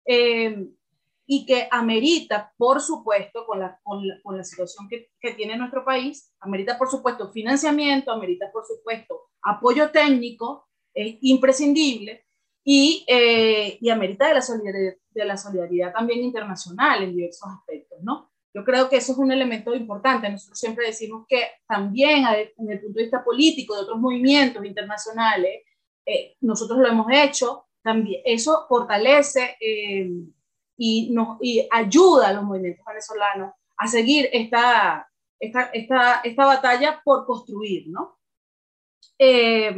Eh, 0.06 0.68
y 1.26 1.48
que 1.48 1.68
amerita, 1.72 2.54
por 2.58 2.80
supuesto, 2.80 3.48
con 3.48 3.60
la, 3.60 3.80
con 3.82 4.08
la, 4.08 4.22
con 4.22 4.38
la 4.38 4.44
situación 4.44 4.88
que, 4.88 5.10
que, 5.20 5.34
tiene 5.34 5.58
nuestro 5.58 5.84
país, 5.84 6.32
amerita, 6.40 6.78
por 6.78 6.92
supuesto, 6.92 7.32
financiamiento, 7.32 8.12
amerita, 8.12 8.52
por 8.54 8.64
supuesto, 8.64 9.30
apoyo 9.42 9.90
técnico, 9.90 10.70
es 10.94 11.18
imprescindible, 11.22 12.28
y, 12.64 13.04
eh, 13.08 13.80
y 13.82 13.90
amerita 13.90 14.28
de 14.28 14.36
la, 14.36 14.42
solidaridad, 14.42 14.94
de 15.10 15.26
la 15.26 15.38
solidaridad 15.38 15.92
también 15.92 16.20
internacional 16.20 17.02
en 17.02 17.16
diversos 17.16 17.50
aspectos, 17.50 17.98
¿no? 18.04 18.30
Yo 18.58 18.64
creo 18.64 18.90
que 18.90 18.98
eso 18.98 19.12
es 19.12 19.20
un 19.20 19.32
elemento 19.32 19.76
importante. 19.76 20.32
Nosotros 20.32 20.58
siempre 20.58 20.88
decimos 20.88 21.28
que 21.30 21.44
también 21.68 22.24
desde 22.58 22.74
el 22.74 22.82
punto 22.82 22.98
de 22.98 23.04
vista 23.04 23.24
político 23.24 23.76
de 23.76 23.82
otros 23.82 24.00
movimientos 24.00 24.66
internacionales, 24.66 25.62
eh, 26.04 26.36
nosotros 26.42 26.80
lo 26.80 26.88
hemos 26.88 27.06
hecho, 27.12 27.68
también 27.84 28.20
eso 28.26 28.66
fortalece, 28.68 29.58
eh, 29.62 30.10
y, 30.76 31.12
nos, 31.12 31.38
y 31.40 31.68
ayuda 31.70 32.30
a 32.30 32.34
los 32.34 32.46
movimientos 32.46 32.84
venezolanos 32.84 33.54
a 33.78 33.88
seguir 33.88 34.28
esta, 34.34 35.08
esta, 35.40 35.70
esta, 35.72 36.22
esta 36.24 36.46
batalla 36.48 37.00
por 37.06 37.28
construir, 37.28 37.90
¿no? 37.90 38.18
Eh, 39.20 39.76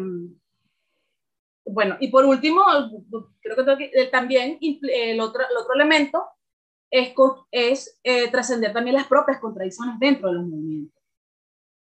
bueno, 1.65 1.97
y 1.99 2.07
por 2.07 2.23
último, 2.23 2.63
creo 3.41 3.77
que 3.77 3.91
eh, 3.93 4.07
también 4.07 4.57
el 4.61 5.19
otro, 5.19 5.43
el 5.49 5.57
otro 5.57 5.73
elemento 5.73 6.25
es, 6.91 7.99
eh, 8.03 8.29
trascender 8.29 8.73
también 8.73 8.95
las 8.95 9.07
propias 9.07 9.39
contradicciones 9.39 9.99
dentro 9.99 10.29
de 10.29 10.35
los 10.35 10.47
movimientos 10.47 11.01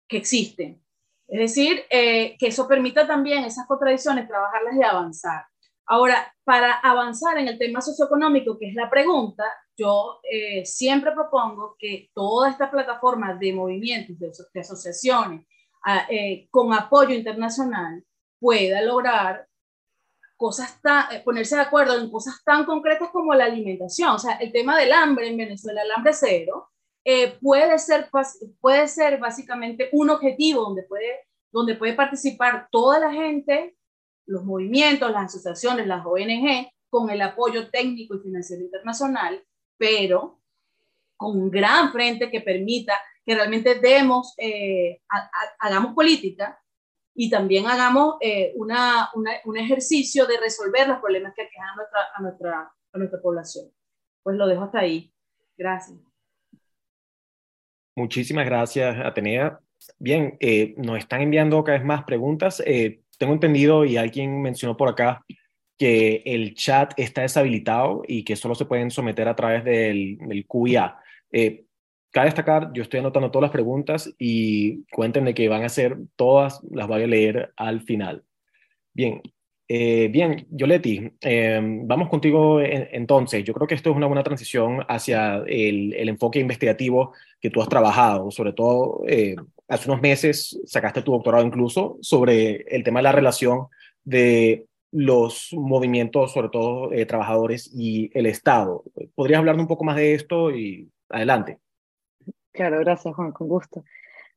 que 0.08 0.18
existen. 0.18 0.82
Es 1.28 1.40
decir, 1.40 1.86
que 1.90 2.38
eso 2.40 2.68
permita 2.68 3.08
también 3.08 3.44
esas 3.46 3.66
contradicciones, 3.66 4.28
trabajarlas 4.28 4.76
y 4.76 4.84
avanzar. 4.84 5.46
Ahora, 5.88 6.34
para 6.44 6.74
avanzar 6.74 7.38
en 7.38 7.48
el 7.48 7.58
tema 7.58 7.82
socioeconómico, 7.82 8.58
que 8.58 8.70
es 8.70 8.76
la 8.76 8.90
pregunta, 8.90 9.44
yo 9.78 10.20
eh, 10.24 10.66
siempre 10.66 11.12
propongo 11.12 11.76
que 11.78 12.10
toda 12.14 12.50
esta 12.50 12.72
plataforma 12.72 13.36
de 13.36 13.54
movimientos, 13.54 14.18
de, 14.18 14.60
asociaciones, 14.60 15.46
eh, 16.10 16.48
con 16.50 16.74
apoyo 16.74 17.14
internacional, 17.14 18.04
pueda 18.40 18.82
lograr 18.82 19.48
cosas 20.38 20.82
tan, 20.82 21.12
eh, 21.14 21.22
ponerse 21.24 21.56
de 21.56 21.62
acuerdo 21.62 21.98
en 21.98 22.12
cosas 22.12 22.44
tan 22.44 22.66
concretas 22.66 23.10
como 23.10 23.34
la 23.34 23.46
alimentación. 23.46 24.10
O 24.10 24.20
sea, 24.20 24.36
el 24.36 24.52
tema 24.52 24.78
del 24.78 24.92
hambre 24.92 25.28
en 25.28 25.38
Venezuela, 25.38 25.82
el 25.84 25.92
hambre 25.92 26.14
cero, 26.14 26.70
puede, 27.40 27.78
ser, 27.78 28.10
puede 28.60 28.88
ser 28.88 29.20
básicamente 29.20 29.90
un 29.92 30.10
objetivo 30.10 30.64
donde 30.64 30.84
puede, 30.84 31.28
donde 31.52 31.76
puede 31.76 31.94
participar 31.94 32.68
toda 32.72 33.00
la 33.00 33.14
gente 33.14 33.76
los 34.26 34.44
movimientos, 34.44 35.12
las 35.12 35.26
asociaciones, 35.26 35.88
las 35.88 36.06
ONG, 36.06 36.70
con 36.90 37.10
el 37.10 37.22
apoyo 37.22 37.70
técnico 37.70 38.16
y 38.16 38.20
financiero 38.20 38.64
internacional, 38.64 39.44
pero 39.78 40.40
con 41.18 41.40
un 41.40 41.50
gran 41.50 41.92
frente 41.92 42.30
que 42.30 42.42
permita 42.42 43.00
que 43.26 43.36
realmente 43.36 43.76
demos, 43.76 44.34
eh, 44.38 45.02
hagamos 45.60 45.94
política 45.94 46.60
y 47.16 47.30
también 47.30 47.66
hagamos 47.66 48.18
eh, 48.22 48.54
una, 48.58 49.10
un 49.14 49.58
ejercicio 49.58 50.28
de 50.28 50.38
resolver 50.38 50.88
los 50.88 51.00
problemas 51.00 51.34
que 51.34 51.44
aquejan 51.44 51.70
a 51.70 51.76
nuestra, 51.76 52.00
a, 52.14 52.22
nuestra, 52.22 52.74
a 52.92 52.98
nuestra 52.98 53.22
población. 53.22 53.72
Pues 54.22 54.38
lo 54.38 54.48
dejo 54.48 54.64
hasta 54.64 54.80
ahí. 54.80 55.12
Gracias. 55.58 55.98
Muchísimas 57.96 58.46
gracias, 58.46 58.98
Atenea. 59.04 59.60
Bien, 59.98 60.36
eh, 60.40 60.76
nos 60.78 60.98
están 60.98 61.22
enviando 61.22 61.64
cada 61.64 61.78
vez 61.78 61.88
más 61.88 62.04
preguntas 62.04 62.62
tengo 63.18 63.34
entendido 63.34 63.86
y 63.86 63.98
alguien 63.98 64.42
mencionó 64.42 64.76
por 64.78 64.90
acá 64.90 65.26
que 65.78 66.22
el 66.26 66.54
chat 66.56 66.94
está 66.98 67.22
deshabilitado 67.22 68.04
y 68.08 68.24
que 68.24 68.36
solo 68.36 68.56
se 68.56 68.66
pueden 68.66 68.92
someter 68.92 69.28
a 69.28 69.36
través 69.36 69.64
del, 69.64 70.18
del 70.20 70.46
QIA. 70.46 70.98
Eh, 71.32 71.65
cabe 72.16 72.28
destacar, 72.28 72.72
yo 72.72 72.82
estoy 72.82 73.02
anotando 73.02 73.30
todas 73.30 73.48
las 73.48 73.52
preguntas 73.52 74.10
y 74.18 74.86
cuéntenme 74.86 75.34
que 75.34 75.50
van 75.50 75.66
a 75.66 75.70
ser 75.70 75.98
todas, 76.16 76.62
las 76.72 76.88
voy 76.88 77.04
a 77.04 77.08
leer 77.08 77.52
al 77.58 77.82
final. 77.82 78.24
Bien, 78.94 79.22
eh, 79.68 80.08
bien, 80.08 80.48
Yoleti, 80.50 81.12
eh, 81.20 81.60
vamos 81.62 82.08
contigo 82.08 82.62
entonces. 82.62 83.44
Yo 83.44 83.54
creo 83.54 83.68
que 83.68 83.76
esto 83.76 83.90
es 83.90 83.98
una 83.98 84.08
buena 84.08 84.24
transición 84.24 84.80
hacia 84.88 85.44
el, 85.46 85.94
el 85.94 86.08
enfoque 86.08 86.40
investigativo 86.40 87.12
que 87.42 87.50
tú 87.50 87.62
has 87.62 87.68
trabajado, 87.68 88.32
sobre 88.32 88.54
todo 88.54 89.04
eh, 89.10 89.36
hace 89.68 89.90
unos 89.90 90.02
meses 90.02 90.58
sacaste 90.66 91.02
tu 91.02 91.12
doctorado 91.12 91.46
incluso 91.46 91.98
sobre 92.00 92.64
el 92.74 92.86
tema 92.86 93.00
de 93.00 93.04
la 93.04 93.12
relación 93.12 93.68
de 94.06 94.68
los 94.90 95.50
movimientos, 95.52 96.32
sobre 96.32 96.48
todo 96.48 96.94
eh, 96.94 97.06
trabajadores 97.06 97.70
y 97.76 98.10
el 98.18 98.26
Estado. 98.26 98.86
¿Podrías 99.16 99.40
hablar 99.40 99.60
un 99.60 99.68
poco 99.68 99.84
más 99.84 99.98
de 99.98 100.14
esto 100.14 100.56
y 100.56 100.90
adelante? 101.10 101.60
Claro, 102.56 102.80
gracias 102.80 103.14
Juan, 103.16 103.32
con 103.32 103.48
gusto. 103.48 103.84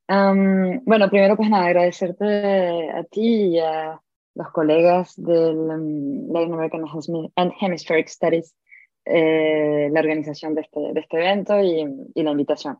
bueno, 0.08 1.08
primero 1.10 1.36
pues 1.36 1.48
nada, 1.48 1.66
agradecerte 1.66 2.90
a 2.90 3.04
ti 3.04 3.54
y 3.54 3.58
a 3.60 4.00
los 4.34 4.50
colegas 4.50 5.14
del 5.16 5.56
um, 5.56 6.32
Latin 6.32 6.54
American 6.54 6.84
and 7.36 7.52
Hemispheric 7.60 8.08
Studies, 8.08 8.54
eh, 9.04 9.88
la 9.90 10.00
organización 10.00 10.54
de 10.54 10.62
este, 10.62 10.80
de 10.80 11.00
este 11.00 11.16
evento 11.16 11.60
y, 11.60 11.84
y 12.14 12.22
la 12.22 12.32
invitación 12.32 12.78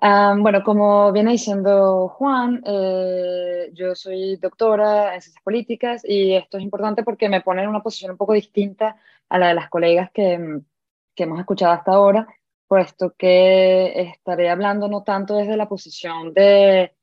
bueno, 0.00 0.62
como 0.64 1.12
viene 1.12 1.32
diciendo 1.32 2.08
Juan, 2.08 2.62
eh, 2.66 3.70
yo 3.72 3.94
soy 3.94 4.36
doctora 4.36 5.14
en 5.14 5.22
ciencias 5.22 5.42
políticas 5.42 6.02
y 6.04 6.34
esto 6.34 6.58
es 6.58 6.64
importante 6.64 7.02
porque 7.02 7.28
me 7.28 7.40
pone 7.40 7.62
en 7.62 7.68
una 7.68 7.82
posición 7.82 8.12
un 8.12 8.16
poco 8.16 8.34
distinta 8.34 8.96
a 9.28 9.38
la 9.38 9.48
de 9.48 9.54
las 9.54 9.68
colegas 9.70 10.10
que, 10.12 10.60
que 11.14 11.22
hemos 11.22 11.40
escuchado 11.40 11.72
hasta 11.72 11.92
ahora, 11.92 12.26
puesto 12.66 13.14
que 13.16 14.00
estaré 14.00 14.48
hablando 14.50 14.88
no 14.88 15.02
tanto 15.02 15.36
desde 15.36 15.56
la 15.56 15.68
posición 15.68 16.34
de 16.34 16.94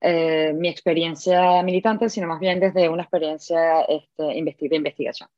eh, 0.00 0.52
mi 0.54 0.68
experiencia 0.68 1.62
militante, 1.62 2.08
sino 2.08 2.26
más 2.26 2.40
bien 2.40 2.60
desde 2.60 2.88
una 2.88 3.02
experiencia 3.02 3.82
este, 3.82 4.22
de 4.22 4.76
investigación 4.76 5.28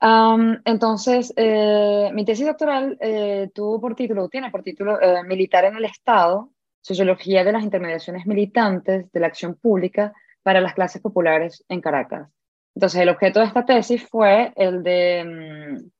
entonces, 0.00 1.32
eh, 1.36 2.10
mi 2.12 2.24
tesis 2.24 2.46
doctoral 2.46 2.96
eh, 3.00 3.50
tuvo 3.54 3.80
por 3.80 3.94
título, 3.94 4.28
tiene 4.28 4.50
por 4.50 4.62
título 4.62 5.00
eh, 5.00 5.22
Militar 5.24 5.64
en 5.64 5.76
el 5.76 5.84
Estado, 5.84 6.50
Sociología 6.80 7.44
de 7.44 7.52
las 7.52 7.64
Intermediaciones 7.64 8.26
Militantes 8.26 9.10
de 9.10 9.20
la 9.20 9.26
Acción 9.26 9.54
Pública 9.56 10.12
para 10.42 10.60
las 10.60 10.74
Clases 10.74 11.02
Populares 11.02 11.64
en 11.68 11.80
Caracas. 11.80 12.28
Entonces, 12.74 13.00
el 13.00 13.08
objeto 13.08 13.40
de 13.40 13.46
esta 13.46 13.64
tesis 13.64 14.06
fue 14.06 14.52
el 14.54 14.82
de 14.82 15.24
mm, 15.24 15.90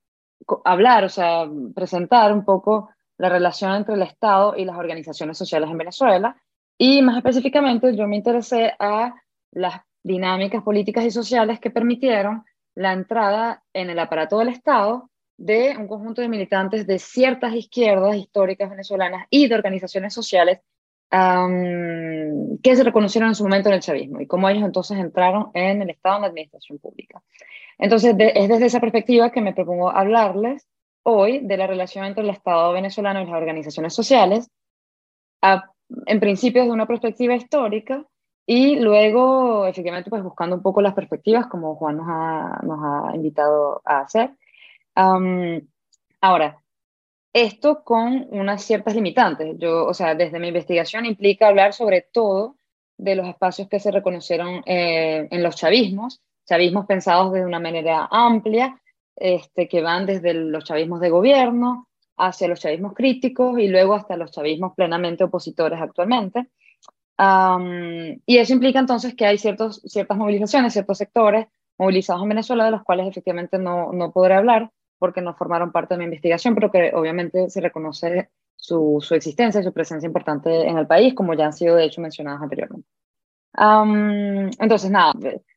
hablar, 0.64 1.05
o 1.05 1.09
sea, 1.09 1.47
presentar 1.74 2.32
un 2.32 2.45
poco 2.45 2.91
la 3.18 3.28
relación 3.28 3.74
entre 3.74 3.95
el 3.95 4.03
Estado 4.03 4.55
y 4.57 4.64
las 4.64 4.76
organizaciones 4.76 5.39
sociales 5.39 5.70
en 5.70 5.78
Venezuela. 5.78 6.37
Y 6.78 7.03
más 7.03 7.16
específicamente, 7.16 7.97
yo 7.97 8.07
me 8.07 8.16
interesé 8.16 8.74
a 8.78 9.14
las 9.53 9.80
dinámicas 10.03 10.62
políticas 10.62 11.05
y 11.05 11.11
sociales 11.11 11.59
que 11.59 11.70
permitieron 11.70 12.45
la 12.74 12.93
entrada 12.93 13.64
en 13.72 13.91
el 13.91 13.99
aparato 13.99 14.39
del 14.39 14.49
Estado 14.49 15.11
de 15.39 15.76
un 15.78 15.89
conjunto 15.89 16.22
de 16.22 16.28
militantes 16.28 16.87
de 16.87 16.99
ciertas 16.99 17.55
izquierdas 17.55 18.16
históricas 18.16 18.70
venezolanas 18.70 19.26
y 19.30 19.49
de 19.49 19.55
organizaciones 19.55 20.14
sociales 20.14 20.61
que 21.11 22.76
se 22.76 22.84
reconocieron 22.84 23.28
en 23.28 23.34
su 23.34 23.44
momento 23.44 23.68
en 23.68 23.76
el 23.76 23.80
chavismo 23.80 24.20
y 24.20 24.26
cómo 24.26 24.48
ellos 24.48 24.64
entonces 24.64 24.98
entraron 24.98 25.50
en 25.54 25.82
el 25.82 25.90
Estado 25.90 26.16
en 26.16 26.22
la 26.22 26.28
administración 26.28 26.78
pública. 26.78 27.22
Entonces, 27.78 28.14
es 28.18 28.48
desde 28.48 28.66
esa 28.66 28.80
perspectiva 28.80 29.30
que 29.30 29.40
me 29.40 29.54
propongo 29.54 29.90
hablarles 29.90 30.66
hoy 31.02 31.38
de 31.40 31.57
la 31.57 31.66
relación 31.66 32.04
entre 32.04 32.24
el 32.24 32.30
Estado 32.30 32.72
venezolano 32.72 33.20
y 33.20 33.26
las 33.26 33.34
organizaciones 33.34 33.94
sociales, 33.94 34.50
en 36.07 36.20
principio 36.20 36.62
desde 36.62 36.74
una 36.74 36.86
perspectiva 36.86 37.34
histórica, 37.34 38.04
y 38.48 38.78
luego, 38.78 39.66
efectivamente, 39.66 40.09
pues 40.09 40.22
buscando 40.22 40.57
un 40.57 40.62
poco 40.62 40.80
las 40.80 40.94
perspectivas, 40.94 41.48
como 41.48 41.74
Juan 41.74 41.96
nos 41.96 42.07
ha, 42.09 42.61
nos 42.62 42.78
ha 42.80 43.14
invitado 43.16 43.82
a 43.84 44.00
hacer. 44.00 44.30
ahora, 46.20 46.62
esto 47.37 47.84
con 47.84 48.26
unas 48.30 48.64
ciertas 48.64 48.95
limitantes. 48.95 49.57
Yo, 49.59 49.87
o 49.87 49.95
sea, 49.95 50.14
desde 50.14 50.39
mi 50.39 50.49
investigación 50.49 51.05
implica 51.05 51.49
hablar 51.49 51.72
sobre 51.72 52.03
todo 52.03 52.57
de 52.97 53.14
los 53.14 53.28
espacios 53.28 53.68
que 53.68 53.80
se 53.80 53.91
reconocieron 53.91 54.62
eh, 54.66 55.28
en 55.30 55.43
los 55.43 55.57
chavismos, 55.57 56.22
chavismos 56.47 56.87
pensados 56.87 57.32
de 57.32 57.45
una 57.45 57.61
manera 57.61 58.09
amplia, 58.11 58.80
este, 59.16 59.68
que 59.68 59.82
van 59.82 60.07
desde 60.07 60.34
los 60.34 60.64
chavismos 60.64 61.01
de 61.01 61.11
gobierno 61.11 61.89
hacia 62.16 62.49
los 62.49 62.61
chavismos 62.61 62.95
críticos 62.95 63.59
y 63.59 63.68
luego 63.68 63.95
hasta 63.95 64.16
los 64.16 64.30
chavismos 64.30 64.74
plenamente 64.74 65.24
opositores 65.24 65.80
actualmente 65.80 66.49
y 67.18 68.39
eso 68.39 68.53
implica 68.53 68.78
entonces 68.78 69.14
que 69.14 69.26
hay 69.26 69.39
ciertas 69.39 69.80
movilizaciones, 70.16 70.72
ciertos 70.72 70.99
sectores 70.99 71.47
movilizados 71.78 72.22
en 72.22 72.28
Venezuela, 72.28 72.64
de 72.64 72.70
los 72.72 72.82
cuales 72.82 73.09
efectivamente 73.09 73.59
no, 73.59 73.93
no 73.93 74.12
podré 74.12 74.34
hablar 74.34 74.70
porque 74.99 75.20
no 75.20 75.34
formaron 75.34 75.72
parte 75.72 75.94
de 75.94 75.99
mi 75.99 76.05
investigación, 76.05 76.55
pero 76.55 76.70
que 76.70 76.92
obviamente 76.94 77.51
se 77.51 77.61
reconoce 77.61 78.30
su, 78.57 78.99
su 79.01 79.14
existencia 79.14 79.61
y 79.61 79.64
su 79.64 79.72
presencia 79.72 80.07
importante 80.07 80.66
en 80.66 80.78
el 80.78 80.86
país, 80.86 81.14
como 81.14 81.34
ya 81.34 81.47
han 81.47 81.53
sido 81.53 81.76
de 81.76 81.84
hecho 81.84 82.01
mencionadas 82.01 82.42
anteriormente. 82.42 82.88
entonces, 84.59 84.90
nada, 84.90 85.12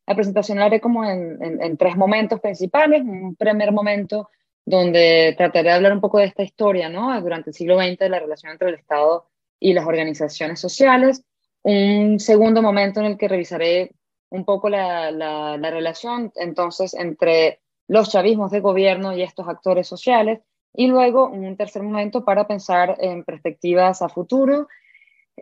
la 0.07 0.15
presentación 0.15 0.59
la 0.59 0.65
haré 0.65 0.81
como 0.81 1.05
en, 1.05 1.43
en, 1.43 1.61
en, 1.61 1.77
tres 1.77 1.95
momentos 1.95 2.39
principales. 2.39 3.01
Un 3.01 3.35
primer 3.35 3.71
momento 3.71 4.29
donde 4.65 5.33
trataré 5.37 5.69
de 5.69 5.75
hablar 5.75 5.93
un 5.93 6.01
poco 6.01 6.19
de 6.19 6.25
esta 6.25 6.43
historia, 6.43 6.89
¿no? 6.89 7.19
Durante 7.21 7.49
el 7.49 7.53
siglo 7.55 7.77
XX, 7.79 7.97
de 7.97 8.09
la 8.09 8.19
relación 8.19 8.51
entre 8.51 8.69
el 8.69 8.75
Estado 8.75 9.27
y 9.59 9.73
las 9.73 9.85
organizaciones 9.85 10.59
sociales 10.59 11.23
un 11.63 12.19
segundo 12.19 12.61
momento 12.61 12.99
en 12.99 13.07
el 13.07 13.17
que 13.17 13.27
revisaré 13.27 13.91
un 14.29 14.45
poco 14.45 14.69
la, 14.69 15.11
la, 15.11 15.71
relación 15.71 16.31
entonces 16.35 16.93
entre 16.93 17.61
los 17.89 18.09
chavismos 18.11 18.51
de 18.51 18.61
gobierno 18.61 19.13
y 19.13 19.23
estos 19.23 19.47
actores 19.47 19.87
sociales, 19.87 20.39
y 20.73 20.87
luego 20.87 21.27
un 21.27 21.57
tercer 21.57 21.81
momento 21.81 22.23
para 22.23 22.47
pensar 22.47 22.95
en 22.99 23.23
perspectivas 23.23 24.01
a 24.03 24.09
futuro. 24.09 24.67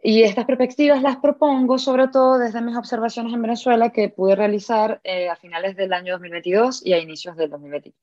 Y 0.02 0.24
estas 0.24 0.46
perspectivas 0.46 1.02
las 1.02 1.18
propongo 1.18 1.78
sobre 1.78 2.08
todo 2.08 2.38
desde 2.38 2.62
mis 2.62 2.78
observaciones 2.78 3.34
en 3.34 3.42
Venezuela 3.42 3.90
que 3.90 4.10
pude 4.10 4.36
realizar 4.36 5.02
eh, 5.04 5.28
a 5.28 5.36
finales 5.36 5.76
del 5.76 5.92
año 5.92 6.14
2022 6.14 6.86
y 6.86 6.94
a 6.94 7.00
inicios 7.00 7.36
del 7.36 7.50
2023. 7.50 7.94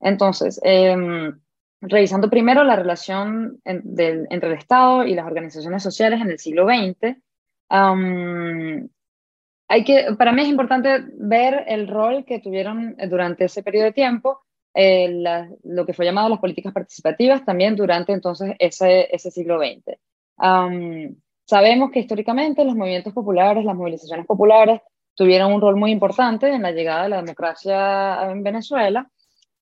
Entonces, 0.00 0.60
em, 0.64 1.38
revisando 1.80 2.28
primero 2.28 2.64
la 2.64 2.74
relación 2.74 3.60
entre 3.64 4.48
el 4.48 4.52
Estado 4.52 5.04
y 5.04 5.14
las 5.14 5.26
organizaciones 5.26 5.82
sociales 5.82 6.20
en 6.20 6.30
el 6.30 6.38
siglo 6.40 6.66
XX, 6.66 7.16
hay 9.74 9.82
que, 9.82 10.14
para 10.16 10.30
mí 10.30 10.42
es 10.42 10.48
importante 10.48 11.04
ver 11.14 11.64
el 11.66 11.88
rol 11.88 12.24
que 12.24 12.38
tuvieron 12.38 12.96
durante 13.08 13.46
ese 13.46 13.64
periodo 13.64 13.86
de 13.86 13.92
tiempo 13.92 14.40
eh, 14.72 15.20
lo 15.64 15.84
que 15.84 15.92
fue 15.92 16.04
llamado 16.04 16.28
las 16.28 16.38
políticas 16.38 16.72
participativas 16.72 17.44
también 17.44 17.74
durante 17.74 18.12
entonces 18.12 18.54
ese, 18.60 19.08
ese 19.12 19.32
siglo 19.32 19.58
XX. 19.58 19.98
sabemos 21.44 21.90
que 21.90 22.00
históricamente 22.00 22.64
los 22.64 22.76
movimientos 22.76 23.12
populares, 23.12 23.64
las 23.64 23.74
movilizaciones 23.74 24.26
populares, 24.26 24.80
tuvieron 25.16 25.52
un 25.52 25.60
rol 25.60 25.76
muy 25.76 25.90
importante 25.90 26.48
en 26.48 26.62
la 26.62 26.70
llegada 26.70 27.04
de 27.04 27.08
la 27.08 27.22
democracia 27.22 28.30
en 28.30 28.44
Venezuela 28.44 29.10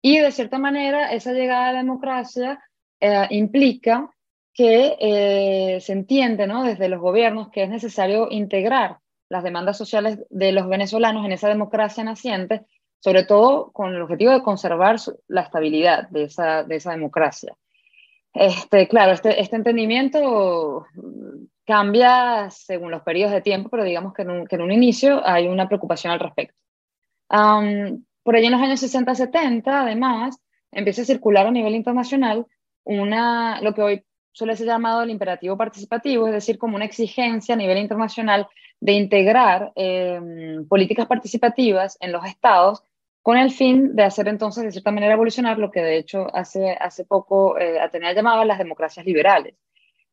y 0.03 0.19
de 0.19 0.31
cierta 0.31 0.59
manera 0.59 1.11
esa 1.13 1.33
llegada 1.33 1.71
a 1.71 1.73
la 1.73 1.79
democracia 1.79 2.63
eh, 3.01 3.27
implica 3.31 4.11
que 4.53 4.97
eh, 5.01 5.81
se 5.81 5.93
entiende 5.95 6.47
¿no? 6.47 6.65
desde 6.65 6.91
los 6.91 7.01
gobiernos 7.01 7.49
que 7.49 7.63
es 7.63 7.71
necesario 7.71 8.29
integrar 8.31 9.02
las 9.33 9.43
demandas 9.43 9.79
sociales 9.79 10.19
de 10.29 10.53
los 10.53 10.69
venezolanos 10.69 11.25
en 11.25 11.33
esa 11.33 11.49
democracia 11.49 12.05
naciente, 12.05 12.67
sobre 13.01 13.25
todo 13.25 13.73
con 13.73 13.95
el 13.95 14.03
objetivo 14.03 14.31
de 14.31 14.43
conservar 14.43 14.97
la 15.27 15.41
estabilidad 15.41 16.07
de 16.11 16.25
esa, 16.25 16.65
de 16.65 16.77
esa 16.77 16.91
democracia. 16.91 17.57
Este, 18.35 18.87
claro, 18.89 19.13
este, 19.13 19.41
este 19.41 19.57
entendimiento 19.57 20.85
cambia 21.65 22.51
según 22.51 22.91
los 22.91 23.01
periodos 23.05 23.33
de 23.33 23.41
tiempo, 23.41 23.71
pero 23.71 23.85
digamos 23.85 24.13
que 24.13 24.21
en 24.21 24.31
un, 24.31 24.47
que 24.47 24.57
en 24.57 24.63
un 24.63 24.71
inicio 24.71 25.27
hay 25.27 25.49
una 25.49 25.67
preocupación 25.67 26.13
al 26.13 26.21
respecto. 26.21 26.59
por 27.29 28.37
allí 28.37 28.47
en 28.47 28.53
los 28.53 28.61
años 28.61 28.83
60-70, 28.83 29.63
además, 29.67 30.39
empieza 30.71 31.01
a 31.01 31.07
circular 31.07 31.47
a 31.47 31.51
nivel 31.51 31.75
internacional 31.75 32.47
una, 32.85 33.63
lo 33.63 33.73
que 33.73 33.83
hoy 33.83 34.05
suele 34.33 34.57
ser 34.57 34.67
llamado 34.67 35.03
el 35.03 35.11
imperativo 35.11 35.57
participativo, 35.57 36.27
es 36.27 36.33
decir, 36.33 36.59
como 36.59 36.77
una 36.77 36.85
exigencia 36.85 37.55
a 37.55 37.59
nivel 37.59 37.79
internacional 37.79 38.49
de 38.81 38.93
integrar 38.93 39.73
em, 39.77 40.67
políticas 40.67 41.07
participativas 41.07 41.97
en 42.01 42.13
los 42.13 42.25
estados 42.25 42.83
con 43.23 43.39
el 43.39 43.53
fin 43.53 43.95
de 43.95 44.03
hacer 44.03 44.27
entonces, 44.27 44.65
de 44.65 44.73
cierta 44.73 44.91
manera, 44.91 45.15
evolucionar 45.15 45.59
lo 45.59 45.71
que 45.71 45.81
de 45.81 45.97
hecho 45.97 46.27
hace, 46.35 46.73
hace 46.73 47.05
poco 47.05 47.57
eh, 47.59 47.79
Atenea 47.81 48.13
llamaba 48.13 48.45
las 48.45 48.59
democracias 48.59 49.07
liberales. 49.07 49.55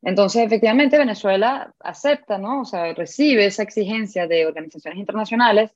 Entonces, 0.02 0.42
efectivamente, 0.46 0.96
Venezuela 0.96 1.74
acepta, 1.80 2.38
¿no? 2.38 2.60
O 2.62 2.64
sea, 2.64 2.94
recibe 2.94 3.46
esa 3.46 3.64
exigencia 3.64 4.26
de 4.26 4.46
organizaciones 4.46 4.98
internacionales 4.98 5.72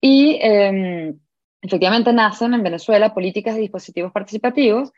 y 0.00 0.38
em, 0.40 1.18
efectivamente 1.60 2.12
nacen 2.12 2.54
en 2.54 2.62
Venezuela 2.62 3.12
políticas 3.12 3.56
y 3.56 3.60
dispositivos 3.60 4.12
participativos 4.12 4.92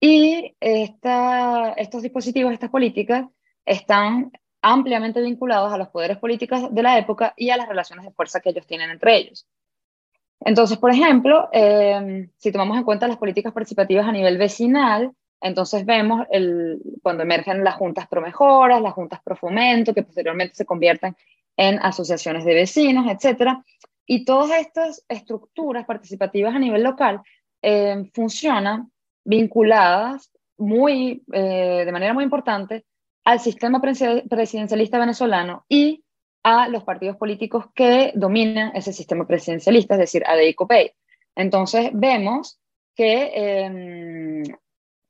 y 0.00 0.54
estos 0.60 2.02
dispositivos, 2.02 2.52
estas 2.52 2.70
políticas, 2.70 3.26
están 3.64 4.30
ampliamente 4.60 5.20
vinculados 5.20 5.72
a 5.72 5.78
los 5.78 5.88
poderes 5.88 6.18
políticos 6.18 6.74
de 6.74 6.82
la 6.82 6.98
época 6.98 7.34
y 7.36 7.50
a 7.50 7.56
las 7.56 7.68
relaciones 7.68 8.04
de 8.04 8.12
fuerza 8.12 8.40
que 8.40 8.50
ellos 8.50 8.66
tienen 8.66 8.90
entre 8.90 9.16
ellos. 9.16 9.46
Entonces, 10.40 10.78
por 10.78 10.90
ejemplo, 10.90 11.48
em, 11.52 12.30
si 12.36 12.52
tomamos 12.52 12.76
en 12.76 12.84
cuenta 12.84 13.08
las 13.08 13.16
políticas 13.16 13.52
participativas 13.52 14.06
a 14.06 14.12
nivel 14.12 14.36
vecinal, 14.38 15.12
entonces 15.40 15.84
vemos 15.84 16.26
cuando 17.02 17.22
emergen 17.22 17.62
las 17.64 17.74
juntas 17.74 18.08
pro 18.08 18.22
mejoras, 18.22 18.80
las 18.80 18.94
juntas 18.94 19.20
pro 19.22 19.36
fomento, 19.36 19.92
que 19.92 20.02
posteriormente 20.02 20.54
se 20.54 20.64
convierten 20.64 21.14
en 21.56 21.78
asociaciones 21.80 22.44
de 22.44 22.54
vecinos, 22.54 23.06
etc. 23.06 23.58
Y 24.06 24.24
todas 24.24 24.58
estas 24.58 25.04
estructuras 25.08 25.84
participativas 25.84 26.54
a 26.54 26.58
nivel 26.58 26.82
local 26.82 27.20
em, 27.60 28.10
funcionan 28.12 28.90
vinculadas 29.24 30.30
muy, 30.56 31.24
eh, 31.32 31.82
de 31.84 31.92
manera 31.92 32.14
muy 32.14 32.24
importante 32.24 32.84
al 33.24 33.40
sistema 33.40 33.80
presidencialista 33.80 34.98
venezolano 34.98 35.64
y 35.68 36.04
a 36.42 36.68
los 36.68 36.84
partidos 36.84 37.16
políticos 37.16 37.66
que 37.74 38.12
dominan 38.14 38.72
ese 38.76 38.92
sistema 38.92 39.26
presidencialista, 39.26 39.94
es 39.94 40.00
decir, 40.00 40.22
a 40.26 40.36
DICOPEI. 40.36 40.92
Entonces 41.34 41.90
vemos 41.94 42.60
que, 42.94 43.32
em, 43.34 44.42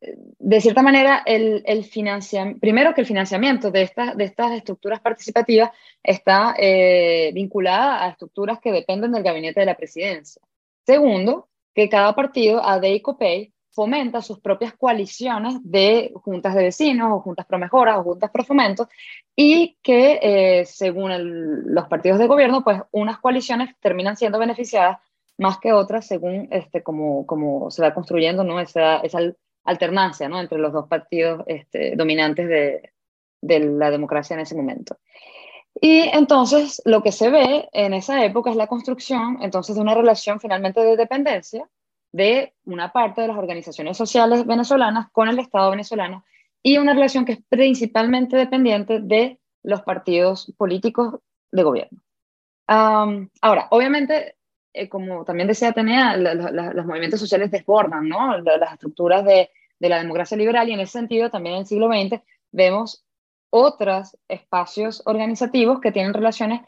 de 0.00 0.60
cierta 0.60 0.82
manera, 0.82 1.22
el, 1.26 1.64
el 1.66 1.88
primero 2.60 2.94
que 2.94 3.00
el 3.00 3.06
financiamiento 3.06 3.70
de, 3.70 3.82
estas 3.82 4.16
de 4.16 4.24
estas 4.24 4.52
estructuras 4.52 5.00
participativas 5.00 5.70
está 6.02 6.54
eh, 6.56 7.32
vinculada 7.34 8.04
a 8.04 8.10
estructuras 8.10 8.60
que 8.60 8.70
dependen 8.70 9.12
del 9.12 9.22
gabinete 9.24 9.60
de 9.60 9.66
la 9.66 9.76
presidencia. 9.76 10.40
Segundo, 10.86 11.48
que 11.74 11.88
cada 11.88 12.14
partido, 12.14 12.64
a 12.64 12.78
DICOPEI, 12.78 13.53
fomenta 13.74 14.22
sus 14.22 14.38
propias 14.38 14.72
coaliciones 14.74 15.56
de 15.62 16.12
juntas 16.14 16.54
de 16.54 16.62
vecinos 16.62 17.10
o 17.12 17.20
juntas 17.20 17.44
pro 17.44 17.58
mejoras 17.58 17.98
o 17.98 18.04
juntas 18.04 18.30
pro 18.30 18.44
fomento 18.44 18.88
y 19.34 19.76
que 19.82 20.20
eh, 20.22 20.64
según 20.64 21.64
los 21.74 21.88
partidos 21.88 22.18
de 22.18 22.28
gobierno, 22.28 22.62
pues 22.62 22.80
unas 22.92 23.18
coaliciones 23.18 23.74
terminan 23.80 24.16
siendo 24.16 24.38
beneficiadas 24.38 24.98
más 25.38 25.58
que 25.58 25.72
otras 25.72 26.06
según 26.06 26.48
este, 26.52 26.82
como, 26.82 27.26
como 27.26 27.70
se 27.70 27.82
va 27.82 27.92
construyendo 27.92 28.44
¿no? 28.44 28.60
esa, 28.60 28.98
esa 28.98 29.18
alternancia 29.64 30.28
¿no? 30.28 30.40
entre 30.40 30.58
los 30.58 30.72
dos 30.72 30.86
partidos 30.86 31.42
este, 31.46 31.96
dominantes 31.96 32.48
de, 32.48 32.92
de 33.40 33.58
la 33.58 33.90
democracia 33.90 34.34
en 34.34 34.40
ese 34.40 34.54
momento. 34.54 34.98
Y 35.80 36.02
entonces 36.02 36.80
lo 36.84 37.02
que 37.02 37.10
se 37.10 37.30
ve 37.30 37.68
en 37.72 37.94
esa 37.94 38.24
época 38.24 38.50
es 38.50 38.56
la 38.56 38.68
construcción 38.68 39.38
entonces 39.42 39.74
de 39.74 39.82
una 39.82 39.94
relación 39.94 40.38
finalmente 40.38 40.80
de 40.80 40.96
dependencia 40.96 41.68
de 42.14 42.54
una 42.64 42.92
parte 42.92 43.22
de 43.22 43.26
las 43.26 43.36
organizaciones 43.36 43.96
sociales 43.96 44.46
venezolanas 44.46 45.10
con 45.10 45.28
el 45.28 45.40
Estado 45.40 45.72
venezolano 45.72 46.24
y 46.62 46.78
una 46.78 46.94
relación 46.94 47.24
que 47.24 47.32
es 47.32 47.40
principalmente 47.48 48.36
dependiente 48.36 49.00
de 49.00 49.40
los 49.64 49.82
partidos 49.82 50.54
políticos 50.56 51.16
de 51.50 51.62
gobierno. 51.64 51.98
ahora, 52.68 53.66
obviamente, 53.70 54.36
eh, 54.72 54.88
como 54.88 55.24
también 55.24 55.48
decía 55.48 55.70
Atenea, 55.70 56.16
los 56.16 56.86
movimientos 56.86 57.18
sociales 57.18 57.50
desbordan 57.50 58.08
¿no? 58.08 58.38
las 58.38 58.72
estructuras 58.72 59.24
de 59.24 59.50
la 59.80 59.98
democracia 59.98 60.36
liberal 60.36 60.68
y 60.68 60.74
en 60.74 60.80
ese 60.80 60.92
sentido 60.92 61.30
también 61.30 61.56
en 61.56 61.60
el 61.62 61.66
siglo 61.66 61.88
XX 61.88 62.22
vemos 62.52 63.04
otros 63.50 64.16
espacios 64.28 65.02
organizativos 65.04 65.80
que 65.80 65.90
tienen 65.90 66.14
relaciones 66.14 66.60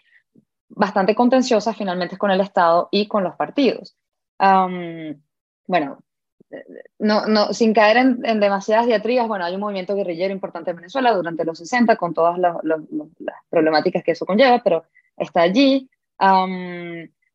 bastante 0.68 1.14
contenciosas 1.14 1.76
finalmente 1.76 2.18
con 2.18 2.32
el 2.32 2.40
Estado 2.40 2.88
y 2.90 3.06
con 3.06 3.22
los 3.22 3.36
partidos 3.36 3.96
bueno, 5.66 5.98
no, 6.98 7.26
no, 7.26 7.52
sin 7.52 7.74
caer 7.74 7.96
en, 7.96 8.40
demasiadas 8.40 8.86
diatribas, 8.86 9.28
bueno, 9.28 9.44
hay 9.44 9.54
un 9.54 9.60
movimiento 9.60 9.94
guerrillero 9.94 10.32
importante 10.32 10.70
en 10.70 10.76
Venezuela 10.76 11.12
durante 11.12 11.44
los 11.44 11.58
60 11.58 11.96
con 11.96 12.14
todas 12.14 12.38
las 12.38 12.56
problemáticas 13.50 14.02
que 14.02 14.12
eso 14.12 14.26
conlleva, 14.26 14.62
pero 14.62 14.84
está 15.16 15.42
allí. 15.42 15.88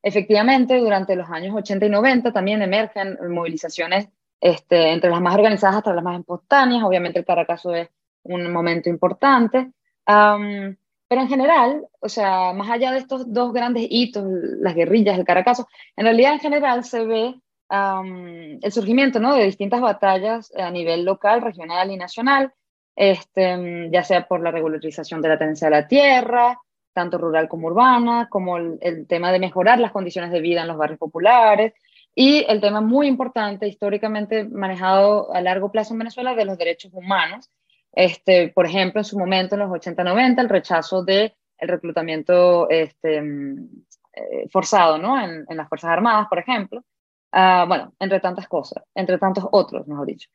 efectivamente, 0.01 0.77
durante 0.77 1.15
los 1.15 1.29
años 1.29 1.55
80 1.55 1.85
y 1.85 1.89
90 1.89 2.31
también 2.31 2.61
emergen 2.61 3.17
movilizaciones 3.29 4.07
este, 4.39 4.91
entre 4.91 5.09
las 5.09 5.21
más 5.21 5.35
organizadas 5.35 5.77
hasta 5.77 5.93
las 5.93 6.03
más 6.03 6.19
espontáneas. 6.19 6.83
Obviamente 6.83 7.19
el 7.19 7.25
Caracazo 7.25 7.75
es 7.75 7.89
un 8.23 8.51
momento 8.51 8.89
importante. 8.89 9.71
pero 10.05 11.21
en 11.21 11.27
general, 11.27 11.85
o 11.99 12.09
sea, 12.09 12.53
más 12.53 12.69
allá 12.69 12.91
de 12.93 12.99
estos 12.99 13.31
dos 13.31 13.51
grandes 13.53 13.85
hitos, 13.89 14.23
las 14.59 14.73
guerrillas, 14.73 15.19
el 15.19 15.25
Caracazo, 15.25 15.67
en 15.97 16.05
realidad 16.05 16.33
en 16.33 16.39
general 16.39 16.83
se 16.85 17.05
ve 17.05 17.35
el 17.71 18.71
surgimiento 18.71 19.19
¿no? 19.19 19.35
de 19.35 19.45
distintas 19.45 19.81
batallas 19.81 20.51
a 20.55 20.69
nivel 20.69 21.05
local, 21.05 21.41
regional 21.41 21.89
y 21.89 21.97
nacional, 21.97 22.53
este, 22.95 23.89
ya 23.91 24.03
sea 24.03 24.27
por 24.27 24.41
la 24.41 24.51
regularización 24.51 25.21
de 25.21 25.29
la 25.29 25.37
tenencia 25.37 25.67
de 25.67 25.71
la 25.71 25.87
tierra, 25.87 26.59
tanto 26.93 27.17
rural 27.17 27.47
como 27.47 27.67
urbana, 27.67 28.27
como 28.29 28.57
el, 28.57 29.07
tema 29.07 29.31
de 29.31 29.39
mejorar 29.39 29.79
las 29.79 29.93
condiciones 29.93 30.31
de 30.31 30.41
vida 30.41 30.61
en 30.61 30.67
los 30.67 30.77
barrios 30.77 30.99
populares, 30.99 31.73
y 32.13 32.45
el 32.49 32.59
tema 32.59 32.81
muy 32.81 33.07
importante, 33.07 33.67
históricamente 33.67 34.43
manejado 34.43 35.33
a 35.33 35.39
largo 35.39 35.71
plazo 35.71 35.93
en 35.93 35.99
Venezuela, 35.99 36.35
de 36.35 36.43
los 36.43 36.57
derechos 36.57 36.91
humanos. 36.93 37.49
Este, 37.93 38.49
por 38.49 38.65
ejemplo, 38.65 38.99
en 38.99 39.05
su 39.05 39.17
momento, 39.17 39.55
en 39.55 39.61
los 39.61 39.69
80-90, 39.69 40.41
el 40.41 40.49
rechazo 40.49 41.03
del 41.03 41.33
el 41.57 41.69
reclutamiento 41.69 42.69
este, 42.69 43.21
mm, 43.21 43.69
eh, 44.13 44.49
forzado 44.49 44.97
¿no? 44.97 45.21
en, 45.21 45.45
en, 45.47 45.57
las 45.57 45.69
Fuerzas 45.69 45.91
Armadas, 45.91 46.27
por 46.27 46.39
ejemplo, 46.39 46.83
Ah, 47.31 47.65
bueno, 47.67 47.93
entre 47.99 48.19
tantas 48.19 48.47
cosas, 48.47 48.83
entre 48.93 49.17
tantos 49.17 49.45
otros, 49.51 49.87
mejor 49.87 50.05
dicho. 50.07 50.29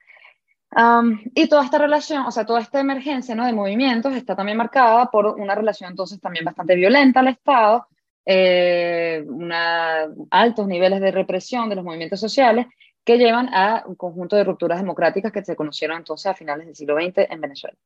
y 1.34 1.48
toda 1.48 1.64
esta 1.64 1.78
relación, 1.78 2.26
o 2.26 2.30
sea, 2.30 2.44
toda 2.46 2.60
esta 2.60 2.80
emergencia 2.80 3.34
¿no? 3.34 3.46
de 3.46 3.52
movimientos 3.52 4.14
está 4.14 4.34
también 4.34 4.58
marcada 4.58 5.10
por 5.10 5.26
una 5.26 5.54
relación 5.54 5.90
entonces 5.90 6.20
también 6.20 6.44
bastante 6.44 6.74
violenta 6.74 7.20
al 7.20 7.28
Estado, 7.28 7.86
eh, 8.24 9.24
una, 9.28 10.08
altos 10.30 10.66
niveles 10.66 11.00
de 11.00 11.12
represión 11.12 11.68
de 11.68 11.76
los 11.76 11.84
movimientos 11.84 12.18
sociales 12.20 12.66
que 13.04 13.18
llevan 13.18 13.48
a 13.54 13.84
un 13.86 13.94
conjunto 13.94 14.34
de 14.36 14.44
rupturas 14.44 14.80
democráticas 14.80 15.30
que 15.32 15.44
se 15.44 15.54
conocieron 15.54 15.98
entonces 15.98 16.26
a 16.26 16.34
finales 16.34 16.66
del 16.66 16.74
siglo 16.74 16.96
XX 16.96 17.30
en 17.30 17.40
Venezuela. 17.40 17.76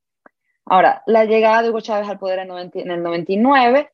Ahora, 0.64 1.02
la 1.06 1.24
llegada 1.24 1.62
de 1.62 1.70
Hugo 1.70 1.80
Chávez 1.80 2.08
al 2.08 2.18
poder 2.18 2.38
en, 2.38 2.50
en 2.50 2.90
el 2.90 3.02
99 3.02 3.90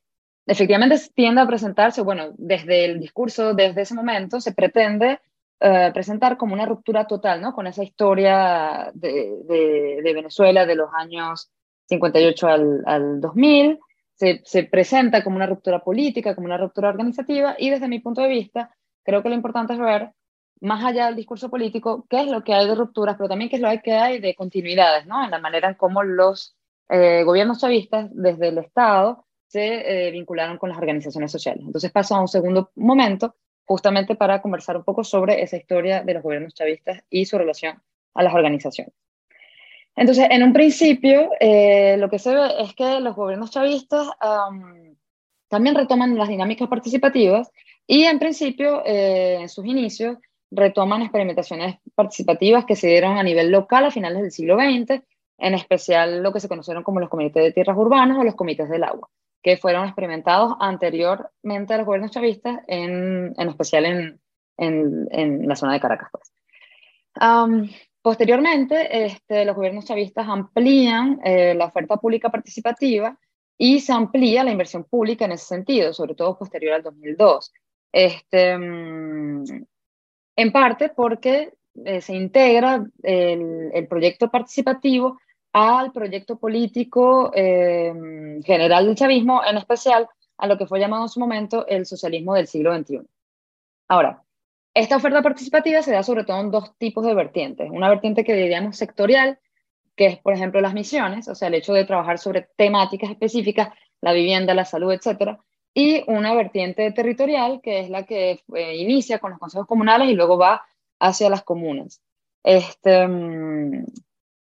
efectivamente 0.46 0.96
tiende 1.14 1.40
a 1.40 1.46
presentarse, 1.46 2.02
bueno, 2.02 2.32
desde 2.38 2.84
el 2.84 3.00
discurso, 3.00 3.54
desde 3.54 3.82
ese 3.82 3.94
momento, 3.94 4.40
se 4.40 4.52
pretende 4.52 5.20
eh, 5.60 5.90
presentar 5.92 6.36
como 6.36 6.54
una 6.54 6.66
ruptura 6.66 7.06
total, 7.06 7.40
¿no? 7.40 7.52
Con 7.52 7.66
esa 7.66 7.82
historia 7.82 8.90
de, 8.94 9.38
de, 10.02 10.12
Venezuela 10.14 10.66
de 10.66 10.76
los 10.76 10.90
años 10.94 11.50
58 11.86 12.46
al, 12.46 12.82
al 12.86 13.20
2000, 13.20 13.78
se, 14.14 14.42
se, 14.44 14.64
presenta 14.64 15.24
como 15.24 15.36
una 15.36 15.46
ruptura 15.46 15.80
política, 15.80 16.34
como 16.34 16.46
una 16.46 16.58
ruptura 16.58 16.90
organizativa, 16.90 17.56
y 17.58 17.70
desde 17.70 17.88
mi 17.88 18.00
punto 18.00 18.22
de 18.22 18.28
vista, 18.28 18.74
creo 19.02 19.22
que 19.22 19.28
lo 19.28 19.34
importante 19.34 19.72
es 19.72 19.78
ver, 19.78 20.12
más 20.60 20.84
allá 20.84 21.06
del 21.06 21.16
discurso 21.16 21.50
político, 21.50 22.06
qué 22.08 22.22
es 22.22 22.28
lo 22.28 22.44
que 22.44 22.54
hay 22.54 22.66
de 22.66 22.74
rupturas, 22.74 23.16
pero 23.16 23.28
también 23.28 23.50
qué 23.50 23.56
es 23.56 23.62
lo 23.62 23.70
que 23.82 23.92
hay 23.92 24.20
de 24.20 24.34
continuidades, 24.34 25.06
¿no? 25.06 25.24
En 25.24 25.30
la 25.30 25.38
manera 25.38 25.68
en 25.68 25.74
cómo 25.74 26.02
los 26.02 26.56
eh, 26.88 27.24
gobiernos 27.24 27.60
chavistas, 27.60 28.08
desde 28.12 28.48
el 28.48 28.58
Estado, 28.58 29.25
se 29.46 30.08
eh, 30.08 30.10
vincularon 30.10 30.58
con 30.58 30.68
las 30.68 30.78
organizaciones 30.78 31.30
sociales. 31.30 31.64
Entonces 31.64 31.90
paso 31.92 32.14
a 32.14 32.20
un 32.20 32.28
segundo 32.28 32.70
momento, 32.76 33.36
justamente 33.64 34.14
para 34.14 34.42
conversar 34.42 34.76
un 34.76 34.84
poco 34.84 35.04
sobre 35.04 35.42
esa 35.42 35.56
historia 35.56 36.02
de 36.02 36.14
los 36.14 36.22
gobiernos 36.22 36.54
chavistas 36.54 37.02
y 37.10 37.26
su 37.26 37.38
relación 37.38 37.80
a 38.14 38.22
las 38.22 38.34
organizaciones. 38.34 38.94
Entonces, 39.96 40.28
en 40.30 40.42
un 40.42 40.52
principio, 40.52 41.30
eh, 41.40 41.96
lo 41.98 42.10
que 42.10 42.18
se 42.18 42.34
ve 42.34 42.48
es 42.60 42.74
que 42.74 43.00
los 43.00 43.16
gobiernos 43.16 43.50
chavistas 43.50 44.08
también 45.48 45.74
retoman 45.74 46.18
las 46.18 46.28
dinámicas 46.28 46.68
participativas 46.68 47.50
y, 47.86 48.04
en 48.04 48.18
principio, 48.18 48.84
eh, 48.84 49.38
en 49.40 49.48
sus 49.48 49.64
inicios, 49.64 50.18
retoman 50.50 51.02
experimentaciones 51.02 51.76
participativas 51.94 52.66
que 52.66 52.76
se 52.76 52.88
dieron 52.88 53.16
a 53.16 53.22
nivel 53.22 53.50
local 53.50 53.86
a 53.86 53.90
finales 53.90 54.20
del 54.20 54.30
siglo 54.30 54.56
XX, 54.56 55.02
en 55.38 55.54
especial 55.54 56.22
lo 56.22 56.32
que 56.32 56.40
se 56.40 56.48
conocieron 56.48 56.82
como 56.82 57.00
los 57.00 57.08
comités 57.08 57.42
de 57.42 57.52
tierras 57.52 57.76
urbanas 57.76 58.18
o 58.18 58.24
los 58.24 58.34
comités 58.34 58.68
del 58.68 58.84
agua 58.84 59.08
que 59.42 59.56
fueron 59.56 59.86
experimentados 59.86 60.54
anteriormente 60.60 61.74
a 61.74 61.78
los 61.78 61.86
gobiernos 61.86 62.10
chavistas, 62.10 62.60
en, 62.66 63.34
en 63.36 63.48
especial 63.48 63.84
en, 63.84 64.20
en, 64.58 65.48
la 65.48 65.56
zona 65.56 65.74
de 65.74 65.80
Caracas. 65.80 66.10
Pues. 66.10 66.32
posteriormente, 68.02 69.06
este, 69.06 69.44
los 69.44 69.54
gobiernos 69.54 69.84
chavistas 69.84 70.26
amplían 70.28 71.20
eh, 71.24 71.54
la 71.54 71.66
oferta 71.66 71.96
pública 71.96 72.30
participativa 72.30 73.18
y 73.58 73.80
se 73.80 73.92
amplía 73.92 74.44
la 74.44 74.50
inversión 74.50 74.84
pública 74.84 75.24
en 75.24 75.32
ese 75.32 75.46
sentido, 75.46 75.92
sobre 75.92 76.14
todo 76.14 76.38
posterior 76.38 76.74
al 76.74 76.82
2002. 76.82 77.52
Este, 77.92 78.58
mm, 78.58 79.44
en 80.36 80.52
parte 80.52 80.90
porque 80.90 81.54
eh, 81.84 82.00
se 82.00 82.14
integra 82.14 82.84
el, 83.02 83.70
el, 83.72 83.86
proyecto 83.86 84.30
participativo 84.30 85.18
al 85.58 85.90
proyecto 85.90 86.36
político 86.36 87.32
eh, 87.34 87.90
general 88.44 88.84
del 88.84 88.94
chavismo, 88.94 89.40
en 89.42 89.56
especial 89.56 90.06
a 90.36 90.46
lo 90.46 90.58
que 90.58 90.66
fue 90.66 90.78
llamado 90.78 91.04
en 91.04 91.08
su 91.08 91.18
momento 91.18 91.66
el 91.66 91.86
socialismo 91.86 92.34
del 92.34 92.46
siglo 92.46 92.76
XXI. 92.76 93.00
Ahora, 93.88 94.22
esta 94.74 94.96
oferta 94.96 95.22
participativa 95.22 95.80
se 95.80 95.92
da 95.92 96.02
sobre 96.02 96.24
todo 96.24 96.40
en 96.40 96.50
dos 96.50 96.76
tipos 96.76 97.06
de 97.06 97.14
vertientes. 97.14 97.70
Una 97.70 97.88
vertiente 97.88 98.22
que 98.22 98.34
diríamos 98.34 98.76
sectorial, 98.76 99.38
que 99.96 100.04
es, 100.08 100.18
por 100.18 100.34
ejemplo, 100.34 100.60
las 100.60 100.74
misiones, 100.74 101.26
o 101.26 101.34
sea, 101.34 101.48
el 101.48 101.54
hecho 101.54 101.72
de 101.72 101.86
trabajar 101.86 102.18
sobre 102.18 102.50
temáticas 102.56 103.08
específicas, 103.08 103.70
la 104.02 104.12
vivienda, 104.12 104.52
la 104.52 104.66
salud, 104.66 104.92
etcétera, 104.92 105.38
y 105.72 106.04
una 106.06 106.34
vertiente 106.34 106.92
territorial, 106.92 107.62
que 107.62 107.80
es 107.80 107.88
la 107.88 108.02
que 108.04 108.42
eh, 108.54 108.76
inicia 108.76 109.20
con 109.20 109.30
los 109.30 109.40
consejos 109.40 109.66
comunales 109.66 110.10
y 110.10 110.14
luego 110.14 110.36
va 110.36 110.66
hacia 111.00 111.30
las 111.30 111.44
comunas. 111.44 112.02
Este, 112.44 113.08
mm, 113.08 113.86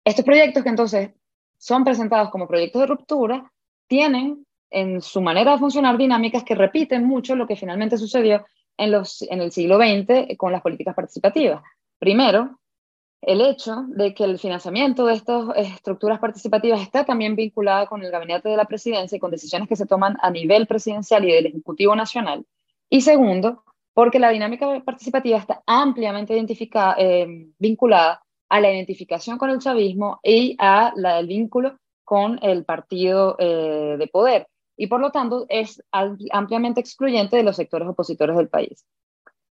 estos 0.04 0.24
proyectos 0.24 0.62
que 0.62 0.68
entonces 0.68 1.10
son 1.58 1.84
presentados 1.84 2.30
como 2.30 2.48
proyectos 2.48 2.80
de 2.80 2.86
ruptura 2.86 3.52
tienen 3.86 4.44
en 4.70 5.00
su 5.00 5.20
manera 5.20 5.52
de 5.52 5.58
funcionar 5.58 5.96
dinámicas 5.96 6.44
que 6.44 6.54
repiten 6.54 7.04
mucho 7.04 7.36
lo 7.36 7.46
que 7.46 7.56
finalmente 7.56 7.98
sucedió 7.98 8.44
en, 8.76 8.94
el 9.40 9.52
siglo 9.52 9.76
XX 9.76 10.36
con 10.36 10.50
las 10.50 10.62
políticas 10.62 10.94
participativas. 10.94 11.62
Primero, 11.98 12.58
el 13.20 13.40
hecho 13.40 13.84
de 13.88 14.14
que 14.14 14.24
el 14.24 14.38
financiamiento 14.38 15.06
de 15.06 15.14
estas 15.14 15.44
estructuras 15.56 16.18
participativas 16.18 16.80
está 16.80 17.04
también 17.04 17.36
vinculado 17.36 17.86
con 17.86 18.02
el 18.02 18.10
gabinete 18.10 18.48
de 18.48 18.56
la 18.56 18.64
presidencia 18.64 19.14
y 19.14 19.20
con 19.20 19.30
decisiones 19.30 19.68
que 19.68 19.76
se 19.76 19.86
toman 19.86 20.16
a 20.20 20.30
nivel 20.30 20.66
presidencial 20.66 21.24
y 21.24 21.32
del 21.32 21.46
Ejecutivo 21.46 21.94
Nacional. 21.94 22.44
Y 22.88 23.02
segundo, 23.02 23.62
porque 23.94 24.18
la 24.18 24.30
dinámica 24.30 24.66
participativa 24.84 25.38
está 25.38 25.62
ampliamente 25.66 26.34
identificada, 26.34 26.96
eh, 26.98 27.46
vinculada 27.58 28.22
a 28.52 28.60
la 28.60 28.70
identificación 28.70 29.38
con 29.38 29.48
el 29.48 29.60
chavismo 29.60 30.20
y 30.22 30.56
a 30.58 30.92
la 30.94 31.16
del 31.16 31.26
vínculo 31.26 31.78
con 32.04 32.38
el 32.42 32.66
partido 32.66 33.34
eh, 33.38 33.96
de 33.98 34.06
poder. 34.08 34.46
Y 34.76 34.88
por 34.88 35.00
lo 35.00 35.10
tanto 35.10 35.46
es 35.48 35.82
ampliamente 35.90 36.78
excluyente 36.78 37.38
de 37.38 37.44
los 37.44 37.56
sectores 37.56 37.88
opositores 37.88 38.36
del 38.36 38.50
país. 38.50 38.84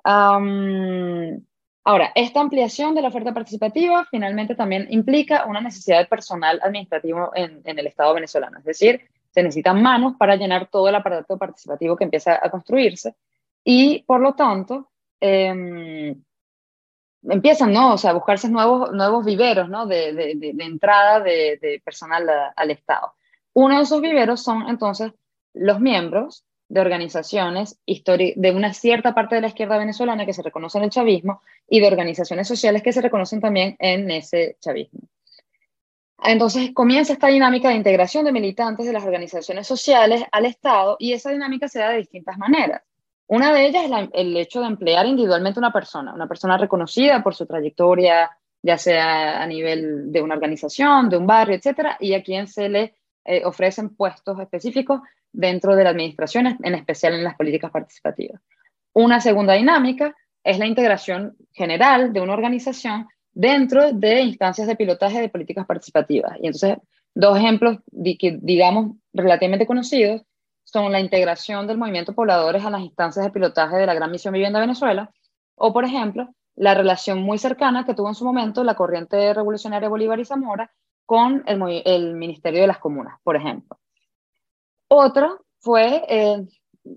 ahora, 0.03 2.11
esta 2.17 2.41
ampliación 2.41 2.97
de 2.97 3.03
la 3.03 3.09
oferta 3.09 3.33
participativa 3.33 4.05
finalmente 4.11 4.57
también 4.57 4.89
implica 4.91 5.47
una 5.47 5.61
necesidad 5.61 6.01
de 6.01 6.07
personal 6.07 6.59
administrativo 6.61 7.31
en, 7.37 7.63
el 7.65 7.87
Estado 7.87 8.15
venezolano. 8.15 8.59
Es 8.59 8.65
decir, 8.65 9.01
se 9.31 9.45
necesitan 9.45 9.81
manos 9.81 10.17
para 10.19 10.35
llenar 10.35 10.69
todo 10.69 10.89
el 10.89 10.97
aparato 10.97 11.39
participativo 11.39 11.97
que 11.97 12.03
empieza 12.03 12.41
a 12.43 12.51
construirse. 12.51 13.15
Y 13.63 14.03
por 14.03 14.21
lo 14.21 14.35
tanto, 14.35 14.91
eh, 15.21 16.17
empiezan, 17.29 17.72
¿no? 17.72 17.95
O 17.95 17.99
sea, 17.99 18.11
a 18.11 18.14
buscarse 18.14 18.49
nuevos, 18.49 18.93
nuevos 18.93 19.24
viveros, 19.24 19.68
¿no? 19.68 19.87
De, 19.87 20.12
de, 20.12 20.55
entrada 20.64 21.20
de, 21.20 21.81
personal 21.85 22.29
al 22.55 22.70
Estado. 22.70 23.14
Uno 23.53 23.76
de 23.76 23.83
esos 23.83 24.01
viveros 24.01 24.43
son 24.43 24.68
entonces 24.68 25.12
los 25.55 25.81
miembros 25.81 26.45
de 26.68 26.81
organizaciones 26.81 27.79
de 27.87 28.53
una 28.55 28.74
cierta 28.74 29.14
parte 29.14 29.37
de 29.37 29.41
la 29.41 29.49
izquierda 29.49 29.79
venezolana 29.79 30.26
que 30.26 30.35
se 30.35 30.43
reconoce 30.43 30.79
en 30.79 30.85
el 30.85 30.91
chavismo 30.91 31.41
y 31.68 31.81
de 31.81 31.87
organizaciones 31.87 32.47
sociales 32.47 32.83
que 32.83 32.93
se 32.93 33.01
reconocen 33.01 33.41
también 33.41 33.76
en 33.79 34.11
ese 34.11 34.57
chavismo. 34.61 35.01
Entonces 36.22 36.72
comienza 36.74 37.12
esta 37.12 37.29
dinámica 37.29 37.68
de 37.68 37.76
integración 37.76 38.24
de 38.24 38.33
militantes 38.33 38.87
de 38.87 38.93
las 38.93 39.05
organizaciones 39.05 39.66
sociales 39.66 40.22
al 40.33 40.47
Estado 40.47 40.97
y 40.99 41.12
esa 41.12 41.31
dinámica 41.31 41.68
se 41.68 41.79
da 41.79 41.91
de 41.91 41.99
distintas 41.99 42.37
maneras. 42.37 42.83
Una 43.29 43.53
de 43.53 43.66
ellas 43.66 43.85
es 43.85 44.09
el 44.14 44.37
hecho 44.37 44.61
de 44.61 44.68
emplear 44.68 45.07
individualmente 45.07 45.61
una 45.61 45.72
persona, 45.72 46.14
una 46.14 46.26
persona 46.26 46.57
reconocida 46.57 47.22
por 47.22 47.35
su 47.35 47.45
trayectoria, 47.45 48.31
ya 48.62 48.79
sea 48.79 49.43
a 49.43 49.47
nivel 49.47 50.11
de 50.11 50.22
una 50.22 50.35
organización, 50.35 51.11
de 51.11 51.18
un 51.18 51.26
barrio, 51.26 51.55
etcétera, 51.55 51.99
y 52.01 52.14
a 52.14 52.22
quien 52.22 52.47
se 52.47 52.70
le 52.70 52.95
eh, 53.26 53.45
ofrecen 53.45 53.95
puestos 53.95 54.41
específicos 54.41 55.03
dentro 55.31 55.76
de 55.76 55.85
la 55.85 55.91
administración, 55.91 56.59
en 56.62 56.74
especial 56.74 57.14
en 57.14 57.24
las 57.24 57.37
políticas 57.37 57.70
participativas. 57.70 58.41
Una 58.95 59.20
segunda 59.20 59.53
dinámica 59.53 60.16
es 60.43 60.59
la 60.59 60.66
integración 60.66 61.37
general 61.53 62.14
de 62.14 62.22
una 62.22 62.33
organización 62.33 63.09
dentro 63.33 63.93
de 63.93 64.22
instancias 64.22 64.66
de 64.66 64.76
pilotaje 64.76 65.20
de 65.20 65.29
políticas 65.29 65.66
participativas. 65.66 66.33
Y 66.41 66.47
entonces, 66.47 66.79
dos 67.14 67.37
ejemplos, 67.37 67.79
digamos, 67.91 68.97
relativamente 69.12 69.66
conocidos 69.66 70.22
son 70.71 70.93
la 70.93 71.01
integración 71.01 71.66
del 71.66 71.79
movimiento 71.79 72.14
pobladores 72.14 72.64
a 72.64 72.71
las 72.71 72.83
instancias 72.83 73.25
de 73.25 73.33
pilotaje 73.33 73.77
de 73.77 73.87
la 73.87 73.95
Gran 73.95 74.11
Misión 74.11 74.35
Vivienda 74.35 74.61
Venezuela, 74.61 75.11
o 75.55 75.73
por 75.73 75.85
ejemplo, 75.85 76.29
la 76.57 76.75
relación 76.75 77.23
muy 77.23 77.39
cercana 77.39 77.87
que 77.87 77.95
tuvo 77.95 78.09
en 78.09 78.14
su 78.14 78.25
momento 78.25 78.62
la 78.64 78.75
corriente 78.75 79.33
revolucionaria 79.33 79.89
Bolívar 79.89 80.21
y 80.21 80.27
Zamora 80.27 80.71
con 81.07 81.43
el, 81.47 82.14
Ministerio 82.14 82.61
de 82.61 82.66
las 82.66 82.79
Comunas, 82.79 83.19
por 83.23 83.37
ejemplo. 83.37 83.79
Otro 84.89 85.47
fue 85.59 86.05
eh, 86.07 86.47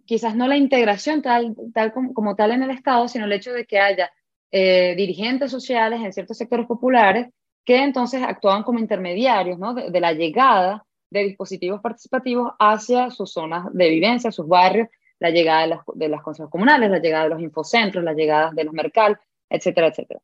quizás 0.05 0.35
no 0.35 0.47
la 0.47 0.57
integración 0.57 1.21
tal, 1.21 1.55
tal 1.73 1.93
como, 1.93 2.35
tal 2.35 2.51
en 2.51 2.63
el 2.63 2.71
Estado, 2.71 3.07
sino 3.07 3.23
el 3.23 3.31
hecho 3.31 3.53
de 3.53 3.65
que 3.65 3.79
haya 3.79 4.11
eh, 4.51 4.95
dirigentes 4.97 5.49
sociales 5.49 6.01
en 6.01 6.11
ciertos 6.11 6.37
sectores 6.37 6.67
populares 6.67 7.29
que 7.63 7.83
entonces 7.83 8.21
actuaban 8.21 8.63
como 8.63 8.79
intermediarios 8.79 9.57
¿no? 9.59 9.73
de 9.73 9.99
la 10.01 10.11
llegada 10.11 10.85
de 11.11 11.23
dispositivos 11.25 11.81
participativos 11.81 12.53
hacia 12.57 13.11
sus 13.11 13.31
zonas 13.31 13.67
de 13.73 13.89
vivencia, 13.89 14.31
sus 14.31 14.47
barrios, 14.47 14.87
la 15.19 15.29
llegada 15.29 15.61
de 15.61 15.67
las, 15.67 15.79
de 15.93 16.09
las 16.09 16.23
consejos 16.23 16.49
comunales, 16.49 16.89
la 16.89 16.99
llegada 16.99 17.25
de 17.25 17.29
los 17.29 17.41
infocentros, 17.41 18.03
la 18.03 18.13
llegada 18.13 18.51
de 18.51 18.63
los 18.63 18.73
mercal, 18.73 19.19
etcétera, 19.49 19.87
etcétera. 19.87 20.21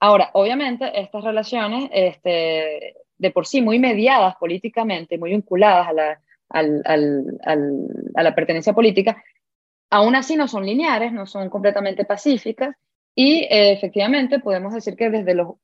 Ahora, 0.00 0.30
obviamente, 0.32 0.90
estas 1.00 1.22
relaciones, 1.22 1.88
este, 1.92 2.96
de 3.16 3.30
por 3.30 3.46
sí 3.46 3.62
muy 3.62 3.78
mediadas 3.78 4.34
políticamente, 4.36 5.18
muy 5.18 5.30
vinculadas 5.30 5.88
a 5.88 5.92
la, 5.92 6.20
al, 6.48 6.82
al, 6.84 7.86
a 8.14 8.22
la 8.22 8.34
pertenencia 8.34 8.72
política, 8.72 9.22
aún 9.90 10.16
así 10.16 10.36
no 10.36 10.48
son 10.48 10.66
lineares, 10.66 11.12
no 11.12 11.26
son 11.26 11.48
completamente 11.48 12.04
pacíficas, 12.04 12.74
y 13.14 13.44
eh, 13.44 13.72
efectivamente 13.72 14.40
podemos 14.40 14.74
decir 14.74 14.96
que 14.96 15.10
desde 15.10 15.34
los 15.34 15.54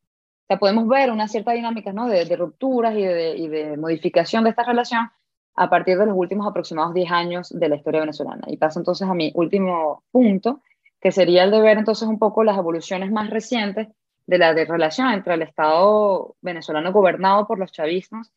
sea, 0.51 0.59
podemos 0.59 0.89
ver 0.89 1.13
una 1.13 1.29
cierta 1.29 1.53
dinámica 1.53 1.93
¿no? 1.93 2.09
de, 2.09 2.25
rupturas 2.37 2.95
y 2.97 3.03
de, 3.03 3.37
y 3.37 3.47
de, 3.47 3.77
modificación 3.77 4.43
de 4.43 4.51
esta 4.51 4.65
relación 4.65 5.09
a 5.55 5.71
partir 5.71 5.97
de 5.97 6.07
los 6.07 6.17
últimos 6.17 6.47
aproximados 6.47 6.93
10 6.93 7.11
años 7.13 7.49
de 7.51 7.69
la 7.69 7.77
historia 7.77 8.01
venezolana. 8.01 8.43
Y 8.49 8.57
paso 8.57 8.81
entonces 8.81 9.09
a 9.09 9.15
mi 9.15 9.31
último 9.35 10.03
punto, 10.11 10.61
que 11.01 11.13
sería 11.13 11.45
el 11.45 11.53
de 11.53 11.61
ver 11.61 11.79
entonces 11.79 12.09
un 12.09 12.19
poco 12.19 12.43
las 12.43 12.59
evoluciones 12.59 13.13
más 13.13 13.31
recientes 13.31 13.89
de 14.27 14.39
la 14.39 14.53
de 14.53 14.65
relación 14.65 15.13
entre 15.13 15.35
el 15.35 15.43
Estado 15.43 16.35
venezolano 16.41 16.93
gobernado 16.93 17.47
por 17.47 17.59
los 17.59 17.71
chavismos 17.71 18.33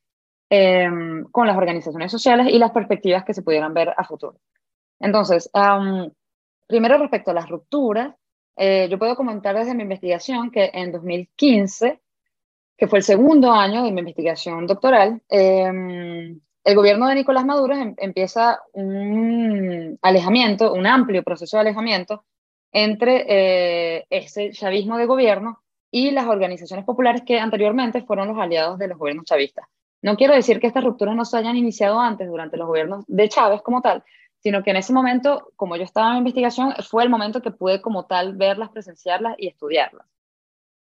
em, 0.49 1.23
con 1.31 1.47
las 1.47 1.57
organizaciones 1.57 2.11
sociales 2.11 2.47
y 2.47 2.59
las 2.59 2.71
perspectivas 2.71 3.23
que 3.23 3.33
se 3.33 3.41
pudieran 3.41 3.73
ver 3.73 3.93
a 3.95 4.03
futuro. 4.03 4.37
Entonces, 4.99 5.49
primero 6.67 6.97
respecto 6.99 7.31
a 7.31 7.33
las 7.33 7.49
rupturas, 7.49 8.15
eh, 8.55 8.87
yo 8.89 8.99
puedo 8.99 9.15
comentar 9.15 9.55
desde 9.55 9.73
mi 9.73 9.83
investigación 9.83 10.51
que 10.51 10.69
en 10.73 10.91
2015, 10.91 11.99
que 12.77 12.87
fue 12.87 12.99
el 12.99 13.03
segundo 13.03 13.51
año 13.51 13.83
de 13.83 13.91
mi 13.91 13.99
investigación 13.99 14.67
doctoral, 14.67 15.21
em, 15.29 16.39
el 16.63 16.75
gobierno 16.75 17.07
de 17.07 17.15
Nicolás 17.15 17.45
Maduro 17.45 17.75
em, 17.75 17.95
empieza 17.97 18.61
un 18.73 19.97
alejamiento, 20.01 20.73
un 20.73 20.87
amplio 20.87 21.23
proceso 21.23 21.57
de 21.57 21.61
alejamiento 21.61 22.25
entre 22.71 23.25
eh, 23.27 24.05
ese 24.09 24.51
chavismo 24.51 24.97
de 24.97 25.05
gobierno 25.05 25.63
y 25.91 26.11
las 26.11 26.25
organizaciones 26.25 26.85
populares 26.85 27.21
que 27.25 27.39
anteriormente 27.39 28.01
fueron 28.03 28.27
los 28.29 28.37
aliados 28.37 28.79
de 28.79 28.87
los 28.87 28.97
gobiernos 28.97 29.25
chavistas. 29.25 29.67
No 30.01 30.17
quiero 30.17 30.33
decir 30.33 30.59
que 30.59 30.67
estas 30.67 30.83
rupturas 30.83 31.15
no 31.15 31.23
se 31.23 31.37
hayan 31.37 31.55
iniciado 31.55 31.99
antes, 31.99 32.27
durante 32.27 32.57
los 32.57 32.67
gobiernos 32.67 33.05
de 33.07 33.29
Chávez 33.29 33.61
como 33.61 33.81
tal, 33.81 34.03
sino 34.43 34.61
que 34.61 34.71
en 34.71 34.77
ese 34.77 34.91
momento, 34.91 35.51
como 35.55 35.77
yo 35.77 35.83
estaba 35.83 36.11
en 36.11 36.17
investigación, 36.17 36.73
fue 36.89 37.03
el 37.03 37.09
momento 37.09 37.41
que 37.41 37.51
pude 37.51 37.81
como 37.81 38.05
tal 38.05 38.35
verlas, 38.35 38.69
presenciarlas 38.69 39.35
y 39.37 39.47
estudiarlas. 39.47 40.05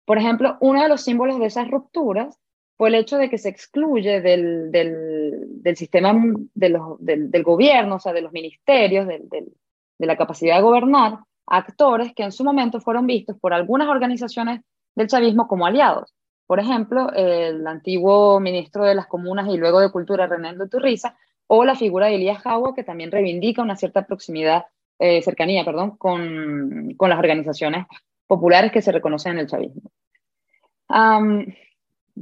Por 0.05 0.19
ejemplo, 0.19 0.57
uno 0.61 0.83
de 0.83 0.89
los 0.89 1.03
símbolos 1.03 1.39
de 1.39 1.47
esas 1.47 1.71
rupturas 1.71 2.41
fue 2.77 2.89
el 2.89 2.97
hecho 2.97 3.17
de 3.19 3.31
que 3.31 3.39
se 3.39 3.49
excluye 3.49 4.21
del, 4.21 4.73
del, 4.73 5.77
sistema 5.77 6.13
del, 6.55 7.43
gobierno, 7.45 7.97
o 7.97 8.01
sea, 8.01 8.13
de 8.13 8.23
los 8.23 8.33
ministerios, 8.33 9.07
de 9.07 10.07
la 10.07 10.17
capacidad 10.17 10.57
de 10.57 10.63
gobernar, 10.63 11.21
actores 11.47 12.13
que 12.15 12.25
en 12.25 12.33
su 12.33 12.43
momento 12.43 12.81
fueron 12.81 13.07
vistos 13.07 13.39
por 13.39 13.55
algunas 13.55 13.89
organizaciones 13.89 14.63
del 14.97 15.07
chavismo 15.07 15.47
como 15.47 15.67
aliados. 15.67 16.13
Por 16.47 16.59
ejemplo, 16.59 17.13
el 17.15 17.65
antiguo 17.67 18.41
ministro 18.41 18.85
de 18.85 18.97
las 18.97 19.07
Comunas 19.07 19.49
y 19.49 19.57
luego 19.57 19.81
de 19.81 19.93
Cultura, 19.93 20.27
René 20.27 20.55
Turriza, 20.69 21.17
o 21.55 21.67
la 21.67 21.75
figura 21.75 22.07
de 22.07 22.15
Elías 22.15 22.39
Jaua, 22.39 22.75
que 22.75 22.83
también 22.83 23.13
reivindica 23.13 23.61
una 23.61 23.77
cierta 23.77 24.07
proximidad, 24.07 24.65
eh, 24.99 25.21
cercanía, 25.21 25.67
perdón, 25.67 25.99
con, 25.99 26.95
con, 26.97 27.11
las 27.11 27.19
organizaciones 27.19 27.85
populares 28.27 28.73
que 28.73 28.81
se 28.81 28.91
reconocen 28.91 29.33
en 29.33 29.39
el 29.41 29.47
chavismo. 29.49 29.83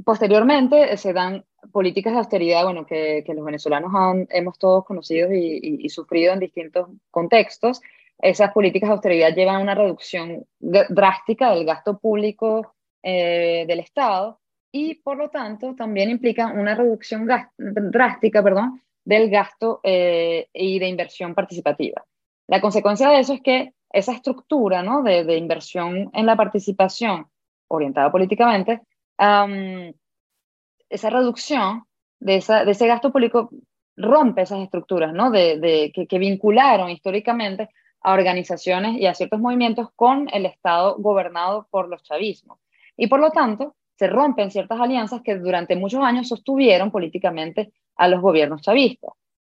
posteriormente 0.03 0.97
se 0.97 1.13
dan 1.13 1.45
políticas 1.71 2.11
de 2.11 2.19
austeridad, 2.19 2.65
bueno, 2.65 2.85
que, 2.85 3.23
que 3.25 3.33
los 3.33 3.45
venezolanos 3.45 3.93
han, 3.95 4.27
hemos 4.31 4.59
todos 4.59 4.83
conocido 4.83 5.31
y, 5.31 5.37
y, 5.37 5.85
y, 5.85 5.87
sufrido 5.87 6.33
en 6.33 6.39
distintos 6.41 6.89
contextos. 7.09 7.81
Esas 8.19 8.51
políticas 8.51 8.89
de 8.89 8.95
austeridad 8.95 9.33
llevan 9.33 9.55
a 9.55 9.59
una 9.59 9.75
reducción 9.75 10.45
drástica 10.59 11.51
del 11.51 11.63
gasto 11.63 11.97
público 11.99 12.75
eh, 13.01 13.63
del 13.65 13.79
Estado 13.79 14.41
y 14.73 14.95
por 14.95 15.15
lo 15.15 15.29
tanto 15.29 15.73
también 15.73 16.09
implican 16.09 16.59
una 16.59 16.75
reducción 16.75 17.25
drástica 17.57 18.43
perdón, 18.43 18.81
del 19.03 19.29
gasto 19.29 19.79
eh, 19.83 20.47
y 20.53 20.79
de 20.79 20.87
inversión 20.87 21.33
participativa. 21.33 22.03
La 22.47 22.61
consecuencia 22.61 23.09
de 23.09 23.19
eso 23.19 23.33
es 23.33 23.41
que 23.41 23.73
esa 23.91 24.13
estructura 24.13 24.83
¿no? 24.83 25.03
de, 25.03 25.37
inversión 25.37 26.09
en 26.13 26.25
la 26.25 26.35
participación 26.35 27.27
orientada 27.67 28.11
políticamente, 28.11 28.81
esa 29.17 31.09
reducción 31.09 31.83
de, 32.19 32.35
ese 32.37 32.87
gasto 32.87 33.11
público 33.11 33.49
rompe 33.97 34.41
esas 34.41 34.59
estructuras 34.59 35.13
¿no? 35.13 35.31
de, 35.31 35.91
que, 35.93 36.19
vincularon 36.19 36.89
históricamente 36.89 37.69
a 38.01 38.13
organizaciones 38.13 38.99
y 38.99 39.05
a 39.05 39.13
ciertos 39.13 39.39
movimientos 39.39 39.89
con 39.95 40.27
el 40.33 40.45
Estado 40.45 40.95
gobernado 40.97 41.67
por 41.69 41.87
los 41.87 42.03
chavismos. 42.03 42.59
Y 42.97 43.07
por 43.07 43.19
lo 43.19 43.31
tanto, 43.31 43.75
se 43.95 44.07
rompen 44.07 44.49
ciertas 44.49 44.79
alianzas 44.79 45.21
que 45.21 45.35
durante 45.35 45.75
muchos 45.75 46.03
años 46.03 46.27
sostuvieron 46.27 46.91
políticamente 46.91 47.71
a 48.01 48.07
los 48.07 48.19
gobiernos 48.19 48.63
chavistas. 48.63 49.11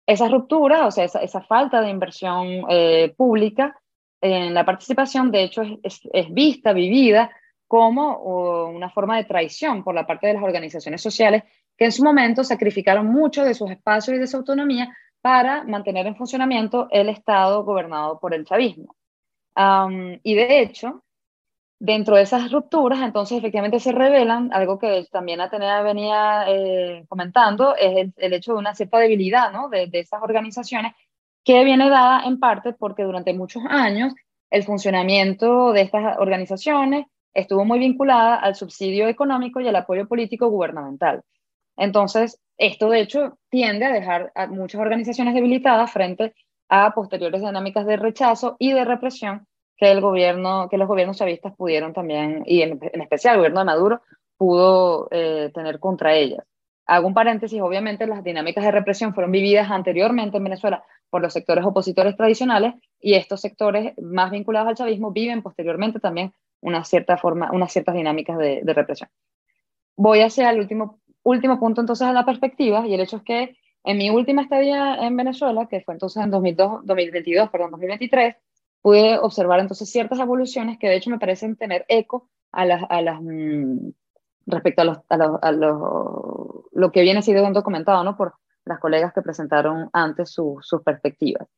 Esa 0.06 0.28
ruptura, 0.28 0.86
o 0.86 0.90
sea, 0.90 1.04
esa, 1.04 1.20
esa 1.20 1.40
falta 1.40 1.80
de 1.80 1.88
inversión 1.88 2.64
eh, 2.68 3.14
pública 3.16 3.80
en 4.20 4.52
la 4.52 4.66
participación, 4.66 5.30
de 5.30 5.44
hecho, 5.44 5.62
es, 5.82 6.02
vista, 6.30 6.74
vivida 6.74 7.30
como 7.66 8.18
una 8.68 8.90
forma 8.90 9.16
de 9.16 9.24
traición 9.24 9.82
por 9.82 9.94
la 9.94 10.06
parte 10.06 10.26
de 10.26 10.34
las 10.34 10.42
organizaciones 10.42 11.00
sociales 11.00 11.42
que 11.76 11.86
en 11.86 11.92
su 11.92 12.04
momento 12.04 12.44
sacrificaron 12.44 13.06
mucho 13.06 13.44
de 13.44 13.54
sus 13.54 13.70
espacios 13.70 14.16
y 14.16 14.20
de 14.20 14.26
su 14.26 14.36
autonomía 14.36 14.94
para 15.22 15.64
mantener 15.64 16.06
en 16.06 16.16
funcionamiento 16.16 16.86
el 16.90 17.08
Estado 17.08 17.64
gobernado 17.64 18.20
por 18.20 18.34
el 18.34 18.44
chavismo. 18.44 18.94
Y 20.22 20.34
de 20.34 20.60
hecho, 20.60 21.03
dentro 21.84 22.16
de 22.16 22.22
esas 22.22 22.50
rupturas, 22.50 23.00
entonces 23.02 23.36
efectivamente 23.36 23.78
se 23.78 23.92
revelan, 23.92 24.50
algo 24.54 24.78
que 24.78 25.06
también 25.12 25.42
Atenea 25.42 25.82
venía 25.82 26.44
eh, 26.48 27.04
comentando, 27.08 27.76
es 27.76 27.96
el, 27.96 28.12
el, 28.16 28.32
hecho 28.32 28.54
de 28.54 28.58
una 28.58 28.74
cierta 28.74 28.98
debilidad 28.98 29.52
¿no? 29.52 29.68
de, 29.68 29.86
de 29.88 30.00
esas 30.00 30.22
organizaciones 30.22 30.94
que 31.44 31.62
viene 31.62 31.90
dada 31.90 32.24
en 32.24 32.40
parte 32.40 32.72
porque 32.72 33.02
durante 33.02 33.34
muchos 33.34 33.62
años 33.68 34.14
el 34.50 34.62
funcionamiento 34.64 35.72
de 35.72 35.82
estas 35.82 36.16
organizaciones 36.18 37.04
estuvo 37.34 37.66
muy 37.66 37.78
vinculada 37.78 38.36
al 38.36 38.54
subsidio 38.54 39.06
económico 39.06 39.60
y 39.60 39.68
al 39.68 39.76
apoyo 39.76 40.08
político 40.08 40.48
gubernamental. 40.48 41.22
Entonces, 41.76 42.40
esto 42.56 42.88
de 42.88 43.00
hecho 43.00 43.38
tiende 43.50 43.84
a 43.84 43.92
dejar 43.92 44.32
a 44.34 44.46
muchas 44.46 44.80
organizaciones 44.80 45.34
debilitadas 45.34 45.92
frente 45.92 46.34
a 46.70 46.94
posteriores 46.94 47.42
dinámicas 47.42 47.84
de 47.84 47.98
rechazo 47.98 48.56
y 48.58 48.72
de 48.72 48.86
represión 48.86 49.46
que 49.84 49.90
el 49.92 50.00
gobierno, 50.00 50.68
que 50.70 50.78
los 50.78 50.88
gobiernos 50.88 51.18
chavistas 51.18 51.54
pudieron 51.54 51.92
también, 51.92 52.42
y 52.46 52.62
en, 52.62 52.80
especial 52.94 53.34
el 53.34 53.40
gobierno 53.40 53.60
de 53.60 53.66
Maduro, 53.66 54.02
pudo 54.38 55.08
eh, 55.10 55.50
tener 55.52 55.78
contra 55.78 56.14
ellas. 56.14 56.42
Hago 56.86 57.06
un 57.06 57.12
paréntesis, 57.12 57.60
obviamente 57.60 58.06
las 58.06 58.24
dinámicas 58.24 58.64
de 58.64 58.70
represión 58.70 59.14
fueron 59.14 59.30
vividas 59.30 59.70
anteriormente 59.70 60.38
en 60.38 60.44
Venezuela 60.44 60.82
por 61.10 61.20
los 61.20 61.32
sectores 61.34 61.64
opositores 61.64 62.16
tradicionales 62.16 62.74
y 62.98 63.14
estos 63.14 63.42
sectores 63.42 63.92
más 63.98 64.30
vinculados 64.30 64.68
al 64.68 64.74
chavismo 64.74 65.12
viven 65.12 65.42
posteriormente 65.42 66.00
también 66.00 66.32
una 66.60 66.82
cierta 66.84 67.18
forma, 67.18 67.50
unas 67.52 67.70
ciertas 67.70 67.94
dinámicas 67.94 68.38
de, 68.38 68.60
de 68.62 68.74
represión. 68.74 69.10
Voy 69.96 70.20
hacia 70.20 70.50
el 70.50 70.60
último, 70.60 71.00
último 71.22 71.60
punto 71.60 71.82
entonces 71.82 72.08
de 72.08 72.14
la 72.14 72.24
perspectiva 72.24 72.86
y 72.86 72.94
el 72.94 73.00
hecho 73.00 73.18
es 73.18 73.22
que 73.22 73.56
en 73.84 73.98
mi 73.98 74.08
última 74.08 74.42
estadía 74.42 74.96
en 74.96 75.14
Venezuela, 75.16 75.68
que 75.68 75.82
fue 75.82 75.94
entonces 75.94 76.22
en 76.22 76.30
2002, 76.30 76.86
2022, 76.86 77.50
perdón, 77.50 77.70
2023, 77.72 78.34
pude 78.84 79.18
observar 79.18 79.60
entonces 79.60 79.88
ciertas 79.88 80.18
evoluciones 80.18 80.78
que 80.78 80.88
de 80.88 80.96
hecho 80.96 81.08
me 81.08 81.18
parecen 81.18 81.56
tener 81.56 81.86
eco 81.88 82.28
a 82.52 82.66
las, 82.66 82.82
a 82.90 83.00
las 83.00 83.18
mmm, 83.18 83.92
respecto 84.44 84.82
a, 84.82 84.84
los, 84.84 84.98
a, 85.08 85.16
los, 85.16 85.38
a 85.40 85.52
los, 85.52 85.78
lo 86.70 86.92
que 86.92 87.00
viene 87.00 87.22
siendo 87.22 87.50
documentado 87.50 88.04
¿no? 88.04 88.14
por 88.14 88.34
las 88.66 88.78
colegas 88.80 89.14
que 89.14 89.22
presentaron 89.22 89.88
antes 89.94 90.30
su, 90.30 90.58
sus 90.60 90.82
perspectivas. 90.82 91.48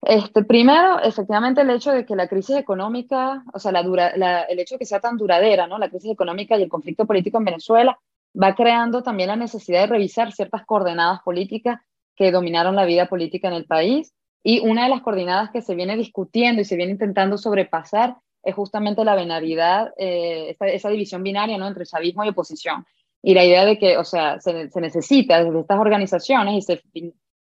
Este, 0.00 0.44
primero, 0.44 0.98
efectivamente, 1.02 1.60
el 1.60 1.68
hecho 1.68 1.92
de 1.92 2.06
que 2.06 2.16
la 2.16 2.26
crisis 2.26 2.56
económica, 2.56 3.44
o 3.52 3.58
sea, 3.58 3.70
la 3.70 3.82
dura, 3.82 4.16
la, 4.16 4.44
el 4.44 4.58
hecho 4.58 4.76
de 4.76 4.78
que 4.78 4.86
sea 4.86 5.00
tan 5.00 5.18
duradera, 5.18 5.66
¿no? 5.66 5.76
la 5.78 5.90
crisis 5.90 6.10
económica 6.10 6.56
y 6.56 6.62
el 6.62 6.70
conflicto 6.70 7.04
político 7.04 7.36
en 7.36 7.44
Venezuela, 7.44 7.98
va 8.34 8.54
creando 8.54 9.02
también 9.02 9.28
la 9.28 9.36
necesidad 9.36 9.82
de 9.82 9.88
revisar 9.88 10.32
ciertas 10.32 10.64
coordenadas 10.64 11.20
políticas 11.20 11.82
que 12.14 12.32
dominaron 12.32 12.76
la 12.76 12.86
vida 12.86 13.08
política 13.08 13.48
en 13.48 13.54
el 13.54 13.66
país 13.66 14.14
y 14.42 14.60
una 14.60 14.84
de 14.84 14.90
las 14.90 15.02
coordenadas 15.02 15.50
que 15.50 15.62
se 15.62 15.74
viene 15.74 15.96
discutiendo 15.96 16.62
y 16.62 16.64
se 16.64 16.76
viene 16.76 16.92
intentando 16.92 17.36
sobrepasar 17.36 18.16
es 18.42 18.54
justamente 18.54 19.04
la 19.04 19.16
binaridad, 19.16 19.92
eh, 19.98 20.56
esa, 20.60 20.88
división 20.88 21.22
binaria 21.22 21.58
¿no? 21.58 21.66
entre 21.66 21.84
chavismo 21.84 22.24
y 22.24 22.28
oposición. 22.28 22.86
Y 23.20 23.34
la 23.34 23.44
idea 23.44 23.64
de 23.64 23.76
que, 23.76 23.98
o 23.98 24.04
sea, 24.04 24.40
se, 24.40 24.68
necesita 24.80 25.42
desde 25.42 25.60
estas 25.60 25.80
organizaciones 25.80 26.54
y 26.54 26.62
se, 26.62 26.80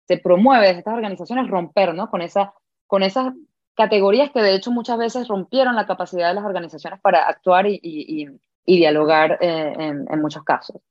se, 0.08 0.18
promueve 0.18 0.68
desde 0.68 0.80
estas 0.80 0.94
organizaciones 0.94 1.50
romper 1.50 1.96
¿no? 1.96 2.10
con, 2.10 2.22
esa, 2.22 2.54
con 2.86 3.02
esas 3.02 3.34
categorías 3.74 4.30
que 4.30 4.44
de 4.44 4.54
hecho 4.54 4.70
muchas 4.70 5.00
veces 5.00 5.28
rompieron 5.28 5.76
la 5.76 5.88
capacidad 5.88 6.28
de 6.28 6.36
las 6.36 6.46
organizaciones 6.46 7.00
para 7.02 7.28
actuar 7.28 7.66
y, 7.66 7.80
y, 7.82 8.28
y 8.66 8.78
dialogar 8.78 9.40
eh, 9.42 9.74
en, 9.78 10.22
muchos 10.22 10.44
casos. 10.44 10.82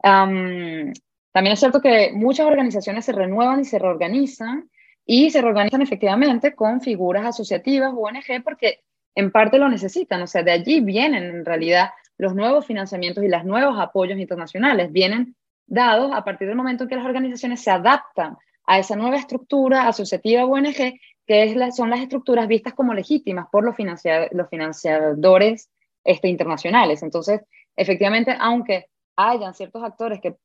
También 0.00 1.52
es 1.52 1.58
cierto 1.58 1.80
que 1.80 2.12
muchas 2.14 2.46
organizaciones 2.46 3.04
se 3.04 3.12
renuevan 3.12 3.60
y 3.60 3.64
se 3.64 3.78
reorganizan 3.78 4.70
y 5.06 5.30
se 5.30 5.40
reorganizan 5.40 5.82
efectivamente 5.82 6.54
con 6.54 6.80
figuras 6.80 7.24
asociativas, 7.24 7.94
ONG, 7.96 8.42
porque 8.42 8.80
en 9.14 9.30
parte 9.30 9.58
lo 9.58 9.68
necesitan, 9.68 10.20
o 10.20 10.26
sea, 10.26 10.42
de 10.42 10.50
allí 10.50 10.80
vienen 10.80 11.24
en 11.24 11.44
realidad 11.44 11.90
los 12.18 12.34
nuevos 12.34 12.66
financiamientos 12.66 13.22
y 13.22 13.28
los 13.28 13.44
nuevos 13.44 13.78
apoyos 13.78 14.18
internacionales, 14.18 14.90
vienen 14.92 15.36
dados 15.66 16.10
a 16.12 16.24
partir 16.24 16.48
del 16.48 16.56
momento 16.56 16.84
en 16.84 16.88
que 16.88 16.96
las 16.96 17.06
organizaciones 17.06 17.62
se 17.62 17.70
adaptan 17.70 18.36
a 18.66 18.78
esa 18.78 18.96
nueva 18.96 19.16
estructura 19.16 19.86
asociativa 19.86 20.44
ONG, 20.44 20.98
que 21.26 21.42
es 21.44 21.56
la, 21.56 21.70
son 21.70 21.88
las 21.90 22.00
estructuras 22.00 22.48
vistas 22.48 22.74
como 22.74 22.92
legítimas 22.92 23.46
por 23.50 23.64
los, 23.64 23.76
financiadores, 23.76 24.32
los 24.32 24.48
financiadores 24.48 25.70
este, 26.04 26.28
internacionales. 26.28 27.02
Entonces, 27.02 27.42
efectivamente, 27.76 28.36
aunque 28.38 28.86
hayan 29.16 29.54
ciertos 29.54 29.82
actores 29.82 30.20
que 30.20 30.36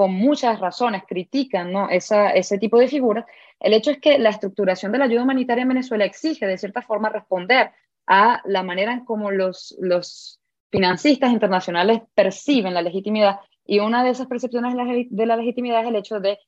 con 0.00 0.14
muchas 0.14 0.58
razones 0.60 1.02
critican 1.06 1.72
¿no? 1.72 1.90
Esa, 1.90 2.30
ese 2.30 2.56
tipo 2.56 2.78
de 2.78 2.88
figuras, 2.88 3.26
el 3.58 3.74
hecho 3.74 3.90
es 3.90 3.98
que 3.98 4.18
la 4.18 4.30
estructuración 4.30 4.92
de 4.92 4.96
la 4.96 5.04
ayuda 5.04 5.24
humanitaria 5.24 5.60
en 5.60 5.68
Venezuela 5.68 6.06
exige 6.06 6.46
de 6.46 6.56
cierta 6.56 6.80
forma 6.80 7.10
responder 7.10 7.70
a 8.06 8.40
la 8.46 8.62
manera 8.62 8.94
en 8.94 9.04
cómo 9.04 9.30
los, 9.30 9.76
los 9.78 10.40
financistas 10.70 11.32
internacionales 11.32 12.00
perciben 12.14 12.72
la 12.72 12.80
legitimidad 12.80 13.40
y 13.66 13.80
una 13.80 14.02
de 14.02 14.08
esas 14.08 14.26
percepciones 14.26 14.72
de 15.10 15.26
la, 15.26 15.36
legitimidad 15.36 15.82
es 15.82 15.88
el 15.88 15.96
hecho 15.96 16.18
de 16.18 16.38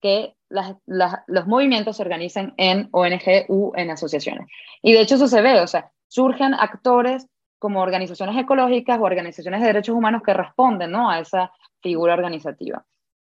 que 0.00 0.34
las, 0.48 0.76
las, 0.86 1.16
los 1.26 1.46
movimientos 1.46 1.98
se 1.98 2.04
organizan 2.04 2.54
en 2.56 2.88
ONG 2.92 3.44
u 3.48 3.72
en 3.76 3.90
asociaciones. 3.90 4.46
Y 4.80 4.94
de 4.94 5.02
hecho 5.02 5.16
eso 5.16 5.28
se 5.28 5.42
ve, 5.42 5.60
o 5.60 5.66
sea, 5.66 5.92
surgen 6.08 6.54
actores 6.54 7.28
como 7.58 7.82
organizaciones 7.82 8.38
ecológicas 8.38 8.98
o 8.98 9.02
organizaciones 9.02 9.60
de 9.60 9.66
derechos 9.66 9.94
humanos 9.94 10.22
que 10.24 10.32
responden 10.32 10.92
¿no? 10.92 11.10
a 11.10 11.18
esa 11.18 11.52
figura 11.82 12.14
organizativa. 12.14 12.86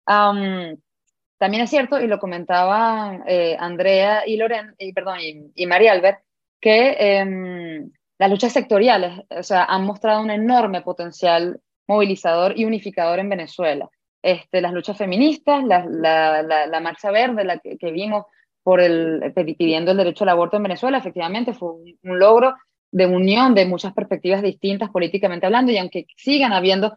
También 0.06 1.64
es 1.64 1.70
cierto, 1.70 2.00
y 2.00 2.06
lo 2.06 2.18
comentaban 2.18 3.24
eh, 3.26 3.56
Andrea 3.58 4.22
y, 4.26 4.36
Loren, 4.36 4.74
y, 4.78 4.92
perdón, 4.92 5.18
y, 5.54 5.66
María 5.66 5.92
Albert, 5.92 6.20
que 6.60 6.96
em, 6.98 7.90
las 8.18 8.30
luchas 8.30 8.52
sectoriales 8.52 9.20
o 9.30 9.42
sea, 9.42 9.64
han 9.64 9.84
mostrado 9.84 10.22
un 10.22 10.30
enorme 10.30 10.82
potencial 10.82 11.60
movilizador 11.88 12.58
y 12.58 12.64
unificador 12.64 13.18
en 13.18 13.28
Venezuela. 13.28 13.90
Este, 14.22 14.60
las 14.60 14.72
luchas 14.72 14.96
feministas, 14.96 15.64
la, 15.64 15.84
la, 15.84 16.42
la, 16.42 16.80
marcha 16.80 17.10
verde 17.10 17.44
la 17.44 17.58
que, 17.58 17.90
vimos 17.90 18.26
por 18.62 18.80
el, 18.80 19.32
pidiendo 19.58 19.90
el 19.90 19.96
derecho 19.96 20.22
al 20.22 20.30
aborto 20.30 20.56
en 20.56 20.62
Venezuela, 20.62 20.98
efectivamente 20.98 21.52
fue 21.52 21.72
un, 21.72 22.18
logro 22.18 22.54
de 22.92 23.06
unión 23.06 23.54
de 23.54 23.66
muchas 23.66 23.92
perspectivas 23.92 24.42
distintas 24.42 24.90
políticamente 24.90 25.46
hablando, 25.46 25.72
y 25.72 25.78
aunque 25.78 26.06
sigan 26.16 26.52
habiendo 26.52 26.96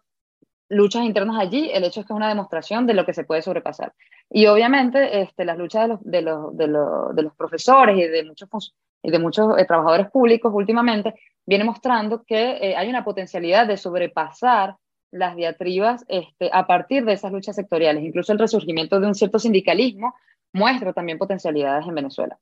luchas 0.70 1.04
internas 1.04 1.38
allí, 1.40 1.70
el 1.74 1.84
hecho 1.84 2.00
es 2.00 2.06
que 2.06 2.14
es 2.14 2.18
una 2.18 2.30
demostración 2.30 2.88
de 2.88 2.94
lo 2.94 3.06
que 3.06 3.14
se 3.14 3.24
puede 3.24 3.42
sobrepasar. 3.42 3.94
Y 4.30 4.48
obviamente 4.48 5.22
este, 5.22 5.46
las 5.46 5.58
luchas 5.58 5.84
de 5.84 5.88
los, 5.88 6.00
de 6.04 6.22
los, 6.22 6.58
de 6.58 6.68
los, 6.68 7.16
de 7.16 7.22
los 7.22 7.36
profesores 7.36 7.98
y 7.98 8.08
de 8.08 8.24
muchos, 8.24 8.74
de 9.04 9.20
muchos 9.20 9.58
eh, 9.58 9.66
trabajadores 9.66 10.10
públicos 10.10 10.52
últimamente 10.54 11.14
viene 11.46 11.64
mostrando 11.64 12.24
que 12.24 12.58
eh, 12.62 12.76
hay 12.76 12.90
una 12.90 13.04
potencialidad 13.04 13.68
de 13.68 13.78
sobrepasar 13.78 14.78
las 15.12 15.36
diatribas 15.36 16.04
este, 16.08 16.50
a 16.52 16.66
partir 16.68 17.06
de 17.06 17.14
esas 17.14 17.32
luchas 17.32 17.56
sectoriales. 17.56 18.04
Incluso 18.04 18.34
el 18.34 18.40
resurgimiento 18.40 19.00
de 19.00 19.08
un 19.08 19.16
cierto 19.16 19.40
sindicalismo 19.40 20.16
muestra 20.52 20.94
también 20.94 21.18
potencialidades 21.18 21.88
en 21.88 21.96
Venezuela. 21.96 22.38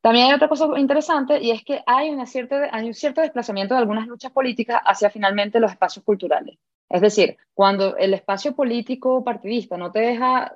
También 0.00 0.28
hay 0.28 0.34
otra 0.34 0.48
cosa 0.48 0.66
interesante 0.78 1.40
y 1.40 1.50
es 1.50 1.62
que 1.62 1.82
hay, 1.86 2.10
una 2.10 2.26
cierta, 2.26 2.68
hay 2.72 2.86
un 2.86 2.94
cierto 2.94 3.20
desplazamiento 3.20 3.74
de 3.74 3.80
algunas 3.80 4.06
luchas 4.06 4.32
políticas 4.32 4.80
hacia 4.84 5.10
finalmente 5.10 5.60
los 5.60 5.70
espacios 5.70 6.04
culturales. 6.04 6.58
Es 6.90 7.00
decir, 7.00 7.36
cuando 7.54 7.96
el 7.96 8.12
espacio 8.14 8.54
político 8.54 9.22
partidista 9.22 9.76
no 9.76 9.92
te 9.92 10.00
deja 10.00 10.52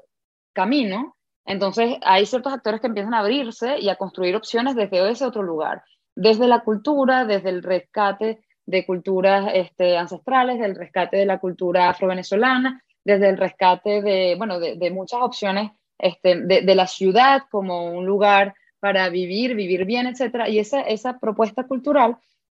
camino, 0.52 1.16
entonces 1.46 1.96
hay 2.02 2.26
ciertos 2.26 2.52
actores 2.52 2.80
que 2.80 2.88
empiezan 2.88 3.14
a 3.14 3.20
abrirse 3.20 3.78
y 3.78 3.88
a 3.88 3.96
construir 3.96 4.34
opciones 4.34 4.74
desde 4.74 5.08
ese 5.10 5.24
otro 5.24 5.42
lugar, 5.42 5.84
desde 6.16 6.48
la 6.48 6.60
cultura, 6.60 7.24
desde 7.24 7.50
el 7.50 7.62
rescate 7.62 8.44
de 8.66 8.84
culturas 8.84 9.50
este, 9.54 9.96
ancestrales, 9.96 10.58
del 10.58 10.74
rescate 10.74 11.18
de 11.18 11.26
la 11.26 11.38
cultura 11.38 11.88
afro-venezolana, 11.90 12.82
desde 13.04 13.28
el 13.28 13.36
rescate 13.36 14.02
de, 14.02 14.34
bueno, 14.36 14.58
de, 14.58 14.90
muchas 14.90 15.20
opciones 15.22 15.70
este, 15.98 16.40
de, 16.40 16.74
la 16.74 16.86
ciudad 16.86 17.42
como 17.50 17.92
un 17.92 18.06
lugar 18.06 18.54
para 18.80 19.08
vivir, 19.10 19.54
vivir 19.54 19.84
bien, 19.84 20.06
etc. 20.06 20.48
Y 20.48 20.58
esa, 20.58 20.80
esa 20.80 21.18
propuesta 21.18 21.64
cultural 21.64 22.16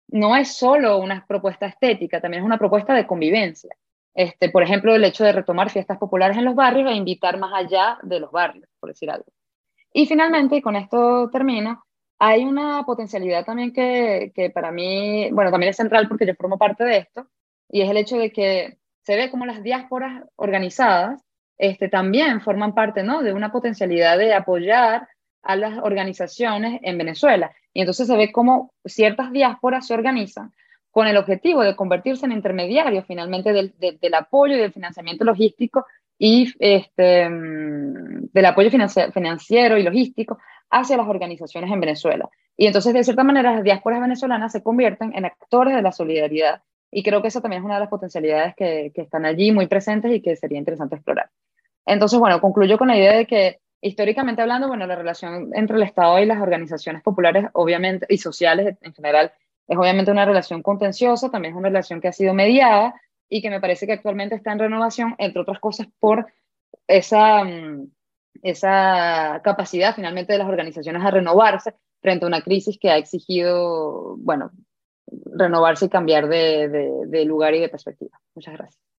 no 0.08 0.36
es 0.36 0.56
solo 0.56 0.98
una 0.98 1.24
propuesta 1.26 1.66
estética, 1.66 2.20
también 2.20 2.42
es 2.42 2.46
una 2.46 2.58
propuesta 2.58 2.94
de 2.94 3.06
convivencia. 3.06 3.76
Este, 4.14 4.48
por 4.50 4.62
ejemplo, 4.62 4.94
el 4.94 5.04
hecho 5.04 5.24
de 5.24 5.32
retomar 5.32 5.70
fiestas 5.70 5.98
populares 5.98 6.36
en 6.36 6.44
los 6.44 6.54
barrios 6.54 6.90
e 6.90 6.94
invitar 6.94 7.38
más 7.38 7.52
allá 7.52 7.98
de 8.02 8.20
los 8.20 8.30
barrios, 8.30 8.68
por 8.80 8.90
decir 8.90 9.10
algo. 9.10 9.26
Y 9.92 10.06
finalmente, 10.06 10.56
y 10.56 10.62
con 10.62 10.76
esto 10.76 11.28
termino, 11.30 11.84
hay 12.18 12.44
una 12.44 12.84
potencialidad 12.84 13.44
también 13.44 13.72
que, 13.72 14.32
que, 14.34 14.50
para 14.50 14.70
mí, 14.70 15.30
bueno, 15.32 15.50
también 15.50 15.70
es 15.70 15.76
central 15.76 16.08
porque 16.08 16.26
yo 16.26 16.34
formo 16.34 16.56
parte 16.56 16.84
de 16.84 16.98
esto, 16.98 17.28
y 17.68 17.82
es 17.82 17.90
el 17.90 17.96
hecho 17.96 18.16
de 18.16 18.32
que 18.32 18.78
se 19.02 19.16
ve 19.16 19.30
como 19.30 19.44
las 19.44 19.62
diásporas 19.62 20.24
organizadas 20.36 21.22
este, 21.58 21.88
también 21.88 22.40
forman 22.40 22.74
parte 22.74 23.02
¿no? 23.02 23.22
de 23.22 23.32
una 23.32 23.50
potencialidad 23.50 24.18
de 24.18 24.34
apoyar 24.34 25.08
a 25.46 25.56
las 25.56 25.78
organizaciones 25.78 26.80
en 26.82 26.98
Venezuela. 26.98 27.52
Y 27.72 27.80
entonces 27.80 28.06
se 28.06 28.16
ve 28.16 28.32
como 28.32 28.72
ciertas 28.84 29.32
diásporas 29.32 29.86
se 29.86 29.94
organizan 29.94 30.52
con 30.90 31.06
el 31.06 31.18
objetivo 31.18 31.62
de 31.62 31.76
convertirse 31.76 32.24
en 32.24 32.32
intermediarios 32.32 33.04
finalmente 33.06 33.52
del, 33.52 33.74
del 33.78 34.14
apoyo 34.14 34.54
y 34.54 34.58
del 34.58 34.72
financiamiento 34.72 35.24
logístico 35.24 35.84
y 36.18 36.52
este, 36.58 37.28
mm, 37.28 38.30
del 38.32 38.46
apoyo 38.46 38.70
financiero 38.70 39.76
y 39.76 39.82
logístico 39.82 40.38
hacia 40.70 40.96
las 40.96 41.06
organizaciones 41.06 41.70
en 41.70 41.80
Venezuela. 41.80 42.28
Y 42.56 42.66
entonces, 42.66 42.94
de 42.94 43.04
cierta 43.04 43.24
manera, 43.24 43.52
las 43.52 43.62
diásporas 43.62 44.00
venezolanas 44.00 44.52
se 44.52 44.62
convierten 44.62 45.12
en 45.14 45.26
actores 45.26 45.74
de 45.74 45.82
la 45.82 45.92
solidaridad. 45.92 46.62
Y 46.90 47.02
creo 47.02 47.20
que 47.20 47.28
eso 47.28 47.42
también 47.42 47.60
es 47.60 47.66
una 47.66 47.74
de 47.74 47.80
las 47.80 47.90
potencialidades 47.90 48.54
que, 48.56 48.90
que 48.94 49.02
están 49.02 49.26
allí 49.26 49.52
muy 49.52 49.66
presentes 49.66 50.10
y 50.12 50.22
que 50.22 50.36
sería 50.36 50.58
interesante 50.58 50.94
explorar. 50.94 51.28
Entonces, 51.84 52.18
bueno, 52.18 52.40
concluyo 52.40 52.78
con 52.78 52.88
la 52.88 52.96
idea 52.96 53.16
de 53.16 53.26
que 53.26 53.60
históricamente 53.86 54.42
hablando, 54.42 54.68
bueno, 54.68 54.86
la 54.86 54.96
relación 54.96 55.50
entre 55.54 55.76
el 55.76 55.82
Estado 55.82 56.18
y 56.18 56.26
las 56.26 56.40
organizaciones 56.40 57.02
populares, 57.02 57.46
obviamente, 57.52 58.06
y 58.08 58.18
sociales 58.18 58.76
en 58.80 58.92
general, 58.92 59.32
es 59.68 59.76
obviamente 59.76 60.10
una 60.10 60.24
relación 60.24 60.62
contenciosa, 60.62 61.30
también 61.30 61.54
es 61.54 61.58
una 61.58 61.68
relación 61.68 62.00
que 62.00 62.08
ha 62.08 62.12
sido 62.12 62.34
mediada 62.34 63.00
y 63.28 63.42
que 63.42 63.50
me 63.50 63.60
parece 63.60 63.86
que 63.86 63.92
actualmente 63.92 64.34
está 64.34 64.52
en 64.52 64.60
renovación, 64.60 65.14
entre 65.18 65.42
otras 65.42 65.58
cosas, 65.58 65.88
por 65.98 66.26
esa, 66.86 67.44
mm, 67.44 67.90
esa 68.42 69.40
capacidad 69.42 69.94
finalmente 69.94 70.32
de 70.32 70.38
las 70.38 70.48
organizaciones 70.48 71.02
a 71.02 71.10
renovarse 71.10 71.74
frente 72.00 72.24
a 72.24 72.28
una 72.28 72.42
crisis 72.42 72.78
que 72.78 72.90
ha 72.90 72.96
exigido, 72.96 74.16
bueno, 74.18 74.50
renovarse 75.32 75.86
y 75.86 75.88
cambiar 75.88 76.28
de, 76.28 76.68
de, 77.06 77.24
lugar 77.24 77.54
y 77.54 77.60
de 77.60 77.68
perspectiva. 77.68 78.20
Muchas 78.34 78.54
gracias. 78.54 78.95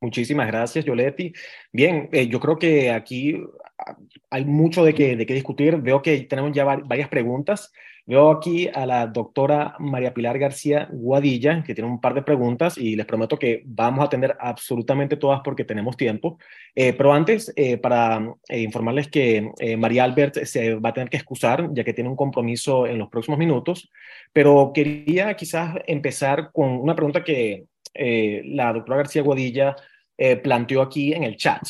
Muchísimas 0.00 0.46
gracias, 0.46 0.84
Yoletti. 0.84 1.32
Bien, 1.72 2.08
eh, 2.12 2.26
yo 2.28 2.40
creo 2.40 2.58
que 2.58 2.90
aquí 2.90 3.36
hay 4.30 4.44
mucho 4.44 4.84
de 4.84 4.94
qué, 4.94 5.26
qué 5.26 5.34
discutir. 5.34 5.76
Veo 5.76 6.02
que 6.02 6.22
tenemos 6.22 6.52
ya 6.52 6.64
varias 6.64 7.08
preguntas. 7.08 7.72
Veo 8.10 8.30
aquí 8.30 8.68
a 8.74 8.86
la 8.86 9.06
doctora 9.06 9.76
María 9.78 10.12
Pilar 10.12 10.36
García 10.36 10.88
Guadilla, 10.90 11.62
que 11.62 11.74
tiene 11.74 11.88
un 11.88 12.00
par 12.00 12.14
de 12.14 12.22
preguntas 12.22 12.76
y 12.76 12.96
les 12.96 13.06
prometo 13.06 13.38
que 13.38 13.62
vamos 13.66 14.00
a 14.00 14.06
atender 14.06 14.36
absolutamente 14.40 15.16
todas 15.16 15.42
porque 15.44 15.64
tenemos 15.64 15.96
tiempo. 15.96 16.36
Eh, 16.74 16.92
pero 16.92 17.12
antes, 17.12 17.52
eh, 17.54 17.76
para 17.78 18.34
eh, 18.48 18.62
informarles 18.62 19.08
que 19.08 19.52
María 19.78 20.02
Albert 20.02 20.44
se 20.44 20.74
va 20.74 20.88
a 20.88 20.92
tener 20.92 21.08
que 21.08 21.18
excusar, 21.18 21.68
ya 21.72 21.84
que 21.84 21.92
tiene 21.92 22.10
un 22.10 22.16
compromiso 22.16 22.84
en 22.86 22.98
los 22.98 23.08
próximos 23.08 23.38
minutos, 23.38 23.88
pero 24.32 24.72
quería 24.74 25.34
quizás 25.36 25.76
empezar 25.86 26.50
con 26.52 26.68
una 26.80 26.96
pregunta 26.96 27.22
que 27.22 27.66
la 27.94 28.72
doctora 28.72 28.98
García 28.98 29.22
Guadilla 29.22 29.76
planteó 30.42 30.82
aquí 30.82 31.12
en 31.12 31.24
el 31.24 31.36
chat. 31.36 31.62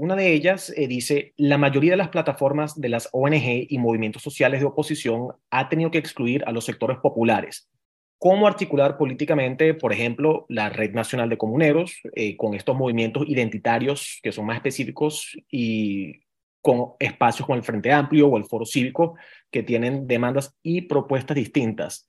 Una 0.00 0.16
de 0.16 0.32
ellas 0.32 0.72
eh, 0.74 0.88
dice, 0.88 1.34
la 1.36 1.58
mayoría 1.58 1.90
de 1.90 1.98
las 1.98 2.08
plataformas 2.08 2.80
de 2.80 2.88
las 2.88 3.10
ONG 3.12 3.66
y 3.68 3.76
movimientos 3.76 4.22
sociales 4.22 4.60
de 4.60 4.66
oposición 4.66 5.32
ha 5.50 5.68
tenido 5.68 5.90
que 5.90 5.98
excluir 5.98 6.42
a 6.46 6.52
los 6.52 6.64
sectores 6.64 6.96
populares. 7.02 7.68
¿Cómo 8.16 8.46
articular 8.46 8.96
políticamente, 8.96 9.74
por 9.74 9.92
ejemplo, 9.92 10.46
la 10.48 10.70
Red 10.70 10.94
Nacional 10.94 11.28
de 11.28 11.36
Comuneros 11.36 12.00
eh, 12.14 12.34
con 12.38 12.54
estos 12.54 12.74
movimientos 12.78 13.28
identitarios 13.28 14.20
que 14.22 14.32
son 14.32 14.46
más 14.46 14.56
específicos 14.56 15.36
y 15.50 16.22
con 16.62 16.92
espacios 16.98 17.44
como 17.44 17.56
el 17.56 17.62
Frente 17.62 17.92
Amplio 17.92 18.28
o 18.28 18.38
el 18.38 18.46
Foro 18.46 18.64
Cívico 18.64 19.16
que 19.50 19.62
tienen 19.62 20.06
demandas 20.06 20.56
y 20.62 20.80
propuestas 20.80 21.34
distintas? 21.34 22.08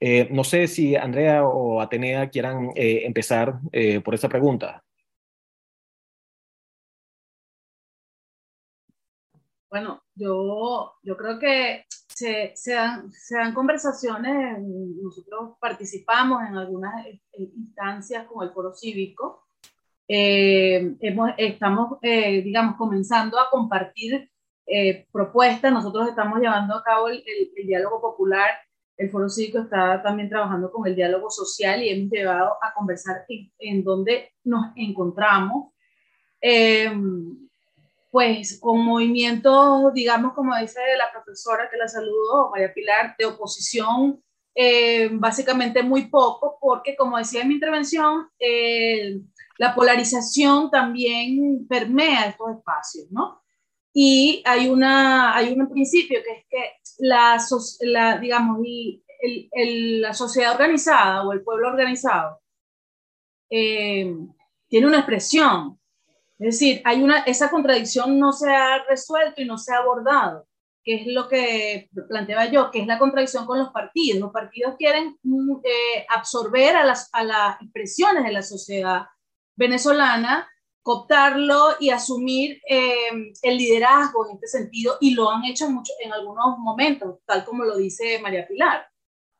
Eh, 0.00 0.28
no 0.30 0.44
sé 0.44 0.66
si 0.68 0.94
Andrea 0.96 1.44
o 1.44 1.80
Atenea 1.80 2.28
quieran 2.28 2.70
empezar 2.74 3.60
por 4.04 4.14
esa 4.14 4.28
pregunta. 4.28 4.82
Bueno, 9.68 10.02
yo, 10.14 10.94
yo 11.02 11.16
creo 11.16 11.38
que 11.38 11.84
se, 12.16 12.52
se, 12.56 12.72
dan, 12.72 13.12
se 13.12 13.36
dan 13.36 13.52
conversaciones, 13.52 14.58
nosotros 14.62 15.56
participamos 15.60 16.42
en 16.48 16.56
algunas 16.56 17.04
eh, 17.06 17.20
instancias 17.32 18.26
como 18.26 18.42
el 18.42 18.52
foro 18.52 18.72
cívico, 18.72 19.46
eh, 20.08 20.96
hemos, 21.00 21.32
estamos, 21.36 21.98
eh, 22.00 22.40
digamos, 22.40 22.76
comenzando 22.76 23.38
a 23.38 23.50
compartir 23.50 24.30
propuestas, 25.12 25.72
nosotros 25.72 26.08
estamos 26.08 26.40
llevando 26.40 26.74
a 26.74 26.82
cabo 26.82 27.08
el, 27.08 27.22
el, 27.56 27.66
diálogo 27.66 28.00
popular, 28.00 28.50
el 28.96 29.10
foro 29.10 29.28
cívico 29.28 29.60
está 29.60 30.02
también 30.02 30.28
trabajando 30.28 30.70
con 30.70 30.86
el 30.86 30.96
diálogo 30.96 31.30
social 31.30 31.82
y 31.82 31.90
hemos 31.90 32.10
llevado 32.10 32.56
a 32.62 32.72
conversar 32.74 33.24
en, 33.28 33.52
en 33.58 33.84
dónde 33.84 34.32
nos 34.44 34.66
encontramos 34.76 35.72
pues 38.16 38.58
con 38.60 38.82
movimientos, 38.82 39.92
digamos, 39.92 40.32
como 40.32 40.56
dice 40.56 40.80
la 40.96 41.12
profesora 41.12 41.68
que 41.70 41.76
la 41.76 41.86
saludo, 41.86 42.50
María 42.50 42.72
Pilar, 42.72 43.14
de 43.18 43.26
oposición, 43.26 44.22
eh, 44.54 45.10
básicamente 45.12 45.82
muy 45.82 46.06
poco, 46.06 46.56
porque 46.58 46.96
como 46.96 47.18
decía 47.18 47.42
en 47.42 47.48
mi 47.48 47.54
intervención, 47.54 48.26
eh, 48.38 49.20
la 49.58 49.74
polarización 49.74 50.70
también 50.70 51.66
permea 51.68 52.28
estos 52.28 52.56
espacios, 52.56 53.06
¿no? 53.10 53.42
Y 53.92 54.42
hay, 54.46 54.70
una, 54.70 55.36
hay 55.36 55.52
un 55.52 55.68
principio 55.68 56.20
que 56.24 56.38
es 56.38 56.46
que 56.48 56.85
la, 56.98 58.18
digamos, 58.18 58.58
la 59.52 60.14
sociedad 60.14 60.52
organizada 60.52 61.24
o 61.24 61.32
el 61.32 61.42
pueblo 61.42 61.68
organizado 61.68 62.40
eh, 63.50 64.14
tiene 64.68 64.86
una 64.86 64.98
expresión, 64.98 65.78
es 66.38 66.58
decir, 66.58 66.82
hay 66.84 67.02
una, 67.02 67.20
esa 67.20 67.50
contradicción 67.50 68.18
no 68.18 68.32
se 68.32 68.50
ha 68.50 68.84
resuelto 68.84 69.40
y 69.40 69.46
no 69.46 69.56
se 69.58 69.74
ha 69.74 69.78
abordado. 69.78 70.46
que 70.84 70.96
es 70.96 71.06
lo 71.08 71.28
que 71.28 71.88
planteaba 72.08 72.46
yo, 72.46 72.70
que 72.70 72.80
es 72.80 72.86
la 72.86 72.98
contradicción 72.98 73.44
con 73.44 73.58
los 73.58 73.70
partidos. 73.70 74.20
Los 74.20 74.32
partidos 74.32 74.76
quieren 74.78 75.16
mm, 75.22 75.56
eh, 75.64 76.06
absorber 76.08 76.76
a 76.76 76.84
las, 76.84 77.08
a 77.12 77.24
las 77.24 77.60
expresiones 77.60 78.24
de 78.24 78.32
la 78.32 78.42
sociedad 78.42 79.06
venezolana, 79.56 80.48
cooptarlo 80.86 81.70
y 81.80 81.90
asumir 81.90 82.62
eh, 82.68 83.32
el 83.42 83.58
liderazgo 83.58 84.24
en 84.28 84.36
este 84.36 84.46
sentido, 84.46 84.98
y 85.00 85.14
lo 85.14 85.28
han 85.28 85.44
hecho 85.44 85.68
mucho, 85.68 85.92
en 86.00 86.12
algunos 86.12 86.58
momentos, 86.58 87.18
tal 87.26 87.44
como 87.44 87.64
lo 87.64 87.76
dice 87.76 88.20
María 88.20 88.46
Pilar. 88.46 88.86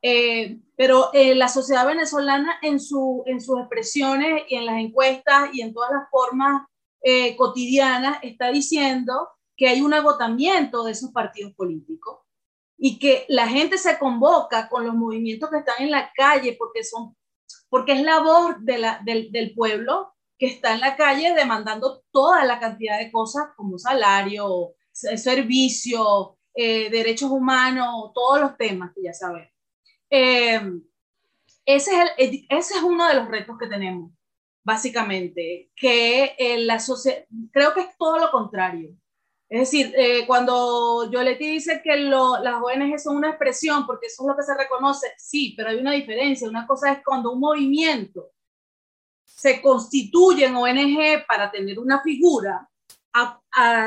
Eh, 0.03 0.59
pero 0.77 1.11
la 1.13 1.49
sociedad 1.49 1.87
venezolana 1.87 2.59
en, 2.63 2.81
su, 2.81 3.23
en 3.27 3.41
sus 3.41 3.61
expresiones 3.61 4.43
y 4.49 4.57
en 4.57 4.67
las 4.67 4.79
encuestas 4.79 5.51
y 5.53 5.63
en 5.63 5.73
todas 5.73 5.91
las 5.93 6.11
formas 6.11 6.67
cotidianas 7.37 8.19
está 8.23 8.51
diciendo 8.51 9.29
que 9.57 9.69
hay 9.69 9.81
un 9.83 9.95
agotamiento 9.95 10.83
de 10.83 10.93
esos 10.93 11.13
partidos 11.13 11.55
políticos 11.55 12.19
y 12.77 12.99
que 12.99 13.25
la 13.29 13.49
gente 13.49 13.79
se 13.79 13.99
convoca 13.99 14.69
con 14.69 14.85
los 14.85 14.95
movimientos 14.95 15.51
que 15.51 15.59
están 15.59 15.77
en 15.79 15.91
la 15.91 16.11
calle 16.15 16.57
porque, 16.59 16.85
son, 16.85 17.17
porque 17.69 17.93
es 17.93 18.03
la 18.03 18.21
voz 18.21 18.57
de 18.61 18.79
la, 18.79 19.01
del, 19.05 19.33
del, 19.33 19.55
pueblo 19.55 20.16
que 20.39 20.47
está 20.47 20.75
en 20.75 20.81
la 20.81 20.97
calle 20.97 21.35
demandando 21.35 22.03
toda 22.11 22.45
la 22.45 22.59
cantidad 22.61 22.99
de 22.99 23.11
cosas 23.11 23.49
como 23.57 23.79
salario, 23.79 24.75
servicio, 24.93 26.39
eh, 26.55 26.91
derechos 26.91 27.31
humanos, 27.31 28.13
todos 28.15 28.41
los 28.41 28.57
temas 28.57 28.93
que 28.95 29.03
ya 29.03 29.13
saben. 29.13 29.49
Eh, 30.11 30.61
ese, 31.65 31.93
es 32.19 32.73
uno 32.83 33.09
de 33.09 33.15
los 33.15 33.29
retos 33.29 33.57
que 33.59 33.67
tenemos, 33.67 34.13
básicamente, 34.65 35.71
que 35.75 36.35
eh, 36.39 36.59
la 36.59 36.79
creo 37.53 37.75
que 37.75 37.81
es 37.81 37.97
todo 37.99 38.19
lo 38.19 38.31
contrario 38.31 38.97
es 39.49 39.61
decir, 39.61 39.95
eh, 39.97 40.27
cuando 40.27 41.09
Yoleti 41.11 41.49
dice 41.53 41.81
que 41.83 41.97
las 41.97 42.55
ONG 42.61 42.99
son 42.99 43.17
una 43.17 43.29
expresión, 43.29 43.87
porque 43.87 44.07
eso 44.07 44.25
es 44.25 44.29
lo 44.29 44.37
que 44.37 44.43
se 44.43 44.57
reconoce, 44.57 45.07
sí, 45.19 45.55
pero 45.57 45.71
hay 45.71 45.77
una 45.77 45.93
diferencia. 45.93 46.49
Una 46.49 46.67
cosa 46.67 46.93
es 46.93 46.99
cuando 47.05 47.33
un 47.33 47.41
movimiento 47.41 48.33
se 49.37 49.61
constituye 49.61 50.47
en 50.47 50.57
ONG 50.57 51.27
para 51.29 51.51
tener 51.51 51.79
una 51.79 52.01
figura, 52.03 52.69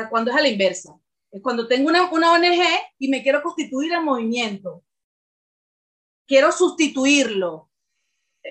cuando 0.08 0.30
es 0.30 0.36
a 0.36 0.42
la 0.42 0.48
inversa. 0.48 0.96
Es 1.30 1.42
cuando 1.42 1.66
tengo 1.66 1.88
una, 1.88 2.10
una 2.10 2.32
ONG 2.32 2.62
y 2.98 3.08
me 3.08 3.22
quiero 3.22 3.42
constituir 3.42 3.92
en 3.92 4.04
movimiento. 4.04 4.84
Quiero 6.26 6.52
sustituirlo. 6.52 7.68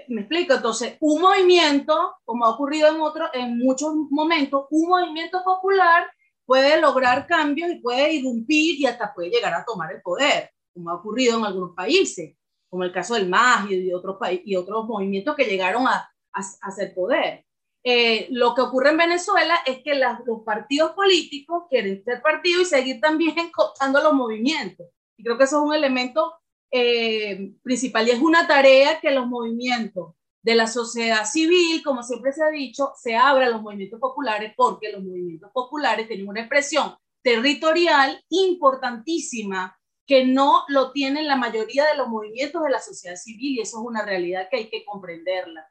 ¿Me 0.10 0.22
explico? 0.22 0.54
Entonces, 0.54 0.98
un 1.00 1.22
movimiento, 1.22 2.18
como 2.26 2.46
ha 2.46 2.50
ocurrido 2.50 2.90
en, 2.90 3.00
otro, 3.02 3.30
en 3.34 3.58
muchos 3.58 3.96
momentos, 4.10 4.66
un 4.70 4.90
movimiento 4.90 5.42
popular 5.44 6.06
puede 6.46 6.82
lograr 6.82 7.28
cambios 7.28 7.72
y 7.72 7.80
puede 7.80 8.14
irrumpir 8.14 8.80
y 8.80 8.86
hasta 8.86 9.14
puede 9.14 9.30
llegar 9.30 9.54
a 9.54 9.64
tomar 9.64 9.94
el 9.94 10.02
poder, 10.02 10.52
como 10.74 10.90
ha 10.90 10.96
ocurrido 10.96 11.38
en 11.38 11.46
algunos 11.46 11.74
países, 11.76 12.36
como 12.70 12.84
el 12.84 12.92
caso 12.92 13.14
del 13.14 13.30
MAS 13.30 13.72
y, 13.72 13.86
de 13.86 13.96
otros, 13.96 14.18
y 14.44 14.56
otros 14.56 14.86
movimientos 14.86 15.36
que 15.36 15.46
llegaron 15.46 15.88
a, 15.88 16.10
a, 16.34 16.68
hacer 16.68 16.94
poder. 16.94 17.46
Eh, 17.84 18.28
lo 18.32 18.54
que 18.56 18.62
ocurre 18.62 18.90
en 18.90 18.98
Venezuela 18.98 19.56
es 19.66 19.80
que 19.84 19.96
los 19.96 20.44
partidos 20.46 20.92
políticos 20.92 21.64
quieren 21.70 22.04
ser 22.04 22.22
partidos 22.22 22.64
y 22.64 22.66
seguir 22.66 23.00
también 23.00 23.36
cooptando 23.52 24.02
los 24.02 24.14
movimientos. 24.14 24.88
Y 25.18 25.24
creo 25.24 25.38
que 25.38 25.46
eso 25.46 25.58
es 25.58 25.68
un 25.68 25.74
elemento 25.74 26.34
eh, 26.72 27.54
principal 27.64 28.08
y 28.08 28.12
es 28.12 28.20
una 28.20 28.48
tarea 28.48 29.00
que 29.00 29.12
los 29.12 29.28
movimientos 29.28 30.16
de 30.42 30.56
la 30.56 30.68
sociedad 30.68 31.26
civil, 31.26 31.84
como 31.84 32.04
siempre 32.04 32.32
se 32.32 32.44
ha 32.44 32.50
dicho, 32.50 32.94
se 32.96 33.16
abra 33.16 33.48
a 33.48 33.50
los 33.50 33.62
movimientos 33.62 34.00
populares 34.00 34.54
porque 34.56 34.92
los 34.92 35.04
movimientos 35.04 35.52
populares 35.52 36.08
tienen 36.08 36.30
una 36.30 36.42
expresión 36.42 36.96
territorial 37.22 38.24
importantísima 38.30 39.78
que 40.08 40.26
no 40.26 40.64
lo 40.70 40.92
tienen 40.92 41.28
la 41.28 41.36
mayoría 41.36 41.86
de 41.86 41.98
los 41.98 42.08
movimientos 42.08 42.64
de 42.64 42.70
la 42.70 42.82
sociedad 42.82 43.16
civil 43.16 43.58
y 43.58 43.62
eso 43.62 43.80
es 43.80 43.86
una 43.86 44.04
realidad 44.04 44.48
que 44.50 44.58
hay 44.58 44.70
que 44.70 44.86
comprenderla. 44.86 45.70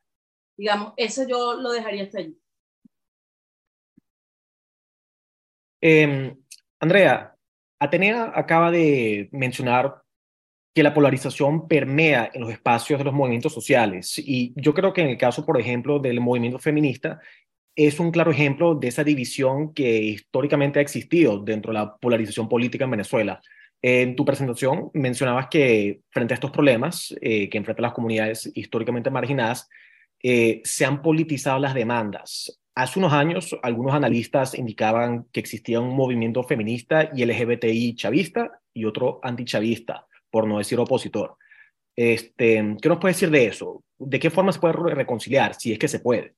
Digamos, 0.59 0.93
eso 0.97 1.27
yo 1.27 1.55
lo 1.55 1.71
dejaría 1.71 2.03
hasta 2.03 2.19
allí. 2.19 2.37
Eh, 5.81 6.37
Andrea, 6.81 7.37
Atenea 7.79 8.33
acaba 8.35 8.73
de 8.73 9.29
mencionar 9.31 10.03
que 10.75 10.83
la 10.83 10.93
polarización 10.93 11.69
permea 11.69 12.31
en 12.35 12.41
los 12.41 12.51
espacios 12.51 12.99
de 12.99 13.05
los 13.05 13.15
movimientos 13.15 13.53
sociales. 13.53 14.19
Y 14.19 14.53
yo 14.57 14.75
creo 14.75 14.93
que 14.93 15.01
en 15.01 15.09
el 15.09 15.19
caso, 15.19 15.47
por 15.47 15.61
ejemplo, 15.61 16.01
del 16.01 16.21
movimiento 16.21 16.59
feminista, 16.59 17.21
es 17.77 18.01
un 18.01 18.11
claro 18.11 18.33
ejemplo 18.33 18.75
de 18.75 18.89
esa 18.89 19.05
división 19.05 19.73
que 19.73 19.99
históricamente 19.99 20.81
ha 20.81 20.83
existido 20.83 21.39
dentro 21.39 21.73
de 21.73 21.79
la 21.79 21.97
polarización 21.97 22.49
política 22.49 22.85
en 22.85 22.91
Venezuela. 22.91 23.41
En 23.81 24.17
tu 24.17 24.25
presentación 24.25 24.91
mencionabas 24.95 25.47
que 25.47 26.01
frente 26.11 26.35
a 26.35 26.37
estos 26.37 26.51
problemas 26.51 27.15
eh, 27.21 27.49
que 27.49 27.59
enfrentan 27.59 27.85
las 27.85 27.93
comunidades 27.93 28.51
históricamente 28.55 29.11
marginadas, 29.11 29.69
eh, 30.23 30.61
se 30.65 30.85
han 30.85 31.03
politizado 31.03 31.59
las 31.59 31.75
demandas. 31.75 32.61
Hace 32.75 32.99
unos 32.99 33.13
años, 33.13 33.57
algunos 33.63 33.95
analistas 33.95 34.55
indicaban 34.57 35.25
que 35.33 35.41
existía 35.41 35.81
un 35.81 35.97
movimiento 35.97 36.43
feminista 36.45 37.11
y 37.15 37.25
LGBTI 37.25 37.95
chavista 37.97 38.61
y 38.73 38.85
otro 38.85 39.21
antichavista 39.23 40.07
por 40.31 40.47
no 40.47 40.59
decir 40.59 40.79
opositor. 40.79 41.37
Este, 41.97 42.77
¿Qué 42.81 42.89
nos 42.89 42.99
puede 42.99 43.15
decir 43.15 43.31
de 43.31 43.47
eso? 43.47 43.83
¿De 43.99 44.21
qué 44.21 44.31
forma 44.31 44.53
se 44.53 44.61
puede 44.61 44.75
reconciliar, 44.95 45.55
si 45.55 45.73
es 45.73 45.79
que 45.79 45.89
se 45.89 46.01
puede? 46.01 46.35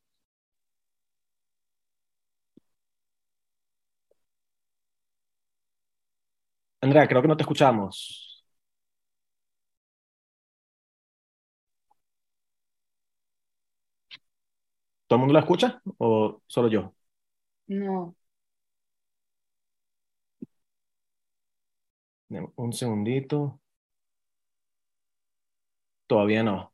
Andrea, 6.82 7.06
creo 7.08 7.22
que 7.22 7.28
no 7.28 7.36
te 7.36 7.42
escuchamos. 7.42 8.29
¿Todo 15.10 15.16
el 15.16 15.20
mundo 15.22 15.34
la 15.34 15.40
escucha 15.40 15.82
o 15.98 16.40
solo 16.46 16.68
yo? 16.68 16.94
No. 17.68 18.14
Un 22.56 22.72
segundito. 22.72 23.60
Todavía 26.06 26.42
no. 26.42 26.72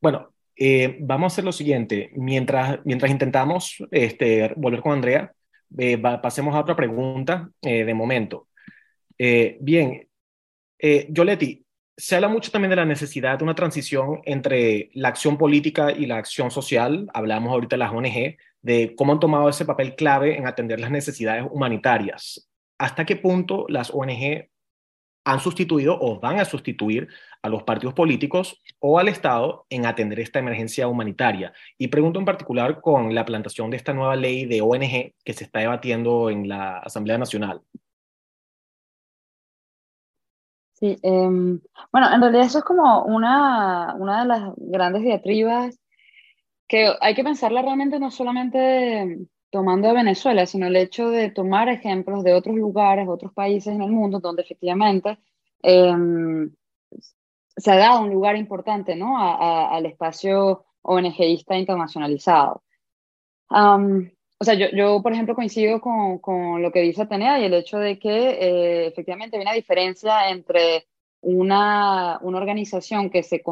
Bueno, 0.00 0.32
eh, 0.56 0.98
vamos 1.00 1.32
a 1.32 1.34
hacer 1.34 1.44
lo 1.44 1.50
siguiente. 1.52 2.10
Mientras, 2.14 2.78
mientras 2.84 3.10
intentamos 3.10 3.82
este, 3.90 4.52
volver 4.56 4.82
con 4.82 4.92
Andrea, 4.92 5.34
eh, 5.78 5.98
pasemos 5.98 6.54
a 6.54 6.60
otra 6.60 6.76
pregunta 6.76 7.50
eh, 7.62 7.84
de 7.84 7.94
momento. 7.94 8.48
bien, 9.18 10.08
Yoleti, 11.08 11.63
se 11.96 12.16
habla 12.16 12.28
mucho 12.28 12.50
también 12.50 12.70
de 12.70 12.76
la 12.76 12.84
necesidad 12.84 13.38
de 13.38 13.44
una 13.44 13.54
transición 13.54 14.20
entre 14.24 14.90
la 14.94 15.08
acción 15.08 15.38
política 15.38 15.92
y 15.92 16.06
la 16.06 16.16
acción 16.16 16.50
social. 16.50 17.06
Hablamos 17.14 17.52
ahorita 17.52 17.76
de 17.76 17.78
las 17.78 17.92
ONG, 17.92 18.36
de 18.62 18.94
cómo 18.96 19.12
han 19.12 19.20
tomado 19.20 19.48
ese 19.48 19.64
papel 19.64 19.94
clave 19.94 20.36
en 20.36 20.46
atender 20.46 20.80
las 20.80 20.90
necesidades 20.90 21.44
humanitarias. 21.50 22.50
¿Hasta 22.78 23.04
qué 23.04 23.16
punto 23.16 23.66
las 23.68 23.90
ONG 23.92 24.48
han 25.24 25.40
sustituido 25.40 25.98
o 26.00 26.20
van 26.20 26.38
a 26.38 26.44
sustituir 26.44 27.08
a 27.42 27.48
los 27.48 27.62
partidos 27.62 27.94
políticos 27.94 28.62
o 28.78 28.98
al 28.98 29.08
Estado 29.08 29.66
en 29.70 29.86
atender 29.86 30.20
esta 30.20 30.38
emergencia 30.38 30.86
humanitaria. 30.86 31.52
Y 31.78 31.88
pregunto 31.88 32.18
en 32.18 32.26
particular 32.26 32.80
con 32.80 33.14
la 33.14 33.24
plantación 33.24 33.70
de 33.70 33.78
esta 33.78 33.94
nueva 33.94 34.16
ley 34.16 34.44
de 34.44 34.60
ONG 34.60 35.14
que 35.24 35.32
se 35.32 35.44
está 35.44 35.60
debatiendo 35.60 36.28
en 36.30 36.48
la 36.48 36.78
Asamblea 36.78 37.18
Nacional. 37.18 37.62
Sí, 40.84 40.98
em, 41.02 41.60
bueno, 41.92 42.12
en 42.12 42.20
realidad 42.20 42.44
eso 42.44 42.58
es 42.58 42.64
como 42.64 43.04
una, 43.04 43.94
una 43.94 44.20
de 44.20 44.26
las 44.26 44.52
grandes 44.58 45.02
diatribas 45.02 45.80
que 46.68 46.92
hay 47.00 47.14
que 47.14 47.24
pensarla 47.24 47.62
realmente 47.62 47.98
no 47.98 48.10
solamente 48.10 49.26
tomando 49.48 49.88
a 49.88 49.94
Venezuela, 49.94 50.44
sino 50.44 50.66
el 50.66 50.76
hecho 50.76 51.08
de 51.08 51.30
tomar 51.30 51.70
ejemplos 51.70 52.22
de 52.22 52.34
otros 52.34 52.56
lugares, 52.56 53.08
otros 53.08 53.32
países 53.32 53.74
en 53.74 53.80
el 53.80 53.92
mundo 53.92 54.20
donde 54.20 54.42
efectivamente 54.42 55.18
em, 55.62 56.54
se 57.56 57.70
ha 57.70 57.76
dado 57.76 58.02
un 58.02 58.10
lugar 58.10 58.36
importante 58.36 58.94
¿no? 58.94 59.16
al 59.18 59.86
espacio 59.86 60.66
ONGista 60.82 61.56
internacionalizado. 61.56 62.62
O 64.44 64.46
sea, 64.46 64.54
yo, 64.54 64.66
yo, 64.76 65.00
por 65.02 65.12
ejemplo, 65.14 65.34
coincido 65.34 65.80
con, 65.80 66.18
con, 66.18 66.60
lo 66.60 66.70
que 66.70 66.82
dice 66.82 67.02
Atenea 67.02 67.40
y 67.40 67.44
el 67.44 67.54
hecho 67.54 67.78
de 67.78 67.98
que 67.98 68.10
eh, 68.10 68.86
efectivamente 68.88 69.36
hay 69.36 69.42
una 69.42 69.54
diferencia 69.54 70.28
entre 70.28 70.86
una, 71.22 72.18
una 72.20 72.38
organización 72.38 73.08
que 73.08 73.22
se, 73.22 73.42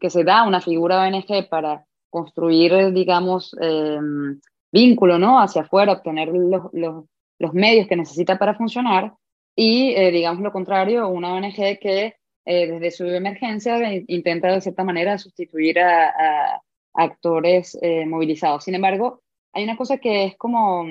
que 0.00 0.10
se 0.10 0.24
da 0.24 0.42
una 0.42 0.60
figura 0.60 1.02
ONG 1.02 1.48
para 1.48 1.86
construir, 2.08 2.92
digamos, 2.92 3.56
eh, 3.60 3.98
vínculo, 4.72 5.18
¿no? 5.20 5.40
Hacia 5.40 5.62
afuera, 5.62 5.92
obtener 5.92 6.28
los, 6.28 6.64
los, 6.72 7.04
los 7.38 7.54
medios 7.54 7.86
que 7.86 7.94
necesita 7.94 8.36
para 8.36 8.54
funcionar 8.54 9.14
y, 9.54 9.92
eh, 9.94 10.10
digamos 10.10 10.42
lo 10.42 10.50
contrario, 10.52 11.08
una 11.08 11.34
ONG 11.34 11.78
que 11.78 12.16
eh, 12.44 12.66
desde 12.66 12.90
su 12.90 13.04
emergencia 13.04 13.78
intenta 14.08 14.48
de 14.48 14.60
cierta 14.60 14.82
manera 14.82 15.16
sustituir 15.18 15.78
a, 15.78 16.60
actores 16.92 17.78
eh, 17.82 18.04
movilizados. 18.04 18.64
Sin 18.64 18.74
embargo, 18.74 19.22
hay 19.52 19.64
una 19.64 19.76
cosa 19.76 19.98
que 19.98 20.24
es 20.24 20.36
como, 20.36 20.84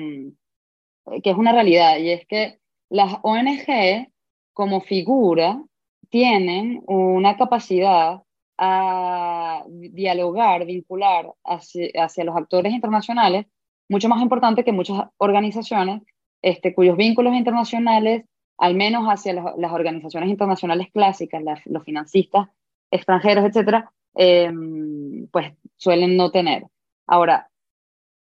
que 1.22 1.30
es 1.30 1.36
una 1.36 1.52
realidad, 1.52 1.98
y 1.98 2.10
es 2.10 2.26
que 2.26 2.58
las 2.88 3.18
ONG 3.22 4.08
como 4.52 4.80
figura 4.80 5.62
tienen 6.10 6.82
una 6.86 7.36
capacidad 7.36 8.22
a 8.58 9.64
dialogar, 9.68 10.66
vincular 10.66 11.32
hacia, 11.44 12.24
los 12.24 12.36
actores 12.36 12.72
internacionales, 12.74 13.46
mucho 13.88 14.08
más 14.08 14.20
importante 14.20 14.64
que 14.64 14.72
muchas 14.72 15.08
organizaciones 15.16 16.02
este, 16.42 16.74
cuyos 16.74 16.96
vínculos 16.96 17.34
internacionales, 17.34 18.24
al 18.58 18.74
menos 18.74 19.06
hacia 19.06 19.32
las, 19.32 19.72
organizaciones 19.72 20.28
internacionales 20.28 20.88
clásicas, 20.92 21.42
los 21.64 21.84
financistas 21.84 22.48
extranjeros, 22.90 23.44
etcétera, 23.44 23.90
em, 24.14 25.26
pues 25.28 25.52
suelen 25.76 26.16
no 26.16 26.30
tener. 26.30 26.64
Ahora, 27.06 27.49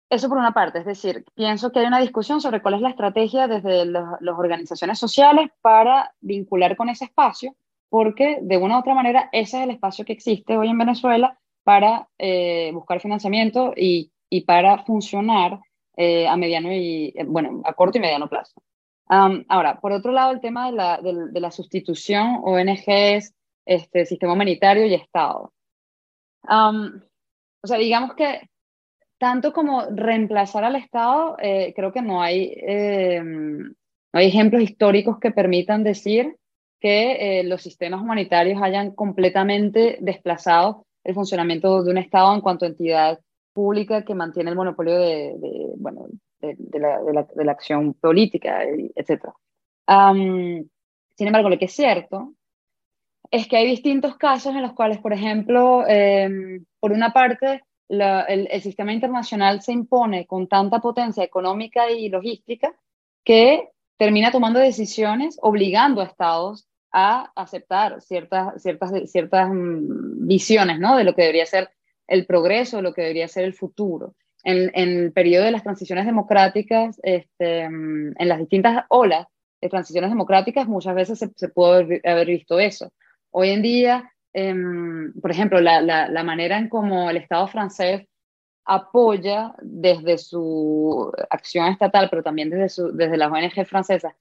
eso 0.10 0.30
por 0.30 0.38
una 0.38 0.54
parte, 0.54 0.80
es 0.80 0.86
decir, 0.86 1.26
pienso 1.36 1.72
que 1.72 1.80
hay 1.80 1.86
una 1.86 2.00
discusión 2.00 2.40
sobre 2.40 2.62
cuál 2.62 2.76
es 2.76 2.82
la 2.82 2.90
estrategia 2.90 3.48
desde 3.48 3.86
las 3.86 4.38
organizaciones 4.38 5.00
sociales 5.00 5.50
para 5.62 6.14
vincular 6.22 6.78
con 6.78 6.90
ese 6.90 7.06
espacio, 7.06 7.56
porque 7.90 8.40
de 8.42 8.58
una 8.58 8.78
u 8.78 8.80
otra 8.80 8.94
manera 8.94 9.30
ese 9.32 9.58
es 9.58 9.64
el 9.64 9.72
espacio 9.72 10.06
que 10.06 10.14
existe 10.14 10.58
hoy 10.58 10.70
en 10.70 10.78
Venezuela 10.78 11.38
para 11.64 12.08
eh, 12.18 12.72
buscar 12.74 13.02
financiamiento 13.02 13.74
y, 13.76 14.12
y 14.30 14.42
para 14.42 14.84
funcionar 14.86 15.60
eh, 15.98 16.28
a 16.28 16.38
mediano 16.38 16.72
y, 16.72 17.14
bueno, 17.26 17.62
a 17.66 17.74
corto 17.74 17.98
y 17.98 18.02
mediano 18.02 18.30
plazo. 18.30 18.62
ahora, 19.08 19.80
por 19.82 19.92
otro 19.92 20.12
lado, 20.12 20.32
el 20.32 20.40
tema 20.40 20.68
de 20.68 20.72
la, 20.74 21.02
de, 21.02 21.40
la 21.40 21.52
sustitución 21.52 22.42
ONGs, 22.44 23.34
este, 23.66 24.06
sistema 24.06 24.34
humanitario 24.34 24.86
y 24.86 24.94
Estado. 24.94 25.52
o 26.48 27.68
sea, 27.68 27.78
digamos 27.78 28.16
que 28.16 28.48
tanto 29.18 29.52
como 29.52 29.86
reemplazar 29.90 30.64
al 30.64 30.76
Estado, 30.76 31.38
eh, 31.42 31.74
creo 31.76 31.92
que 31.92 32.02
no 32.02 32.22
hay, 32.22 32.54
eh, 32.56 33.22
no 33.24 33.74
hay 34.14 34.28
ejemplos 34.28 34.62
históricos 34.62 35.20
que 35.20 35.32
permitan 35.32 35.84
decir 35.84 36.38
que 36.80 37.40
eh, 37.40 37.44
los 37.44 37.62
sistemas 37.62 38.02
humanitarios 38.02 38.62
hayan 38.62 38.92
completamente 38.92 39.98
desplazado 40.02 40.86
el 41.04 41.16
funcionamiento 41.16 41.84
de 41.84 41.92
un 41.92 41.98
Estado 41.98 42.34
en 42.36 42.42
cuanto 42.42 42.66
a 42.66 42.70
entidad 42.70 43.20
pública 43.54 44.04
que 44.04 44.14
mantiene 44.14 44.52
el 44.52 44.56
monopolio 44.56 45.00
de, 45.00 45.34
bueno, 45.78 46.08
de, 46.40 46.80
la, 46.80 47.02
de, 47.02 47.46
la, 47.46 47.52
acción 47.52 47.96
política, 47.96 48.64
etc. 48.64 49.24
sin 51.16 51.28
embargo, 51.28 51.50
lo 51.50 51.58
que 51.58 51.66
es 51.66 51.74
cierto 51.74 52.34
es 53.32 53.48
que 53.48 53.58
hay 53.58 53.66
distintos 53.66 54.16
casos 54.18 54.56
en 54.56 54.62
los 54.62 54.74
cuales, 54.74 55.00
por 55.00 55.12
ejemplo, 55.12 55.84
por 56.80 56.92
una 56.92 57.14
parte, 57.14 57.64
el, 57.90 58.62
sistema 58.62 58.94
internacional 58.94 59.62
se 59.62 59.72
impone 59.72 60.26
con 60.28 60.48
tanta 60.48 60.80
potencia 60.80 61.24
económica 61.24 61.90
y 61.90 62.10
logística 62.10 62.74
que 63.24 63.70
termina 63.98 64.32
tomando 64.32 64.60
decisiones 64.60 65.38
obligando 65.42 66.02
a 66.02 66.06
estados 66.06 66.68
a 66.92 67.32
aceptar 67.36 68.02
ciertas, 68.02 68.62
ciertas, 68.62 69.12
ciertas 69.12 69.50
mm, 69.50 70.28
visiones 70.28 70.80
¿no? 70.80 70.96
de 70.98 71.04
lo 71.04 71.14
que 71.14 71.24
debería 71.24 71.46
ser 71.46 71.70
el 72.08 72.26
progreso, 72.26 72.82
lo 72.82 72.94
que 72.94 73.02
debería 73.02 73.28
ser 73.28 73.44
el 73.44 73.54
futuro. 73.54 74.16
En, 74.44 74.72
el 74.74 75.12
periodo 75.12 75.46
de 75.46 75.52
las 75.52 75.64
transiciones 75.64 76.06
democráticas, 76.06 77.00
este, 77.04 77.70
mm, 77.70 78.14
en 78.18 78.28
las 78.28 78.40
distintas 78.40 78.86
olas 78.90 79.28
de 79.62 79.70
transiciones 79.70 80.10
democráticas, 80.10 80.68
muchas 80.68 80.96
veces 80.96 81.20
se, 81.20 81.30
se 81.36 81.50
pudo 81.50 81.74
haber 81.74 82.28
visto 82.28 82.60
eso. 82.60 82.92
Hoy 83.32 83.50
en 83.50 83.62
día 83.62 84.12
Em, 84.40 85.14
por 85.20 85.32
ejemplo, 85.32 85.60
la, 85.60 85.82
la, 85.82 86.24
manera 86.24 86.60
en 86.60 86.70
cómo 86.70 87.10
el 87.10 87.18
Estado 87.18 87.48
francés 87.48 88.08
apoya 88.66 89.56
desde 89.64 90.20
su 90.20 91.12
acción 91.32 91.70
estatal, 91.70 92.08
pero 92.12 92.22
también 92.22 92.52
desde, 92.52 92.70
su, 92.70 92.96
desde 92.96 93.18
las 93.18 93.32
ONG 93.32 93.66
francesas, 93.66 94.14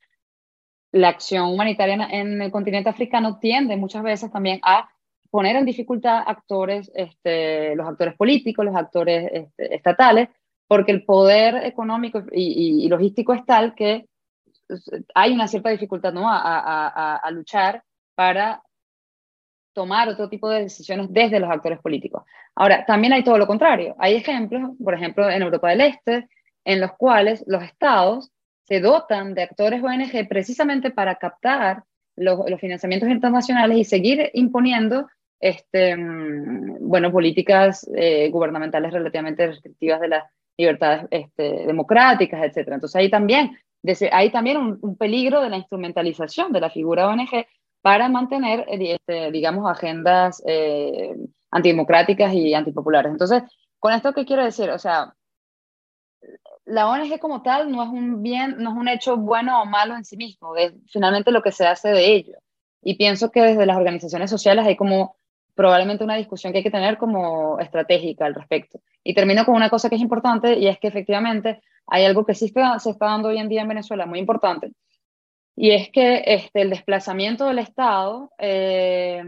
la 0.90 1.10
acción 1.10 1.52
humanitaria 1.52 2.09
en, 2.10 2.40
el 2.40 2.51
continente 2.51 2.88
africano 2.88 3.38
tiende 3.38 3.76
muchas 3.76 4.02
veces 4.02 4.32
también 4.32 4.59
a 4.62 4.88
poner 5.30 5.56
en 5.56 5.66
dificultad 5.66 6.22
actores, 6.26 6.90
este, 6.94 7.76
los 7.76 7.86
actores 7.86 8.14
políticos, 8.14 8.64
los 8.64 8.74
actores 8.74 9.28
este, 9.30 9.74
estatales, 9.74 10.30
porque 10.66 10.93
el 10.93 11.05
poder 11.05 11.56
económico 11.56 12.22
y, 12.32 12.88
logístico 12.88 13.34
es 13.34 13.44
tal 13.44 13.74
que 13.74 14.09
hay 15.14 15.34
una 15.34 15.47
cierta 15.47 15.68
dificultad 15.68 16.14
¿no? 16.14 16.26
a, 16.26 16.38
a, 16.38 17.16
a 17.16 17.30
luchar 17.32 17.84
para 18.14 18.62
tomar 19.77 20.09
otro 20.09 20.31
tipo 20.31 20.48
de 20.48 20.62
decisiones 20.62 21.09
desde 21.11 21.39
los 21.39 21.51
actores 21.51 21.78
políticos. 21.81 22.24
Ahora, 22.55 22.86
también 22.86 23.12
hay 23.12 23.23
todo 23.23 23.36
lo 23.36 23.47
contrario. 23.47 23.94
Hay 23.98 24.15
ejemplos, 24.15 24.70
por 24.82 24.94
ejemplo, 24.94 25.28
en 25.28 25.43
Europa 25.43 25.69
del 25.69 25.82
Este, 25.82 26.28
en 26.65 26.81
los 26.81 26.93
cuales 26.94 27.44
los 27.47 27.62
estados 27.62 28.32
se 28.62 28.81
dotan 28.81 29.35
de 29.35 29.43
actores 29.43 29.82
ONG 29.82 30.27
precisamente 30.31 30.90
para 30.90 31.16
captar 31.16 31.85
los, 32.16 32.40
financiamientos 32.59 33.11
internacionales 33.11 33.77
y 33.77 33.85
seguir 33.85 34.31
imponiendo 34.32 35.09
este, 35.40 35.94
mm, 35.94 36.78
bueno, 36.89 37.12
políticas 37.12 37.86
eh, 37.94 38.31
gubernamentales 38.31 38.94
relativamente 38.94 39.47
restrictivas 39.47 40.01
de 40.01 40.09
las 40.09 40.24
libertades 40.57 41.07
este, 41.11 41.66
democráticas, 41.66 42.43
etc. 42.43 42.69
Entonces 42.73 42.97
ahí 42.97 43.11
también, 43.11 43.59
hay 44.11 44.31
también 44.31 44.57
un, 44.57 44.78
un, 44.81 44.97
peligro 44.97 45.43
de 45.43 45.51
la 45.51 45.59
instrumentalización 45.59 46.51
de 46.51 46.61
la 46.61 46.70
figura 46.70 47.09
ONG 47.09 47.44
para 47.82 48.09
mantener, 48.09 48.61
eh, 48.69 48.94
este, 48.94 49.31
digamos, 49.31 49.70
agendas 49.70 50.43
eh, 50.47 51.15
antidemocráticas 51.51 52.32
y 52.35 52.55
antipopulares. 52.55 53.12
Entonces, 53.12 53.43
con 53.78 53.93
esto, 53.93 54.12
¿qué 54.12 54.24
quiero 54.24 54.44
decir? 54.44 54.70
O 54.70 54.78
sea, 54.78 55.15
la 56.65 56.89
ONG 56.89 57.19
como 57.20 57.43
tal 57.43 57.70
no 57.70 57.82
es 57.82 57.89
un 57.89 58.23
bien, 58.23 58.57
no 58.59 58.70
es 58.70 58.77
un 58.77 58.89
hecho 58.89 59.16
bueno 59.16 59.62
o 59.62 59.66
malo 59.66 59.97
en 59.97 60.05
sí 60.05 60.16
mismo, 60.16 60.57
es 60.57 60.73
finalmente 60.89 61.31
lo 61.31 61.43
que 61.43 61.53
se 61.53 61.66
hace 61.66 61.90
de 61.90 62.12
ello. 62.12 62.39
Y 62.82 62.97
pienso 62.97 63.31
que 63.31 63.43
desde 63.43 63.66
las 63.66 63.77
organizaciones 63.77 64.31
sociales 64.31 64.66
hay 64.66 64.77
como 64.77 65.16
probablemente 65.55 66.05
una 66.05 66.16
discusión 66.16 66.53
que 66.53 66.59
hay 66.59 66.65
que 66.65 66.70
tener 66.70 66.98
como 66.98 67.59
estratégica 67.61 68.27
al 68.27 68.35
respecto. 68.35 68.81
Y 69.03 69.15
termino 69.15 69.44
con 69.44 69.55
una 69.55 69.70
cosa 69.70 69.89
que 69.89 69.97
es 69.97 70.03
importante 70.03 70.59
y 70.59 70.69
es 70.69 70.78
que 70.78 70.89
efectivamente 70.89 71.62
hay 71.86 72.05
algo 72.05 72.27
que 72.27 72.35
sí 72.35 72.53
se 72.78 72.90
está 72.90 73.07
dando 73.07 73.28
hoy 73.28 73.39
en 73.39 73.48
día 73.48 73.62
en 73.62 73.69
Venezuela 73.69 74.07
muy 74.07 74.19
importante, 74.19 74.73
y 75.56 75.70
es 75.70 75.88
que 75.90 76.22
este, 76.26 76.60
el 76.62 76.70
desplazamiento 76.70 77.46
del 77.46 77.58
Estado 77.58 78.30
eh, 78.38 79.22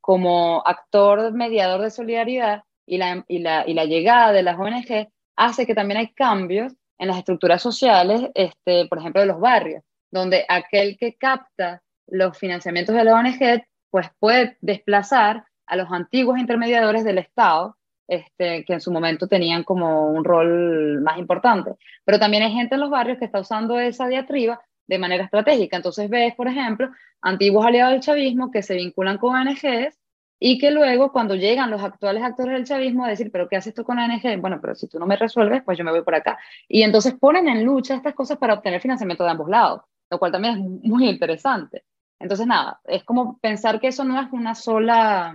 como 0.00 0.62
actor 0.66 1.32
mediador 1.32 1.82
de 1.82 1.90
solidaridad 1.90 2.62
y 2.86 2.96
la, 2.96 3.22
y, 3.28 3.40
la, 3.40 3.64
y 3.68 3.74
la, 3.74 3.84
llegada 3.84 4.32
de 4.32 4.42
las 4.42 4.58
ONG 4.58 5.08
hace 5.36 5.66
que 5.66 5.74
también 5.74 5.98
hay 5.98 6.08
cambios 6.14 6.72
en 6.98 7.08
las 7.08 7.18
estructuras 7.18 7.60
sociales, 7.60 8.30
este, 8.34 8.86
por 8.88 8.98
ejemplo, 8.98 9.20
de 9.20 9.28
los 9.28 9.38
barrios, 9.38 9.84
donde 10.10 10.46
aquel 10.48 10.96
que 10.98 11.14
capta 11.16 11.82
los 12.06 12.36
financiamientos 12.38 12.94
de 12.94 13.04
la 13.04 13.14
ONG 13.14 13.62
pues 13.90 14.08
puede 14.18 14.56
desplazar 14.62 15.44
a 15.66 15.76
los 15.76 15.92
antiguos 15.92 16.38
intermediadores 16.38 17.04
del 17.04 17.18
Estado, 17.18 17.76
este, 18.08 18.64
que 18.64 18.72
en 18.72 18.80
su 18.80 18.90
momento 18.90 19.28
tenían 19.28 19.64
como 19.64 20.10
un 20.10 20.24
rol 20.24 21.02
más 21.02 21.18
importante. 21.18 21.72
Pero 22.06 22.18
también 22.18 22.42
hay 22.42 22.52
gente 22.52 22.74
en 22.74 22.80
los 22.80 22.90
barrios 22.90 23.18
que 23.18 23.26
está 23.26 23.38
usando 23.38 23.78
esa 23.78 24.08
diatriba 24.08 24.60
de 24.88 24.98
manera 24.98 25.24
estratégica. 25.24 25.76
Entonces 25.76 26.10
ves, 26.10 26.34
por 26.34 26.48
ejemplo, 26.48 26.90
antiguos 27.22 27.64
aliados 27.64 27.92
del 27.92 28.00
chavismo 28.00 28.50
que 28.50 28.62
se 28.62 28.74
vinculan 28.74 29.18
con 29.18 29.36
ONGs 29.36 29.96
y 30.40 30.58
que 30.58 30.70
luego 30.70 31.12
cuando 31.12 31.34
llegan 31.34 31.70
los 31.70 31.82
actuales 31.82 32.22
actores 32.22 32.54
del 32.54 32.64
chavismo 32.64 33.04
a 33.04 33.08
decir, 33.08 33.30
pero 33.30 33.48
¿qué 33.48 33.56
haces 33.56 33.74
tú 33.74 33.84
con 33.84 33.98
ONG? 33.98 34.40
Bueno, 34.40 34.58
pero 34.60 34.74
si 34.74 34.88
tú 34.88 34.98
no 34.98 35.06
me 35.06 35.16
resuelves, 35.16 35.62
pues 35.64 35.76
yo 35.76 35.84
me 35.84 35.90
voy 35.90 36.02
por 36.02 36.14
acá. 36.14 36.38
Y 36.68 36.82
entonces 36.82 37.14
ponen 37.14 37.48
en 37.48 37.64
lucha 37.64 37.94
estas 37.94 38.14
cosas 38.14 38.38
para 38.38 38.54
obtener 38.54 38.80
financiamiento 38.80 39.24
de 39.24 39.30
ambos 39.30 39.48
lados, 39.48 39.82
lo 40.10 40.18
cual 40.18 40.32
también 40.32 40.54
es 40.54 40.90
muy 40.90 41.08
interesante. 41.08 41.84
Entonces, 42.20 42.46
nada, 42.46 42.80
es 42.84 43.04
como 43.04 43.38
pensar 43.38 43.80
que 43.80 43.88
eso 43.88 44.04
no 44.04 44.20
es 44.20 44.32
una 44.32 44.54
sola... 44.54 45.34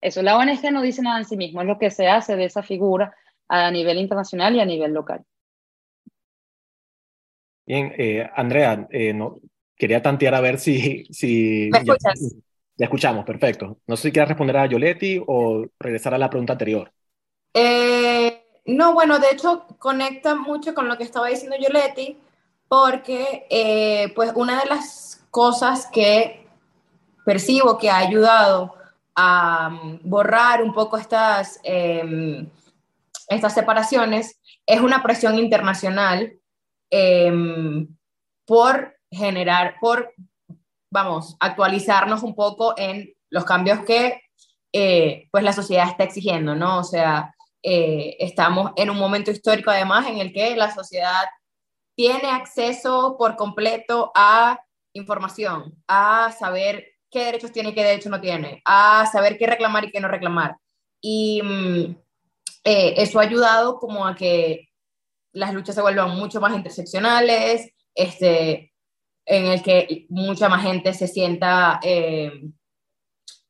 Eso, 0.00 0.22
la 0.22 0.36
ONG 0.36 0.70
no 0.70 0.82
dice 0.82 1.02
nada 1.02 1.18
en 1.18 1.24
sí 1.24 1.36
mismo, 1.36 1.62
es 1.62 1.66
lo 1.66 1.78
que 1.78 1.90
se 1.90 2.06
hace 2.08 2.36
de 2.36 2.44
esa 2.44 2.62
figura 2.62 3.14
a 3.48 3.70
nivel 3.70 3.98
internacional 3.98 4.54
y 4.54 4.60
a 4.60 4.66
nivel 4.66 4.92
local. 4.92 5.24
Bien, 7.66 7.92
eh, 7.98 8.30
Andrea, 8.34 8.86
eh, 8.90 9.12
no, 9.12 9.40
quería 9.76 10.00
tantear 10.00 10.34
a 10.34 10.40
ver 10.40 10.58
si... 10.58 11.04
si 11.10 11.68
¿Me 11.72 11.78
escuchas? 11.78 12.36
Ya, 12.78 12.84
escuchamos, 12.84 13.24
perfecto. 13.24 13.78
No 13.86 13.96
sé 13.96 14.04
si 14.04 14.12
quieres 14.12 14.28
responder 14.28 14.56
a 14.56 14.66
Yoletti 14.66 15.20
o 15.26 15.66
regresar 15.78 16.14
a 16.14 16.18
la 16.18 16.30
pregunta 16.30 16.52
anterior. 16.52 16.92
Eh, 17.54 18.44
no, 18.66 18.92
bueno, 18.92 19.18
de 19.18 19.30
hecho 19.32 19.66
conecta 19.78 20.34
mucho 20.34 20.74
con 20.74 20.86
lo 20.86 20.96
que 20.96 21.04
estaba 21.04 21.28
diciendo 21.28 21.56
Yoletti, 21.58 22.18
porque 22.68 24.12
pues 24.14 24.32
una 24.34 24.60
de 24.60 24.68
las 24.68 25.24
cosas 25.30 25.86
que 25.86 26.46
percibo 27.24 27.78
que 27.78 27.90
ha 27.90 27.98
ayudado 27.98 28.74
a 29.14 29.70
mm, 29.70 30.00
borrar 30.04 30.62
un 30.62 30.72
poco 30.72 30.96
estas, 30.96 31.58
em, 31.64 32.48
estas 33.28 33.54
separaciones 33.54 34.38
es 34.66 34.80
una 34.80 35.02
presión 35.02 35.38
internacional 35.38 36.38
Em, 36.90 37.88
por 38.46 38.96
generar, 39.10 39.76
por, 39.80 40.12
vamos, 40.90 41.36
actualizarnos 41.40 42.22
un 42.22 42.34
poco 42.34 42.74
en 42.76 43.12
los 43.30 43.44
cambios 43.44 43.80
que 43.80 44.20
eh, 44.72 45.28
pues 45.30 45.42
la 45.42 45.52
sociedad 45.52 45.88
está 45.88 46.04
exigiendo, 46.04 46.54
¿no? 46.54 46.78
O 46.78 46.84
sea, 46.84 47.34
eh, 47.62 48.16
estamos 48.20 48.72
en 48.76 48.90
un 48.90 48.98
momento 48.98 49.30
histórico 49.30 49.70
además 49.70 50.06
en 50.06 50.18
el 50.18 50.32
que 50.32 50.54
la 50.54 50.72
sociedad 50.72 51.24
tiene 51.96 52.28
acceso 52.30 53.16
por 53.18 53.36
completo 53.36 54.12
a 54.14 54.60
información, 54.92 55.74
a 55.88 56.30
saber 56.38 56.86
qué 57.10 57.24
derechos 57.24 57.52
tiene 57.52 57.70
y 57.70 57.74
qué 57.74 57.82
derechos 57.84 58.10
no 58.10 58.20
tiene, 58.20 58.62
a 58.64 59.06
saber 59.10 59.38
qué 59.38 59.46
reclamar 59.46 59.84
y 59.84 59.90
qué 59.90 60.00
no 60.00 60.08
reclamar. 60.08 60.56
Y 61.00 61.42
mm, 61.42 61.96
eh, 62.64 62.94
eso 62.98 63.18
ha 63.18 63.22
ayudado 63.22 63.78
como 63.78 64.06
a 64.06 64.14
que 64.14 64.68
las 65.36 65.52
luchas 65.52 65.74
se 65.74 65.82
vuelvan 65.82 66.16
mucho 66.16 66.40
más 66.40 66.56
interseccionales, 66.56 67.70
este, 67.94 68.72
en 69.26 69.46
el 69.46 69.62
que 69.62 70.06
mucha 70.08 70.48
más 70.48 70.62
gente 70.62 70.94
se 70.94 71.06
sienta, 71.06 71.78
eh, 71.82 72.32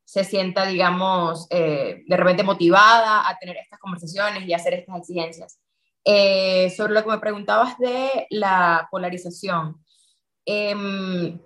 se 0.04 0.24
sienta, 0.24 0.66
digamos, 0.66 1.46
eh, 1.50 2.02
de 2.04 2.16
repente 2.16 2.42
motivada 2.42 3.28
a 3.28 3.38
tener 3.38 3.56
estas 3.58 3.78
conversaciones 3.78 4.46
y 4.46 4.52
hacer 4.52 4.74
estas 4.74 4.98
exigencias. 4.98 5.60
sobre 6.76 6.94
lo 6.94 7.02
que 7.02 7.10
me 7.10 7.18
preguntabas 7.18 7.76
de 7.78 8.28
la 8.30 8.86
polarización, 8.92 9.84
em, 10.44 11.40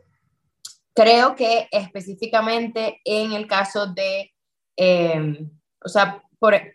creo 0.94 1.34
que 1.34 1.66
específicamente 1.70 3.00
en 3.04 3.32
el 3.32 3.46
caso 3.46 3.86
de, 3.86 4.34
em, 4.76 5.50
o 5.82 5.88
sea, 5.88 6.22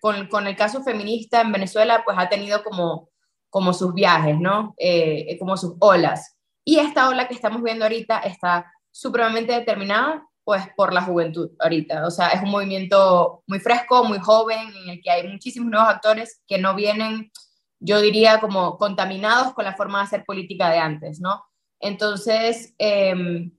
con, 0.01 0.27
con, 0.27 0.47
el 0.47 0.55
caso 0.55 0.83
feminista 0.83 1.41
en 1.41 1.51
Venezuela, 1.51 2.01
pues 2.03 2.17
ha 2.19 2.27
tenido 2.27 2.63
como, 2.63 3.09
como 3.55 3.71
sus 3.71 3.93
viajes, 3.93 4.37
¿no? 4.37 4.75
Eh, 4.77 5.37
como 5.39 5.55
sus 5.55 5.75
olas. 5.79 6.35
Y 6.65 6.77
esta 6.77 7.07
ola 7.07 7.29
que 7.29 7.35
estamos 7.35 7.63
viendo 7.63 7.85
ahorita 7.85 8.19
está 8.19 8.69
supremamente 8.91 9.53
determinada, 9.53 10.27
pues, 10.43 10.61
por 10.75 10.93
la 10.93 11.01
juventud 11.01 11.51
ahorita. 11.59 12.05
O 12.05 12.11
sea, 12.11 12.31
es 12.31 12.43
un 12.43 12.49
movimiento 12.49 13.43
muy 13.47 13.61
fresco, 13.61 14.03
muy 14.03 14.19
joven, 14.19 14.59
en 14.83 14.89
el 14.89 15.01
que 15.01 15.09
hay 15.09 15.25
muchísimos 15.29 15.71
nuevos 15.71 15.87
actores 15.87 16.41
que 16.45 16.57
no 16.57 16.75
vienen, 16.75 17.31
yo 17.79 18.01
diría, 18.01 18.41
como 18.41 18.77
contaminados 18.77 19.53
con 19.53 19.63
la 19.63 19.77
forma 19.77 19.99
de 19.99 20.03
hacer 20.03 20.25
política 20.25 20.69
de 20.69 20.79
antes, 20.79 21.21
¿no? 21.21 21.41
Entonces, 21.79 22.75
eh, 22.77 23.49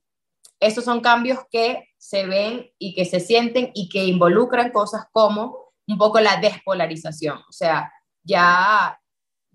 esos 0.59 0.83
son 0.83 1.01
cambios 1.01 1.39
que 1.49 1.89
se 1.97 2.27
ven 2.27 2.69
y 2.77 2.93
que 2.93 3.05
se 3.05 3.19
sienten 3.19 3.71
y 3.73 3.89
que 3.89 4.05
involucran 4.05 4.69
cosas 4.69 5.05
como 5.11 5.73
un 5.87 5.97
poco 5.97 6.19
la 6.19 6.39
despolarización. 6.39 7.39
O 7.49 7.51
sea, 7.51 7.91
ya 8.21 8.99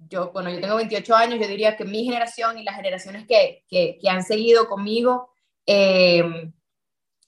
yo, 0.08 0.32
bueno, 0.32 0.50
yo 0.50 0.60
tengo 0.60 0.76
28 0.76 1.14
años, 1.14 1.40
yo 1.40 1.46
diría 1.46 1.76
que 1.76 1.84
mi 1.84 2.04
generación 2.04 2.58
y 2.58 2.64
las 2.64 2.76
generaciones 2.76 3.26
que, 3.26 3.64
que, 3.68 3.98
han 4.08 4.22
seguido 4.22 4.68
conmigo 4.68 5.30
eh, 5.66 6.52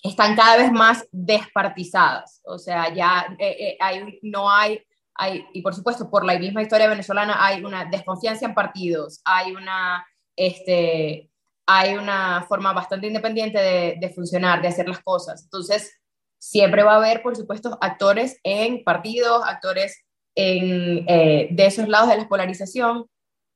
están 0.02 0.36
cada 0.36 0.56
vez 0.56 0.70
más 0.70 1.06
despartizadas. 1.10 2.40
O 2.44 2.59
sea, 2.59 2.92
ya 2.94 3.26
eh, 3.38 3.56
eh, 3.59 3.76
hay, 3.80 4.18
no 4.22 4.51
hay, 4.51 4.82
hay, 5.14 5.46
y 5.52 5.62
por 5.62 5.74
supuesto, 5.74 6.10
por 6.10 6.24
la 6.24 6.38
misma 6.38 6.62
historia 6.62 6.88
venezolana, 6.88 7.44
hay 7.44 7.64
una 7.64 7.86
desconfianza 7.86 8.44
en 8.44 8.55
partidos, 8.55 9.20
hay 9.24 9.52
una, 9.52 10.06
este, 10.36 11.30
hay 11.66 11.94
una 11.94 12.44
forma 12.46 12.72
bastante 12.72 13.06
independiente 13.06 13.59
de, 13.98 14.12
funcionar, 14.14 14.60
de 14.60 14.68
hacer 14.68 14.88
las 14.88 15.01
cosas. 15.01 15.44
Entonces, 15.44 15.98
siempre 16.38 16.82
va 16.82 16.92
a 16.92 16.96
haber, 16.96 17.22
por 17.22 17.36
supuesto, 17.36 17.78
actores 17.80 18.38
en 18.42 18.84
partidos, 18.84 19.42
actores 19.46 20.03
en, 20.35 21.05
eh, 21.09 21.48
de 21.51 21.66
esos 21.66 21.89
lados 21.89 22.09
de 22.09 22.16
la 22.16 22.28
polarización, 22.28 23.06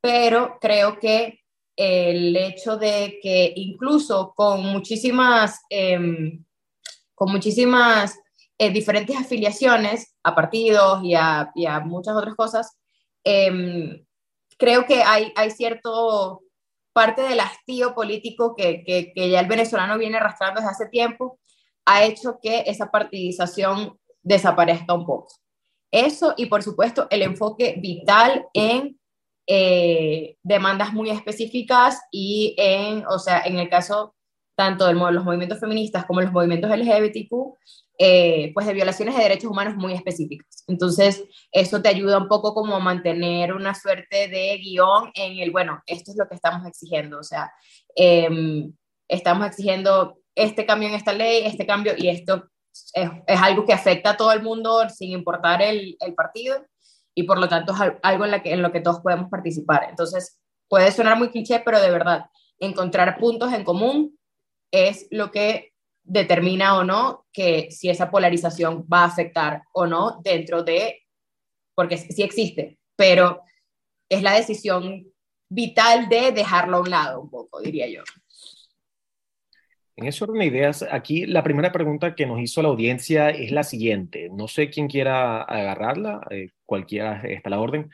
pero 0.01 0.57
creo 0.61 0.99
que 0.99 1.39
el 1.75 2.35
hecho 2.35 2.77
de 2.77 3.19
que 3.21 3.53
incluso 3.55 4.33
con 4.35 4.65
muchísimas, 4.65 5.61
em, 5.69 6.43
con 7.15 7.31
muchísimas 7.31 8.19
eh, 8.57 8.71
diferentes 8.71 9.15
afiliaciones 9.15 10.15
a 10.23 10.35
partidos 10.35 11.01
y 11.03 11.15
a, 11.15 11.51
muchas 11.85 12.15
otras 12.15 12.35
cosas, 12.35 12.77
em, 13.23 14.05
creo 14.57 14.85
que 14.85 15.01
hay, 15.03 15.31
hay 15.35 15.51
cierto 15.51 16.41
parte 16.93 17.21
del 17.21 17.39
hastío 17.39 17.95
político 17.95 18.55
que, 18.55 18.83
que, 18.85 19.29
ya 19.29 19.39
el 19.39 19.47
venezolano 19.47 19.97
viene 19.97 20.17
arrastrando 20.17 20.59
desde 20.59 20.71
hace 20.71 20.89
tiempo, 20.89 21.39
ha 21.85 22.03
hecho 22.03 22.39
que 22.41 22.63
esa 22.67 22.91
partidización 22.91 23.97
desaparezca 24.21 24.93
un 24.93 25.05
poco. 25.05 25.33
Eso 25.91 26.33
y 26.37 26.45
por 26.47 26.63
supuesto 26.63 27.07
el 27.09 27.21
enfoque 27.21 27.75
vital 27.81 28.45
en 28.53 28.99
eh, 29.47 30.37
demandas 30.43 30.93
muy 30.93 31.09
específicas 31.09 31.99
y 32.11 32.55
en, 32.57 33.05
o 33.07 33.17
sea, 33.17 33.41
en 33.43 33.57
el 33.57 33.69
caso 33.69 34.15
tanto 34.55 34.85
de 34.85 34.93
los 34.93 35.23
movimientos 35.23 35.59
feministas 35.59 36.05
como 36.05 36.21
los 36.21 36.33
movimientos 36.33 36.69
LGBTQ, 36.69 37.31
eh, 37.97 38.51
pues 38.53 38.67
de 38.67 38.73
violaciones 38.73 39.15
de 39.15 39.23
derechos 39.23 39.49
humanos 39.49 39.75
muy 39.75 39.93
específicas. 39.93 40.65
Entonces, 40.67 41.23
eso 41.51 41.81
te 41.81 41.87
ayuda 41.87 42.17
un 42.17 42.27
poco 42.27 42.53
como 42.53 42.75
a 42.75 42.79
mantener 42.79 43.53
una 43.53 43.73
suerte 43.73 44.27
de 44.27 44.57
guion 44.57 45.11
en 45.15 45.39
el, 45.39 45.51
bueno, 45.51 45.81
esto 45.85 46.11
es 46.11 46.17
lo 46.17 46.27
que 46.27 46.35
estamos 46.35 46.67
exigiendo, 46.67 47.19
o 47.19 47.23
sea, 47.23 47.51
em, 47.95 48.73
estamos 49.07 49.47
exigiendo 49.47 50.19
este 50.35 50.65
cambio 50.65 50.89
en 50.89 50.95
esta 50.95 51.13
ley, 51.13 51.43
este 51.45 51.65
cambio, 51.65 51.93
y 51.97 52.09
esto 52.09 52.49
es, 52.93 53.41
algo 53.41 53.65
que 53.65 53.73
afecta 53.73 54.11
a 54.11 54.17
todo 54.17 54.31
el 54.31 54.41
mundo 54.41 54.87
sin 54.89 55.11
importar 55.11 55.61
el, 55.61 55.97
partido, 56.15 56.65
y 57.13 57.23
por 57.23 57.39
lo 57.39 57.47
tanto 57.47 57.73
es 57.73 57.79
algo 58.01 58.25
en, 58.25 58.41
en 58.43 58.61
lo 58.61 58.71
que 58.71 58.81
todos 58.81 58.99
podemos 59.01 59.29
participar. 59.29 59.87
Entonces, 59.89 60.39
puede 60.67 60.91
sonar 60.91 61.17
muy 61.17 61.29
cliché, 61.29 61.59
pero 61.59 61.79
de 61.81 61.91
verdad, 61.91 62.25
encontrar 62.59 63.17
puntos 63.17 63.51
en 63.53 63.63
común 63.63 64.17
es 64.71 65.07
lo 65.11 65.31
que 65.31 65.73
determina 66.03 66.77
o 66.77 66.83
no 66.83 67.25
que 67.31 67.69
si 67.71 67.89
esa 67.89 68.09
polarización 68.09 68.85
va 68.91 69.01
a 69.01 69.05
afectar 69.05 69.63
o 69.73 69.85
no 69.85 70.19
dentro 70.23 70.63
de, 70.63 71.03
porque 71.75 71.97
sí 71.97 72.23
existe, 72.23 72.79
pero 72.95 73.41
es 74.09 74.23
la 74.23 74.33
decisión 74.33 75.05
vital 75.49 76.09
de 76.09 76.31
dejarlo 76.31 76.77
a 76.77 76.81
un 76.81 76.89
lado 76.89 77.21
un 77.21 77.29
poco, 77.29 77.59
diría 77.59 77.87
yo. 77.87 78.03
En 79.99 80.07
ese 80.07 80.23
orden 80.23 80.39
de 80.39 80.45
ideas, 80.45 80.85
aquí 80.89 81.25
la 81.25 81.43
primera 81.43 81.73
pregunta 81.73 82.15
que 82.15 82.25
nos 82.25 82.39
hizo 82.39 82.61
la 82.61 82.69
audiencia 82.69 83.31
es 83.31 83.51
la 83.51 83.63
siguiente. 83.63 84.29
No 84.31 84.47
sé 84.47 84.69
quién 84.69 84.87
quiera 84.87 85.41
agarrarla, 85.41 86.21
eh, 86.29 86.51
cualquiera 86.65 87.21
está 87.23 87.49
a 87.49 87.51
la 87.51 87.59
orden. 87.59 87.89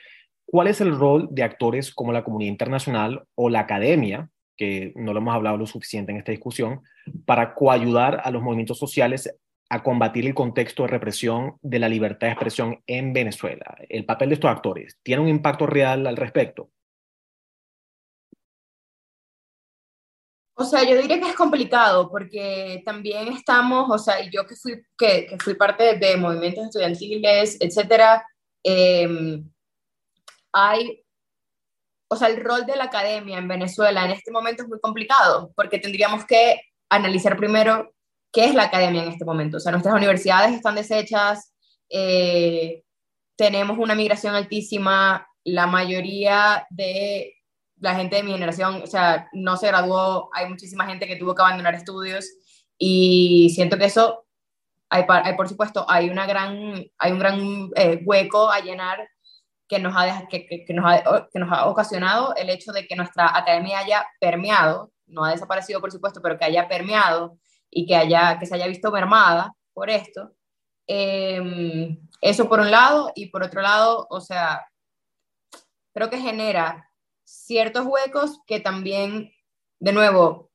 ¿Cuál 0.45 0.67
es 0.67 0.81
el 0.81 0.95
rol 0.95 1.29
de 1.31 1.41
actores 1.41 1.91
como 1.91 2.13
la 2.13 2.23
comunidad 2.23 2.51
internacional 2.51 3.23
o 3.33 3.49
la 3.49 3.61
academia 3.61 4.29
que 4.55 4.93
no 4.95 5.13
lo 5.13 5.19
hemos 5.19 5.33
hablado 5.33 5.57
lo 5.57 5.65
suficiente 5.65 6.11
en 6.11 6.19
esta 6.19 6.31
discusión, 6.31 6.81
para 7.25 7.55
coayudar 7.55 8.21
a 8.23 8.31
los 8.31 8.43
movimientos 8.43 8.77
sociales 8.77 9.35
a 9.69 9.81
combatir 9.81 10.27
el 10.27 10.35
contexto 10.35 10.83
de 10.83 10.89
represión 10.89 11.55
de 11.63 11.79
la 11.79 11.89
libertad 11.89 12.27
de 12.27 12.33
expresión 12.33 12.83
en 12.85 13.13
Venezuela. 13.13 13.75
El 13.89 14.05
papel 14.05 14.29
de 14.29 14.35
estos 14.35 14.51
actores, 14.51 14.99
¿tiene 15.01 15.23
un 15.23 15.27
impacto 15.27 15.65
real 15.65 16.05
al 16.05 16.17
respecto? 16.17 16.69
O 20.57 20.63
sea, 20.63 20.83
yo 20.83 20.97
diría 21.01 21.19
que 21.19 21.29
es 21.29 21.35
complicado 21.35 22.09
porque 22.09 22.81
también 22.85 23.27
estamos, 23.29 23.89
o 23.89 23.97
sea, 23.97 24.21
yo 24.29 24.45
que 24.47 24.55
fui, 24.55 24.81
que, 24.97 25.27
que 25.27 25.37
fui 25.37 25.53
parte 25.55 25.97
de, 25.97 26.17
movimientos 26.17 26.65
estudiantiles, 26.65 27.57
etcétera, 27.59 28.25
eh, 28.63 29.07
hay 30.53 31.05
o 32.07 32.15
sea, 32.15 32.27
el 32.27 32.43
rol 32.43 32.65
de 32.65 32.75
la 32.75 32.85
academia 32.85 33.37
en 33.37 33.47
Venezuela 33.47 34.05
en 34.05 34.11
este 34.11 34.31
momento 34.31 34.63
es 34.63 34.69
muy 34.69 34.79
complicado, 34.79 35.51
porque 35.55 35.79
tendríamos 35.79 36.25
que 36.25 36.61
analizar 36.89 37.35
primero 37.37 37.93
qué 38.31 38.45
es 38.45 38.55
la 38.55 38.63
academia 38.63 39.03
en 39.03 39.09
este 39.09 39.25
momento. 39.25 39.57
O 39.57 39.59
sea, 39.59 39.71
nuestras 39.71 39.95
universidades 39.95 40.53
están 40.53 40.75
deshechas, 40.75 41.53
eh, 41.89 42.83
tenemos 43.35 43.77
una 43.77 43.95
migración 43.95 44.35
altísima, 44.35 45.27
la 45.43 45.67
mayoría 45.67 46.65
de 46.69 47.34
la 47.79 47.95
gente 47.95 48.15
de 48.17 48.23
mi 48.23 48.31
generación, 48.31 48.81
o 48.83 48.87
sea, 48.87 49.29
no 49.33 49.57
se 49.57 49.67
graduó, 49.67 50.29
hay 50.33 50.47
muchísima 50.49 50.85
gente 50.85 51.07
que 51.07 51.17
tuvo 51.17 51.35
que 51.35 51.41
abandonar 51.41 51.75
estudios 51.75 52.25
y 52.77 53.51
siento 53.53 53.77
que 53.77 53.85
eso, 53.85 54.25
hay, 54.89 55.03
por 55.35 55.49
supuesto, 55.49 55.85
hay, 55.89 56.09
una 56.09 56.25
gran, 56.25 56.85
hay 56.97 57.11
un 57.11 57.19
gran 57.19 57.69
eh, 57.75 58.01
hueco 58.05 58.49
a 58.49 58.59
llenar 58.59 59.07
que 59.67 59.79
nos, 59.79 59.93
ha, 59.95 60.27
que, 60.27 60.45
que, 60.45 60.73
nos 60.73 60.85
ha, 60.85 61.27
que 61.31 61.39
nos 61.39 61.51
ha 61.51 61.67
ocasionado 61.67 62.35
el 62.35 62.49
hecho 62.49 62.71
de 62.71 62.87
que 62.87 62.95
nuestra 62.95 63.35
academia 63.35 63.79
haya 63.79 64.05
permeado, 64.19 64.91
no 65.07 65.25
ha 65.25 65.31
desaparecido 65.31 65.81
por 65.81 65.91
supuesto, 65.91 66.21
pero 66.21 66.37
que 66.37 66.45
haya 66.45 66.67
permeado 66.67 67.37
y 67.69 67.85
que, 67.85 67.95
haya, 67.95 68.39
que 68.39 68.45
se 68.45 68.55
haya 68.55 68.67
visto 68.67 68.91
mermada 68.91 69.53
por 69.73 69.89
esto. 69.89 70.31
Em, 70.87 71.97
eso 72.21 72.47
por 72.47 72.59
un 72.59 72.71
lado, 72.71 73.11
y 73.15 73.27
por 73.27 73.43
otro 73.43 73.61
lado, 73.61 74.07
o 74.09 74.21
sea, 74.21 74.65
creo 75.93 76.09
que 76.09 76.19
genera 76.19 76.89
ciertos 77.45 77.85
huecos 77.85 78.39
que 78.47 78.59
también, 78.59 79.31
de 79.79 79.93
nuevo, 79.93 80.51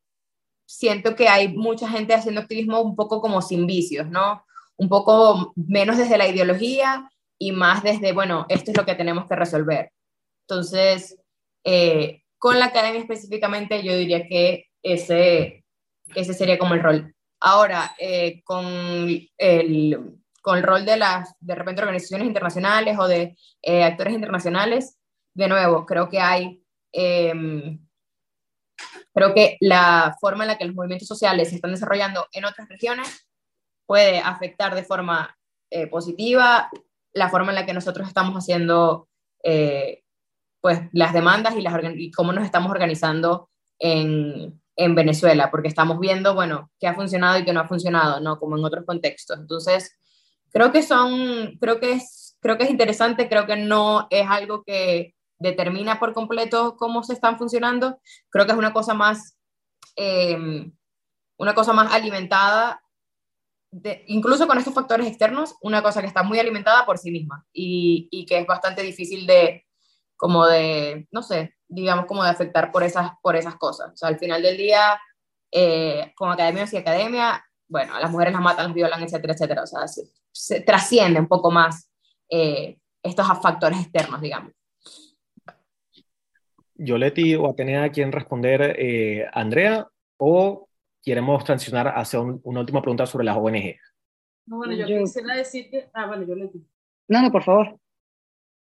siento 0.67 1.15
que 1.15 1.29
hay 1.29 1.49
mucha 1.49 1.89
gente 1.89 2.15
haciendo 2.15 2.41
activismo 2.41 2.81
un 2.81 2.97
poco 2.97 3.21
como 3.21 3.43
sin 3.43 3.67
vicios, 3.67 4.09
¿no? 4.09 4.45
Un 4.77 4.89
poco 4.89 5.53
menos 5.57 5.99
desde 5.99 6.19
la 6.19 6.29
ideología 6.29 7.11
y 7.39 7.53
más 7.53 7.83
desde, 7.83 8.13
bueno, 8.13 8.47
esto 8.49 8.71
es 8.71 8.77
lo 8.77 8.85
que 8.85 8.95
tenemos 8.95 9.27
que 9.27 9.37
resolver. 9.37 9.93
Entonces, 10.49 11.19
eh, 11.65 12.23
con 12.39 12.59
la 12.59 12.67
academia 12.67 13.01
específicamente, 13.01 13.83
yo 13.83 13.97
diría 13.97 14.27
que 14.27 14.67
ese, 14.83 15.65
ese 16.15 16.35
sería 16.35 16.59
como 16.59 16.75
el 16.75 16.83
rol. 16.83 17.15
Ahora, 17.41 17.95
eh, 17.99 18.43
con, 18.45 18.67
el, 19.39 20.19
con 20.43 20.59
el 20.59 20.63
rol 20.63 20.85
de 20.85 20.97
las, 20.97 21.35
de 21.41 21.55
repente, 21.55 21.83
organizaciones 21.83 22.27
internacionales 22.27 22.99
o 22.99 23.07
de 23.07 23.37
eh, 23.63 23.85
actores 23.85 24.15
internacionales, 24.15 24.99
de 25.35 25.49
nuevo, 25.49 25.87
creo 25.87 26.09
que 26.09 26.21
hay 26.21 26.60
Em, 26.93 27.79
creo 29.13 29.35
que 29.35 29.57
la 29.61 30.17
forma 30.21 30.45
en 30.45 30.49
la 30.49 30.59
que 30.59 30.65
los 30.65 30.75
movimientos 30.75 31.09
sociales 31.09 31.51
se 31.51 31.57
están 31.57 31.73
desarrollando 31.73 32.27
en 32.33 32.45
otras 32.45 32.69
regiones 32.69 33.27
puede 33.87 34.19
afectar 34.19 34.75
de 34.75 34.85
forma 34.85 35.37
eh, 35.71 35.87
positiva 35.87 36.71
la 37.13 37.29
forma 37.29 37.51
en 37.51 37.57
la 37.57 37.67
que 37.67 37.75
nosotros 37.75 38.09
estamos 38.09 38.35
haciendo 38.35 39.09
eh, 39.43 40.03
pues, 40.61 40.81
las 40.93 41.13
demandas 41.13 41.57
y, 41.57 41.63
las 41.63 41.75
y 41.97 42.11
cómo 42.11 42.33
nos 42.33 42.45
estamos 42.45 42.71
organizando 42.71 43.49
en, 43.79 44.61
en, 44.77 44.95
Venezuela, 44.95 45.51
porque 45.51 45.69
estamos 45.69 45.99
viendo, 45.99 46.35
bueno, 46.35 46.71
qué 46.79 46.87
ha 46.87 46.95
funcionado 46.95 47.39
y 47.39 47.45
qué 47.45 47.53
no 47.53 47.61
ha 47.61 47.69
funcionado, 47.69 48.21
¿no? 48.21 48.39
Como 48.39 48.57
en 48.57 48.65
otros 48.65 48.85
contextos. 48.85 49.39
Entonces, 49.39 49.97
creo 50.53 50.71
que 50.71 50.83
son, 50.83 51.57
creo 51.61 51.81
que 51.81 51.93
es, 51.93 52.37
creo 52.41 52.59
que 52.59 52.65
es 52.65 52.71
interesante, 52.71 53.29
creo 53.29 53.47
que 53.47 53.57
no 53.57 54.07
es 54.11 54.27
algo 54.29 54.63
que 54.63 55.15
determina 55.41 55.99
por 55.99 56.13
completo 56.15 56.77
cómo 56.77 57.03
se 57.03 57.15
están 57.15 57.39
funcionando, 57.39 57.99
creo 58.29 58.47
que 58.47 58.53
es 58.53 58.59
una 58.59 58.73
cosa 58.73 58.95
más, 58.95 59.37
eh, 59.97 60.39
una 61.37 61.55
cosa 61.55 61.73
más 61.73 61.93
alimentada 61.93 62.81
incluso 64.07 64.47
con 64.47 64.59
estos 64.59 64.75
factores 64.75 65.07
externos, 65.07 65.55
una 65.61 65.83
cosa 65.83 66.01
que 66.01 66.07
está 66.07 66.23
muy 66.23 66.39
alimentada 66.39 66.85
por 66.85 66.99
sí 66.99 67.11
misma 67.11 67.47
y, 67.53 68.27
que 68.27 68.39
es 68.39 68.47
bastante 68.47 68.83
difícil 68.83 69.27
de, 69.27 69.67
como 70.17 70.47
de, 70.47 71.07
no 71.13 71.23
sé, 71.23 71.55
digamos, 71.69 72.07
como 72.07 72.25
de 72.25 72.31
afectar 72.31 72.73
por 72.73 72.83
esas, 72.83 73.13
por 73.23 73.37
esas 73.37 73.57
cosas. 73.57 74.03
Al 74.03 74.19
final 74.19 74.43
del 74.43 74.57
día, 74.57 75.01
eh, 75.53 76.13
con 76.17 76.31
academia 76.31 76.67
y 76.71 76.77
academia, 76.77 77.45
bueno, 77.69 77.99
las 78.01 78.11
mujeres 78.11 78.33
las 78.33 78.43
matan, 78.43 78.67
las 78.67 78.75
violan, 78.75 79.03
etcétera, 79.03 79.35
etcétera. 79.35 79.63
O 79.63 79.67
sea, 79.67 79.87
se, 79.87 80.61
trasciende 80.63 81.21
un 81.21 81.29
poco 81.29 81.51
más 81.51 81.89
eh, 82.29 82.79
estos 83.03 83.27
factores 83.41 83.81
externos, 83.81 84.21
digamos. 84.21 84.53
Yoleti 86.83 87.35
o 87.35 87.49
Atenea 87.49 87.91
quieren 87.91 88.13
responder, 88.13 88.75
eh, 88.79 89.27
Andrea, 89.33 89.87
o 90.17 90.67
queremos 91.03 91.45
transicionar 91.45 91.89
hacia 91.89 92.21
una 92.21 92.61
última 92.61 92.81
pregunta 92.81 93.07
sobre 93.07 93.27
las 93.27 93.37
ONG. 93.37 93.77
No, 94.47 94.57
bueno, 94.57 94.75
yo, 94.75 94.99
quisiera 94.99 95.35
decir 95.35 95.71
que... 95.71 95.91
Ah, 95.93 96.07
bueno, 96.07 96.25
yo 96.27 96.35
le 96.35 96.49
digo. 96.49 96.65
No, 97.09 97.23
no, 97.23 97.31
por 97.31 97.43
favor. 97.43 97.79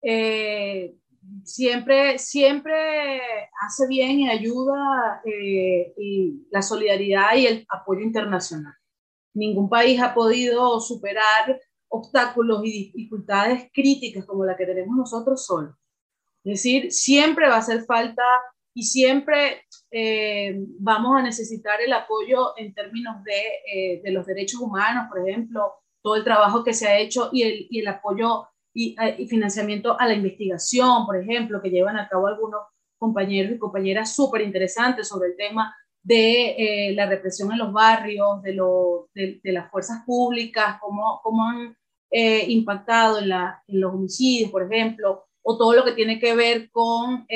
Eh, 0.03 0.97
siempre, 1.45 2.19
siempre 2.19 3.31
hace 3.61 3.87
bien 3.87 4.21
y 4.21 4.29
ayuda 4.29 5.23
eh, 5.25 5.95
y 5.97 6.47
la 6.51 6.63
solidaridad 6.63 7.37
y 7.37 7.47
el 7.47 7.67
apoyo 7.69 8.01
internacional. 8.01 8.75
Ningún 9.35 9.69
país 9.69 10.01
ha 10.01 10.13
podido 10.13 10.81
superar 10.81 11.61
obstáculos 11.89 12.65
y 12.65 12.93
dificultades 12.93 13.71
críticas 13.73 14.25
como 14.27 14.45
la 14.45 14.57
que 14.57 14.67
tenemos 14.67 14.97
nosotros 14.97 15.47
solos. 15.47 15.78
Es 16.49 16.63
decir, 16.63 16.91
siempre 16.91 17.47
va 17.47 17.57
a 17.57 17.59
hacer 17.59 17.83
falta 17.85 18.23
y 18.73 18.85
siempre 18.85 19.65
eh, 19.91 20.65
vamos 20.79 21.19
a 21.19 21.23
necesitar 21.23 21.79
el 21.83 21.93
apoyo 21.93 22.57
en 22.57 22.73
términos 22.73 23.23
de, 23.23 23.43
eh, 23.71 24.01
de, 24.03 24.11
los 24.13 24.25
derechos 24.25 24.59
humanos, 24.59 25.09
por 25.11 25.29
ejemplo, 25.29 25.75
todo 26.03 26.17
el 26.17 26.25
trabajo 26.25 26.65
que 26.65 26.73
se 26.73 26.89
ha 26.89 26.99
hecho 26.99 27.29
y 27.33 27.43
el, 27.43 27.67
y 27.69 27.81
el 27.81 27.89
apoyo 27.89 28.49
y, 28.73 28.97
eh, 28.99 29.27
financiamiento 29.29 29.95
a 30.01 30.07
la 30.07 30.15
investigación, 30.15 31.05
por 31.05 31.21
ejemplo, 31.21 31.61
que 31.61 31.69
llevan 31.69 31.99
a 31.99 32.09
cabo 32.09 32.29
algunos 32.29 32.63
compañeros 32.99 33.53
y 33.53 33.59
compañeras 33.59 34.17
súper 34.17 34.41
interesantes 34.41 35.07
sobre 35.07 35.29
el 35.29 35.37
tema 35.37 35.77
de 36.03 36.95
la 36.97 37.05
represión 37.05 37.53
en 37.53 37.59
los 37.59 37.75
barrios, 37.75 38.41
de, 38.41 39.41
de 39.43 39.53
las 39.53 39.71
fuerzas 39.71 40.03
públicas, 40.07 40.79
cómo, 40.81 41.21
cómo 41.23 41.45
han 41.45 41.77
impactado 42.11 43.19
en, 43.19 43.29
la, 43.29 43.63
en, 43.67 43.81
los 43.83 43.93
homicidios, 43.93 44.51
por 44.51 44.63
ejemplo, 44.63 45.28
o 45.51 45.57
todo 45.57 45.73
lo 45.73 45.83
que 45.83 45.93
tiene 45.93 46.19
que 46.19 46.35
ver 46.37 46.71
con 46.71 47.27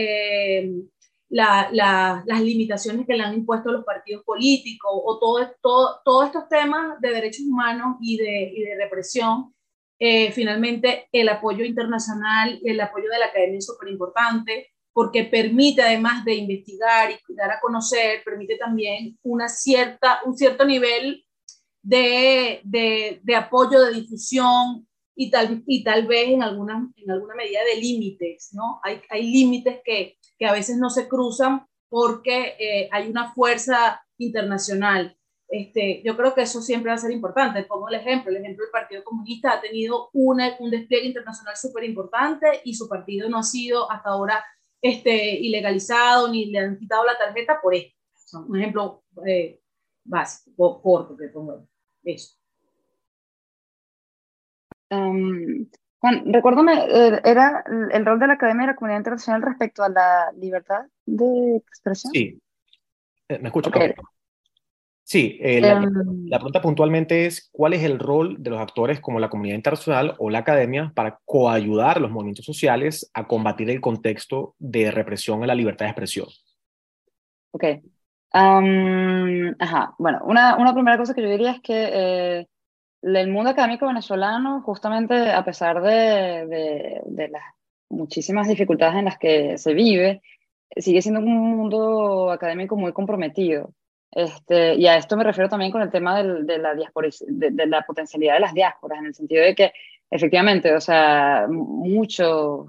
las 1.30 2.42
limitaciones 2.42 3.06
que 3.06 3.16
le 3.16 3.22
han 3.22 3.32
impuesto 3.32 3.72
los 3.72 3.86
partidos 3.86 4.22
políticos 4.22 4.90
o 4.92 5.18
todo, 5.18 5.50
todo, 5.62 6.00
todos 6.04 6.26
estos 6.26 6.46
temas 6.46 7.00
de 7.00 7.08
derechos 7.08 7.46
humanos 7.46 7.96
y 8.02 8.18
de, 8.18 8.52
y 8.54 8.62
de 8.64 8.76
represión. 8.76 9.54
Eh, 9.98 10.30
finalmente, 10.32 11.08
el 11.10 11.30
apoyo 11.30 11.64
internacional 11.64 12.60
el 12.62 12.78
apoyo 12.82 13.08
de 13.08 13.18
la 13.18 13.26
academia 13.26 13.58
es 13.58 13.66
súper 13.66 13.88
importante 13.88 14.72
porque 14.92 15.24
permite, 15.24 15.80
además 15.80 16.22
de 16.26 16.34
investigar 16.34 17.10
y 17.12 17.34
dar 17.34 17.50
a 17.50 17.60
conocer, 17.60 18.22
permite 18.26 18.58
también 18.58 19.18
una 19.22 19.48
cierta, 19.48 20.20
un 20.26 20.36
cierto 20.36 20.66
nivel 20.66 21.24
de, 21.82 22.60
de, 22.64 23.20
de 23.22 23.34
apoyo, 23.36 23.80
de 23.80 23.94
difusión 23.94 24.86
y 25.22 25.30
tal, 25.30 25.62
y 25.66 25.84
tal 25.84 26.06
vez 26.06 26.30
en 26.30 26.42
alguna, 26.42 26.90
en 26.96 27.10
alguna 27.10 27.36
medida 27.36 27.60
de 27.64 27.80
límites, 27.80 28.50
¿no? 28.52 28.80
Hay, 28.82 29.00
hay 29.08 29.30
límites 29.30 29.80
que, 29.84 30.18
que 30.36 30.46
a 30.46 30.52
veces 30.52 30.78
no 30.78 30.90
se 30.90 31.06
cruzan 31.06 31.64
porque 31.88 32.56
eh, 32.58 32.88
hay 32.90 33.08
una 33.08 33.32
fuerza 33.32 34.04
internacional. 34.18 35.16
Este, 35.48 36.02
yo 36.04 36.16
creo 36.16 36.34
que 36.34 36.42
eso 36.42 36.60
siempre 36.60 36.88
va 36.90 36.96
a 36.96 36.98
ser 36.98 37.12
importante. 37.12 37.62
Pongo 37.64 37.88
el 37.88 37.96
ejemplo, 37.96 38.30
el 38.30 38.38
ejemplo 38.38 38.64
del 38.64 38.72
Partido 38.72 39.04
Comunista 39.04 39.52
ha 39.52 39.60
tenido 39.60 40.08
una, 40.12 40.56
un 40.58 40.70
despliegue 40.70 41.06
internacional 41.06 41.56
súper 41.56 41.84
importante 41.84 42.62
y 42.64 42.74
su 42.74 42.88
partido 42.88 43.28
no 43.28 43.38
ha 43.38 43.42
sido 43.44 43.88
hasta 43.90 44.10
ahora 44.10 44.44
este, 44.80 45.36
ilegalizado 45.38 46.28
ni 46.28 46.46
le 46.46 46.58
han 46.58 46.78
quitado 46.78 47.04
la 47.04 47.16
tarjeta 47.16 47.60
por 47.62 47.74
esto. 47.74 47.94
un 48.48 48.58
ejemplo 48.58 49.04
eh, 49.24 49.60
básico, 50.04 50.82
corto 50.82 51.16
que 51.16 51.28
pongo 51.28 51.68
eso. 52.02 52.41
Um, 54.92 55.66
Juan, 56.02 56.24
recuérdame, 56.32 56.84
eh, 56.88 57.20
¿era 57.24 57.64
el 57.92 58.04
rol 58.04 58.18
de 58.18 58.26
la 58.26 58.32
Academia 58.32 58.62
de 58.62 58.72
la 58.72 58.76
Comunidad 58.76 58.98
Internacional 58.98 59.40
respecto 59.40 59.84
a 59.84 59.88
la 59.88 60.32
libertad 60.36 60.82
de 61.06 61.56
expresión? 61.56 62.12
Sí. 62.12 62.40
Eh, 63.28 63.38
¿Me 63.38 63.48
escucho? 63.48 63.70
Sí, 65.04 65.38
eh, 65.40 65.60
la, 65.60 65.74
em. 65.74 66.26
la, 66.26 66.38
pregunta 66.38 66.60
puntualmente 66.60 67.26
es, 67.26 67.48
¿cuál 67.52 67.74
es 67.74 67.84
el 67.84 68.00
rol 68.00 68.36
de 68.42 68.50
los 68.50 68.58
actores 68.58 69.00
como 69.00 69.20
la 69.20 69.30
comunidad 69.30 69.54
internacional 69.54 70.16
o 70.18 70.28
la 70.28 70.38
academia 70.38 70.92
para 70.92 71.20
coayudar 71.24 71.98
a 71.98 72.00
los 72.00 72.10
movimientos 72.10 72.44
sociales 72.44 73.08
a 73.14 73.28
combatir 73.28 73.70
el 73.70 73.80
contexto 73.80 74.56
de 74.58 74.90
represión 74.90 75.44
a 75.44 75.46
la 75.46 75.54
libertad 75.54 75.86
de 75.86 75.90
expresión? 75.90 76.26
Ok. 77.52 77.64
ajá, 78.32 79.94
bueno, 79.98 80.20
una, 80.24 80.56
una, 80.56 80.74
primera 80.74 80.96
cosa 80.96 81.14
que 81.14 81.22
yo 81.22 81.28
diría 81.28 81.52
es 81.52 81.60
que 81.60 82.46
el 83.02 83.28
mundo 83.28 83.50
académico 83.50 83.86
venezolano, 83.86 84.62
justamente 84.62 85.30
a 85.30 85.44
pesar 85.44 85.82
de, 85.82 87.00
de, 87.04 87.28
las 87.28 87.42
muchísimas 87.88 88.48
dificultades 88.48 88.96
en 88.96 89.04
las 89.06 89.18
que 89.18 89.58
se 89.58 89.74
vive, 89.74 90.22
sigue 90.76 91.02
siendo 91.02 91.20
un 91.20 91.56
mundo 91.56 92.30
académico 92.30 92.76
muy 92.76 92.92
comprometido. 92.92 93.74
Este, 94.10 94.74
y 94.74 94.86
a 94.86 94.96
esto 94.96 95.16
me 95.16 95.24
refiero 95.24 95.48
también 95.48 95.72
con 95.72 95.82
el 95.82 95.90
tema 95.90 96.22
de, 96.22 96.58
la 96.58 96.74
de, 96.74 97.66
la 97.66 97.82
potencialidad 97.82 98.34
de 98.34 98.40
las 98.40 98.54
diásporas, 98.54 99.00
en 99.00 99.06
el 99.06 99.14
sentido 99.14 99.42
de 99.42 99.54
que 99.54 99.72
efectivamente, 100.10 100.74
o 100.74 100.80
sea, 100.80 101.46
muchos 101.48 102.66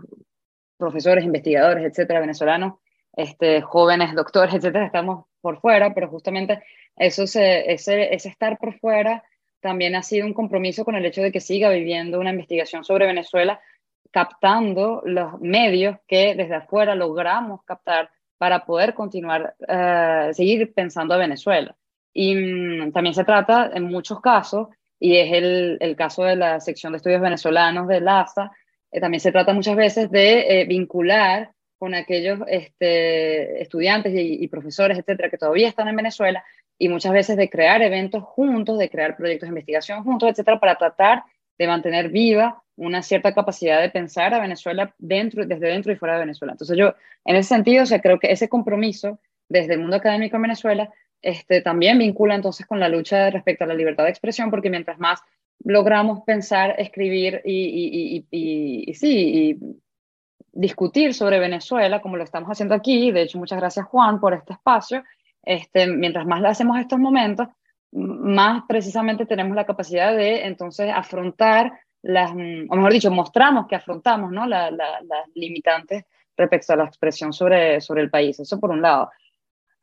profesores, 0.77 1.26
investigadores, 1.26 1.85
etcétera, 1.85 2.22
venezolanos, 2.22 2.76
este, 3.15 3.61
jóvenes, 3.61 4.15
doctores, 4.15 4.55
etcétera, 4.55 4.85
estamos 4.85 5.26
por 5.41 5.60
fuera, 5.60 5.93
pero 5.93 6.10
justamente 6.10 6.64
eso 6.95 7.27
se, 7.27 7.72
ese, 7.72 8.14
ese 8.14 8.30
estar 8.30 8.57
por 8.57 8.80
fuera 8.80 9.23
también 9.64 9.95
ha 9.95 10.03
sido 10.03 10.27
un 10.27 10.34
compromiso 10.34 10.85
con 10.85 10.95
el 10.95 11.06
hecho 11.06 11.23
de 11.23 11.31
que 11.31 11.40
siga 11.40 11.69
viviendo 11.69 12.19
una 12.19 12.30
investigación 12.30 12.84
sobre 12.84 13.07
Venezuela, 13.07 13.60
captando 14.11 15.02
los 15.06 15.41
medios 15.41 15.98
que 16.07 16.35
desde 16.35 16.56
afuera 16.56 16.94
logramos 16.94 17.64
captar 17.64 18.11
para 18.38 18.65
poder 18.65 18.94
continuar, 18.94 19.56
eh, 19.68 20.30
seguir 20.34 20.73
pensando 20.73 21.15
a 21.15 21.18
Venezuela. 21.18 21.76
Y 22.14 22.35
mm, 22.35 22.91
también 22.91 23.15
se 23.15 23.23
trata, 23.23 23.72
en 23.73 23.85
muchos 23.85 24.22
casos, 24.22 24.68
y 24.99 25.18
es 25.18 25.34
el, 25.34 25.77
el, 25.80 25.95
caso 25.95 26.23
de 26.23 26.35
la 26.35 26.60
sección 26.60 26.94
de 26.94 26.98
estudios 26.98 27.22
venezolanos 27.22 27.88
de 27.88 28.02
LASA, 28.02 28.52
eh, 28.91 28.99
también 28.99 29.22
se 29.22 29.31
trata 29.31 29.53
muchas 29.53 29.76
veces 29.76 30.11
de 30.11 30.61
eh, 30.61 30.65
vincular 30.65 31.52
con 31.80 31.95
aquellos 31.95 32.40
este, 32.48 33.61
estudiantes 33.61 34.14
y, 34.15 34.48
profesores, 34.48 34.98
etcétera, 34.98 35.30
que 35.30 35.38
todavía 35.38 35.68
están 35.68 35.90
en 35.90 35.98
Venezuela, 35.98 36.41
y 36.84 36.89
muchas 36.89 37.14
veces 37.14 37.38
de 37.38 37.49
crear 37.49 37.81
eventos 37.81 38.23
juntos, 38.23 38.77
de 38.77 38.89
crear 38.89 39.15
proyectos 39.15 39.47
de 39.47 39.51
investigación 39.51 40.03
juntos, 40.03 40.30
etcétera, 40.30 40.60
para 40.60 40.76
tratar 40.76 41.23
de 41.57 41.65
mantener 41.65 42.10
viva 42.10 42.61
una 42.76 43.01
cierta 43.01 43.34
capacidad 43.34 43.80
de 43.80 43.89
pensar 43.89 44.34
a 44.34 44.41
Venezuela 44.41 44.93
dentro, 44.97 45.45
desde 45.45 45.68
dentro 45.68 45.93
y 45.93 45.95
fuera 45.95 46.15
de 46.15 46.19
Venezuela. 46.19 46.51
Entonces 46.51 46.77
yo, 46.77 46.93
en 47.23 47.38
ese 47.38 47.47
sentido, 47.47 47.84
o 47.84 47.85
sea, 47.85 48.01
creo 48.01 48.19
que 48.19 48.34
ese 48.34 48.49
compromiso 48.49 49.18
desde 49.47 49.76
el 49.76 49.80
mundo 49.80 49.95
académico 49.95 50.35
en 50.35 50.41
Venezuela 50.41 50.89
este, 51.22 51.61
también 51.61 51.99
vincula 51.99 52.35
entonces 52.35 52.65
con 52.65 52.81
la 52.81 52.89
lucha 52.89 53.30
respecto 53.30 53.64
a 53.64 53.68
la 53.68 53.76
libertad 53.76 54.03
de 54.03 54.10
expresión, 54.10 54.49
porque 54.49 54.69
mientras 54.69 54.99
más 54.99 55.22
logramos 55.64 56.26
pensar, 56.26 56.76
escribir 56.77 57.41
y, 57.45 57.64
y, 57.64 58.27
y, 58.30 58.84
y 58.89 58.93
sí, 58.93 59.57
discutir 60.51 61.14
sobre 61.14 61.39
Venezuela, 61.39 62.01
como 62.01 62.18
lo 62.18 62.26
estamos 62.26 62.49
haciendo 62.49 62.76
aquí, 62.76 63.11
de 63.11 63.22
hecho 63.22 63.38
muchas 63.38 63.60
gracias 63.60 63.85
Juan 63.85 64.19
por 64.19 64.34
este 64.34 64.51
espacio, 64.51 65.01
este, 65.44 65.88
mientras 65.88 66.26
más 66.26 66.44
hacemos 66.44 66.80
estos 66.80 66.99
momentos, 66.99 67.48
más 67.91 68.64
precisamente 68.68 69.26
tenemos 69.26 69.56
la 69.56 69.65
capacidad 69.65 70.15
de 70.15 70.45
entonces 70.45 70.91
afrontar 70.94 71.74
las, 72.02 72.32
o 72.32 72.36
mejor 72.36 72.91
dicho, 72.91 73.11
mostramos 73.11 73.68
que 73.68 73.76
afrontamos 73.76 74.32
¿no? 74.32 74.45
las 74.45 74.72
limitantes 75.36 76.06
respecto 76.36 76.74
a 76.74 76.76
la 76.76 76.86
expresión 76.86 77.32
sobre, 77.32 77.80
sobre 77.82 78.02
el 78.02 78.10
país. 78.10 78.40
Eso 78.40 78.60
por 78.60 78.72
un 78.72 78.82
lado. 78.82 79.10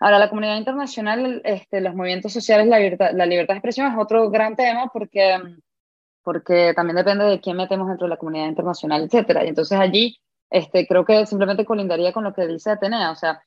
Ahora, 0.00 0.18
la 0.18 0.28
comunidad 0.28 0.56
internacional, 0.56 1.42
este, 1.44 1.80
los 1.80 1.94
movimientos 1.94 2.32
sociales, 2.32 2.66
la 2.66 2.78
libertad, 2.78 3.10
la 3.12 3.26
libertad 3.26 3.54
de 3.54 3.58
expresión 3.58 3.92
es 3.92 3.98
otro 3.98 4.30
gran 4.30 4.56
tema 4.56 4.90
porque, 4.92 5.38
porque 6.22 6.72
también 6.74 6.96
depende 6.96 7.24
de 7.26 7.40
quién 7.40 7.56
metemos 7.56 7.86
dentro 7.86 8.06
de 8.06 8.10
la 8.10 8.16
comunidad 8.16 8.48
internacional, 8.48 9.04
etcétera. 9.04 9.44
Y 9.44 9.48
entonces 9.48 9.78
allí 9.78 10.18
este, 10.50 10.86
creo 10.86 11.04
que 11.04 11.26
simplemente 11.26 11.64
colindaría 11.64 12.12
con 12.12 12.24
lo 12.24 12.34
que 12.34 12.46
dice 12.46 12.70
Atenea, 12.70 13.10
o 13.12 13.14
sea, 13.14 13.42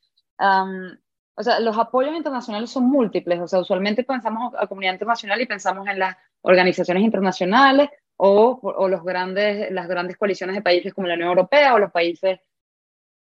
o 1.35 1.43
sea, 1.43 1.59
los 1.59 1.77
apoyos 1.77 2.15
internacionales 2.15 2.69
son 2.69 2.89
múltiples, 2.89 3.39
o 3.39 3.47
sea, 3.47 3.59
usualmente 3.59 4.03
pensamos 4.03 4.53
a 4.57 4.67
comunidad 4.67 4.93
internacional 4.93 5.41
y 5.41 5.45
pensamos 5.45 5.87
en 5.87 5.99
las 5.99 6.15
organizaciones 6.41 7.03
internacionales 7.03 7.89
o, 8.17 8.59
o 8.61 8.87
los 8.87 9.03
grandes, 9.03 9.71
las 9.71 9.87
grandes 9.87 10.17
coaliciones 10.17 10.55
de 10.55 10.61
países 10.61 10.93
como 10.93 11.07
la 11.07 11.15
Unión 11.15 11.29
Europea 11.29 11.73
o 11.73 11.79
los 11.79 11.91
países 11.91 12.39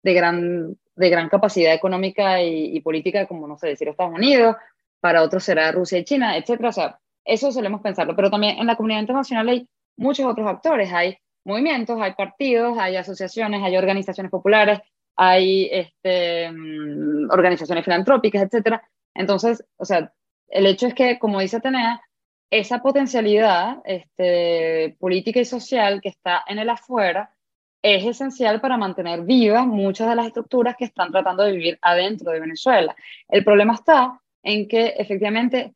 de 0.04 0.14
gran, 0.14 0.78
de 0.96 1.10
gran 1.10 1.30
capacidad 1.30 1.74
económica 1.74 2.42
y, 2.44 2.80
política, 2.82 3.26
como 3.26 3.48
no 3.48 3.58
sé, 3.58 3.68
decir 3.68 3.88
Estados 3.88 4.14
Unidos, 4.14 4.58
para 5.00 5.24
otros 5.24 5.44
será 5.44 5.72
Rusia 5.72 5.98
y 6.00 6.04
China, 6.04 6.38
etcétera. 6.38 6.70
O 6.70 6.74
sea, 6.74 7.00
eso 7.26 7.52
solemos 7.52 7.82
pensarlo, 7.82 8.16
pero 8.16 8.30
también 8.30 8.60
en 8.60 8.68
la 8.68 8.76
comunidad 8.76 9.00
internacional 9.00 9.48
hay 9.50 9.68
muchos 9.96 10.26
otros 10.26 10.48
actores, 10.48 10.92
hay 10.92 11.18
movimientos, 11.46 12.00
hay 12.02 12.14
partidos, 12.14 12.78
hay 12.78 12.98
asociaciones, 12.98 13.64
hay 13.64 13.78
organizaciones 13.78 14.30
populares, 14.30 14.80
hay 15.16 15.70
este, 15.72 16.52
mm, 16.52 17.30
organizaciones 17.32 17.84
filantrópicas, 17.84 18.44
etcétera. 18.44 18.82
Entonces, 19.14 19.64
o 19.78 19.86
sea, 19.86 20.12
el 20.48 20.66
hecho 20.66 20.88
es 20.88 20.94
que, 20.94 21.20
como 21.20 21.40
dice 21.40 21.58
Atenea, 21.58 22.02
esa 22.50 22.80
potencialidad 22.80 23.78
este, 23.86 24.96
política 25.00 25.40
y 25.40 25.46
social 25.46 26.02
que 26.02 26.10
está 26.10 26.44
en 26.48 26.60
el 26.60 26.70
afuera 26.70 27.34
es 27.82 28.06
esencial 28.06 28.62
para 28.62 28.78
mantener 28.78 29.24
vivas 29.24 29.68
muchas 29.68 30.08
de 30.10 30.16
las 30.16 30.28
estructuras 30.28 30.76
que 30.78 30.86
están 30.86 31.12
tratando 31.12 31.44
de 31.44 31.52
vivir 31.52 31.80
adentro 31.82 32.32
de 32.32 32.40
Venezuela. 32.40 32.96
El 33.28 33.44
problema 33.44 33.74
está 33.74 34.22
en 34.42 34.68
que 34.68 34.88
efectivamente 34.98 35.74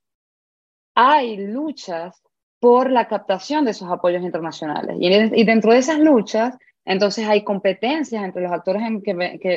hay 0.96 1.38
luchas 1.38 2.22
por 2.60 2.90
la 2.90 3.08
captación 3.08 3.66
de 3.66 3.72
esos 3.72 3.92
apoyos 3.92 4.24
internacionales. 4.24 4.98
Y, 5.00 5.44
dentro 5.44 5.74
de 5.74 5.80
esas 5.80 6.00
luchas, 6.00 6.58
entonces 6.88 7.28
hay 7.28 7.44
competencias 7.44 8.24
entre 8.24 8.42
los 8.42 8.52
actores 8.52 8.82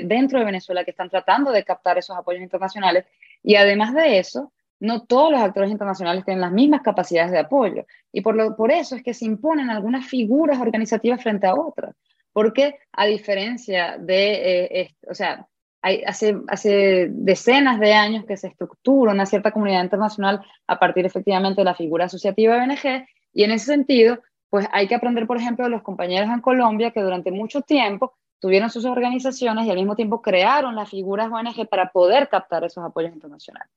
dentro 0.04 0.38
de 0.38 0.44
Venezuela 0.44 0.84
que 0.84 0.90
están 0.90 1.08
tratando 1.08 1.50
de 1.52 1.64
captar 1.64 1.96
esos 1.96 2.16
apoyos 2.16 2.42
internacionales. 2.42 3.06
Y 3.42 3.54
además 3.54 3.94
de 3.94 4.18
eso, 4.18 4.52
no 4.80 5.04
todos 5.04 5.32
los 5.32 5.40
actores 5.40 5.70
internacionales 5.70 6.24
tienen 6.24 6.40
las 6.40 6.52
mismas 6.52 6.82
capacidades 6.82 7.30
de 7.30 7.38
apoyo. 7.38 7.86
Y 8.12 8.20
por, 8.20 8.34
lo, 8.34 8.56
por 8.56 8.70
eso 8.70 8.96
es 8.96 9.02
que 9.02 9.14
se 9.14 9.24
imponen 9.24 9.70
algunas 9.70 10.06
figuras 10.06 10.60
organizativas 10.60 11.22
frente 11.22 11.46
a 11.46 11.54
otras 11.54 11.94
porque 12.32 12.78
a 12.92 13.06
diferencia 13.06 13.96
de, 13.98 14.64
eh, 14.64 14.94
o 15.08 15.14
sea, 15.14 15.46
hay, 15.82 16.02
hace, 16.04 16.36
hace 16.48 17.08
decenas 17.10 17.80
de 17.80 17.92
años 17.92 18.24
que 18.26 18.36
se 18.36 18.48
estructura 18.48 19.12
una 19.12 19.26
cierta 19.26 19.50
comunidad 19.50 19.82
internacional 19.82 20.40
a 20.66 20.78
partir 20.78 21.06
efectivamente 21.06 21.62
de 21.62 21.64
la 21.64 21.74
figura 21.74 22.04
asociativa 22.04 22.54
de 22.54 22.60
ONG, 22.60 23.06
y 23.32 23.44
en 23.44 23.52
ese 23.52 23.66
sentido, 23.66 24.20
pues 24.50 24.66
hay 24.72 24.88
que 24.88 24.96
aprender, 24.96 25.26
por 25.26 25.36
ejemplo, 25.36 25.64
de 25.64 25.70
los 25.70 25.82
compañeros 25.82 26.28
en 26.28 26.40
Colombia 26.40 26.90
que 26.90 27.00
durante 27.00 27.30
mucho 27.30 27.62
tiempo 27.62 28.14
tuvieron 28.40 28.68
sus 28.68 28.84
organizaciones 28.84 29.66
y 29.66 29.70
al 29.70 29.76
mismo 29.76 29.94
tiempo 29.94 30.20
crearon 30.20 30.74
las 30.74 30.90
figuras 30.90 31.30
ONG 31.30 31.68
para 31.68 31.90
poder 31.90 32.28
captar 32.28 32.64
esos 32.64 32.84
apoyos 32.84 33.12
internacionales, 33.12 33.70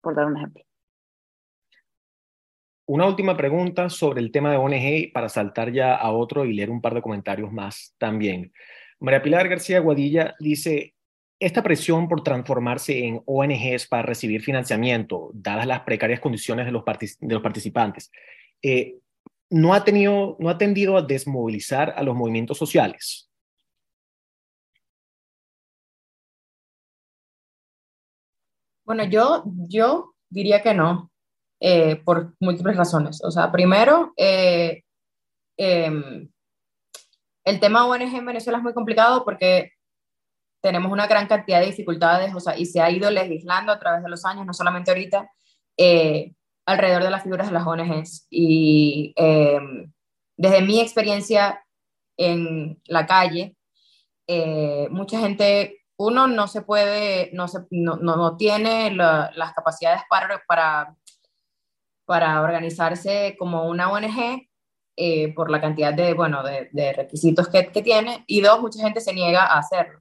por 0.00 0.14
dar 0.14 0.26
un 0.26 0.36
ejemplo. 0.36 0.64
Una 2.86 3.06
última 3.06 3.36
pregunta 3.36 3.88
sobre 3.88 4.20
el 4.20 4.32
tema 4.32 4.50
de 4.50 4.56
ONG 4.56 5.12
para 5.12 5.28
saltar 5.28 5.70
ya 5.70 5.94
a 5.94 6.10
otro 6.10 6.44
y 6.44 6.54
leer 6.54 6.70
un 6.70 6.80
par 6.80 6.92
de 6.92 7.02
comentarios 7.02 7.52
más 7.52 7.94
también. 7.98 8.52
María 8.98 9.22
Pilar 9.22 9.48
García 9.48 9.78
Guadilla 9.78 10.34
dice, 10.40 10.94
esta 11.38 11.62
presión 11.62 12.08
por 12.08 12.24
transformarse 12.24 13.06
en 13.06 13.22
ONGs 13.26 13.86
para 13.86 14.02
recibir 14.02 14.42
financiamiento, 14.42 15.30
dadas 15.32 15.66
las 15.66 15.80
precarias 15.82 16.18
condiciones 16.18 16.66
de 16.66 16.72
los, 16.72 16.82
de 16.84 17.34
los 17.34 17.42
participantes, 17.42 18.10
eh, 18.60 18.96
no, 19.50 19.74
ha 19.74 19.84
tenido, 19.84 20.36
no 20.38 20.48
ha 20.48 20.58
tendido 20.58 20.96
a 20.96 21.02
desmovilizar 21.02 21.94
a 21.96 22.02
los 22.02 22.16
movimientos 22.16 22.58
sociales. 22.58 23.30
Bueno, 28.84 29.04
yo, 29.04 29.44
yo 29.68 30.14
diría 30.28 30.62
que 30.62 30.74
no. 30.74 31.10
Eh, 31.62 31.96
por 31.96 32.34
múltiples 32.40 32.74
razones. 32.74 33.22
O 33.22 33.30
sea, 33.30 33.52
primero, 33.52 34.14
eh, 34.16 34.82
em, 35.58 36.26
el 37.44 37.60
tema 37.60 37.86
ONG 37.86 38.16
en 38.16 38.24
Venezuela 38.24 38.58
es 38.58 38.64
muy 38.64 38.72
complicado 38.72 39.24
porque 39.24 39.72
tenemos 40.62 40.90
una 40.90 41.06
gran 41.06 41.26
cantidad 41.26 41.60
de 41.60 41.66
dificultades, 41.66 42.34
o 42.34 42.40
sea, 42.40 42.56
y 42.56 42.64
se 42.64 42.80
ha 42.80 42.90
ido 42.90 43.10
legislando 43.10 43.72
a 43.72 43.78
través 43.78 44.02
de 44.02 44.08
los 44.08 44.24
años, 44.24 44.46
no 44.46 44.54
solamente 44.54 44.90
ahorita, 44.90 45.30
eh, 45.76 46.34
alrededor 46.66 47.02
de 47.02 47.10
las 47.10 47.22
figuras 47.22 47.48
de 47.48 47.52
las 47.52 47.66
ONGs. 47.66 48.26
Y 48.30 49.12
em, 49.16 49.92
desde 50.36 50.62
mi 50.62 50.80
experiencia 50.80 51.64
en 52.16 52.80
la 52.86 53.06
calle, 53.06 53.56
mucha 54.90 55.18
gente, 55.18 55.82
uno 55.96 56.28
no 56.28 56.46
se 56.46 56.62
puede, 56.62 57.30
no, 57.32 57.48
se, 57.48 57.60
no, 57.70 57.96
no, 57.96 58.36
tiene 58.36 58.92
las 58.92 59.52
capacidades 59.54 60.02
para, 60.08 60.40
para 60.46 60.96
para 62.10 62.40
organizarse 62.42 63.36
como 63.38 63.68
una 63.68 63.88
ONG 63.88 64.48
eh, 64.96 65.32
por 65.32 65.48
la 65.48 65.60
cantidad 65.60 65.94
de, 65.94 66.12
bueno, 66.12 66.42
de, 66.42 66.92
requisitos 66.92 67.46
que, 67.46 67.68
que, 67.70 67.82
tiene, 67.82 68.24
y 68.26 68.40
dos, 68.40 68.60
mucha 68.60 68.82
gente 68.82 69.00
se 69.00 69.14
niega 69.14 69.46
a 69.46 69.60
hacerlo. 69.60 70.00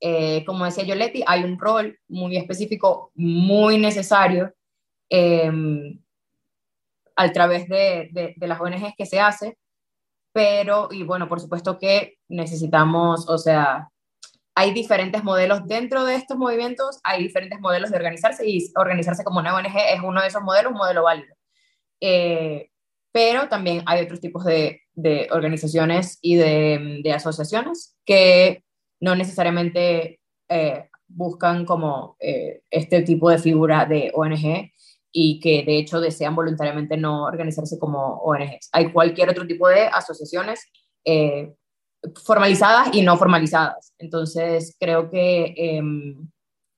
Eh, 0.00 0.44
como 0.44 0.64
decía 0.64 0.84
Yoletti, 0.84 1.24
hay 1.26 1.42
un 1.42 1.58
rol 1.58 1.98
muy 2.06 2.36
específico, 2.36 3.10
muy 3.16 3.76
necesario, 3.76 4.54
em, 5.14 6.00
a 7.16 7.32
través 7.32 7.68
de, 7.68 8.08
de, 8.34 8.46
las 8.46 8.58
ONGs 8.58 8.94
que 8.96 9.04
se 9.04 9.20
hace, 9.20 9.58
pero, 10.32 10.88
y 10.90 11.02
bueno, 11.02 11.28
por 11.28 11.38
supuesto 11.38 11.78
que 11.78 12.16
necesitamos, 12.28 13.28
o 13.28 13.36
sea, 13.36 13.90
hay 14.54 14.72
diferentes 14.72 15.22
modelos 15.22 15.66
dentro 15.66 16.04
de 16.04 16.14
estos 16.14 16.38
movimientos, 16.38 16.98
hay 17.04 17.22
diferentes 17.22 17.60
modelos 17.60 17.90
de 17.90 17.96
organizarse 17.96 18.48
y 18.48 18.72
organizarse 18.74 19.22
como 19.22 19.40
una 19.40 19.54
ONG 19.54 19.76
es 19.94 20.00
uno 20.02 20.22
de 20.22 20.28
esos 20.28 20.42
modelos, 20.42 20.72
un 20.72 20.78
modelo 20.78 21.02
válido. 21.02 21.34
Eh, 22.00 22.70
pero 23.12 23.48
también 23.48 23.82
hay 23.84 24.02
otros 24.02 24.20
tipos 24.20 24.44
de, 24.46 24.80
de 24.94 25.28
organizaciones 25.30 26.18
y 26.22 26.36
de, 26.36 27.00
de, 27.04 27.12
asociaciones 27.12 27.98
que 28.06 28.64
no 29.00 29.14
necesariamente 29.14 30.20
eh, 30.48 30.88
buscan 31.06 31.66
como 31.66 32.16
eh, 32.18 32.62
este 32.70 33.02
tipo 33.02 33.28
de 33.28 33.38
figura 33.38 33.84
de 33.84 34.10
ONG 34.14 34.72
y 35.12 35.40
que 35.40 35.62
de 35.62 35.78
hecho 35.78 36.00
desean 36.00 36.34
voluntariamente 36.34 36.96
no 36.96 37.24
organizarse 37.24 37.78
como 37.78 38.16
ONGs. 38.22 38.70
Hay 38.72 38.92
cualquier 38.92 39.30
otro 39.30 39.46
tipo 39.46 39.68
de 39.68 39.86
asociaciones 39.86 40.60
formalizadas 42.24 42.94
y 42.94 43.02
no 43.02 43.16
formalizadas. 43.16 43.94
Entonces, 43.98 44.76
creo 44.78 45.10
que 45.10 45.54
em, 45.56 46.28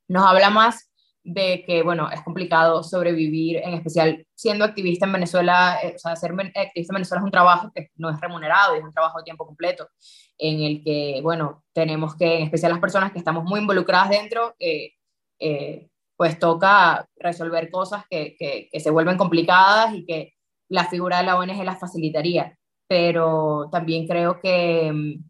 nos 0.09 0.25
habla 0.25 0.51
más 0.51 0.91
de 1.23 1.65
que, 1.67 1.83
bueno, 1.83 2.11
es 2.11 2.21
complicado 2.23 2.83
sobrevivir, 2.83 3.57
en 3.57 3.75
especial 3.75 4.27
siendo 4.35 4.65
activista 4.65 5.07
en 5.07 5.13
Venezuela, 5.13 5.79
eh, 5.83 5.95
o 5.97 5.99
sea, 5.99 6.15
ser 6.17 6.33
activista 6.33 6.93
en 6.93 6.97
Venezuela 6.97 7.21
es 7.21 7.25
un 7.25 7.31
trabajo 7.31 7.73
que 7.75 7.89
no 7.97 8.11
es 8.11 8.21
remunerado, 8.21 8.75
es 8.75 8.85
un 8.85 8.93
trabajo 8.93 9.19
de 9.19 9.25
tiempo 9.25 9.47
completo, 9.47 9.89
en 10.37 10.61
el 10.61 10.85
que, 10.85 11.21
bueno, 11.23 11.65
tenemos 11.73 12.15
que, 12.17 12.37
en 12.37 12.43
especial 12.45 12.73
las 12.73 12.81
personas 12.81 13.11
que 13.11 13.19
estamos 13.19 13.45
muy 13.45 13.61
involucradas 13.61 14.11
dentro, 14.11 14.55
eh, 14.59 14.93
eh, 15.39 15.89
pues 16.17 16.39
toca 16.39 17.09
resolver 17.17 17.71
cosas 17.71 18.05
que, 18.09 18.37
que, 18.39 18.81
se 18.81 18.91
vuelven 18.91 19.17
complicadas 19.17 19.95
y 19.95 20.05
que 20.05 20.35
la 20.69 20.85
figura 20.85 21.19
de 21.19 21.25
la 21.25 21.37
ONG 21.39 21.65
las 21.65 21.81
facilitaría. 21.81 22.57
Pero 22.87 23.69
también 23.73 24.07
creo 24.07 24.41
que 24.41 24.93
mm, 24.93 25.25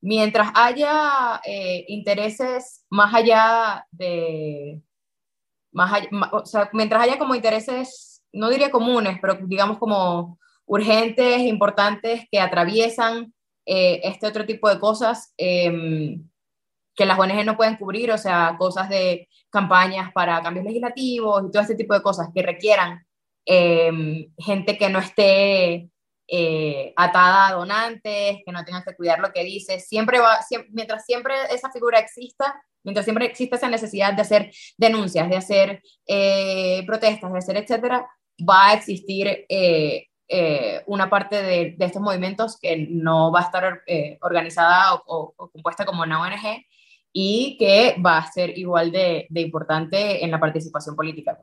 mientras 0.00 0.50
haya 0.54 1.40
eh, 1.44 1.84
intereses 1.88 2.84
más 2.90 3.14
allá 3.14 3.86
de, 3.90 4.82
más 5.72 6.06
o 6.32 6.46
sea, 6.46 6.70
mientras 6.72 7.02
haya 7.02 7.18
como 7.18 7.34
intereses, 7.34 8.22
no 8.32 8.48
diría 8.48 8.70
comunes, 8.70 9.18
pero 9.20 9.38
digamos 9.42 9.78
como 9.78 10.38
urgentes, 10.64 11.40
importantes, 11.40 12.26
que 12.30 12.40
atraviesan 12.40 13.32
eh, 13.66 14.00
este 14.04 14.26
otro 14.26 14.46
tipo 14.46 14.68
de 14.68 14.78
cosas 14.80 15.32
em, 15.36 16.28
que 16.96 17.04
las 17.06 17.18
ONG 17.18 17.44
no 17.44 17.56
pueden 17.56 17.76
cubrir, 17.76 18.10
o 18.10 18.18
sea, 18.18 18.56
cosas 18.58 18.88
de 18.88 19.28
campañas 19.50 20.10
para 20.12 20.42
cambios 20.42 20.64
legislativos 20.64 21.44
y 21.46 21.50
todo 21.50 21.62
este 21.62 21.74
tipo 21.74 21.94
de 21.94 22.02
cosas 22.02 22.28
que 22.34 22.42
requieran 22.42 23.06
em, 23.44 24.32
gente 24.38 24.76
que 24.78 24.88
no 24.88 24.98
esté 24.98 25.90
eh, 26.28 26.92
atada 26.96 27.48
a 27.48 27.52
donantes, 27.52 28.38
que 28.44 28.52
no 28.52 28.64
tengan 28.64 28.82
que 28.82 28.96
cuidar 28.96 29.20
lo 29.20 29.32
que 29.32 29.44
dice. 29.44 29.78
Siempre 29.78 30.18
mientras 30.70 31.04
siempre 31.04 31.34
esa 31.50 31.70
figura 31.70 31.98
exista, 32.00 32.60
mientras 32.82 33.04
siempre 33.04 33.26
exista 33.26 33.56
esa 33.56 33.68
necesidad 33.68 34.14
de 34.14 34.22
hacer 34.22 34.50
denuncias, 34.78 35.28
de 35.28 35.36
hacer 35.36 35.82
eh, 36.06 36.82
protestas, 36.86 37.32
de 37.32 37.38
hacer 37.38 37.56
etcétera, 37.58 38.08
va 38.48 38.70
a 38.70 38.74
existir 38.74 39.46
eh, 39.48 40.06
una 40.86 41.08
parte 41.08 41.40
de, 41.42 41.76
estos 41.78 42.02
movimientos 42.02 42.58
que 42.58 42.88
no 42.90 43.30
va 43.30 43.40
a 43.40 43.44
estar 43.44 43.82
organizada 44.20 44.94
o, 45.06 45.32
compuesta 45.52 45.84
como 45.84 46.02
una 46.02 46.20
ONG 46.20 46.64
y 47.18 47.56
que 47.58 47.96
va 48.04 48.18
a 48.18 48.30
ser 48.30 48.58
igual 48.58 48.92
de, 48.92 49.26
importante 49.36 50.22
en 50.22 50.30
la 50.30 50.38
participación 50.38 50.94
política. 50.94 51.38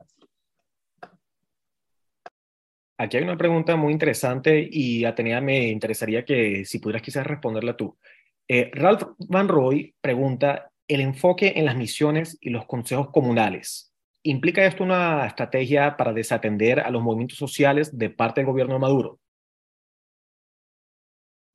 Aquí 2.96 3.16
hay 3.16 3.24
una 3.24 3.36
pregunta 3.36 3.74
muy 3.74 3.92
interesante 3.92 4.68
y 4.70 5.04
Atenea 5.04 5.40
me 5.40 5.66
interesaría 5.66 6.24
que 6.24 6.64
si 6.64 6.78
pudieras 6.78 7.02
quizás 7.02 7.26
responderla 7.26 7.76
tú. 7.76 7.98
Eh, 8.46 8.70
Ralph 8.72 9.02
Van 9.28 9.48
Roy 9.48 9.92
pregunta, 10.00 10.70
el 10.86 11.00
enfoque 11.00 11.54
en 11.56 11.64
las 11.64 11.74
misiones 11.74 12.38
y 12.40 12.50
los 12.50 12.66
consejos 12.66 13.10
comunales. 13.10 13.92
¿Implica 14.22 14.64
esto 14.64 14.84
una 14.84 15.26
estrategia 15.26 15.96
para 15.96 16.12
desatender 16.12 16.78
a 16.78 16.90
los 16.92 17.02
movimientos 17.02 17.36
sociales 17.36 17.98
de 17.98 18.10
parte 18.10 18.42
del 18.42 18.46
gobierno 18.46 18.74
de 18.74 18.80
Maduro? 18.80 19.18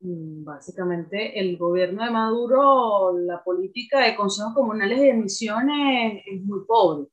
Mm, 0.00 0.44
básicamente, 0.44 1.38
el 1.38 1.56
gobierno 1.58 2.04
de 2.04 2.10
Maduro, 2.10 3.18
la 3.18 3.42
política 3.44 4.00
de 4.00 4.16
consejos 4.16 4.54
comunales 4.54 4.98
y 4.98 5.06
de 5.06 5.14
misiones 5.14 6.22
es 6.26 6.42
muy 6.42 6.64
pobre. 6.66 7.06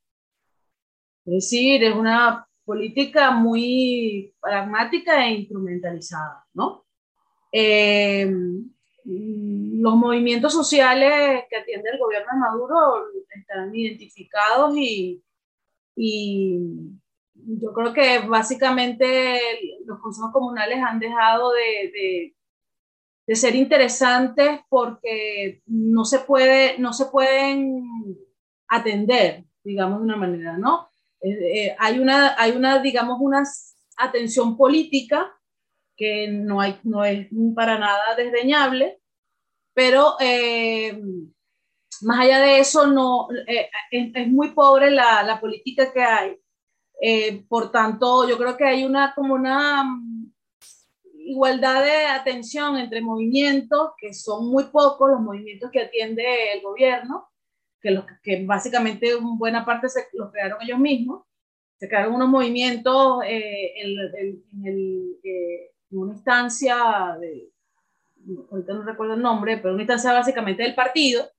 Es 1.25 1.33
decir, 1.33 1.83
es 1.83 1.93
una 1.95 2.47
política 2.65 3.31
muy 3.31 4.33
pragmática 4.41 5.25
e 5.25 5.33
instrumentalizada, 5.33 6.45
¿no? 6.53 6.85
Eh, 7.51 8.29
los 9.05 9.95
movimientos 9.95 10.53
sociales 10.53 11.43
que 11.49 11.57
atiende 11.57 11.91
el 11.91 11.99
gobierno 11.99 12.27
de 12.33 12.39
Maduro 12.39 13.05
están 13.29 13.73
identificados 13.75 14.75
y, 14.77 15.23
y 15.95 16.59
yo 17.33 17.73
creo 17.73 17.93
que 17.93 18.19
básicamente 18.27 19.39
los 19.85 19.99
consejos 19.99 20.31
comunales 20.33 20.79
han 20.83 20.99
dejado 20.99 21.51
de, 21.53 21.91
de, 21.93 22.36
de, 23.27 23.35
ser 23.35 23.55
interesantes 23.55 24.61
porque 24.69 25.61
no 25.65 26.05
se, 26.05 26.19
puede, 26.19 26.79
no 26.79 26.93
se 26.93 27.05
pueden 27.07 27.83
atender, 28.67 29.43
digamos 29.63 29.99
de 29.99 30.05
una 30.05 30.15
manera, 30.15 30.57
¿no? 30.57 30.89
Eh, 31.21 31.29
eh, 31.29 31.75
hay, 31.79 31.99
una, 31.99 32.35
hay 32.39 32.51
una, 32.51 32.79
digamos, 32.79 33.17
una 33.19 33.43
atención 33.97 34.55
política 34.55 35.33
que 35.95 36.27
no, 36.27 36.61
hay, 36.61 36.79
no 36.83 37.03
es 37.03 37.27
para 37.55 37.79
nada 37.79 38.15
desdeñable, 38.15 38.99
pero 39.73 40.15
eh, 40.19 41.01
más 42.01 42.19
allá 42.19 42.39
de 42.39 42.59
eso, 42.59 42.87
no, 42.87 43.27
es, 43.47 44.27
muy 44.27 44.49
pobre 44.51 44.91
la, 44.91 45.23
la, 45.23 45.39
política 45.39 45.91
que 45.91 46.03
hay. 46.03 46.37
por 47.47 47.71
tanto, 47.71 48.27
yo 48.27 48.37
creo 48.37 48.55
que 48.55 48.65
hay 48.65 48.85
una 48.85 49.13
como 49.15 49.33
una 49.33 49.83
igualdad 51.27 51.83
de 51.83 52.05
atención 52.05 52.77
entre 52.77 53.01
movimientos, 53.01 53.91
que 53.97 54.13
son 54.13 54.49
muy 54.49 54.65
pocos 54.65 55.09
los 55.11 55.19
movimientos 55.19 55.69
que 55.71 55.81
atiende 55.81 56.53
el 56.53 56.61
gobierno, 56.61 57.29
que, 57.81 57.91
los, 57.91 58.05
que 58.23 58.45
básicamente 58.45 59.13
buena 59.15 59.65
parte 59.65 59.89
se 59.89 60.07
los 60.13 60.31
crearon 60.31 60.61
ellos 60.61 60.79
mismos. 60.79 61.23
Se 61.77 61.87
crearon 61.87 62.15
unos 62.15 62.29
movimientos 62.29 63.23
eh, 63.25 63.73
en, 63.81 63.99
eh, 65.23 65.71
en, 65.91 65.97
una 65.99 66.13
instancia, 66.13 67.17
de, 67.19 67.51
ahorita 68.49 68.73
no 68.73 68.83
recuerdo 68.83 69.13
el 69.13 69.21
nombre, 69.21 69.57
pero 69.57 69.73
una 69.73 69.83
instancia 69.83 70.13
básicamente 70.13 70.63
del 70.63 70.75
partido, 70.75 71.29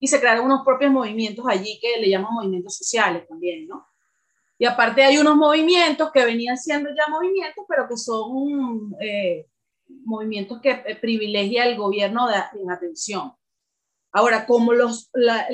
y 0.00 0.08
se 0.08 0.18
crearon 0.18 0.46
unos 0.46 0.64
propios 0.64 0.90
movimientos 0.90 1.44
allí 1.48 1.78
que 1.80 2.00
le 2.00 2.10
llaman 2.10 2.34
movimientos 2.34 2.76
sociales 2.76 3.26
también, 3.28 3.66
¿no? 3.66 3.86
Y 4.58 4.64
aparte 4.64 5.02
hay 5.02 5.18
unos 5.18 5.36
movimientos 5.36 6.10
que 6.12 6.24
venían 6.24 6.56
siendo 6.56 6.90
ya 6.90 7.08
movimientos, 7.10 7.64
pero 7.68 7.86
que 7.88 7.96
son 7.96 8.94
eh, 9.00 9.46
movimientos 10.04 10.60
que 10.60 10.74
privilegia 11.00 11.66
el 11.66 11.76
gobierno 11.76 12.26
de, 12.28 12.36
en 12.60 12.70
atención. 12.70 13.32
Ahora, 14.12 14.46
como 14.46 14.72
los, 14.72 15.10
la, 15.12 15.46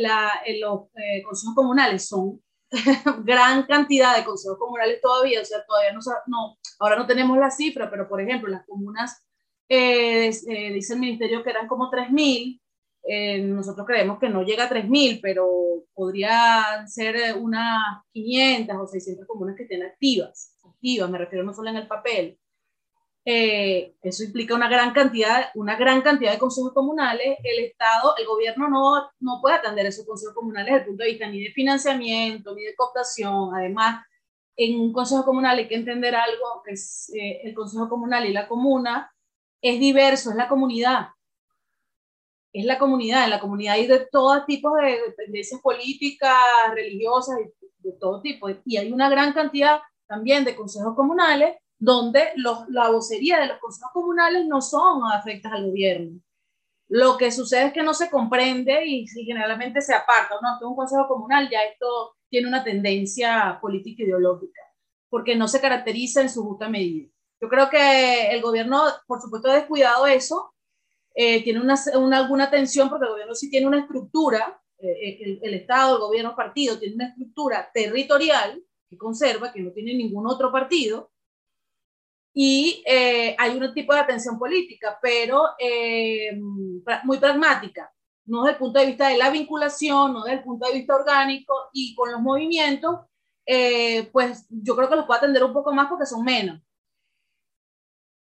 eh, 0.46 0.60
los 0.60 0.82
eh, 0.94 1.22
consejos 1.24 1.54
comunales 1.54 2.06
son 2.06 2.40
gran 3.24 3.64
cantidad 3.64 4.16
de 4.16 4.24
consejos 4.24 4.56
comunales 4.56 5.00
todavía, 5.00 5.40
o 5.40 5.44
sea, 5.44 5.64
todavía 5.66 5.92
no, 5.92 6.00
no 6.28 6.58
ahora 6.78 6.96
no 6.96 7.06
tenemos 7.06 7.36
la 7.38 7.50
cifra, 7.50 7.90
pero 7.90 8.08
por 8.08 8.20
ejemplo, 8.20 8.48
las 8.48 8.64
comunas, 8.64 9.26
eh, 9.68 10.30
dice 10.72 10.94
el 10.94 11.00
ministerio 11.00 11.42
que 11.42 11.50
eran 11.50 11.66
como 11.66 11.90
3.000, 11.90 12.61
nosotros 13.04 13.86
creemos 13.86 14.18
que 14.18 14.28
no 14.28 14.42
llega 14.42 14.64
a 14.64 14.70
3.000, 14.70 15.20
pero 15.20 15.46
podrían 15.94 16.88
ser 16.88 17.36
unas 17.36 18.04
500 18.12 18.76
o 18.76 18.86
600 18.86 19.26
comunas 19.26 19.56
que 19.56 19.64
estén 19.64 19.82
activas, 19.82 20.56
activas, 20.64 21.10
me 21.10 21.18
refiero 21.18 21.44
no 21.44 21.52
solo 21.52 21.70
en 21.70 21.76
el 21.76 21.88
papel, 21.88 22.38
eh, 23.24 23.94
eso 24.02 24.24
implica 24.24 24.54
una 24.54 24.68
gran 24.68 24.92
cantidad, 24.92 25.50
una 25.54 25.76
gran 25.76 26.02
cantidad 26.02 26.32
de 26.32 26.38
consejos 26.38 26.72
comunales. 26.72 27.38
El 27.44 27.64
Estado, 27.64 28.14
el 28.18 28.26
gobierno 28.26 28.68
no, 28.68 29.10
no 29.20 29.40
puede 29.40 29.56
atender 29.56 29.86
esos 29.86 30.06
consejos 30.06 30.34
comunales 30.34 30.66
desde 30.66 30.80
el 30.80 30.86
punto 30.86 31.04
de 31.04 31.10
vista 31.10 31.28
ni 31.28 31.44
de 31.44 31.52
financiamiento, 31.52 32.54
ni 32.54 32.64
de 32.64 32.74
cooptación. 32.74 33.54
Además, 33.54 34.04
en 34.56 34.80
un 34.80 34.92
consejo 34.92 35.24
comunal 35.24 35.58
hay 35.58 35.68
que 35.68 35.76
entender 35.76 36.14
algo, 36.14 36.62
que 36.64 36.72
es 36.72 37.12
eh, 37.14 37.40
el 37.44 37.54
consejo 37.54 37.88
comunal 37.88 38.26
y 38.26 38.32
la 38.32 38.48
comuna 38.48 39.12
es 39.60 39.78
diverso, 39.78 40.30
es 40.30 40.36
la 40.36 40.48
comunidad. 40.48 41.08
Es 42.52 42.64
la 42.64 42.78
comunidad, 42.78 43.24
en 43.24 43.30
la 43.30 43.40
comunidad 43.40 43.74
hay 43.74 43.86
de 43.86 44.06
todo 44.10 44.44
tipo 44.44 44.74
de 44.76 45.14
tendencias 45.16 45.60
políticas, 45.60 46.36
religiosas, 46.74 47.36
de 47.78 47.92
todo 47.92 48.20
tipo. 48.20 48.48
Y 48.64 48.76
hay 48.76 48.92
una 48.92 49.08
gran 49.08 49.32
cantidad 49.32 49.80
también 50.06 50.44
de 50.44 50.54
consejos 50.54 50.94
comunales 50.94 51.56
donde 51.78 52.28
los, 52.36 52.68
la 52.68 52.90
vocería 52.90 53.40
de 53.40 53.46
los 53.48 53.58
consejos 53.58 53.90
comunales 53.92 54.46
no 54.46 54.60
son 54.60 55.02
afectas 55.12 55.52
al 55.52 55.66
gobierno. 55.66 56.20
Lo 56.88 57.16
que 57.16 57.32
sucede 57.32 57.68
es 57.68 57.72
que 57.72 57.82
no 57.82 57.94
se 57.94 58.10
comprende 58.10 58.86
y, 58.86 59.06
generalmente 59.06 59.80
se 59.80 59.94
aparta. 59.94 60.34
No, 60.42 60.52
esto 60.52 60.66
es 60.66 60.70
un 60.70 60.76
consejo 60.76 61.08
comunal, 61.08 61.48
ya 61.50 61.62
esto 61.62 62.14
tiene 62.28 62.48
una 62.48 62.62
tendencia 62.62 63.58
política 63.60 64.02
ideológica, 64.02 64.60
porque 65.08 65.34
no 65.34 65.48
se 65.48 65.60
caracteriza 65.60 66.20
en 66.20 66.28
su 66.28 66.44
justa 66.44 66.68
medida. 66.68 67.08
Yo 67.40 67.48
creo 67.48 67.70
que 67.70 68.30
el 68.30 68.42
gobierno, 68.42 68.82
por 69.06 69.20
supuesto, 69.20 69.50
ha 69.50 69.54
descuidado 69.54 70.06
eso, 70.06 70.54
eh, 71.14 71.42
tiene 71.42 71.60
una, 71.60 71.74
una, 71.96 72.18
alguna 72.18 72.50
tensión, 72.50 72.88
porque 72.88 73.06
el 73.06 73.12
gobierno 73.12 73.34
sí 73.34 73.50
tiene 73.50 73.66
una 73.66 73.80
estructura, 73.80 74.60
eh, 74.78 75.18
el, 75.20 75.40
el, 75.42 75.54
Estado, 75.54 75.96
el 75.96 76.02
gobierno, 76.02 76.30
el 76.30 76.36
partido, 76.36 76.78
tiene 76.78 76.94
una 76.94 77.08
estructura 77.08 77.70
territorial 77.72 78.62
que 78.88 78.96
conserva, 78.96 79.52
que 79.52 79.60
no 79.60 79.72
tiene 79.72 79.94
ningún 79.94 80.26
otro 80.26 80.50
partido, 80.50 81.12
y 82.34 82.82
eh, 82.86 83.36
hay 83.38 83.56
un 83.56 83.74
tipo 83.74 83.92
de 83.92 84.00
atención 84.00 84.38
política, 84.38 84.98
pero 85.02 85.50
eh, 85.58 86.30
muy 87.04 87.18
pragmática, 87.18 87.92
no 88.26 88.42
desde 88.42 88.52
el 88.52 88.58
punto 88.58 88.80
de 88.80 88.86
vista 88.86 89.08
de 89.08 89.18
la 89.18 89.30
vinculación, 89.30 90.12
no 90.12 90.22
desde 90.22 90.38
el 90.38 90.44
punto 90.44 90.66
de 90.66 90.74
vista 90.74 90.94
orgánico 90.94 91.54
y 91.72 91.94
con 91.94 92.10
los 92.10 92.20
movimientos, 92.20 93.00
eh, 93.44 94.08
pues 94.12 94.46
yo 94.48 94.76
creo 94.76 94.88
que 94.88 94.96
los 94.96 95.06
puede 95.06 95.18
atender 95.18 95.44
un 95.44 95.52
poco 95.52 95.72
más 95.74 95.88
porque 95.88 96.06
son 96.06 96.24
menos. 96.24 96.60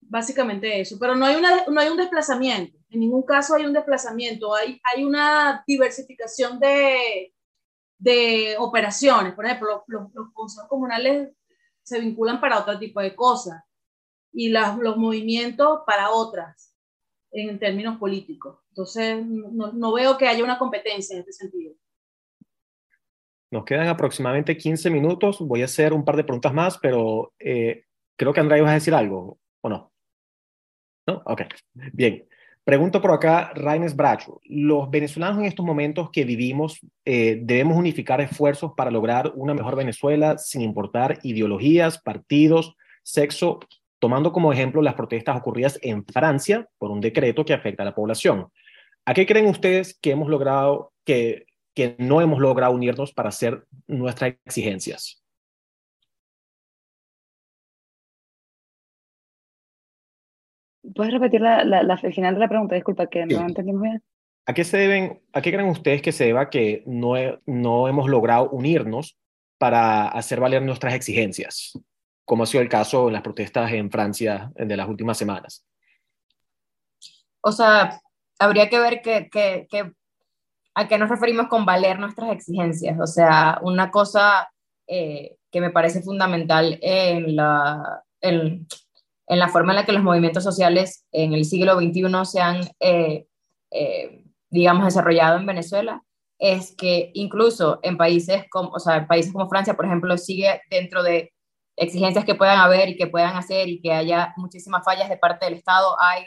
Básicamente 0.01 0.81
eso, 0.81 0.97
pero 0.99 1.15
no 1.15 1.27
hay, 1.27 1.37
una, 1.37 1.67
no 1.67 1.81
hay 1.81 1.89
un 1.89 1.99
desplazamiento, 1.99 2.78
en 2.91 3.01
ningún 3.01 3.23
caso 3.23 3.55
hay 3.55 3.67
un 3.67 3.73
desplazamiento, 3.73 4.55
hay, 4.55 4.81
hay 4.83 5.05
una 5.05 5.63
diversificación 5.67 6.59
de, 6.59 7.35
de 7.99 8.57
operaciones. 8.59 9.35
Por 9.35 9.47
ejemplo, 9.47 9.85
los, 9.87 10.15
los 10.15 10.33
consejos 10.33 10.69
comunales 10.69 11.31
se 11.83 12.01
vinculan 12.01 12.41
para 12.41 12.59
otro 12.59 12.79
tipo 12.79 13.01
de 13.01 13.15
cosas 13.15 13.63
y 14.33 14.51
los 14.51 14.97
movimientos 14.97 15.81
para 15.87 16.11
otras 16.11 16.75
en 17.31 17.59
términos 17.59 17.99
políticos. 17.99 18.59
Entonces, 18.71 19.25
no, 19.27 19.73
no, 19.73 19.93
veo 19.93 20.17
que 20.17 20.29
haya 20.29 20.45
una 20.45 20.59
competencia 20.59 21.15
en 21.15 21.21
este 21.21 21.33
sentido. 21.33 21.75
Nos 23.51 23.65
quedan 23.65 23.89
aproximadamente 23.89 24.57
15 24.57 24.91
minutos. 24.91 25.39
Voy 25.41 25.63
a 25.63 25.67
hacer 25.67 25.93
un 25.93 26.05
par 26.05 26.17
de 26.17 26.25
preguntas 26.25 26.53
más, 26.53 26.79
pero 26.79 27.33
eh, 27.39 27.85
creo 28.17 28.33
que 28.33 28.41
Andrea 28.41 28.59
ibas 28.59 28.71
a 28.71 28.75
decir 28.75 28.95
algo, 28.95 29.39
¿o 29.63 29.69
no? 29.69 29.93
¿No? 31.07 31.23
Ok, 31.25 31.43
bien. 31.93 32.29
Pregunto 32.69 33.01
por 33.01 33.13
acá, 33.13 33.51
Raines 33.55 33.97
Bracho. 33.97 34.43
Los 34.45 34.91
venezolanos 34.91 35.39
en 35.39 35.47
estos 35.47 35.65
momentos 35.65 36.11
que 36.11 36.27
vivimos 36.27 36.79
eh, 37.07 37.41
debemos 37.41 37.79
unificar 37.79 38.21
esfuerzos 38.21 38.73
para 38.77 38.91
lograr 38.91 39.33
una 39.37 39.55
mejor 39.55 39.75
Venezuela 39.75 40.37
sin 40.37 40.61
importar 40.61 41.19
ideologías, 41.23 41.97
partidos, 41.97 42.75
sexo 43.03 43.61
tomando 43.99 44.35
como 44.35 44.53
ejemplo 44.53 44.83
las 44.83 44.93
protestas 44.93 45.39
ocurridas 45.39 45.79
en 45.81 46.05
Francia 46.05 46.69
por 46.77 46.91
un 46.91 47.01
decreto 47.01 47.43
que 47.43 47.55
afecta 47.55 47.85
a 47.85 47.87
la 47.87 47.95
población. 47.95 48.49
¿A 49.07 49.15
qué 49.15 49.25
creen 49.25 49.47
ustedes 49.47 49.99
que 49.99 50.11
hemos 50.11 50.29
logrado, 50.29 50.93
que, 51.07 51.47
que 51.75 51.97
no 51.99 52.21
hemos 52.21 52.39
logrado 52.39 52.75
unirnos 52.75 53.15
para 53.15 53.31
hacer 53.31 53.65
nuestras 53.87 54.35
exigencias? 54.45 55.23
¿Puedes 60.95 61.13
repetir 61.13 61.41
la, 61.41 61.65
la, 61.65 62.01
el 62.03 62.15
final 62.15 62.35
de 62.35 62.41
la 62.41 62.49
pregunta? 62.49 62.75
Disculpa, 62.75 63.07
que 63.09 63.27
no 63.27 63.41
entendimos 63.41 63.83
bien. 63.83 64.03
¿A 64.47 64.55
qué, 64.55 64.65
se 64.65 64.79
deben, 64.79 65.21
¿A 65.33 65.43
qué 65.43 65.53
creen 65.53 65.69
ustedes 65.69 66.01
que 66.01 66.13
se 66.13 66.25
deba 66.25 66.49
que 66.49 66.83
no, 66.87 67.15
no 67.47 67.89
hemos 67.89 68.09
logrado 68.09 68.49
unirnos 68.51 69.19
para 69.59 70.09
hacer 70.09 70.41
valer 70.41 70.63
nuestras 70.63 70.95
exigencias? 70.95 71.73
como 72.29 72.43
ha 72.43 72.47
sido 72.47 72.63
el 72.63 72.69
caso 72.69 73.09
en 73.09 73.15
las 73.15 73.23
protestas 73.23 73.73
en 73.73 73.91
Francia 73.91 74.53
de 74.55 74.77
las 74.77 74.87
últimas 74.87 75.17
semanas. 75.17 75.67
O 77.41 77.51
sea, 77.51 78.03
habría 78.39 78.69
que 78.69 78.79
ver 78.79 79.01
que, 79.01 79.31
a 80.75 80.89
qué 80.89 80.99
nos 80.99 81.09
referimos 81.09 81.49
con 81.49 81.65
valer 81.65 81.99
nuestras 81.99 82.31
exigencias. 82.33 83.01
O 83.01 83.07
sea, 83.07 83.59
una 83.63 83.91
cosa 83.91 84.53
eh, 84.87 85.39
que 85.51 85.63
me 85.63 85.71
parece 85.71 86.03
fundamental 86.03 86.79
en 86.83 87.35
la, 87.35 88.05
en, 88.21 88.67
la 89.29 89.49
forma 89.49 89.73
en 89.73 89.77
la 89.77 89.85
que 89.85 89.93
los 89.93 90.03
movimientos 90.03 90.43
sociales 90.43 91.07
en 91.13 91.35
el 91.35 91.45
siglo 91.45 91.79
XXI 91.79 92.25
se 92.25 92.41
han, 92.41 92.61
eh, 92.81 93.27
eh, 93.71 94.25
digamos, 94.51 94.87
desarrollado 94.87 95.39
en 95.39 95.47
Venezuela, 95.47 96.03
es 96.39 96.75
que 96.77 97.11
incluso 97.15 97.81
en 97.83 97.97
países 97.97 98.45
como, 98.51 98.71
o 98.71 98.79
sea, 98.79 98.97
en 98.97 99.07
países 99.07 99.33
como 99.33 99.49
Francia, 99.49 99.75
por 99.75 99.85
ejemplo, 99.85 100.17
sigue 100.17 100.63
dentro 100.71 101.03
de 101.03 101.33
exigencias 101.77 102.25
que 102.25 102.35
puedan 102.35 102.59
haber 102.59 102.89
y 102.89 102.97
que 102.97 103.07
puedan 103.07 103.37
hacer 103.37 103.69
y 103.69 103.81
que 103.81 103.93
haya 103.93 104.33
muchísimas 104.37 104.85
fallas 104.85 105.09
de 105.09 105.19
parte 105.19 105.47
del 105.47 105.55
Estado, 105.55 105.97
hay 106.01 106.25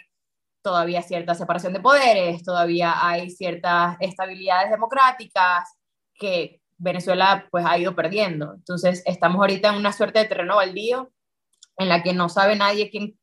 todavía 0.61 1.01
cierta 1.01 1.33
separación 1.33 1.73
de 1.73 1.79
poderes, 1.79 2.43
todavía 2.43 3.05
hay 3.05 3.29
ciertas 3.31 3.97
estabilidades 3.99 4.69
democráticas 4.69 5.77
que 6.13 6.61
Venezuela 6.77 7.47
pues 7.51 7.65
ha 7.65 7.77
ido 7.77 7.95
perdiendo. 7.95 8.53
Entonces 8.53 9.01
estamos 9.05 9.39
ahorita 9.39 9.69
en 9.69 9.75
una 9.75 9.91
suerte 9.91 10.19
de 10.19 10.25
terreno 10.25 10.57
baldío 10.57 11.11
en 11.81 11.89
la 11.89 12.03
que 12.03 12.13
no 12.13 12.29
sabe 12.29 12.55
nadie 12.55 12.89
quién, 12.89 13.17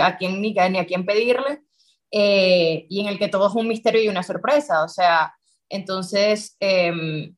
a 0.00 0.16
quién 0.16 0.40
ni, 0.40 0.52
ni 0.52 0.78
a 0.78 0.86
quién 0.86 1.04
pedirle 1.04 1.62
eh, 2.10 2.86
y 2.88 3.00
en 3.00 3.08
el 3.08 3.18
que 3.18 3.28
todo 3.28 3.48
es 3.48 3.54
un 3.54 3.68
misterio 3.68 4.02
y 4.02 4.08
una 4.08 4.22
sorpresa. 4.22 4.84
O 4.84 4.88
sea, 4.88 5.34
entonces 5.68 6.56
em, 6.60 7.36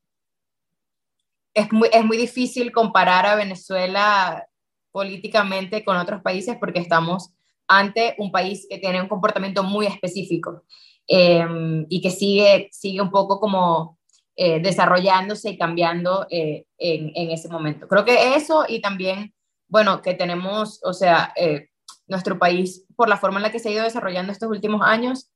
es, 1.55 1.73
muy, 1.73 1.89
es 1.93 2.05
muy 2.05 2.17
difícil 2.17 2.73
comparar 2.73 3.27
a 3.27 3.35
Venezuela 3.35 4.47
políticamente 4.93 5.85
con 5.85 5.97
otros 5.97 6.23
países 6.23 6.57
porque 6.59 6.81
estamos 6.81 7.31
ante 7.67 8.15
un 8.19 8.33
país 8.33 8.67
que 8.69 8.79
tiene 8.79 9.03
un 9.03 9.09
comportamiento 9.09 9.63
muy 9.63 9.87
específico 9.87 10.65
em, 11.07 11.87
y 11.89 12.01
que 12.01 12.11
sigue, 12.11 12.69
sigue 12.73 13.01
un 13.01 13.11
poco 13.11 13.39
como 13.41 13.99
eh, 14.37 14.61
desarrollándose 14.61 15.51
y 15.51 15.59
cambiando 15.59 16.27
eh, 16.31 16.65
en, 16.79 17.11
en, 17.15 17.31
ese 17.31 17.49
momento. 17.49 17.89
Creo 17.89 18.05
que 18.05 18.37
eso 18.37 18.65
y 18.69 18.81
también, 18.81 19.35
bueno, 19.69 20.03
que 20.03 20.15
tenemos, 20.15 20.81
o 20.85 20.93
sea, 20.93 21.33
eh, 21.37 21.69
nuestro 22.07 22.39
país, 22.39 22.87
por 22.97 23.09
la 23.09 23.19
forma 23.19 23.39
en 23.39 23.45
la 23.45 23.53
que 23.53 23.59
se 23.59 23.69
ha 23.69 23.73
ido 23.73 23.85
desarrollando 23.85 24.33
estos 24.33 24.51
últimos 24.51 24.83
años, 24.83 25.31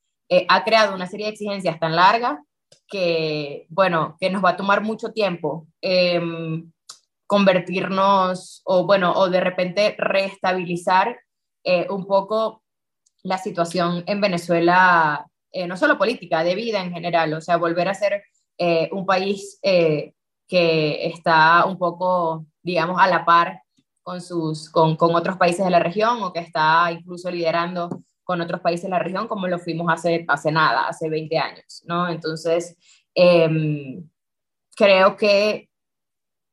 ha 0.48 0.64
creado 0.64 0.94
una 0.94 1.06
serie 1.06 1.26
de 1.26 1.32
exigencias 1.32 1.78
tan 1.78 1.94
largas 1.94 2.38
que, 2.88 3.66
bueno, 3.68 4.16
que 4.18 4.30
nos 4.30 4.42
va 4.42 4.50
a 4.50 4.56
tomar 4.56 4.82
mucho 4.82 5.12
tiempo 5.12 5.66
em, 5.80 6.70
convertirnos 7.26 8.60
o, 8.64 8.84
bueno, 8.84 9.12
o 9.14 9.30
de 9.30 9.40
repente 9.40 9.94
reestabilizar 9.98 11.18
eh, 11.64 11.86
un 11.88 12.06
poco 12.06 12.62
la 13.22 13.38
situación 13.38 14.04
en 14.06 14.20
Venezuela, 14.20 15.26
eh, 15.50 15.66
no 15.66 15.76
solo 15.76 15.96
política, 15.96 16.44
de 16.44 16.54
vida 16.54 16.82
en 16.82 16.92
general, 16.92 17.32
o 17.32 17.40
sea, 17.40 17.56
volver 17.56 17.88
a 17.88 17.94
ser 17.94 18.22
eh, 18.58 18.90
un 18.92 19.06
país 19.06 19.58
que 19.62 20.12
está 21.06 21.64
un 21.64 21.78
poco, 21.78 22.44
digamos, 22.62 23.00
a 23.00 23.06
la 23.06 23.24
par 23.24 23.62
con, 24.02 24.20
sus, 24.20 24.70
con, 24.70 24.96
con, 24.96 25.14
otros 25.14 25.36
países 25.36 25.64
de 25.64 25.70
la 25.70 25.78
región 25.78 26.22
o 26.22 26.32
que 26.32 26.40
está 26.40 26.90
incluso 26.90 27.30
liderando 27.30 28.02
con 28.24 28.40
otros 28.40 28.60
países 28.60 28.84
de 28.84 28.90
la 28.90 28.98
región 28.98 29.28
como 29.28 29.48
lo 29.48 29.58
fuimos 29.58 29.92
hace, 29.92 30.24
hace 30.28 30.52
nada, 30.52 30.88
hace 30.88 31.08
20 31.08 31.38
años, 31.38 31.82
¿no? 31.86 32.08
Entonces, 32.08 32.76
em, 33.14 34.08
creo 34.76 35.16
que 35.16 35.68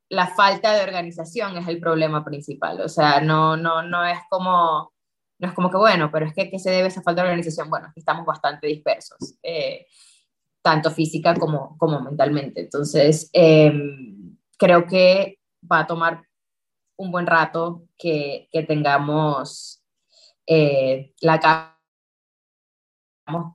la 0.09 0.27
falta 0.27 0.73
de 0.73 0.84
organización 0.84 1.57
es 1.57 1.67
el 1.67 1.80
problema 1.80 2.26
principal, 2.26 2.81
o 2.81 2.89
sea, 2.89 3.21
no, 3.21 3.55
no, 3.55 3.84
no 3.84 4.05
es 4.05 4.19
como 4.30 4.91
no 5.39 5.47
es 5.47 5.53
como 5.53 5.71
que, 5.71 5.77
bueno, 5.77 6.11
pero 6.11 6.26
es 6.26 6.34
que 6.34 6.49
¿qué 6.49 6.59
se 6.59 6.69
debe 6.69 6.84
a 6.84 6.88
esa 6.88 7.01
falta 7.01 7.21
de 7.21 7.30
organización? 7.30 7.69
Bueno, 7.69 7.91
estamos 7.95 8.26
bastante 8.26 8.67
dispersos, 8.67 9.35
eh, 9.41 9.85
tanto 10.61 10.91
física 10.91 11.34
como, 11.35 11.77
como 11.77 12.01
mentalmente. 12.01 12.59
Entonces, 12.61 13.30
em, 13.31 14.38
creo 14.57 14.85
que 14.85 15.39
va 15.71 15.80
a 15.80 15.88
tomar 15.88 16.23
un 16.99 17.11
buen 17.11 17.26
rato 17.26 17.88
que, 17.97 18.47
que 18.51 18.63
tengamos 18.63 19.81
eh, 20.45 21.13
la 21.21 21.76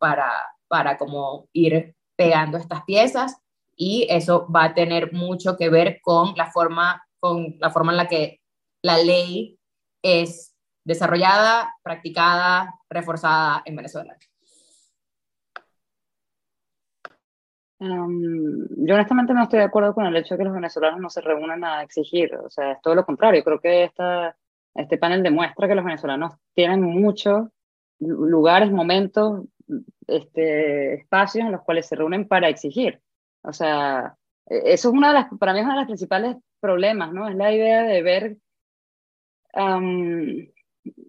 para, 0.00 0.30
para 0.68 0.96
como 0.96 1.48
ir 1.52 1.94
pegando 2.16 2.58
estas 2.58 2.84
piezas 2.84 3.36
y 3.76 4.06
eso 4.08 4.46
va 4.50 4.64
a 4.64 4.74
tener 4.74 5.12
mucho 5.12 5.56
que 5.56 5.68
ver 5.68 6.00
con 6.00 6.34
la 6.36 6.50
forma, 6.50 7.04
con 7.20 7.56
la 7.58 7.70
forma 7.70 7.92
en 7.92 7.98
la 7.98 8.08
que 8.08 8.40
la 8.82 8.98
ley 8.98 9.58
es 10.02 10.54
desarrollada, 10.84 11.74
practicada, 11.82 12.74
reforzada 12.88 13.62
en 13.64 13.76
Venezuela? 13.76 14.16
Yo 17.80 18.94
honestamente 18.94 19.34
no 19.34 19.42
estoy 19.42 19.58
de 19.58 19.64
acuerdo 19.64 19.94
con 19.94 20.06
el 20.06 20.16
hecho 20.16 20.34
de 20.34 20.38
que 20.38 20.44
los 20.44 20.54
venezolanos 20.54 21.00
no 21.00 21.10
se 21.10 21.20
reúnan 21.20 21.64
a 21.64 21.82
exigir, 21.82 22.34
o 22.36 22.48
sea, 22.48 22.72
es 22.72 22.80
todo 22.80 22.94
lo 22.94 23.04
contrario, 23.04 23.42
creo 23.44 23.60
que 23.60 23.84
esta, 23.84 24.36
este 24.74 24.96
panel 24.96 25.22
demuestra 25.22 25.68
que 25.68 25.74
los 25.74 25.84
venezolanos 25.84 26.34
tienen 26.54 26.82
muchos 26.82 27.48
lugares, 27.98 28.70
momentos, 28.70 29.46
este, 30.06 30.94
espacios 30.94 31.46
en 31.46 31.52
los 31.52 31.62
cuales 31.62 31.86
se 31.86 31.96
reúnen 31.96 32.28
para 32.28 32.48
exigir. 32.48 33.00
O 33.42 33.52
sea, 33.52 34.16
e, 34.46 34.72
eso 34.74 34.88
es 34.88 34.94
una 34.94 35.08
de 35.08 35.14
las, 35.14 35.26
para 35.38 35.52
mí 35.52 35.60
es 35.60 35.64
uno 35.64 35.74
de 35.74 35.80
los 35.80 35.86
principales 35.86 36.36
problemas, 36.60 37.12
¿no? 37.12 37.28
Es 37.28 37.36
la 37.36 37.52
idea 37.52 37.82
de 37.82 38.02
ver 38.02 38.36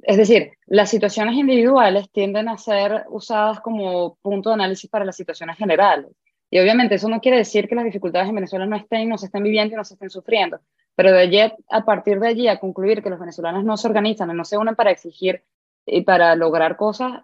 es 0.03 0.17
decir, 0.17 0.51
las 0.67 0.89
situaciones 0.89 1.35
individuales 1.35 2.09
tienden 2.11 2.47
a 2.47 2.57
ser 2.57 3.05
usadas 3.09 3.59
como 3.59 4.15
punto 4.21 4.49
de 4.49 4.55
análisis 4.55 4.89
para 4.89 5.05
las 5.05 5.15
situaciones 5.15 5.57
generales. 5.57 6.11
Y 6.55 6.59
obviamente 6.59 6.95
eso 6.95 7.09
no 7.09 7.19
quiere 7.19 7.39
decir 7.39 7.67
que 7.67 7.75
las 7.75 7.83
dificultades 7.83 8.29
en 8.29 8.35
Venezuela 8.35 8.65
no 8.65 8.77
estén, 8.77 9.09
no 9.09 9.17
se 9.17 9.25
estén 9.25 9.43
viviendo 9.43 9.73
y 9.73 9.75
no 9.75 9.83
se 9.83 9.95
estén 9.95 10.09
sufriendo. 10.09 10.61
Pero 10.95 11.11
de 11.11 11.19
allí, 11.19 11.39
a 11.69 11.83
partir 11.83 12.17
de 12.21 12.29
allí, 12.29 12.47
a 12.47 12.61
concluir 12.61 13.03
que 13.03 13.09
los 13.09 13.19
venezolanos 13.19 13.65
no 13.65 13.75
se 13.75 13.89
organizan 13.89 14.31
y 14.31 14.35
no 14.35 14.45
se 14.45 14.57
unen 14.57 14.73
para 14.73 14.91
exigir 14.91 15.43
y 15.85 16.03
para 16.03 16.33
lograr 16.37 16.77
cosas, 16.77 17.23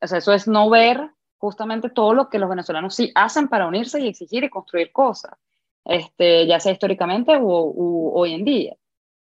o 0.00 0.06
sea, 0.06 0.16
eso 0.16 0.32
es 0.32 0.48
no 0.48 0.70
ver 0.70 1.10
justamente 1.36 1.90
todo 1.90 2.14
lo 2.14 2.30
que 2.30 2.38
los 2.38 2.48
venezolanos 2.48 2.94
sí 2.94 3.12
hacen 3.14 3.48
para 3.48 3.66
unirse 3.66 4.00
y 4.00 4.08
exigir 4.08 4.44
y 4.44 4.48
construir 4.48 4.92
cosas, 4.92 5.32
este, 5.84 6.46
ya 6.46 6.58
sea 6.58 6.72
históricamente 6.72 7.36
o 7.38 8.14
hoy 8.14 8.32
en 8.32 8.46
día 8.46 8.76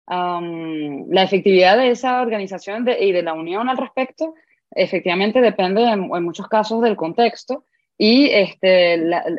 la 0.06 1.22
efectividad 1.22 1.76
de 1.76 1.90
esa 1.90 2.20
organización 2.20 2.86
y 2.88 3.12
de 3.12 3.22
la 3.22 3.34
unión 3.34 3.68
al 3.68 3.78
respecto 3.78 4.34
efectivamente 4.70 5.40
depende 5.40 5.82
en, 5.84 6.08
muchos 6.22 6.48
casos 6.48 6.82
del 6.82 6.96
contexto 6.96 7.64
y 7.98 8.30
este, 8.30 8.94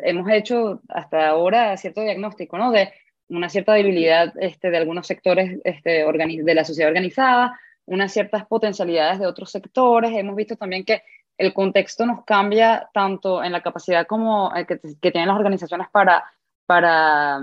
hemos 0.08 0.30
hecho 0.30 0.80
hasta 0.88 1.28
ahora 1.28 1.76
cierto 1.76 2.02
diagnóstico 2.02 2.56
¿no? 2.58 2.70
de 2.70 2.92
una 3.28 3.48
cierta 3.48 3.74
debilidad 3.74 4.32
este, 4.38 4.70
de 4.70 4.76
algunos 4.76 5.06
sectores 5.06 5.60
este, 5.64 6.04
de 6.04 6.54
la 6.54 6.64
sociedad 6.64 6.88
organizada, 6.88 7.58
unas 7.86 8.12
ciertas 8.12 8.46
potencialidades 8.46 9.18
de 9.18 9.26
otros 9.26 9.50
sectores. 9.50 10.12
Hemos 10.12 10.36
visto 10.36 10.56
también 10.56 10.84
que 10.84 11.02
el 11.36 11.52
contexto 11.52 12.06
nos 12.06 12.24
cambia 12.24 12.88
tanto 12.94 13.42
en 13.42 13.52
la 13.52 13.62
capacidad 13.62 14.06
como 14.06 14.54
eh, 14.54 14.66
que, 14.66 14.78
que 14.78 15.10
tienen 15.10 15.28
las 15.28 15.38
organizaciones 15.38 15.88
para, 15.90 16.24
para 16.66 17.40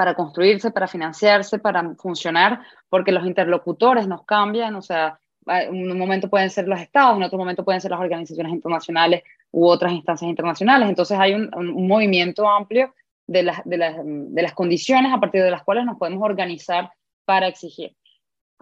para 0.00 0.14
construirse, 0.14 0.70
para 0.70 0.88
financiarse, 0.88 1.58
para 1.58 1.94
funcionar, 1.96 2.62
porque 2.88 3.12
los 3.12 3.26
interlocutores 3.26 4.08
nos 4.08 4.24
cambian, 4.24 4.74
o 4.74 4.80
sea, 4.80 5.20
en 5.50 5.90
un 5.90 5.98
momento 5.98 6.28
pueden 6.28 6.50
ser 6.50 6.68
los 6.68 6.80
estados, 6.80 7.16
en 7.16 7.22
otro 7.22 7.38
momento 7.38 7.64
pueden 7.64 7.80
ser 7.80 7.90
las 7.90 8.00
organizaciones 8.00 8.52
internacionales 8.52 9.22
u 9.50 9.66
otras 9.66 9.92
instancias 9.92 10.28
internacionales. 10.28 10.88
Entonces 10.88 11.18
hay 11.18 11.34
un, 11.34 11.50
movimiento 11.86 12.48
amplio 12.48 12.94
de 13.26 13.42
las, 13.42 13.64
de, 13.64 13.76
las, 13.76 13.96
de 14.04 14.42
las 14.42 14.54
condiciones 14.54 15.12
a 15.12 15.20
partir 15.20 15.42
de 15.42 15.50
las 15.50 15.62
cuales 15.62 15.84
nos 15.84 15.98
podemos 15.98 16.22
organizar 16.22 16.92
para 17.24 17.48
exigir. 17.48 17.96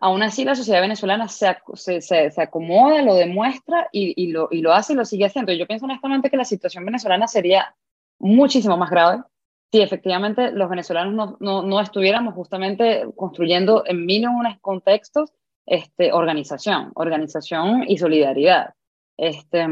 Aún 0.00 0.22
así, 0.22 0.44
la 0.44 0.54
sociedad 0.54 0.80
venezolana 0.80 1.28
se, 1.28 1.56
se, 1.74 2.00
se, 2.00 2.42
acomoda, 2.42 3.02
lo 3.02 3.14
demuestra 3.14 3.88
y, 3.90 4.14
y, 4.16 4.30
lo, 4.30 4.48
y 4.50 4.60
lo 4.60 4.72
hace 4.72 4.92
y 4.92 4.96
lo 4.96 5.04
sigue 5.04 5.26
haciendo. 5.26 5.52
Yo 5.52 5.66
pienso 5.66 5.86
honestamente 5.86 6.30
que 6.30 6.36
la 6.36 6.44
situación 6.44 6.84
venezolana 6.84 7.26
sería 7.26 7.74
muchísimo 8.18 8.76
más 8.76 8.90
grave 8.90 9.22
si 9.70 9.82
efectivamente 9.82 10.50
los 10.52 10.70
venezolanos 10.70 11.14
no, 11.14 11.36
no, 11.40 11.62
no, 11.62 11.80
estuviéramos 11.80 12.34
justamente 12.34 13.06
construyendo 13.16 13.82
en 13.86 14.06
mínimos 14.06 14.46
contextos 14.60 15.32
este, 15.68 16.12
organización, 16.12 16.90
organización 16.94 17.84
y 17.86 17.98
solidaridad. 17.98 18.74
Este, 19.16 19.66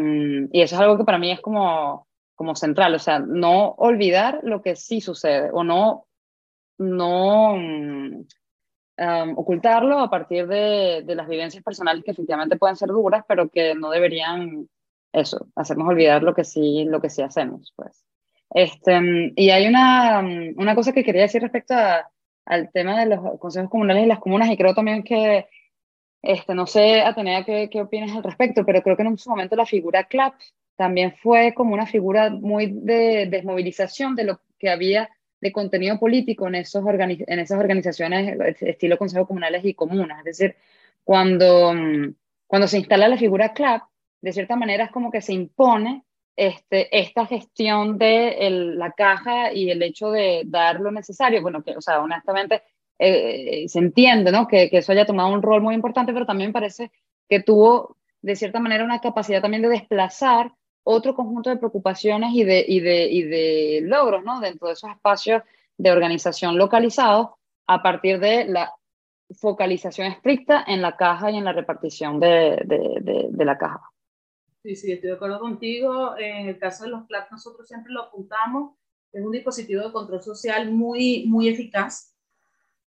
y 0.53 0.61
eso 0.61 0.75
es 0.75 0.81
algo 0.81 0.99
que 0.99 1.05
para 1.05 1.19
mí 1.19 1.31
es 1.31 1.41
como, 1.41 2.07
como 2.35 2.55
central, 2.55 2.95
o 2.95 2.99
sea, 2.99 3.19
no 3.19 3.71
olvidar 3.79 4.41
lo 4.43 4.61
que 4.61 4.77
sí 4.77 5.01
sucede 5.01 5.51
o 5.53 5.65
no, 5.65 6.07
no 6.79 7.55
um, 7.55 8.25
ocultarlo 9.37 10.01
a 10.01 10.11
partir 10.11 10.47
de, 10.47 11.03
de, 11.05 11.15
las 11.15 11.29
vivencias 11.29 11.63
personales 11.63 12.05
que 12.05 12.11
efectivamente 12.11 12.57
pueden 12.57 12.77
ser 12.77 12.89
duras, 12.89 13.25
pero 13.27 13.49
que 13.49 13.75
no 13.75 13.91
deberían 13.91 14.69
eso, 15.13 15.47
hacernos 15.55 15.89
olvidar 15.89 16.23
lo 16.23 16.35
que 16.35 16.45
sí, 16.45 16.85
lo 16.85 17.01
que 17.01 17.09
sí 17.09 17.23
hacemos, 17.23 17.73
pues. 17.77 18.05
Este, 18.51 19.33
y 19.35 19.51
hay 19.51 19.67
una, 19.67 20.21
una 20.57 20.75
cosa 20.75 20.93
que 20.93 21.05
quería 21.05 21.23
decir 21.23 21.43
respecto 21.43 21.75
a, 21.75 22.11
al 22.45 22.71
tema 22.71 22.99
de 23.01 23.07
los 23.07 23.39
consejos 23.39 23.71
comunales 23.71 24.05
y 24.05 24.09
las 24.09 24.21
comunas, 24.21 24.51
y 24.51 24.57
creo 24.57 24.75
también 24.75 25.03
que, 25.03 25.47
este, 26.27 26.55
no 26.55 26.67
sé, 26.67 27.01
Atenea, 27.03 27.45
qué, 27.45 27.69
qué 27.71 27.81
opinas 27.81 28.15
al 28.17 28.23
respecto, 28.23 28.65
pero 28.65 28.83
creo 28.83 28.97
que 28.97 29.03
en 29.03 29.19
su 29.19 29.31
momento 29.31 29.57
la 29.57 29.67
figura 29.67 30.05
CLAP 30.05 30.35
también 30.77 31.15
fue 31.17 31.55
como 31.55 31.75
una 31.75 31.87
figura 31.87 32.31
muy 32.31 32.67
de 32.67 33.27
desmovilización 33.27 34.15
de 34.15 34.25
lo 34.25 34.41
que 34.59 34.71
había 34.71 35.09
de 35.41 35.53
contenido 35.53 35.99
político 35.99 36.49
en, 36.49 36.57
esos 36.57 36.85
en 36.87 37.39
esas 37.39 37.59
organizaciones 37.59 38.37
estilo 38.61 38.99
consejos 38.99 39.27
comunales 39.27 39.65
y 39.65 39.75
comunas. 39.75 40.19
Es 40.21 40.39
decir, 40.39 40.57
cuando, 41.05 41.73
mm, 41.75 42.15
cuando 42.47 42.69
se 42.69 42.79
instala 42.79 43.09
la 43.09 43.17
figura 43.17 43.53
CLAP, 43.53 43.83
de 44.21 44.33
cierta 44.33 44.57
manera 44.57 44.85
es 44.85 44.91
como 44.91 45.11
que 45.11 45.21
se 45.23 45.33
impone 45.33 46.05
este, 46.37 46.99
esta 46.99 47.27
gestión 47.27 47.97
de 47.97 48.37
la 48.51 48.93
caja 48.93 49.53
y 49.53 49.71
el 49.71 49.83
hecho 49.83 50.11
de 50.11 50.43
dar 50.47 50.81
lo 50.81 50.91
necesario. 50.91 51.43
Bueno, 51.43 51.63
que, 51.63 51.77
o 51.77 51.81
sea, 51.81 52.01
honestamente 52.01 52.63
eh, 52.99 53.69
se 53.69 53.79
entiende 53.79 54.33
¿no? 54.33 54.47
que, 54.47 54.71
que 54.71 54.79
eso 54.79 54.93
haya 54.93 55.07
tomado 55.07 55.33
un 55.33 55.43
rol 55.43 55.63
muy 55.63 55.75
importante, 55.75 56.13
pero 56.13 56.27
también 56.27 56.53
parece 56.53 56.91
que 57.29 57.43
tuvo 57.43 57.97
de 58.23 58.37
cierta 58.37 58.61
manera 58.61 58.85
una 58.85 59.01
capacidad 59.01 59.43
también 59.43 59.63
de 59.63 59.69
desplazar 59.69 60.53
otro 60.83 61.15
conjunto 61.15 61.51
de 61.51 61.57
preocupaciones 61.57 62.33
y 62.33 62.45
de, 62.45 62.65
y 62.67 62.81
de, 62.81 63.09
y 63.11 63.23
de 63.23 63.81
logros 63.83 64.25
¿no? 64.25 64.41
dentro 64.41 64.69
de 64.69 64.75
esos 64.75 64.91
espacios 64.91 65.43
de 65.77 65.91
organización 65.91 66.57
localizados 66.57 67.31
a 67.67 67.83
partir 67.83 68.21
de 68.21 68.47
la 68.47 68.73
focalización 69.35 70.07
estricta 70.07 70.65
en 70.67 70.83
la 70.83 70.97
caja 70.97 71.31
y 71.31 71.37
en 71.37 71.45
la 71.45 71.53
repartición 71.53 72.21
de, 72.21 72.63
de, 72.65 73.29
de, 73.31 73.45
la 73.45 73.59
caja. 73.59 73.91
Sí, 74.63 74.77
sí, 74.77 74.93
estoy 74.93 75.11
de 75.11 75.17
acuerdo 75.17 75.41
contigo. 75.41 76.17
En 76.17 76.49
el 76.49 76.59
caso 76.59 76.85
de 76.85 76.91
los 76.91 77.07
CLAP, 77.07 77.33
nosotros 77.33 77.67
siempre 77.67 77.93
lo 77.93 78.05
apuntamos. 78.05 78.77
Es 79.13 79.25
un 79.25 79.33
dispositivo 79.33 79.83
de 79.83 79.93
control 79.93 80.23
social 80.23 80.71
muy, 80.71 81.27
muy 81.27 81.49
eficaz. 81.49 82.16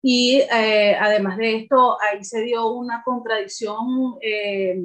Y 0.09 0.41
eh, 0.41 0.95
además 0.95 1.37
de 1.37 1.57
esto, 1.57 2.01
ahí 2.01 2.23
se 2.23 2.43
dio 2.43 2.69
una 2.71 3.03
contradicción 3.05 4.17
eh, 4.23 4.81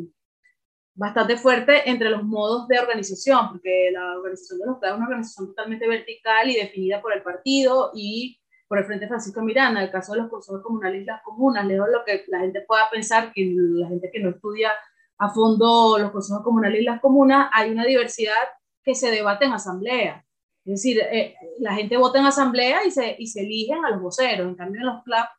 bastante 0.96 1.38
fuerte 1.38 1.88
entre 1.88 2.10
los 2.10 2.24
modos 2.24 2.68
de 2.68 2.80
organización, 2.80 3.50
porque 3.52 3.92
la 3.94 4.18
organización 4.18 4.58
de 4.62 4.66
los 4.66 4.80
CLAP 4.80 4.94
es 4.94 4.98
una 4.98 5.06
organización 5.06 5.48
totalmente 5.50 5.88
vertical 5.88 6.50
y 6.50 6.56
definida 6.56 7.04
por 7.04 7.14
el 7.14 7.22
partido 7.22 7.92
y 7.94 8.40
por 8.68 8.80
el 8.80 8.86
Frente 8.86 9.08
Francisco 9.08 9.44
Miranda. 9.44 9.82
En 9.82 9.86
el 9.86 9.92
caso 9.92 10.14
de 10.14 10.22
los 10.22 10.30
consejos 10.32 10.64
comunales 10.64 11.04
y 11.04 11.06
las 11.06 11.22
comunas, 11.22 11.68
lejos 11.68 11.90
lo 11.92 12.04
que 12.04 12.26
la 12.28 12.40
gente 12.40 12.62
pueda 12.62 12.90
pensar, 12.90 13.32
que 13.32 13.54
la 13.56 13.90
gente 13.90 14.10
que 14.12 14.22
no 14.22 14.32
estudia 14.32 14.72
a 15.20 15.30
fondo 15.30 16.00
los 16.00 16.10
consejos 16.10 16.42
comunales 16.42 16.82
y 16.82 16.86
las 16.86 17.00
comunas, 17.00 17.48
hay 17.54 17.70
una 17.70 17.86
diversidad 17.86 18.42
que 18.84 18.96
se 18.96 19.12
debate 19.12 19.46
en 19.46 19.54
asamblea. 19.54 20.26
Es 20.66 20.84
decir, 20.84 21.00
eh, 21.00 21.36
la 21.60 21.74
gente 21.74 21.98
vota 21.98 22.20
en 22.20 22.26
asamblea 22.26 22.86
y 22.86 22.92
se, 22.92 23.16
y 23.18 23.28
se 23.28 23.42
eligen 23.42 23.84
a 23.84 23.90
los 23.90 24.02
voceros. 24.02 24.48
En 24.48 24.56
cambio, 24.56 24.82
en 24.82 24.88
los 24.88 25.04
CLAP 25.04 25.30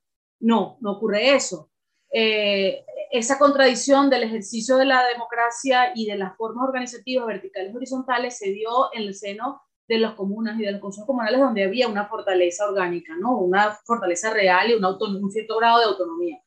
no, 0.40 0.78
no 0.80 0.92
ocurre 0.92 1.34
eso. 1.34 1.70
Eh, 2.12 2.84
esa 3.10 3.38
contradicción 3.38 4.10
del 4.10 4.24
ejercicio 4.24 4.76
de 4.76 4.84
la 4.84 5.06
democracia 5.06 5.92
y 5.94 6.06
de 6.06 6.16
las 6.16 6.36
formas 6.36 6.68
organizativas 6.68 7.26
verticales 7.26 7.72
y 7.72 7.76
horizontales 7.76 8.38
se 8.38 8.50
dio 8.50 8.92
en 8.92 9.02
el 9.02 9.14
seno 9.14 9.62
de 9.88 9.98
las 9.98 10.14
comunas 10.14 10.58
y 10.58 10.62
de 10.62 10.72
los 10.72 10.80
consejos 10.80 11.06
comunales 11.06 11.40
donde 11.40 11.64
había 11.64 11.88
una 11.88 12.06
fortaleza 12.06 12.66
orgánica, 12.66 13.14
¿no? 13.18 13.38
una 13.38 13.72
fortaleza 13.84 14.32
real 14.32 14.70
y 14.70 14.74
un, 14.74 14.84
un 14.84 15.30
cierto 15.30 15.58
grado 15.58 15.78
de 15.78 15.84
autonomía. 15.86 16.38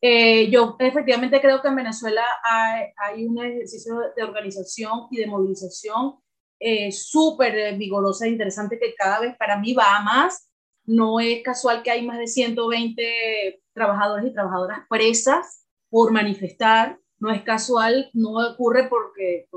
Eh, 0.00 0.50
yo 0.50 0.76
efectivamente 0.78 1.40
creo 1.40 1.62
que 1.62 1.68
en 1.68 1.76
Venezuela 1.76 2.24
hay, 2.42 2.86
hay 2.96 3.24
un 3.24 3.42
ejercicio 3.42 3.94
de 4.16 4.22
organización 4.22 5.06
y 5.10 5.18
de 5.18 5.26
movilización 5.26 6.21
eh, 6.64 6.92
súper 6.92 7.76
vigorosa 7.76 8.26
e 8.26 8.30
interesante 8.30 8.78
que 8.78 8.94
cada 8.94 9.18
vez 9.18 9.36
para 9.36 9.58
mí 9.58 9.72
va 9.74 9.96
a 9.96 10.02
más. 10.02 10.48
No 10.84 11.18
es 11.18 11.42
casual 11.42 11.82
que 11.82 11.90
hay 11.90 12.06
más 12.06 12.18
de 12.18 12.28
120 12.28 13.62
trabajadores 13.72 14.26
y 14.26 14.32
trabajadoras 14.32 14.80
presas 14.88 15.66
por 15.90 16.12
manifestar, 16.12 16.98
no 17.18 17.30
es 17.32 17.42
casual, 17.42 18.10
no 18.12 18.36
ocurre 18.52 18.88
porque, 18.88 19.48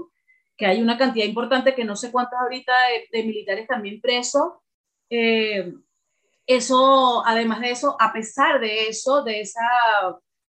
que 0.58 0.66
hay 0.66 0.82
una 0.82 0.98
cantidad 0.98 1.26
importante, 1.26 1.76
que 1.76 1.86
no 1.86 1.96
sé 1.96 2.12
cuántas 2.12 2.40
ahorita, 2.42 2.74
de, 3.12 3.24
militares 3.24 3.68
también 3.68 4.02
presos. 4.02 4.54
Eh, 5.10 5.74
eso, 6.48 7.24
además 7.26 7.62
de 7.62 7.72
eso, 7.72 7.96
a 8.00 8.14
pesar 8.14 8.60
de 8.60 8.88
eso, 8.88 9.24
de 9.24 9.42
esa, 9.42 9.62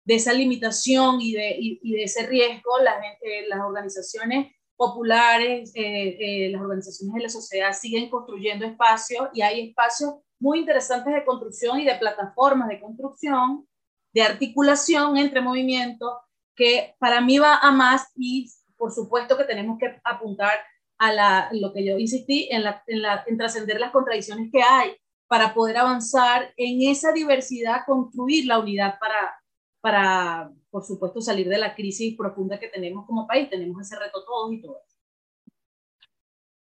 de 0.05 0.14
esa 0.16 0.32
limitación 0.32 1.20
y 1.20 1.32
de, 1.32 1.56
y, 1.59 1.93
de 1.93 2.02
ese 2.02 2.27
riesgo, 2.27 2.78
las, 2.82 2.97
eh, 3.22 3.47
las 3.48 3.60
organizaciones 3.60 4.52
populares, 4.81 5.73
eh, 5.74 6.48
las 6.51 6.62
organizaciones 6.62 7.15
de 7.15 7.20
la 7.20 7.28
sociedad 7.28 7.73
siguen 7.74 8.09
construyendo 8.09 8.65
espacios 8.65 9.28
y 9.35 9.43
hay 9.43 9.69
espacios 9.69 10.15
muy 10.39 10.61
interesantes 10.61 11.12
de 11.12 11.23
construcción 11.23 11.78
y 11.81 11.85
de 11.85 11.97
plataformas 11.97 12.70
de 12.70 12.81
construcción 12.81 13.69
de 14.15 14.23
articulación 14.23 15.19
entre 15.19 15.43
movimientos 15.43 16.11
que 16.57 16.94
para 16.98 17.20
mí 17.20 17.39
va 17.39 17.59
a 17.59 17.70
más 17.73 18.11
y 18.16 18.51
por 18.78 18.90
supuesto 18.90 19.36
que 19.36 19.44
tenemos 19.44 19.78
que 19.78 20.01
apuntar 20.02 20.59
a 20.97 21.12
la, 21.12 21.51
lo 21.52 21.74
que 21.74 21.85
yo 21.85 21.98
insistí, 21.98 22.48
en, 22.51 22.65
la, 22.65 22.82
en, 22.86 23.02
la, 23.02 23.23
en 23.27 23.36
trascender 23.36 23.78
las 23.78 23.90
contradicciones 23.90 24.48
que 24.51 24.62
hay 24.62 24.97
para 25.28 25.52
poder 25.52 25.77
avanzar 25.77 26.55
en 26.57 26.89
esa 26.89 27.12
diversidad, 27.12 27.85
construir 27.85 28.47
la 28.47 28.59
unidad 28.59 28.98
para, 28.98 29.39
para, 29.82 30.51
por 30.71 30.85
supuesto, 30.85 31.21
salir 31.21 31.49
de 31.49 31.59
la 31.59 31.75
crisis 31.75 32.17
profunda 32.17 32.59
que 32.59 32.69
tenemos 32.69 33.07
como 33.07 33.27
país. 33.27 33.51
Tenemos 33.51 33.81
ese 33.81 33.99
reto 33.99 34.25
todos 34.25 34.53
y 34.53 34.61
todas. 34.61 34.83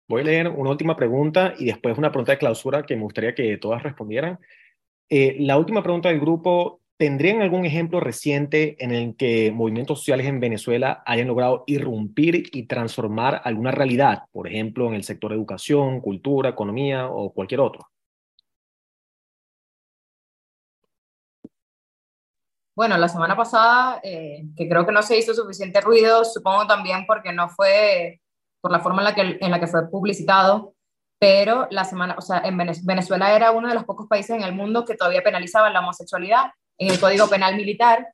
Voy 0.07 0.22
a 0.22 0.26
leer 0.26 0.48
una 0.48 0.72
última 0.72 0.95
pregunta 0.95 1.53
y 1.57 1.65
después 1.65 1.98
una 1.98 2.11
pregunta 2.11 2.31
de 2.31 2.40
clausura 2.40 2.84
que 2.84 2.95
me 2.95 3.03
gustaría 3.03 3.36
que 3.36 3.57
todas 3.57 3.84
respondieran. 3.84 4.40
Eh, 5.07 5.38
la 5.40 5.57
última 5.57 5.84
pregunta 5.84 6.10
del 6.10 6.19
grupo 6.19 6.81
¿Tendrían 6.99 7.41
algún 7.41 7.65
ejemplo 7.65 8.02
reciente 8.02 8.76
en 8.84 8.91
el 8.91 9.15
que 9.15 9.53
movimientos 9.53 9.99
sociales 9.99 10.27
en 10.27 10.41
Venezuela 10.41 11.02
hayan 11.06 11.30
logrado 11.30 11.64
irrumpir 11.65 12.49
y 12.52 12.64
transformar 12.64 13.40
alguna 13.45 13.72
realidad, 13.72 14.23
por 14.34 14.49
ejemplo, 14.49 14.86
en 14.90 14.95
el 14.95 15.06
sector 15.06 15.31
educación, 15.31 16.02
cultura, 16.02 16.49
economía 16.49 17.07
o 17.07 17.31
cualquier 17.31 17.61
otro? 17.61 17.88
Bueno, 22.80 22.97
la 22.97 23.10
semana 23.10 23.35
pasada, 23.35 23.99
eh, 24.03 24.45
que 24.56 24.69
creo 24.69 24.85
que 24.85 24.93
no 24.93 25.01
se 25.01 25.18
hizo 25.18 25.34
suficiente 25.34 25.81
ruido, 25.81 26.23
supongo 26.23 26.65
también 26.65 27.06
porque 27.06 27.34
no 27.34 27.49
fue 27.49 28.22
por 28.61 28.72
la 28.72 28.80
forma 28.80 29.01
en 29.01 29.03
la 29.03 29.15
que, 29.15 29.38
en 29.41 29.51
la 29.51 29.60
que 29.60 29.68
fue 29.68 29.89
publicitado, 29.89 30.76
pero 31.19 31.68
la 31.72 31.84
semana, 31.84 32.15
o 32.18 32.22
sea, 32.22 32.41
en 32.45 32.56
Venezuela 32.56 33.35
era 33.35 33.51
uno 33.51 33.68
de 33.68 33.73
los 33.73 33.84
pocos 33.84 34.07
países 34.07 34.30
en 34.30 34.43
el 34.43 34.53
mundo 34.56 34.85
que 34.85 34.95
todavía 34.95 35.22
penalizaba 35.22 35.69
la 35.69 35.81
homosexualidad 35.81 36.51
en 36.77 36.91
el 36.91 36.99
Código 37.01 37.27
Penal 37.27 37.57
Militar, 37.57 38.14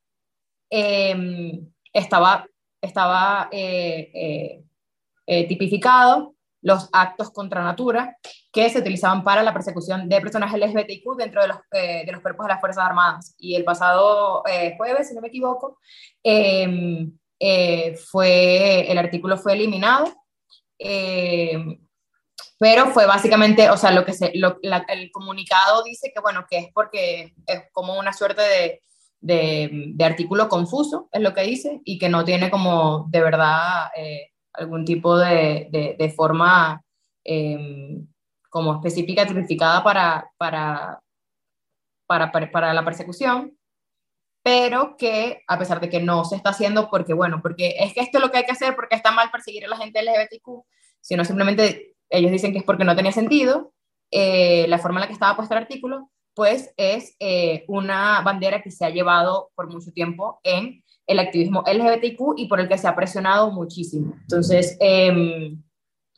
em, 0.72 1.72
estaba, 1.94 2.48
estaba 2.82 3.50
eh, 3.52 4.10
eh, 4.16 4.64
eh, 5.28 5.48
tipificado 5.48 6.34
los 6.66 6.90
actos 6.92 7.32
contra 7.32 7.64
natura 7.64 8.18
que 8.52 8.70
se 8.70 8.80
utilizaban 8.80 9.24
para 9.24 9.44
la 9.44 9.54
persecución 9.54 10.10
de 10.10 10.20
personas 10.20 10.52
LGBTQ 10.52 11.16
dentro 11.16 11.44
de 11.44 11.48
los, 11.50 11.58
de 11.72 12.12
los 12.12 12.22
cuerpos 12.22 12.48
de 12.48 12.54
las 12.54 12.60
Fuerzas 12.60 12.84
Armadas. 12.84 13.36
Y 13.38 13.56
el 13.56 13.64
pasado 13.64 14.44
jueves, 14.76 15.08
si 15.08 15.14
no 15.14 15.22
me 15.22 15.28
equivoco, 15.28 15.78
em, 16.24 17.16
fue, 18.10 18.92
el 18.92 18.98
artículo 18.98 19.38
fue 19.38 19.54
eliminado 19.54 20.12
em, 20.80 21.80
pero 22.58 22.88
fue 22.88 23.06
básicamente, 23.06 23.70
o 23.70 23.78
sea, 23.78 23.92
lo 23.92 24.06
que 24.06 24.14
el 24.24 25.12
comunicado 25.12 25.84
dice 25.84 26.12
que, 26.14 26.22
bueno, 26.22 26.46
que 26.50 26.58
es 26.58 26.68
porque 26.74 27.34
es 27.46 27.64
como 27.74 28.00
una 28.00 28.14
suerte 28.14 28.42
de, 28.42 28.82
de, 29.22 30.06
artículo 30.06 30.48
confuso, 30.48 31.10
es 31.12 31.22
lo 31.22 31.34
que 31.34 31.42
dice, 31.42 31.82
y 31.84 31.98
que 31.98 32.10
no 32.10 32.24
tiene 32.24 32.50
como 32.50 33.08
de 33.10 33.22
verdad 33.22 33.90
eh, 33.96 34.32
algún 34.58 34.86
tipo 34.86 35.18
de, 35.18 35.96
de 35.98 36.10
forma 36.10 36.82
em, 37.24 38.08
como 38.56 38.76
específica, 38.76 39.28
tipificada 39.28 39.84
para, 39.84 40.32
para, 40.38 41.02
para, 42.08 42.32
para, 42.32 42.74
la 42.74 42.86
persecución, 42.86 43.58
pero 44.42 44.96
que 44.96 45.44
a 45.46 45.60
pesar 45.60 45.82
de 45.82 45.90
que 45.90 46.00
no 46.00 46.24
se 46.24 46.38
está 46.38 46.52
haciendo 46.52 46.90
porque, 46.90 47.14
bueno, 47.14 47.42
porque 47.42 47.76
es 47.80 47.94
que 47.94 48.00
esto 48.00 48.18
es 48.18 48.24
lo 48.24 48.32
que 48.32 48.38
hay 48.38 48.46
que 48.46 48.54
hacer 48.54 48.74
porque 48.76 48.96
está 48.96 49.12
mal 49.12 49.30
perseguir 49.30 49.66
a 49.66 49.68
la 49.68 49.76
gente 49.76 50.02
LGBTQ, 50.02 50.64
sino 51.02 51.26
simplemente 51.26 51.96
ellos 52.10 52.32
dicen 52.32 52.54
que 52.54 52.60
es 52.60 52.64
porque 52.64 52.86
no 52.86 52.96
tenía 52.96 53.12
sentido, 53.12 53.74
eh, 54.10 54.68
la 54.70 54.80
forma 54.80 55.00
en 55.00 55.02
la 55.02 55.08
que 55.08 55.14
estaba 55.14 55.36
puesto 55.36 55.54
el 55.54 55.64
artículo, 55.64 56.10
pues 56.34 56.74
es 56.78 57.18
eh, 57.20 57.66
una 57.68 58.22
bandera 58.22 58.62
que 58.62 58.72
se 58.72 58.86
ha 58.86 58.90
llevado 58.90 59.52
por 59.56 59.70
mucho 59.70 59.92
tiempo 59.92 60.40
en 60.44 60.82
el 61.08 61.20
activismo 61.20 61.64
LGBTQ 61.66 62.38
y 62.38 62.48
por 62.48 62.60
el 62.60 62.68
que 62.68 62.78
se 62.78 62.88
ha 62.88 62.96
presionado 62.96 63.52
muchísimo. 63.52 64.16
Entonces, 64.22 64.78
em, 64.80 65.62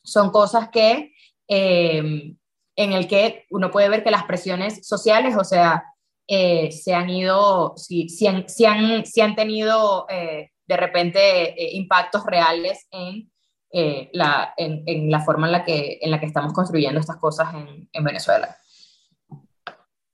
son 0.04 0.32
cosas 0.32 0.70
que, 0.70 1.14
em, 1.48 2.38
en 2.76 2.94
el 2.94 3.08
que 3.08 3.46
uno 3.50 3.72
puede 3.72 3.90
ver 3.90 4.04
que 4.04 4.12
las 4.12 4.24
presiones 4.24 4.88
sociales, 4.88 5.36
o 5.38 5.44
sea, 5.44 5.84
eh, 6.28 6.72
se 6.72 6.94
han 6.94 7.10
ido, 7.10 7.74
si, 7.78 8.04
han, 8.28 8.48
si, 8.48 8.66
han, 8.66 9.06
si 9.06 9.22
han, 9.22 9.36
tenido 9.36 10.06
de 10.10 10.78
repente 10.78 11.56
impactos 11.76 12.26
reales 12.26 12.88
en 12.92 13.32
eh, 13.72 14.10
la, 14.14 14.54
en, 14.58 15.12
la 15.12 15.20
forma 15.22 15.48
en 15.48 15.52
la, 15.52 15.66
que, 15.66 16.00
en 16.02 16.12
la 16.12 16.20
que 16.20 16.26
estamos 16.26 16.54
construyendo 16.54 17.00
estas 17.00 17.18
cosas 17.18 17.54
en 17.92 18.04
Venezuela. 18.04 18.58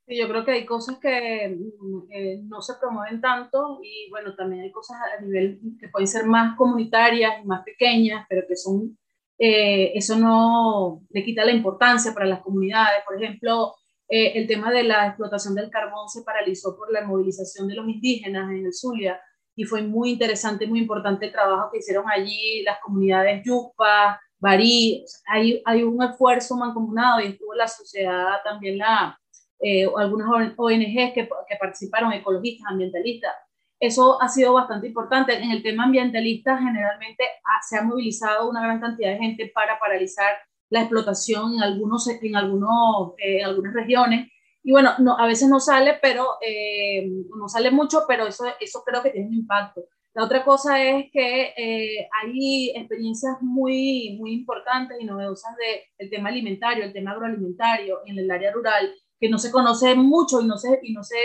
Sí, 0.06 0.18
yo 0.18 0.28
creo 0.28 0.44
que 0.44 0.52
hay 0.52 0.66
cosas 0.66 0.98
que 1.00 1.58
mm, 1.58 2.50
no 2.50 2.62
se 2.62 2.74
promueven 2.80 3.22
tanto 3.22 3.80
y 3.82 4.10
bueno, 4.10 4.36
también 4.36 4.64
hay 4.64 4.72
cosas 4.72 4.98
a 5.18 5.22
nivel 5.22 5.62
que 5.80 5.88
pueden 5.88 6.08
ser 6.08 6.26
más 6.26 6.58
comunitarias 6.58 7.46
más 7.46 7.64
pequeñas, 7.64 8.26
pero 8.28 8.46
que 8.48 8.58
son, 8.58 8.98
eh, 9.40 9.94
eso 9.96 10.18
no 10.18 11.04
le 11.10 11.24
quita 11.24 11.46
la 11.46 11.54
importancia 11.54 12.14
para 12.14 12.26
las 12.26 12.42
comunidades. 12.42 13.04
Por 13.06 13.22
ejemplo, 13.22 13.76
eh, 14.10 14.34
el 14.36 14.48
tema 14.48 14.72
de 14.72 14.84
la 14.84 15.08
explotación 15.08 15.56
del 15.56 15.70
carbón 15.70 16.10
se 16.10 16.24
paralizó 16.24 16.76
por 16.76 16.92
la 16.92 17.06
movilización 17.06 17.68
de 17.70 17.76
los 17.76 17.88
indígenas 17.88 18.52
en 18.52 18.66
el 18.66 18.74
Zulia 18.74 19.22
y 19.56 19.64
fue 19.64 19.84
muy 19.84 20.12
interesante, 20.12 20.68
muy 20.68 20.80
importante 20.80 21.28
el 21.28 21.32
trabajo 21.32 21.70
que 21.72 21.80
hicieron 21.80 22.06
allí 22.10 22.62
las 22.64 22.80
comunidades 22.82 23.44
Yupa, 23.46 24.20
Barí, 24.40 25.06
hay, 25.28 25.62
hay 25.64 25.84
un 25.84 26.04
esfuerzo 26.04 26.58
mancomunado 26.58 27.22
y 27.22 27.28
estuvo 27.28 27.54
la 27.54 27.68
sociedad 27.68 28.40
también 28.44 28.78
la 28.78 29.18
eh, 29.64 29.88
algunas 29.98 30.28
ONGs 30.58 31.14
que, 31.14 31.30
que, 31.48 31.56
participaron, 31.60 32.12
ecologistas, 32.14 32.72
ambientalistas. 32.72 33.32
Eso 33.80 34.22
ha 34.22 34.30
sido 34.30 34.54
bastante 34.54 34.88
importante. 34.88 35.34
En 35.42 35.52
el 35.52 35.64
tema 35.64 35.86
ambientalista, 35.86 36.58
generalmente 36.58 37.24
se 37.68 37.78
ha 37.78 37.82
movilizado 37.82 38.50
una 38.50 38.62
gran 38.62 38.80
cantidad 38.80 39.12
de 39.12 39.18
gente 39.18 39.52
para 39.54 39.80
paralizar 39.80 40.36
la 40.70 40.82
explotación 40.82 41.56
en, 41.56 41.64
algunos, 41.64 42.08
en, 42.08 42.36
algunos, 42.36 43.14
eh, 43.18 43.40
en 43.40 43.46
algunas 43.46 43.74
regiones. 43.74 44.32
Y 44.64 44.72
bueno, 44.72 44.92
no, 45.00 45.18
a 45.18 45.28
veces 45.28 45.50
no 45.50 45.60
sale, 45.60 46.00
pero 46.02 46.38
eh, 46.42 47.08
no 47.38 47.48
sale 47.48 47.72
mucho, 47.72 48.06
pero 48.08 48.28
eso, 48.28 48.46
eso 48.60 48.84
creo 48.86 49.04
que 49.04 49.12
tiene 49.12 49.28
un 49.28 49.36
impacto. 49.36 49.86
La 50.14 50.24
otra 50.26 50.44
cosa 50.44 50.82
es 50.82 51.12
que 51.12 51.54
eh, 51.58 52.08
hay 52.22 52.72
experiencias 52.76 53.42
muy, 53.42 54.16
muy 54.20 54.32
importantes 54.34 54.98
y 55.00 55.06
novedosas 55.06 55.56
del 55.98 56.10
tema 56.10 56.30
alimentario, 56.30 56.86
el 56.86 56.94
tema 56.94 57.12
agroalimentario 57.12 58.00
en 58.06 58.20
el 58.20 58.30
área 58.30 58.52
rural, 58.52 58.94
que 59.24 59.30
no 59.30 59.40
se 59.40 59.52
conoce 59.52 59.96
mucho 59.96 60.42
y 60.42 60.46
no 60.46 60.58
se, 60.58 60.82
y 60.84 60.92
no 60.92 61.02
se, 61.02 61.16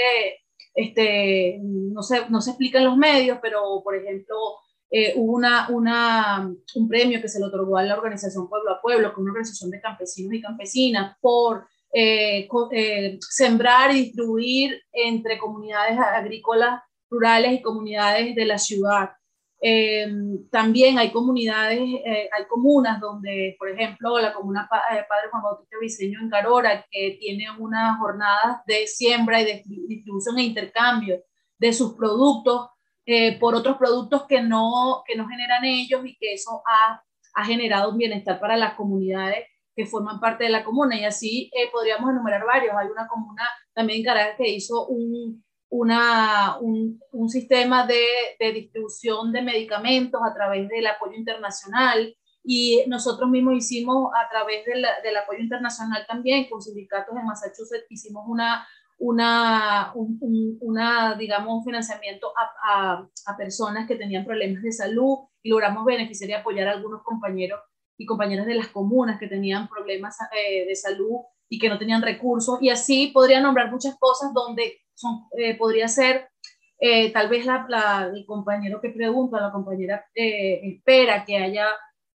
este, 0.73 1.59
no 1.61 2.01
se, 2.01 2.31
no 2.31 2.41
se 2.41 2.51
explica 2.51 2.79
en 2.79 2.85
los 2.85 2.97
medios, 2.97 3.41
pero 3.43 3.83
por 3.83 3.97
ejemplo, 3.97 4.37
eh, 4.89 5.15
hubo 5.17 5.33
una, 5.33 5.69
una, 5.71 6.49
un 6.77 6.89
premio 6.89 7.21
que 7.21 7.29
se 7.29 7.41
le 7.41 7.47
otorgó 7.47 7.77
a 7.77 7.83
la 7.83 7.97
organización 7.97 8.49
Pueblo 8.49 8.71
a 8.71 8.81
Pueblo, 8.81 9.09
que 9.09 9.15
es 9.15 9.19
una 9.19 9.33
organización 9.33 9.73
de 9.73 9.81
campesinos 9.81 10.33
y 10.33 10.41
campesinas, 10.41 11.17
por 11.21 11.67
eh, 11.93 12.49
eh, 12.71 13.19
sembrar 13.21 13.91
y 13.91 14.05
distribuir 14.05 14.81
entre 14.93 15.37
comunidades 15.37 15.99
agrícolas 15.99 16.81
rurales 17.11 17.51
y 17.55 17.63
comunidades 17.63 18.33
de 18.37 18.45
la 18.45 18.59
ciudad 18.59 19.11
eh, 19.61 20.07
también 20.51 20.99
hay 20.99 21.11
comunidades, 21.11 21.81
eh, 21.81 22.29
hay 22.33 22.45
comunas 22.49 23.01
donde, 23.01 23.57
por 23.59 23.69
ejemplo, 23.69 24.19
la 24.19 24.33
comuna 24.33 24.69
eh, 24.93 25.05
Padre 25.09 25.29
Juan 25.31 25.43
Bautista 25.43 25.77
Viseño 25.81 26.21
en 26.21 26.31
Carora, 26.31 26.87
que 26.91 27.17
tiene 27.21 27.47
unas 27.59 27.99
jornadas 27.99 28.65
de 28.67 28.87
siembra 28.87 29.41
y 29.41 29.45
de 29.45 29.63
distribución 29.67 30.39
e 30.39 30.45
intercambio 30.45 31.23
de 31.59 31.73
sus 31.73 31.95
productos 31.95 32.71
por 33.41 33.55
otros 33.55 33.79
productos 33.79 34.27
que 34.27 34.43
no, 34.43 35.03
que 35.07 35.17
no 35.17 35.27
generan 35.27 35.65
ellos 35.65 36.03
y 36.05 36.15
que 36.19 36.35
eso 36.35 36.63
ha, 36.67 37.03
ha 37.33 37.45
generado 37.47 37.91
un 37.91 37.97
bienestar 37.97 38.39
para 38.39 38.55
las 38.55 38.75
comunidades 38.75 39.47
que 39.75 39.87
forman 39.87 40.21
parte 40.21 40.45
de 40.45 40.51
la 40.51 40.63
comuna. 40.63 40.95
Y 40.95 41.07
así 41.07 41.51
podríamos 41.73 42.11
enumerar 42.11 42.45
varios. 42.45 42.75
Hay 42.77 42.89
una 42.89 43.09
comuna 43.09 43.49
también 43.73 44.01
en 44.01 44.05
Caracas 44.05 44.37
que 44.37 44.51
hizo 44.51 44.87
un, 44.89 45.43
una, 45.71 46.59
un, 46.61 47.01
un, 47.13 47.29
sistema 47.29 47.87
de, 47.87 48.01
de, 48.39 48.53
distribución 48.53 49.33
de 49.33 49.43
medicamentos 49.43 50.21
a 50.25 50.33
través 50.33 50.69
del 50.69 50.87
apoyo 50.87 51.15
internacional 51.15 52.15
y 52.43 52.85
nosotros 52.87 53.29
mismos 53.29 53.55
hicimos 53.57 54.11
a 54.15 54.29
través 54.31 54.65
de 54.65 54.73
del 55.03 55.17
apoyo 55.17 55.41
internacional 55.41 56.07
también 56.09 56.49
con 56.49 56.63
sindicatos 56.63 57.15
en 57.15 57.27
Massachusetts, 57.27 57.87
hicimos 57.91 58.25
una, 58.27 58.67
una, 58.99 59.93
un, 59.95 60.59
una 60.61 61.15
digamos, 61.15 61.65
financiamiento 61.65 62.33
a, 62.37 62.51
a, 62.73 63.09
a, 63.27 63.37
personas 63.37 63.87
que 63.87 63.97
tenían 63.97 64.25
problemas 64.25 64.63
de 64.63 64.73
salud 64.73 65.19
y 65.43 65.51
logramos 65.51 65.85
beneficiar 65.85 66.31
y 66.31 66.33
apoyar 66.33 66.69
a 66.69 66.73
algunos 66.73 67.03
compañeros 67.03 67.61
y 67.99 68.07
compañeras 68.07 68.47
de 68.47 68.55
las 68.55 68.69
comunas 68.69 69.19
que 69.19 69.29
tenían 69.29 69.69
problemas 69.69 70.17
eh, 70.33 70.67
de 70.67 70.77
salud 70.77 71.21
y 71.49 71.59
que 71.59 71.69
no 71.69 71.79
tenían 71.79 72.03
recursos. 72.03 72.59
Y 72.61 72.71
así 72.71 73.09
podría 73.09 73.41
nombrar 73.41 73.71
muchas 73.71 73.97
cosas 73.99 74.33
donde 74.33 74.79
eh, 75.37 75.57
podría 75.57 75.89
ser 75.89 76.29
eh, 76.81 77.13
tal 77.13 77.29
vez 77.29 77.45
la, 77.45 78.11
el 78.15 78.25
compañero 78.25 78.81
que 78.81 78.91
pregunta, 78.91 79.41
la 79.41 79.53
compañera 79.53 80.05
eh, 80.15 80.61
espera 80.63 81.25
que 81.25 81.37
haya 81.37 81.69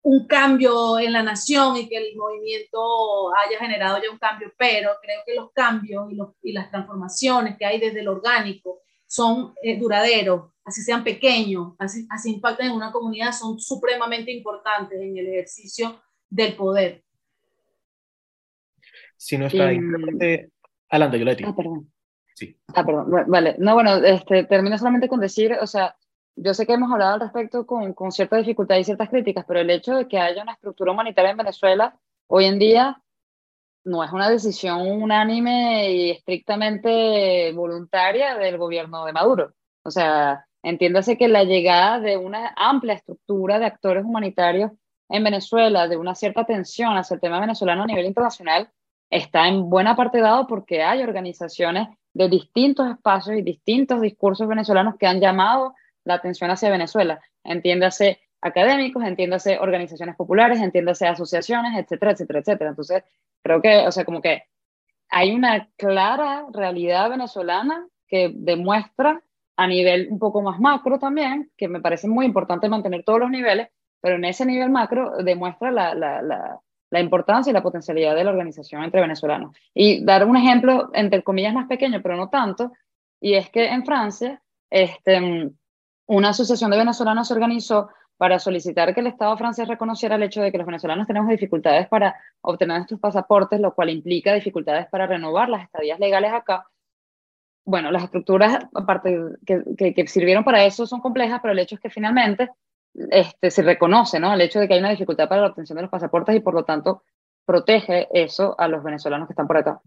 un 0.04 0.28
cambio 0.28 1.00
en 1.00 1.14
la 1.14 1.24
nación 1.24 1.78
y 1.78 1.88
que 1.88 1.98
el 1.98 2.16
movimiento 2.16 3.34
haya 3.36 3.60
generado 3.60 4.02
ya 4.02 4.12
un 4.12 4.18
cambio, 4.18 4.52
pero 4.58 4.92
creo 5.02 5.22
que 5.26 5.36
los 5.36 5.52
cambios 5.52 6.12
y, 6.12 6.16
los, 6.16 6.30
y 6.42 6.54
las 6.54 6.70
transformaciones 6.72 7.58
que 7.58 7.66
hay 7.66 7.80
desde 7.80 8.00
el 8.00 8.08
orgánico 8.08 8.82
son 9.06 9.54
duraderos, 9.80 10.54
así 10.64 10.82
sean 10.82 11.04
pequeños, 11.04 11.74
así, 11.78 12.08
así 12.10 12.34
impactan 12.34 12.68
en 12.68 12.74
una 12.74 12.92
comunidad, 12.92 13.32
son 13.34 13.60
supremamente 13.60 14.32
importantes 14.32 15.00
en 15.00 15.18
el 15.18 15.28
ejercicio 15.28 16.02
del 16.30 16.56
poder. 16.56 17.04
Si 19.18 19.38
no 19.38 19.46
está 19.46 19.72
eh, 19.72 20.50
Adelante, 20.90 21.20
Yoleti. 21.20 21.44
Ah, 21.46 21.56
perdón. 21.56 21.92
Ah, 22.74 22.86
perdón. 22.86 23.26
Vale. 23.28 23.56
No, 23.60 23.74
bueno, 23.76 23.96
este, 23.96 24.44
termino 24.46 24.78
solamente 24.78 25.08
con 25.08 25.20
decir, 25.20 25.58
o 25.62 25.68
sea, 25.68 25.96
yo 26.36 26.54
sé 26.54 26.66
que 26.66 26.74
hemos 26.74 26.92
hablado 26.92 27.16
al 27.16 27.20
respecto 27.20 27.66
con, 27.66 27.94
con 27.94 28.12
cierta 28.12 28.38
dificultad 28.38 28.78
y 28.78 28.84
ciertas 28.84 29.10
críticas, 29.10 29.46
pero 29.48 29.60
el 29.60 29.70
hecho 29.70 29.96
de 29.96 30.08
que 30.08 30.20
haya 30.20 30.42
una 30.42 30.54
estructura 30.54 30.92
humanitaria 30.92 31.32
en 31.32 31.38
Venezuela 31.38 32.00
hoy 32.28 32.46
en 32.46 32.60
día 32.60 33.02
no 33.84 34.04
es 34.04 34.12
una 34.12 34.30
decisión 34.30 34.82
unánime 34.82 35.92
y 35.92 36.12
estrictamente 36.12 37.52
voluntaria 37.54 38.36
del 38.36 38.58
gobierno 38.58 39.06
de 39.06 39.14
Maduro. 39.14 39.54
O 39.84 39.92
sea, 39.92 40.46
entiéndase 40.64 41.18
que 41.18 41.28
la 41.28 41.44
llegada 41.44 42.00
de 42.00 42.18
una 42.18 42.54
amplia 42.56 42.94
estructura 42.94 43.60
de 43.60 43.66
actores 43.66 44.06
humanitarios 44.06 44.72
en 45.10 45.24
Venezuela, 45.24 45.88
de 45.88 45.98
una 45.98 46.16
cierta 46.16 46.42
atención 46.42 46.96
hacia 46.96 47.16
el 47.16 47.22
tema 47.22 47.40
venezolano 47.40 47.84
a 47.84 47.88
nivel 47.88 48.06
internacional, 48.06 48.70
está 49.10 49.48
en 49.48 49.70
buena 49.70 49.96
parte 49.96 50.22
dado 50.22 50.48
porque 50.48 50.84
hay 50.84 51.04
organizaciones 51.04 51.90
de 52.14 52.30
distintos 52.30 52.90
espacios 52.90 53.38
y 53.38 53.42
distintos 53.42 54.02
discursos 54.02 54.48
venezolanos 54.48 54.96
que 54.98 55.08
han 55.08 55.20
llamado 55.20 55.76
la 56.04 56.16
atención 56.16 56.52
hacia 56.52 56.70
Venezuela. 56.70 57.22
Entiéndase 57.44 58.20
académicos, 58.42 59.04
entiéndase 59.04 59.60
organizaciones 59.60 60.16
populares, 60.16 60.60
entiéndase 60.60 61.08
asociaciones, 61.08 61.78
etcétera, 61.78 62.12
etcétera, 62.12 62.40
etcétera. 62.40 62.70
Entonces, 62.72 63.04
creo 63.44 63.62
que, 63.62 63.88
o 63.88 63.92
sea, 63.92 64.04
como 64.04 64.22
que 64.22 64.44
hay 65.10 65.34
una 65.34 65.70
clara 65.78 66.46
realidad 66.52 67.10
venezolana 67.10 67.88
que 68.08 68.32
demuestra 68.34 69.22
a 69.58 69.68
nivel 69.68 70.08
un 70.10 70.20
poco 70.20 70.42
más 70.42 70.60
macro 70.60 70.98
también, 70.98 71.52
que 71.56 71.68
me 71.68 71.82
parece 71.82 72.08
muy 72.08 72.26
importante 72.26 72.70
mantener 72.70 73.04
todos 73.04 73.20
los 73.20 73.30
niveles, 73.30 73.70
pero 74.02 74.16
en 74.16 74.26
ese 74.26 74.46
nivel 74.46 74.70
macro 74.70 75.18
demuestra 75.24 75.72
la, 75.72 75.94
la, 75.94 76.22
la, 76.22 76.60
la 76.92 77.00
importancia 77.00 77.50
y 77.50 77.54
la 77.54 77.64
potencialidad 77.64 78.16
de 78.16 78.24
la 78.24 78.32
organización 78.32 78.84
entre 78.84 79.02
venezolanos. 79.02 79.56
Y 79.74 80.04
dar 80.06 80.26
un 80.26 80.38
ejemplo, 80.38 80.92
entre 80.94 81.24
comillas, 81.24 81.54
más 81.54 81.68
pequeño, 81.68 82.02
pero 82.04 82.18
no 82.18 82.30
tanto, 82.30 82.72
y 83.20 83.34
es 83.34 83.50
que 83.50 83.68
en 83.68 83.86
Francia, 83.86 84.42
este, 84.70 85.52
una 86.08 86.30
asociación 86.30 86.70
de 86.70 86.78
venezolanos 86.78 87.28
se 87.28 87.34
organizó 87.34 87.90
para 88.18 88.38
solicitar 88.40 88.94
que 88.94 89.00
el 89.00 89.08
Estado 89.08 89.36
francés 89.38 89.68
reconociera 89.68 90.16
el 90.16 90.24
hecho 90.24 90.42
de 90.42 90.52
que 90.52 90.58
los 90.58 90.68
venezolanos 90.68 91.08
tenemos 91.08 91.30
dificultades 91.30 91.88
para 91.88 92.16
obtener 92.42 92.78
nuestros 92.78 93.00
pasaportes, 93.00 93.60
lo 93.60 93.74
cual 93.74 93.90
implica 93.90 94.34
dificultades 94.34 94.88
para 94.88 95.08
renovar 95.08 95.50
las 95.50 95.64
estadías 95.64 96.00
legales 96.00 96.32
acá. 96.34 96.68
Bueno, 97.64 97.90
las 97.90 98.04
estructuras, 98.04 98.60
aparte 98.76 99.18
que, 99.46 99.64
que, 99.78 99.94
que 99.94 100.08
sirvieron 100.08 100.44
para 100.44 100.66
eso, 100.66 100.86
son 100.86 101.00
complejas, 101.00 101.40
pero 101.42 101.54
el 101.54 101.60
hecho 101.60 101.76
es 101.76 101.82
que 101.82 101.90
finalmente 101.90 102.50
este, 102.94 103.52
se 103.52 103.62
reconoce 103.62 104.20
¿no? 104.20 104.34
el 104.34 104.42
hecho 104.42 104.60
de 104.60 104.68
que 104.68 104.74
hay 104.74 104.80
una 104.80 104.90
dificultad 104.90 105.30
para 105.30 105.42
la 105.42 105.48
obtención 105.48 105.76
de 105.78 105.84
los 105.84 105.92
pasaportes 105.92 106.36
y 106.36 106.40
por 106.40 106.54
lo 106.54 106.64
tanto 106.64 107.04
protege 107.46 108.08
eso 108.14 108.56
a 108.60 108.68
los 108.68 108.84
venezolanos 108.84 109.28
que 109.28 109.34
están 109.34 109.48
por 109.48 109.58
acá. 109.58 109.82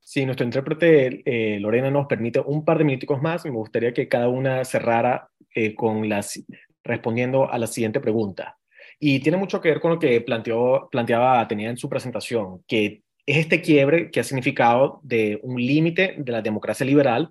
Si 0.00 0.24
nuestro 0.26 0.44
intérprete 0.44 1.22
eh, 1.24 1.58
Lorena 1.58 1.90
nos 1.90 2.06
permite 2.06 2.38
un 2.40 2.64
par 2.64 2.78
de 2.78 2.84
minutos 2.84 3.22
más, 3.22 3.44
me 3.44 3.50
gustaría 3.50 3.94
que 3.94 4.06
cada 4.06 4.28
una 4.28 4.64
cerrara 4.64 5.30
eh, 5.54 5.74
con 5.74 6.08
las, 6.08 6.44
respondiendo 6.82 7.50
a 7.50 7.56
la 7.58 7.66
siguiente 7.66 8.00
pregunta. 8.00 8.58
Y 9.00 9.20
tiene 9.20 9.38
mucho 9.38 9.60
que 9.60 9.70
ver 9.70 9.80
con 9.80 9.92
lo 9.92 9.98
que 9.98 10.20
planteó, 10.20 10.88
planteaba 10.90 11.48
tenía 11.48 11.70
en 11.70 11.78
su 11.78 11.88
presentación, 11.88 12.62
que 12.68 13.02
es 13.26 13.38
este 13.38 13.62
quiebre 13.62 14.10
que 14.10 14.20
ha 14.20 14.24
significado 14.24 15.00
de 15.02 15.40
un 15.42 15.56
límite 15.56 16.16
de 16.18 16.32
la 16.32 16.42
democracia 16.42 16.84
liberal 16.84 17.30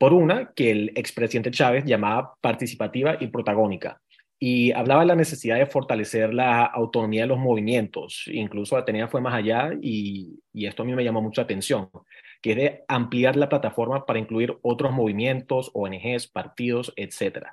por 0.00 0.14
una 0.14 0.54
que 0.54 0.70
el 0.70 0.92
expresidente 0.94 1.50
Chávez 1.50 1.84
llamaba 1.84 2.32
participativa 2.40 3.18
y 3.20 3.26
protagónica. 3.26 4.00
Y 4.38 4.72
hablaba 4.72 5.02
de 5.02 5.08
la 5.08 5.14
necesidad 5.14 5.58
de 5.58 5.66
fortalecer 5.66 6.32
la 6.32 6.64
autonomía 6.64 7.24
de 7.24 7.26
los 7.26 7.38
movimientos. 7.38 8.22
Incluso 8.32 8.78
Atenea 8.78 9.08
fue 9.08 9.20
más 9.20 9.34
allá 9.34 9.72
y, 9.82 10.40
esto 10.54 10.82
a 10.82 10.86
mí 10.86 10.94
me 10.94 11.04
llamó 11.04 11.20
mucha 11.20 11.42
atención, 11.42 11.90
que 12.40 12.52
es 12.52 12.56
de 12.56 12.84
ampliar 12.88 13.36
la 13.36 13.50
plataforma 13.50 14.06
para 14.06 14.18
incluir 14.18 14.56
otros 14.62 14.90
movimientos, 14.90 15.70
ONGs, 15.74 16.28
partidos, 16.28 16.94
etc. 16.96 17.48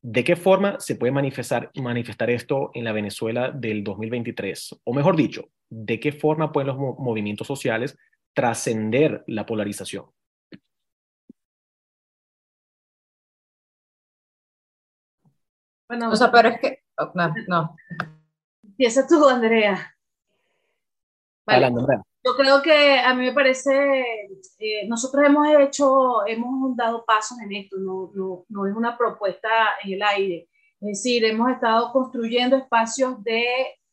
¿De 0.00 0.24
qué 0.24 0.34
forma 0.34 0.80
se 0.80 0.96
puede 0.96 1.12
manifestar, 1.12 1.70
manifestar 1.76 2.30
esto 2.30 2.72
en 2.74 2.82
la 2.82 2.90
Venezuela 2.90 3.52
del 3.52 3.84
2023? 3.84 4.80
O 4.82 4.92
mejor 4.92 5.14
dicho, 5.14 5.50
¿de 5.70 6.00
qué 6.00 6.10
forma 6.10 6.50
pueden 6.50 6.66
los 6.66 6.78
movimientos 6.78 7.46
sociales 7.46 7.96
trascender 8.34 9.22
la 9.28 9.46
polarización? 9.46 10.06
Bueno, 15.92 16.08
o 16.08 16.16
sea, 16.16 16.32
pero 16.32 16.48
es 16.48 16.58
que, 16.58 16.78
oh, 16.96 17.12
no, 17.14 17.34
no. 17.48 17.76
Empieza 18.62 19.06
tú, 19.06 19.28
Andrea. 19.28 19.94
Vale. 21.44 21.66
Andrea. 21.66 22.02
Yo 22.24 22.34
creo 22.34 22.62
que 22.62 22.98
a 22.98 23.12
mí 23.12 23.26
me 23.26 23.34
parece, 23.34 24.00
eh, 24.58 24.88
nosotros 24.88 25.22
hemos 25.26 25.46
hecho, 25.60 26.26
hemos 26.26 26.74
dado 26.78 27.04
pasos 27.04 27.36
en 27.40 27.52
esto, 27.52 27.76
no, 27.76 28.10
no, 28.14 28.46
no 28.48 28.66
es 28.66 28.74
una 28.74 28.96
propuesta 28.96 29.50
en 29.84 29.92
el 29.92 30.02
aire. 30.02 30.48
Es 30.80 30.88
decir, 30.88 31.26
hemos 31.26 31.50
estado 31.50 31.92
construyendo 31.92 32.56
espacios 32.56 33.22
de 33.22 33.44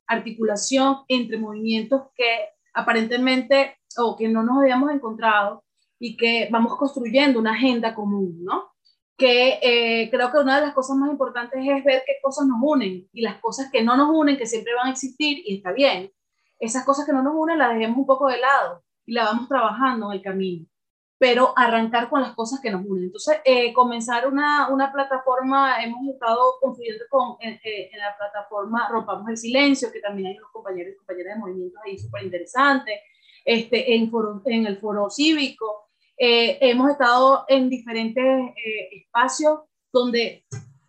articulación 0.08 1.00
entre 1.10 1.38
movimientos 1.38 2.04
que 2.16 2.46
aparentemente 2.74 3.78
o 3.98 4.16
que 4.16 4.30
no 4.30 4.42
nos 4.42 4.60
habíamos 4.60 4.90
encontrado 4.92 5.66
y 6.00 6.16
que 6.16 6.48
vamos 6.50 6.78
construyendo 6.78 7.40
una 7.40 7.52
agenda 7.52 7.94
común, 7.94 8.42
¿no? 8.42 8.70
Que 9.20 9.60
eh, 9.62 10.10
creo 10.10 10.32
que 10.32 10.40
una 10.40 10.60
de 10.60 10.66
las 10.68 10.74
cosas 10.74 10.98
más 10.98 11.12
importantes 11.12 11.60
es 11.60 11.84
ver 11.84 12.04
qué 12.08 12.14
cosas 12.24 12.48
nos 12.48 12.58
unen 12.62 13.08
y 13.14 13.22
las 13.22 13.40
cosas 13.40 13.70
que 13.72 13.84
no 13.84 13.96
nos 13.96 14.10
unen, 14.12 14.38
que 14.38 14.48
siempre 14.48 14.74
van 14.74 14.88
a 14.88 14.92
existir 14.92 15.44
y 15.46 15.58
está 15.58 15.74
bien, 15.74 16.12
esas 16.58 16.84
cosas 16.86 17.06
que 17.06 17.14
no 17.14 17.22
nos 17.22 17.34
unen 17.36 17.60
las 17.60 17.74
dejemos 17.76 17.98
un 17.98 18.08
poco 18.08 18.28
de 18.28 18.40
lado 18.40 18.84
y 19.06 19.14
las 19.14 19.26
vamos 19.26 19.48
trabajando 19.48 20.12
en 20.12 20.18
el 20.18 20.24
camino 20.24 20.66
pero 21.20 21.54
arrancar 21.56 22.10
con 22.10 22.22
las 22.22 22.34
cosas 22.34 22.62
que 22.62 22.72
nos 22.72 22.86
unen. 22.86 23.04
Entonces, 23.04 23.42
eh, 23.44 23.74
comenzar 23.74 24.26
una, 24.26 24.70
una, 24.70 24.92
plataforma, 24.92 25.84
hemos 25.84 26.08
estado 26.08 26.56
construyendo 26.62 27.04
con, 27.10 27.36
eh, 27.42 27.60
en 27.92 28.00
la 28.00 28.16
plataforma 28.18 28.88
Rompamos 28.90 29.30
el 29.30 29.38
Silencio, 29.38 29.92
que 29.92 30.00
también 30.00 30.30
hay 30.30 30.38
unos 30.38 30.52
compañeros 30.52 30.94
y 30.94 30.98
compañeras 30.98 31.36
de 31.36 31.40
movimientos 31.42 31.82
ahí 31.86 31.98
súper 32.00 32.24
interesantes, 32.24 33.02
este, 33.44 33.96
en, 33.96 34.10
en 34.46 34.66
el 34.66 34.78
foro 34.78 35.10
cívico. 35.10 35.89
Eh, 36.20 36.58
hemos 36.62 36.92
estado 36.92 37.46
en 37.48 37.70
diferentes 37.70 38.54
espacios 38.92 39.62
donde 39.92 40.46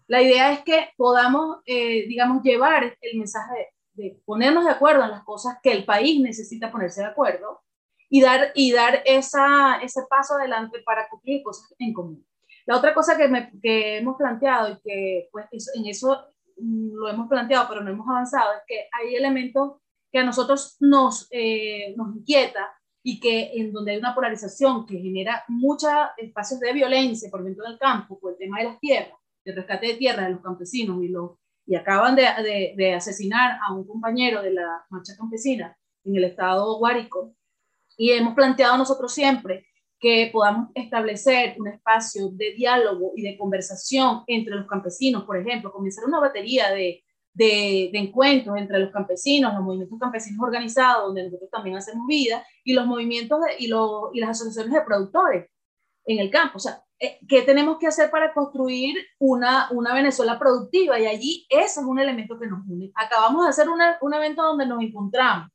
la 0.08 0.20
idea 0.20 0.52
es 0.52 0.60
que 0.64 0.90
podamos, 0.96 1.58
digamos, 1.64 2.42
llevar 2.42 2.96
el 3.00 3.18
mensaje 3.18 3.70
de, 3.94 4.02
de 4.02 4.20
ponernos 4.24 4.64
de 4.64 4.72
acuerdo 4.72 5.04
en 5.04 5.10
las 5.10 5.22
cosas 5.22 5.58
que 5.62 5.72
el 5.72 5.84
país 5.84 6.20
necesita 6.20 6.72
ponerse 6.72 7.02
de 7.02 7.06
acuerdo 7.06 7.62
y 8.10 8.20
dar, 8.20 8.50
y 8.54 8.72
dar 8.72 9.02
esa, 9.06 9.80
ese 9.82 10.02
paso 10.10 10.34
adelante 10.34 10.82
para 10.84 11.08
cumplir 11.08 11.42
cosas 11.42 11.72
en 11.78 11.92
común. 11.92 12.26
La 12.66 12.76
otra 12.76 12.92
cosa 12.92 13.16
que, 13.16 13.28
me, 13.28 13.50
que 13.62 13.98
hemos 13.98 14.16
planteado 14.16 14.72
y 14.72 14.80
que 14.80 15.28
pues 15.30 15.70
en 15.74 15.86
eso 15.86 16.26
mm, 16.56 16.92
lo 16.92 17.08
hemos 17.08 17.28
planteado 17.28 17.66
pero 17.68 17.82
no 17.82 17.90
hemos 17.90 18.08
avanzado 18.08 18.52
es 18.54 18.62
que 18.66 18.88
hay 18.92 19.14
elementos 19.14 19.78
que 20.12 20.18
a 20.18 20.24
nosotros 20.24 20.76
nos, 20.80 21.28
eh, 21.30 21.94
nos 21.96 22.16
inquieta 22.16 22.68
y 23.02 23.20
que 23.20 23.52
en 23.54 23.72
donde 23.72 23.92
hay 23.92 23.98
una 23.98 24.14
polarización 24.14 24.86
que 24.86 24.98
genera 24.98 25.44
muchos 25.48 25.90
espacios 26.16 26.60
de 26.60 26.72
violencia 26.72 27.30
por 27.30 27.44
dentro 27.44 27.64
del 27.64 27.78
campo, 27.78 28.18
por 28.18 28.32
el 28.32 28.38
tema 28.38 28.58
de 28.58 28.64
las 28.64 28.80
tierras, 28.80 29.18
el 29.44 29.56
rescate 29.56 29.88
de 29.88 29.94
tierras 29.94 30.26
de 30.26 30.32
los 30.32 30.42
campesinos 30.42 31.02
y, 31.02 31.08
los, 31.08 31.32
y 31.66 31.74
acaban 31.74 32.14
de, 32.14 32.22
de, 32.42 32.74
de 32.76 32.94
asesinar 32.94 33.58
a 33.66 33.72
un 33.72 33.86
compañero 33.86 34.42
de 34.42 34.52
la 34.52 34.84
marcha 34.90 35.16
campesina 35.16 35.76
en 36.04 36.16
el 36.16 36.24
estado 36.24 36.78
Guárico, 36.78 37.34
y 37.96 38.12
hemos 38.12 38.34
planteado 38.34 38.78
nosotros 38.78 39.12
siempre 39.12 39.66
que 39.98 40.30
podamos 40.32 40.70
establecer 40.74 41.56
un 41.58 41.68
espacio 41.68 42.30
de 42.30 42.54
diálogo 42.54 43.12
y 43.14 43.22
de 43.22 43.36
conversación 43.36 44.22
entre 44.26 44.54
los 44.54 44.66
campesinos, 44.66 45.24
por 45.24 45.36
ejemplo, 45.36 45.70
comenzar 45.70 46.06
una 46.06 46.18
batería 46.18 46.70
de, 46.70 47.04
de, 47.32 47.90
encuentros 47.94 48.56
entre 48.56 48.78
los 48.78 48.92
campesinos, 48.92 49.54
los 49.54 49.62
movimientos 49.62 49.98
campesinos 49.98 50.42
organizados, 50.42 51.06
donde 51.06 51.24
nosotros 51.24 51.50
también 51.50 51.76
hacemos 51.76 52.06
vida, 52.06 52.44
y 52.64 52.72
los 52.72 52.86
movimientos 52.86 53.40
y, 53.58 53.66
y 53.66 54.20
las 54.20 54.30
asociaciones 54.30 54.72
de 54.72 54.82
productores 54.82 55.50
en 56.04 56.18
el 56.18 56.30
campo. 56.30 56.56
O 56.56 56.60
sea, 56.60 56.82
eh, 56.98 57.18
¿qué 57.28 57.42
tenemos 57.42 57.78
que 57.78 57.86
hacer 57.86 58.10
para 58.10 58.32
construir 58.34 58.96
una, 59.18 59.68
una 59.70 59.94
Venezuela 59.94 60.38
productiva? 60.38 60.98
Y 60.98 61.06
allí 61.06 61.46
ese 61.48 61.80
es 61.80 61.86
un 61.86 61.98
elemento 61.98 62.38
que 62.38 62.46
nos 62.46 62.66
une. 62.68 62.92
Acabamos 62.94 63.44
de 63.44 63.50
hacer 63.50 63.66
un 63.68 64.14
evento 64.14 64.42
donde 64.42 64.66
nos 64.66 64.82
encontramos 64.82 65.50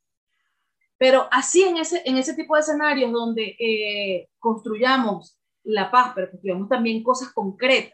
pero 0.98 1.28
así 1.30 1.62
en 1.62 1.76
ese, 1.76 2.02
en 2.04 2.16
ese 2.16 2.34
tipo 2.34 2.54
de 2.54 2.60
escenarios 2.60 3.12
donde 3.12 3.56
eh, 3.58 4.28
construyamos 4.38 5.38
la 5.64 5.90
paz, 5.90 6.12
pero 6.14 6.30
construyamos 6.30 6.68
también 6.68 7.02
cosas 7.02 7.32
concretas 7.32 7.92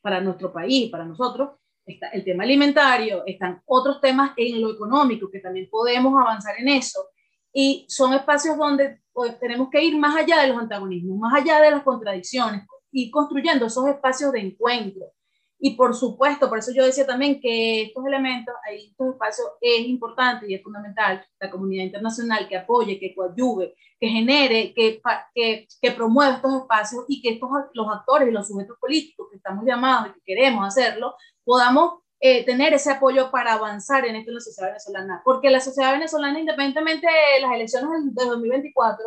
para 0.00 0.20
nuestro 0.20 0.52
país, 0.52 0.90
para 0.90 1.04
nosotros, 1.04 1.50
está 1.94 2.08
el 2.08 2.24
tema 2.24 2.44
alimentario, 2.44 3.22
están 3.26 3.62
otros 3.66 4.00
temas 4.00 4.32
en 4.36 4.60
lo 4.60 4.72
económico 4.72 5.30
que 5.30 5.40
también 5.40 5.68
podemos 5.70 6.12
avanzar 6.20 6.54
en 6.58 6.68
eso. 6.68 7.08
Y 7.52 7.86
son 7.88 8.14
espacios 8.14 8.56
donde 8.56 9.00
pues, 9.12 9.38
tenemos 9.40 9.68
que 9.70 9.82
ir 9.82 9.96
más 9.98 10.16
allá 10.16 10.42
de 10.42 10.48
los 10.48 10.58
antagonismos, 10.58 11.18
más 11.18 11.34
allá 11.34 11.60
de 11.60 11.70
las 11.70 11.82
contradicciones 11.82 12.66
y 12.92 13.10
construyendo 13.10 13.66
esos 13.66 13.86
espacios 13.86 14.32
de 14.32 14.40
encuentro, 14.40 15.12
y 15.60 15.74
por 15.74 15.94
supuesto, 15.94 16.48
por 16.48 16.58
eso 16.58 16.72
yo 16.72 16.84
decía 16.84 17.04
también 17.04 17.40
que 17.40 17.82
estos 17.82 18.06
elementos, 18.06 18.54
estos 18.70 19.14
espacios 19.14 19.48
es 19.60 19.80
importante 19.88 20.46
y 20.48 20.54
es 20.54 20.62
fundamental 20.62 21.24
la 21.40 21.50
comunidad 21.50 21.84
internacional 21.84 22.46
que 22.48 22.56
apoye, 22.56 23.00
que 23.00 23.12
coadyuve, 23.12 23.74
que 23.98 24.08
genere, 24.08 24.72
que, 24.72 25.00
que, 25.34 25.66
que 25.82 25.90
promueva 25.90 26.36
estos 26.36 26.54
espacios 26.54 27.04
y 27.08 27.20
que 27.20 27.30
estos, 27.30 27.50
los 27.74 27.88
actores 27.88 28.28
y 28.28 28.30
los 28.30 28.46
sujetos 28.46 28.78
políticos 28.78 29.26
que 29.30 29.38
estamos 29.38 29.64
llamados 29.66 30.10
y 30.10 30.12
que 30.14 30.20
queremos 30.24 30.64
hacerlo, 30.64 31.16
podamos 31.48 32.02
eh, 32.20 32.44
tener 32.44 32.74
ese 32.74 32.90
apoyo 32.90 33.30
para 33.30 33.54
avanzar 33.54 34.04
en 34.04 34.16
esto 34.16 34.30
en 34.30 34.34
la 34.34 34.40
sociedad 34.40 34.68
venezolana. 34.68 35.22
Porque 35.24 35.48
la 35.48 35.60
sociedad 35.60 35.92
venezolana, 35.92 36.38
independientemente 36.38 37.06
de 37.06 37.40
las 37.40 37.52
elecciones 37.54 37.88
de 38.14 38.24
2024, 38.26 39.02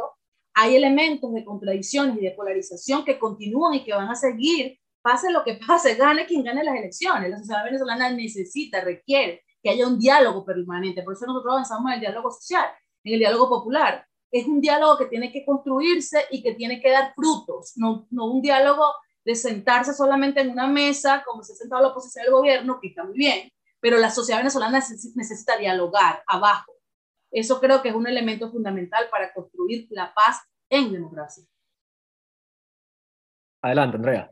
hay 0.56 0.76
elementos 0.76 1.32
de 1.34 1.46
contradicciones 1.46 2.18
y 2.18 2.22
de 2.22 2.32
polarización 2.32 3.06
que 3.06 3.20
continúan 3.20 3.76
y 3.76 3.84
que 3.84 3.94
van 3.94 4.10
a 4.10 4.16
seguir 4.16 4.80
pase 5.04 5.32
lo 5.32 5.44
que 5.44 5.60
pase, 5.68 5.96
gane 5.96 6.26
quien 6.26 6.44
gane 6.44 6.64
las 6.64 6.76
elecciones. 6.76 7.30
La 7.30 7.38
sociedad 7.38 7.64
venezolana 7.64 8.10
necesita, 8.10 8.82
requiere 8.82 9.44
que 9.62 9.70
haya 9.70 9.88
un 9.88 10.00
diálogo 10.00 10.44
permanente. 10.44 11.04
Por 11.04 11.14
eso 11.14 11.28
nosotros 11.28 11.54
avanzamos 11.54 11.92
en 11.92 11.94
el 11.96 12.00
diálogo 12.00 12.32
social, 12.32 12.66
en 13.04 13.14
el 13.14 13.20
diálogo 13.20 13.50
popular. 13.50 14.04
Es 14.32 14.48
un 14.48 14.62
diálogo 14.62 14.98
que 14.98 15.06
tiene 15.06 15.32
que 15.32 15.46
construirse 15.46 16.26
y 16.32 16.42
que 16.42 16.56
tiene 16.56 16.82
que 16.82 16.90
dar 16.90 17.14
frutos, 17.14 17.74
no, 17.76 18.08
no 18.10 18.32
un 18.32 18.42
diálogo 18.42 18.86
de 19.24 19.36
sentarse 19.36 19.94
solamente 19.94 20.42
en 20.42 20.50
una 20.50 20.68
mesa, 20.68 21.24
como 21.26 21.44
se 21.44 21.54
ha 21.54 21.56
sentado 21.56 21.82
la 21.82 21.90
oposición 21.90 22.26
del 22.26 22.34
gobierno, 22.34 22.80
que 22.80 22.88
está 22.88 23.04
muy 23.04 23.18
bien, 23.18 23.52
pero 23.80 23.98
la 23.98 24.10
sociedad 24.10 24.40
venezolana 24.40 24.80
necesita 25.16 25.58
dialogar 25.58 26.24
abajo. 26.28 26.74
Eso 27.32 27.60
creo 27.60 27.82
que 27.82 27.90
es 27.90 27.96
un 27.96 28.08
elemento 28.08 28.52
fundamental 28.52 29.08
para 29.10 29.34
construir 29.34 29.88
la 29.90 30.14
paz 30.14 30.42
en 30.70 30.92
democracia. 30.92 31.46
Adelante, 33.62 33.98
Andrea. 33.98 34.32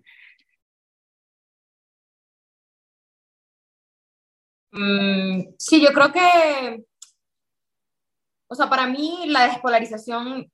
Mm, 4.72 5.53
sí, 5.57 5.82
yo 5.82 5.90
creo 5.94 6.11
que, 6.11 6.84
o 8.48 8.56
sea, 8.56 8.70
para 8.70 8.86
mí 8.88 9.26
la 9.28 9.48
despolarización 9.48 10.52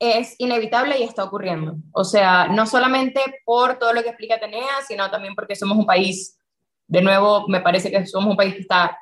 es 0.00 0.34
inevitable 0.38 0.98
y 0.98 1.02
está 1.02 1.24
ocurriendo. 1.24 1.76
O 1.92 2.04
sea, 2.04 2.48
no 2.48 2.66
solamente 2.66 3.20
por 3.44 3.78
todo 3.78 3.92
lo 3.92 4.02
que 4.02 4.08
explica 4.08 4.36
Atenea, 4.36 4.82
sino 4.88 5.10
también 5.10 5.34
porque 5.34 5.54
somos 5.54 5.76
un 5.76 5.86
país, 5.86 6.38
de 6.86 7.02
nuevo, 7.02 7.46
me 7.48 7.60
parece 7.60 7.90
que 7.90 8.06
somos 8.06 8.30
un 8.30 8.36
país 8.36 8.54
que 8.54 8.62
está 8.62 8.98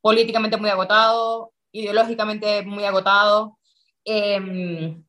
políticamente 0.00 0.56
muy 0.56 0.70
agotado, 0.70 1.52
ideológicamente 1.72 2.62
muy 2.62 2.84
agotado, 2.84 3.58
em, 4.04 5.04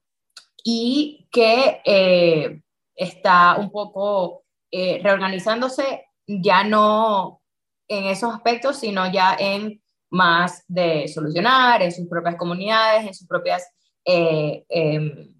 y 0.63 1.27
que 1.31 1.81
eh, 1.85 2.61
está 2.95 3.57
un 3.59 3.71
poco 3.71 4.43
eh, 4.71 4.99
reorganizándose, 5.03 6.07
ya 6.25 6.63
no 6.63 7.41
en 7.87 8.05
esos 8.05 8.33
aspectos, 8.33 8.77
sino 8.77 9.09
ya 9.11 9.37
en 9.39 9.81
más 10.09 10.65
de 10.67 11.07
solucionar 11.07 11.81
en 11.81 11.91
sus 11.91 12.07
propias 12.07 12.35
comunidades, 12.35 13.05
en 13.05 13.13
sus 13.13 13.27
propias, 13.27 13.65
eh, 14.09 14.63
em, 14.69 15.35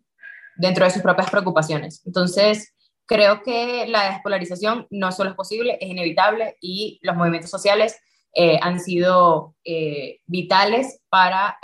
dentro 0.57 0.83
de 0.83 0.91
sus 0.91 1.01
propias 1.01 1.29
preocupaciones. 1.29 2.01
Entonces, 2.05 2.73
creo 3.05 3.41
que 3.41 3.87
la 3.87 4.11
despolarización 4.11 4.87
no 4.89 5.11
solo 5.13 5.29
es 5.29 5.35
posible, 5.37 5.77
es 5.79 5.89
inevitable 5.89 6.57
y 6.59 6.99
los 7.01 7.15
movimientos 7.15 7.49
sociales 7.49 7.97
eh, 8.33 8.59
han 8.61 8.81
sido 8.81 9.55
eh, 9.63 10.19
vitales 10.25 10.99
para, 11.09 11.57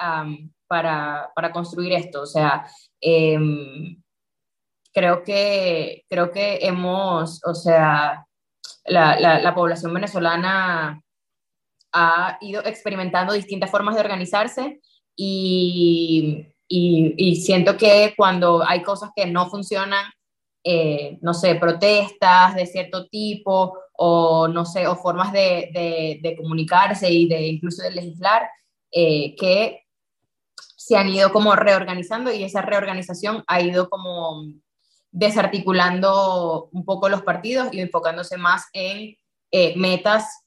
para, 0.68 1.30
para, 1.36 1.52
construir 1.52 1.92
esto. 1.92 2.22
O 2.22 2.26
sea, 2.26 2.66
em, 3.02 4.02
creo, 4.94 5.24
que, 5.24 6.06
creo 6.10 6.32
que 6.32 6.60
hemos, 6.62 7.42
o 7.46 7.54
sea, 7.54 8.26
la, 8.86 9.54
población 9.54 9.94
venezolana 9.94 11.02
ha 11.92 12.38
ido 12.40 12.64
experimentando 12.66 13.34
distintas 13.34 13.70
formas 13.70 13.96
de 13.96 14.02
organizarse 14.02 14.80
y, 15.16 16.53
siento 17.36 17.78
que 17.78 18.14
cuando 18.16 18.64
hay 18.68 18.82
cosas 18.82 19.12
que 19.16 19.26
no 19.26 19.50
funcionan, 19.50 20.06
eh, 20.64 21.18
no 21.22 21.34
sé, 21.34 21.56
protestas 21.56 22.56
de 22.56 22.66
cierto 22.66 23.08
tipo 23.08 23.78
o 23.94 24.48
no 24.48 24.66
sé, 24.66 24.88
o 24.88 24.96
formas 24.96 25.32
de, 25.32 26.36
comunicarse 26.38 27.12
y 27.12 27.28
de 27.28 27.48
incluso 27.48 27.84
de 27.84 27.92
legislar, 27.92 28.50
eh, 28.92 29.36
que 29.36 29.84
se 30.78 30.98
han 30.98 31.10
ido 31.10 31.32
como 31.32 31.56
reorganizando 31.56 32.34
y 32.34 32.44
esa 32.44 32.62
reorganización 32.62 33.44
ha 33.48 33.62
ido 33.62 33.90
como 33.90 34.44
desarticulando 35.12 36.70
un 36.72 36.84
poco 36.86 37.08
los 37.08 37.22
partidos 37.22 37.70
y 37.72 37.80
enfocándose 37.80 38.38
más 38.38 38.66
en 38.74 39.16
eh, 39.52 39.76
metas 39.78 40.43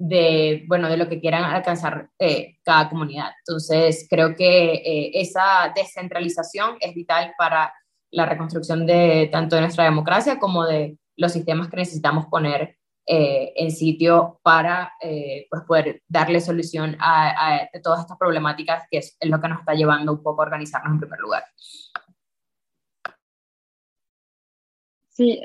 de, 0.00 0.64
bueno, 0.66 0.88
de 0.88 0.96
lo 0.96 1.08
que 1.10 1.20
quieran 1.20 1.44
alcanzar 1.44 2.08
eh, 2.18 2.56
cada 2.64 2.88
comunidad. 2.88 3.32
Entonces, 3.46 4.06
creo 4.08 4.34
que 4.34 4.72
eh, 4.72 5.10
esa 5.20 5.72
descentralización 5.76 6.76
es 6.80 6.94
vital 6.94 7.34
para 7.36 7.72
la 8.10 8.24
reconstrucción 8.24 8.86
de 8.86 9.28
tanto 9.30 9.56
de 9.56 9.62
nuestra 9.62 9.84
democracia 9.84 10.38
como 10.38 10.64
de 10.64 10.98
los 11.16 11.32
sistemas 11.32 11.68
que 11.68 11.76
necesitamos 11.76 12.26
poner 12.26 12.76
en 13.12 13.72
sitio 13.72 14.38
para 14.44 14.92
pues 15.00 15.62
poder 15.66 16.00
darle 16.06 16.40
solución 16.40 16.96
a, 17.00 17.56
a, 17.56 17.68
todas 17.82 18.00
estas 18.00 18.16
problemáticas 18.16 18.84
que 18.88 18.98
es, 18.98 19.16
lo 19.22 19.40
que 19.40 19.48
nos 19.48 19.60
está 19.60 19.74
llevando 19.74 20.12
un 20.12 20.22
poco 20.22 20.42
a 20.42 20.44
organizarnos 20.44 20.92
en 20.92 21.00
primer 21.00 21.18
lugar. 21.18 21.42
Sí, 25.08 25.42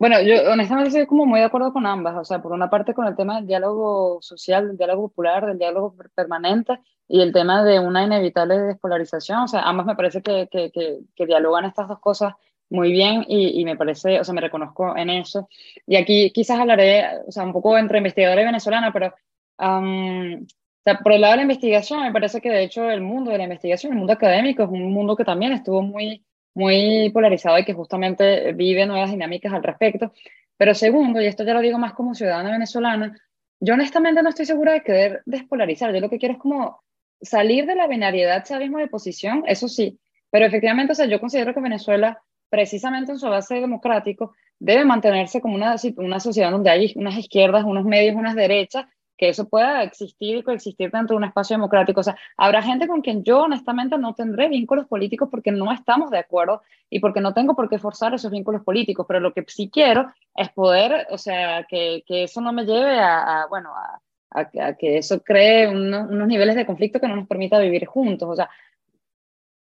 bueno, 0.00 0.22
yo 0.22 0.50
honestamente 0.50 0.88
estoy 0.88 1.06
como 1.06 1.26
muy 1.26 1.40
de 1.40 1.46
acuerdo 1.46 1.74
con 1.74 1.84
ambas, 1.84 2.16
o 2.16 2.24
sea, 2.24 2.40
por 2.40 2.52
una 2.52 2.70
parte 2.70 2.94
con 2.94 3.06
el 3.06 3.14
tema 3.14 3.36
del 3.36 3.46
diálogo 3.46 4.18
social, 4.22 4.68
del 4.68 4.78
diálogo 4.78 5.08
popular, 5.08 5.44
del 5.44 5.58
diálogo 5.58 5.94
permanente 6.14 6.78
y 7.06 7.20
el 7.20 7.34
tema 7.34 7.62
de 7.62 7.78
una 7.80 8.04
inevitable 8.04 8.58
despolarización, 8.58 9.40
o 9.40 9.48
sea, 9.48 9.60
ambas 9.60 9.84
me 9.84 9.96
parece 9.96 10.22
que, 10.22 10.48
que, 10.50 10.72
que, 10.72 11.26
dialogan 11.26 11.66
estas 11.66 11.86
dos 11.86 12.00
cosas 12.00 12.32
muy 12.70 12.92
bien 12.92 13.26
y, 13.28 13.60
y, 13.60 13.64
me 13.66 13.76
parece, 13.76 14.18
o 14.20 14.24
sea, 14.24 14.32
me 14.32 14.40
reconozco 14.40 14.96
en 14.96 15.10
eso. 15.10 15.48
Y 15.86 15.96
aquí 15.96 16.32
quizás 16.32 16.58
hablaré, 16.58 17.04
o 17.26 17.30
sea, 17.30 17.44
un 17.44 17.52
poco 17.52 17.76
entre 17.76 17.98
investigadora 17.98 18.40
y 18.40 18.46
venezolana, 18.46 18.92
pero 18.92 19.12
o 19.58 20.82
sea, 20.82 20.98
por 21.00 21.12
el 21.12 21.20
lado 21.20 21.32
de 21.32 21.36
la 21.38 21.42
investigación, 21.42 22.00
me 22.02 22.12
parece 22.12 22.40
que 22.40 22.48
de 22.48 22.62
hecho 22.62 22.88
el 22.90 23.02
mundo 23.02 23.30
de 23.30 23.38
la 23.38 23.44
investigación, 23.44 23.92
el 23.92 23.98
mundo 23.98 24.14
académico, 24.14 24.62
es 24.62 24.70
un 24.70 24.92
mundo 24.92 25.14
que 25.14 25.24
también 25.24 25.52
estuvo 25.52 25.82
muy 25.82 26.24
muy 26.60 27.10
polarizado 27.10 27.58
y 27.58 27.64
que 27.64 27.72
justamente 27.72 28.52
vive 28.52 28.86
nuevas 28.86 29.10
dinámicas 29.10 29.52
al 29.52 29.62
respecto. 29.62 30.12
Pero 30.56 30.74
segundo, 30.74 31.20
y 31.20 31.26
esto 31.26 31.42
ya 31.42 31.54
lo 31.54 31.60
digo 31.60 31.78
más 31.78 31.94
como 31.94 32.14
ciudadana 32.14 32.52
venezolana, 32.52 33.16
yo 33.60 33.74
honestamente 33.74 34.22
no 34.22 34.28
estoy 34.28 34.46
segura 34.46 34.72
de 34.72 34.82
querer 34.82 35.22
despolarizar. 35.24 35.92
Yo 35.92 36.00
lo 36.00 36.10
que 36.10 36.18
quiero 36.18 36.34
es 36.34 36.40
como 36.40 36.82
salir 37.20 37.66
de 37.66 37.74
la 37.74 37.86
binariedad 37.86 38.44
chavismo 38.44 38.78
de 38.78 38.88
posición, 38.88 39.42
eso 39.46 39.68
sí, 39.68 39.98
pero 40.30 40.46
efectivamente, 40.46 40.92
o 40.92 40.94
sea, 40.94 41.06
yo 41.06 41.20
considero 41.20 41.52
que 41.52 41.60
Venezuela, 41.60 42.22
precisamente 42.48 43.12
en 43.12 43.18
su 43.18 43.28
base 43.28 43.56
democrático, 43.56 44.34
debe 44.58 44.84
mantenerse 44.84 45.40
como 45.40 45.54
una, 45.54 45.76
una 45.96 46.20
sociedad 46.20 46.50
donde 46.50 46.70
hay 46.70 46.92
unas 46.96 47.16
izquierdas, 47.18 47.64
unos 47.64 47.84
medios, 47.84 48.14
unas 48.14 48.34
derechas, 48.34 48.86
que 49.20 49.28
eso 49.28 49.50
pueda 49.50 49.82
existir 49.82 50.38
y 50.38 50.42
coexistir 50.42 50.90
dentro 50.90 51.12
de 51.12 51.18
un 51.18 51.24
espacio 51.24 51.54
democrático. 51.54 52.00
O 52.00 52.02
sea, 52.02 52.16
habrá 52.38 52.62
gente 52.62 52.88
con 52.88 53.02
quien 53.02 53.22
yo 53.22 53.42
honestamente 53.42 53.98
no 53.98 54.14
tendré 54.14 54.48
vínculos 54.48 54.86
políticos 54.86 55.28
porque 55.30 55.52
no 55.52 55.70
estamos 55.70 56.10
de 56.10 56.16
acuerdo 56.16 56.62
y 56.88 57.00
porque 57.00 57.20
no 57.20 57.34
tengo 57.34 57.54
por 57.54 57.68
qué 57.68 57.78
forzar 57.78 58.14
esos 58.14 58.30
vínculos 58.30 58.64
políticos, 58.64 59.04
pero 59.06 59.20
lo 59.20 59.34
que 59.34 59.44
sí 59.46 59.68
quiero 59.70 60.10
es 60.34 60.48
poder, 60.48 61.06
o 61.10 61.18
sea, 61.18 61.66
que, 61.68 62.02
que 62.06 62.22
eso 62.22 62.40
no 62.40 62.54
me 62.54 62.64
lleve 62.64 62.98
a, 62.98 63.44
bueno, 63.50 63.74
a, 63.74 64.00
a, 64.30 64.74
que 64.74 64.96
eso 64.96 65.22
cree 65.22 65.68
unos, 65.68 66.08
unos 66.08 66.26
niveles 66.26 66.56
de 66.56 66.64
conflicto 66.64 66.98
que 66.98 67.06
no 67.06 67.16
nos 67.16 67.28
permita 67.28 67.58
vivir 67.58 67.84
juntos. 67.84 68.26
O 68.26 68.34
sea, 68.34 68.48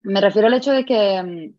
me 0.02 0.20
refiero 0.20 0.46
al 0.46 0.54
hecho 0.54 0.70
de 0.70 0.84
que 0.84 1.52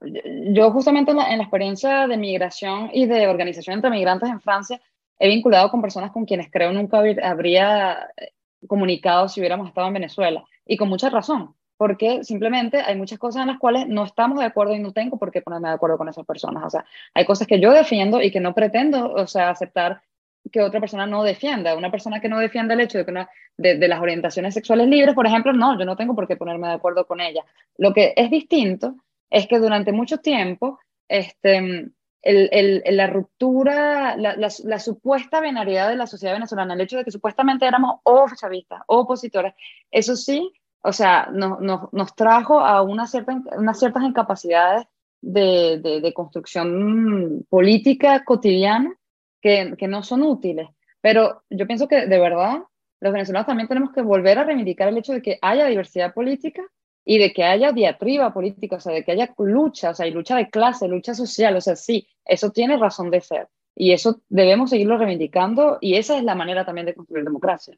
mm, 0.00 0.54
yo 0.54 0.72
justamente 0.72 1.12
en 1.12 1.18
la, 1.18 1.30
en 1.30 1.38
la 1.38 1.44
experiencia 1.44 2.08
de 2.08 2.16
migración 2.16 2.90
y 2.92 3.06
de 3.06 3.28
organización 3.28 3.74
entre 3.74 3.90
migrantes 3.90 4.28
en 4.28 4.40
Francia, 4.40 4.80
he 5.18 5.28
vinculado 5.28 5.70
con 5.70 5.80
personas 5.80 6.12
con 6.12 6.24
quienes 6.24 6.50
creo 6.50 6.72
nunca 6.72 7.02
habría 7.22 8.10
eh, 8.16 8.32
comunicado 8.66 9.28
si 9.28 9.40
hubiéramos 9.40 9.68
estado 9.68 9.88
en 9.88 9.94
Venezuela. 9.94 10.44
Y 10.66 10.76
con 10.76 10.88
mucha 10.88 11.10
razón, 11.10 11.54
porque 11.76 12.24
simplemente 12.24 12.80
hay 12.80 12.96
muchas 12.96 13.18
cosas 13.18 13.42
en 13.42 13.48
las 13.48 13.58
cuales 13.58 13.86
no 13.88 14.04
estamos 14.04 14.38
de 14.38 14.46
acuerdo 14.46 14.74
y 14.74 14.78
no 14.78 14.92
tengo 14.92 15.18
por 15.18 15.30
qué 15.30 15.42
ponerme 15.42 15.68
de 15.68 15.74
acuerdo 15.74 15.98
con 15.98 16.08
esas 16.08 16.24
personas. 16.24 16.64
O 16.64 16.70
sea, 16.70 16.84
hay 17.12 17.24
cosas 17.24 17.46
que 17.46 17.60
yo 17.60 17.72
defiendo 17.72 18.22
y 18.22 18.30
que 18.30 18.40
no 18.40 18.54
pretendo, 18.54 19.12
o 19.12 19.26
sea, 19.26 19.50
aceptar 19.50 20.02
que 20.50 20.60
otra 20.60 20.80
persona 20.80 21.06
no 21.06 21.22
defienda. 21.22 21.76
Una 21.76 21.90
persona 21.90 22.20
que 22.20 22.28
no 22.28 22.38
defienda 22.38 22.74
el 22.74 22.80
hecho 22.80 22.98
de, 22.98 23.04
que 23.04 23.10
una, 23.10 23.28
de, 23.56 23.88
las 23.88 24.00
orientaciones 24.00 24.54
sexuales 24.54 24.88
libres, 24.88 25.14
por 25.14 25.26
ejemplo, 25.26 25.52
no, 25.52 25.78
yo 25.78 25.84
no 25.84 25.96
tengo 25.96 26.14
por 26.14 26.28
qué 26.28 26.36
ponerme 26.36 26.68
de 26.68 26.74
acuerdo 26.74 27.06
con 27.06 27.20
ella. 27.20 27.44
Lo 27.78 27.92
que 27.92 28.12
es 28.16 28.30
distinto 28.30 28.96
es 29.30 29.46
que 29.46 29.58
durante 29.58 29.92
mucho 29.92 30.18
tiempo, 30.18 30.78
este, 31.08 31.90
el, 32.24 32.48
el, 32.52 32.96
la 32.96 33.06
ruptura, 33.06 34.16
la, 34.16 34.34
la, 34.36 34.78
supuesta 34.78 35.40
binariedad 35.40 35.90
de 35.90 35.96
la 35.96 36.06
sociedad 36.06 36.34
venezolana, 36.34 36.72
el 36.72 36.80
hecho 36.80 36.96
de 36.96 37.04
que 37.04 37.10
supuestamente 37.10 37.66
éramos 37.66 38.00
o 38.02 38.26
chavistas 38.34 38.80
o 38.86 39.06
eso 39.90 40.16
sí, 40.16 40.50
o 40.82 40.92
sea, 40.92 41.28
nos, 41.30 41.60
nos, 41.60 41.92
nos 41.92 42.14
trajo 42.16 42.60
a 42.60 42.80
una 42.82 43.06
cierta, 43.06 43.40
unas 43.56 43.78
ciertas 43.78 44.02
incapacidades 44.02 44.86
de, 45.20 45.78
de, 45.82 46.00
de 46.00 46.14
construcción 46.14 47.46
política 47.50 48.24
cotidiana 48.24 48.94
que, 49.42 49.74
que 49.78 49.86
no 49.86 50.02
son 50.02 50.22
útiles. 50.22 50.68
Pero 51.02 51.42
yo 51.50 51.66
pienso 51.66 51.88
que 51.88 52.06
de 52.06 52.18
verdad 52.18 52.62
los 53.00 53.12
venezolanos 53.12 53.46
también 53.46 53.68
tenemos 53.68 53.92
que 53.92 54.00
volver 54.00 54.38
a 54.38 54.44
reivindicar 54.44 54.88
el 54.88 54.96
hecho 54.96 55.12
de 55.12 55.20
que 55.20 55.38
haya 55.42 55.66
diversidad 55.66 56.14
política 56.14 56.62
y 57.04 57.18
de 57.18 57.32
que 57.32 57.44
haya 57.44 57.72
diatriba 57.72 58.32
política, 58.32 58.76
o 58.76 58.80
sea, 58.80 58.92
de 58.92 59.04
que 59.04 59.12
haya 59.12 59.32
lucha, 59.38 59.90
o 59.90 59.94
sea, 59.94 60.06
hay 60.06 60.12
lucha 60.12 60.36
de 60.36 60.48
clase, 60.48 60.88
lucha 60.88 61.14
social, 61.14 61.54
o 61.56 61.60
sea, 61.60 61.76
sí, 61.76 62.08
eso 62.24 62.50
tiene 62.50 62.78
razón 62.78 63.10
de 63.10 63.20
ser. 63.20 63.48
Y 63.76 63.92
eso 63.92 64.22
debemos 64.28 64.70
seguirlo 64.70 64.96
reivindicando 64.96 65.78
y 65.80 65.96
esa 65.96 66.16
es 66.16 66.24
la 66.24 66.34
manera 66.34 66.64
también 66.64 66.86
de 66.86 66.94
construir 66.94 67.24
democracia. 67.24 67.76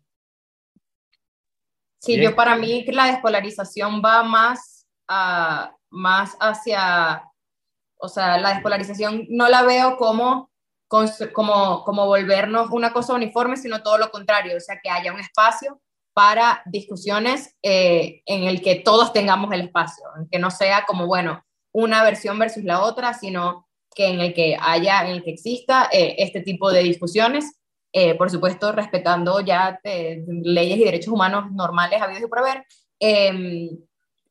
Sí, 1.99 2.21
yo 2.21 2.37
para 2.37 2.57
mí 2.57 2.85
la 2.85 3.07
despolarización 3.07 4.01
va 4.05 4.23
más, 4.23 4.87
a, 5.09 5.75
más 5.91 6.37
hacia, 6.39 7.25
o 7.97 8.09
sea, 8.09 8.39
la 8.39 8.51
despolarización 8.51 9.27
no 9.31 9.49
la 9.49 9.63
veo 9.63 9.97
como, 9.97 10.51
como, 10.87 11.83
como 11.83 12.07
volvernos 12.07 12.71
una 12.71 12.93
cosa 12.93 13.15
uniforme, 13.15 13.57
sino 13.57 13.83
todo 13.83 13.99
lo 13.99 14.11
contrario, 14.11 14.57
o 14.57 14.61
sea, 14.61 14.79
que 14.81 14.91
haya 14.91 15.13
un 15.13 15.19
espacio 15.19 15.81
para 16.17 16.63
discusiones 16.65 17.55
eh, 17.63 18.23
en 18.25 18.45
el 18.45 18.63
que 18.63 18.77
todos 18.77 19.13
tengamos 19.13 19.53
el 19.53 19.61
espacio, 19.61 20.03
en 20.19 20.27
que 20.31 20.39
no 20.39 20.51
sea 20.51 20.87
como, 20.87 21.07
bueno, 21.07 21.45
una 21.73 22.03
versión 22.03 22.39
versus 22.39 22.65
la 22.65 22.83
otra, 22.83 23.13
sino 23.13 23.69
que 23.95 24.07
en 24.07 24.21
el 24.21 24.33
que 24.33 24.57
haya, 24.59 25.03
en 25.03 25.09
el 25.09 25.23
que 25.23 25.33
exista 25.33 25.91
eh, 25.93 26.15
este 26.17 26.41
tipo 26.41 26.73
de 26.73 26.83
discusiones, 26.85 27.61
eh, 27.93 28.15
por 28.15 28.31
supuesto, 28.31 28.73
respetando 28.73 29.41
ya 29.41 29.79
leyes 29.85 30.79
y 30.79 30.85
derechos 30.85 31.13
humanos 31.13 31.53
normales 31.53 32.01
habidos 32.01 32.23
y 32.23 32.29
por 32.29 32.39
haber, 32.39 32.65
em, 32.99 33.69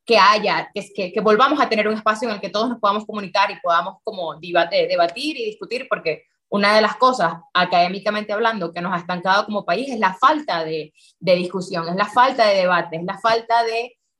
que 0.04 0.18
haya, 0.18 0.68
que, 0.74 1.12
que, 1.12 1.20
volvamos 1.20 1.60
a 1.60 1.68
tener 1.68 1.86
un 1.86 1.94
espacio 1.94 2.28
en 2.28 2.34
el 2.34 2.40
que 2.40 2.50
todos 2.50 2.68
nos 2.68 2.80
podamos 2.80 3.06
comunicar 3.06 3.48
y 3.52 3.60
podamos 3.60 3.98
como 4.02 4.34
debatir 4.40 5.36
y 5.38 5.44
discutir, 5.44 5.86
porque 5.88 6.24
una 6.48 6.74
de 6.74 6.80
las 6.80 6.96
cosas, 6.96 7.34
académicamente 7.52 8.32
hablando, 8.32 8.72
que 8.72 8.80
nos 8.80 8.92
ha 8.92 8.98
estancado 8.98 9.46
como 9.46 9.64
país 9.64 9.90
es 9.90 9.98
la 9.98 10.14
falta 10.14 10.64
de, 10.64 10.92
discusión, 11.20 11.88
es 11.88 11.96
la 11.96 12.06
falta 12.06 12.46
de 12.46 12.56
debate, 12.56 12.96
es 12.96 13.04
la 13.04 13.18
falta 13.18 13.64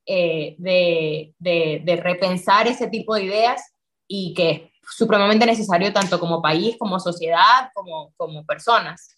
eh, 0.07 0.57
de, 0.59 1.35
de, 1.39 1.97
repensar 2.03 2.67
ese 2.67 2.89
tipo 2.89 3.15
de 3.15 3.25
ideas 3.25 3.75
y 4.09 4.35
que 4.35 4.51
es 4.51 4.63
supremamente 4.83 5.47
necesario 5.47 5.93
tanto 5.93 6.19
como 6.19 6.43
país, 6.43 6.77
como 6.79 6.99
sociedad, 6.99 7.71
como, 7.75 8.13
como 8.17 8.45
personas. 8.45 9.13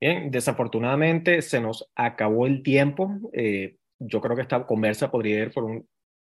Bien, 0.00 0.30
desafortunadamente 0.30 1.42
se 1.42 1.60
nos 1.60 1.88
acabó 1.96 2.46
el 2.46 2.62
tiempo. 2.62 3.10
Eh, 3.32 3.76
yo 3.98 4.20
creo 4.20 4.36
que 4.36 4.42
esta 4.42 4.64
conversa 4.64 5.10
podría 5.10 5.40
ir 5.40 5.52
por 5.52 5.64
un 5.64 5.88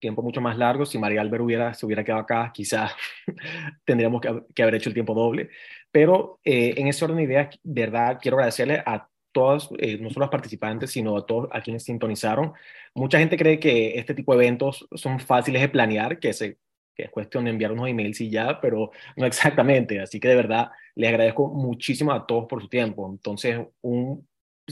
tiempo 0.01 0.21
mucho 0.21 0.41
más 0.41 0.57
largo. 0.57 0.85
Si 0.85 0.99
María 0.99 1.21
Albert 1.21 1.43
hubiera, 1.43 1.73
se 1.73 1.85
hubiera 1.85 2.03
quedado 2.03 2.23
acá, 2.23 2.51
quizás 2.53 2.91
tendríamos 3.85 4.21
que, 4.21 4.63
haber 4.63 4.75
hecho 4.75 4.89
el 4.89 4.93
tiempo 4.93 5.13
doble. 5.13 5.49
Pero 5.91 6.39
eh, 6.43 6.73
en 6.75 6.87
ese 6.87 7.05
orden 7.05 7.17
de 7.17 7.23
ideas, 7.23 7.59
verdad, 7.63 8.19
quiero 8.21 8.37
agradecerle 8.37 8.83
a 8.85 9.07
todos, 9.31 9.69
eh, 9.77 9.97
no 9.97 10.09
solo 10.09 10.25
a 10.25 10.27
los 10.27 10.31
participantes, 10.31 10.91
sino 10.91 11.15
a 11.17 11.25
todos 11.25 11.47
a 11.53 11.61
quienes 11.61 11.83
sintonizaron. 11.83 12.53
Mucha 12.93 13.19
gente 13.19 13.37
cree 13.37 13.59
que 13.59 13.97
este 13.97 14.13
tipo 14.13 14.35
de 14.35 14.43
eventos 14.43 14.87
son 14.93 15.19
fáciles 15.19 15.61
de 15.61 15.69
planear, 15.69 16.19
que, 16.19 16.33
se, 16.33 16.57
que 16.93 17.03
es 17.03 17.09
cuestión 17.09 17.45
de 17.45 17.51
enviar 17.51 17.71
unos 17.71 17.87
emails 17.87 18.19
y 18.19 18.29
ya, 18.29 18.59
pero 18.59 18.91
no 19.15 19.25
exactamente. 19.25 20.01
Así 20.01 20.19
que 20.19 20.27
de 20.27 20.35
verdad, 20.35 20.71
les 20.95 21.09
agradezco 21.09 21.47
muchísimo 21.47 22.11
a 22.11 22.25
todos 22.27 22.47
por 22.47 22.61
su 22.61 22.67
tiempo. 22.67 23.09
Entonces, 23.09 23.59
un 23.81 24.27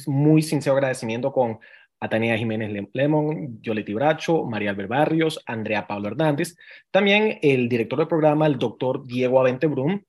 muy 0.07 0.41
sincero 0.41 0.76
agradecimiento 0.76 1.31
con 1.31 1.60
a 1.99 2.09
Tania 2.09 2.38
Jiménez 2.38 2.71
Lemon, 2.93 3.61
Yoleti 3.61 3.93
Bracho, 3.93 4.45
María 4.45 4.71
Albert 4.71 4.89
Barrios, 4.89 5.43
Andrea 5.45 5.88
Pablo 5.88 6.07
Hernández, 6.09 6.55
también 6.91 7.39
el 7.41 7.67
director 7.67 7.99
del 7.99 8.07
programa, 8.07 8.47
el 8.47 8.57
doctor 8.57 9.05
Diego 9.05 9.39
Avente 9.39 9.67
Brum, 9.67 10.01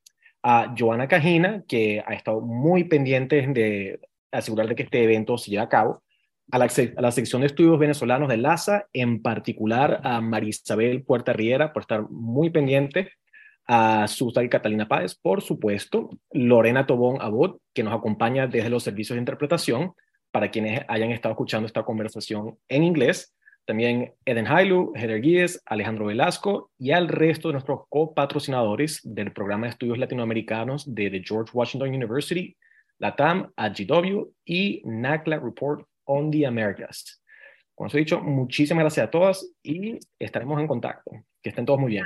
a 0.43 0.75
Joana 0.79 1.09
Cajina, 1.09 1.65
que 1.69 2.03
ha 2.07 2.15
estado 2.15 2.41
muy 2.41 2.85
pendiente 2.85 3.47
de 3.49 4.01
asegurar 4.33 4.69
de 4.69 4.75
que 4.75 4.85
este 4.85 5.03
evento 5.03 5.37
se 5.37 5.51
lleve 5.51 5.65
a 5.65 5.69
cabo, 5.69 6.03
a 6.53 6.59
la, 6.59 7.11
sección 7.13 7.43
de 7.43 7.47
estudios 7.47 7.79
venezolanos 7.79 8.29
de 8.29 8.37
LASA, 8.37 8.87
en 8.93 9.23
particular 9.23 10.01
a 10.03 10.21
Marisabel 10.21 11.05
Puerta 11.05 11.33
Riera, 11.33 11.73
por 11.73 11.83
estar 11.83 12.09
muy 12.11 12.51
pendiente, 12.51 13.13
a 13.67 14.09
Susana 14.09 14.49
Catalina 14.49 14.89
Páez, 14.89 15.15
por 15.15 15.43
supuesto, 15.43 16.11
Lorena 16.33 16.87
Tobón 16.87 17.19
Abot, 17.21 17.61
que 17.73 17.85
nos 17.85 17.95
acompaña 17.95 18.49
desde 18.49 18.69
los 18.69 18.83
servicios 18.83 19.15
de 19.15 19.21
interpretación, 19.21 19.93
para 20.31 20.51
quienes 20.51 20.83
hayan 20.89 21.11
estado 21.11 21.33
escuchando 21.33 21.67
esta 21.67 21.83
conversación 21.83 22.59
en 22.69 22.85
inglés. 22.85 23.35
También 23.65 24.15
Eden 24.25 24.47
Hailu, 24.47 24.93
Heather 24.97 25.21
Guíez, 25.21 25.63
Alejandro 25.67 26.07
Velasco 26.07 26.71
y 26.79 26.91
al 26.93 27.09
resto 27.09 27.49
de 27.49 27.53
nuestros 27.53 27.81
copatrocinadores 27.89 29.01
del 29.05 29.33
programa 29.33 29.67
de 29.67 29.71
estudios 29.71 29.99
latinoamericanos 29.99 30.93
de 30.93 31.11
The 31.11 31.23
George 31.25 31.53
Washington 31.55 31.91
University, 31.91 32.57
LATAM, 32.99 33.53
AGW 33.57 34.33
y 34.45 34.83
NACLA 34.85 35.39
Report 35.39 35.87
on 36.05 36.31
the 36.31 36.47
Americas. 36.47 37.23
Con 37.75 37.87
eso 37.87 37.97
dicho, 37.97 38.21
muchísimas 38.21 38.83
gracias 38.83 39.07
a 39.07 39.11
todas 39.11 39.55
y 39.63 39.99
estaremos 40.19 40.61
en 40.61 40.67
contacto. 40.67 41.11
Que 41.43 41.49
estén 41.49 41.65
todos 41.65 41.81
muy 41.81 41.93
bien. 41.93 42.05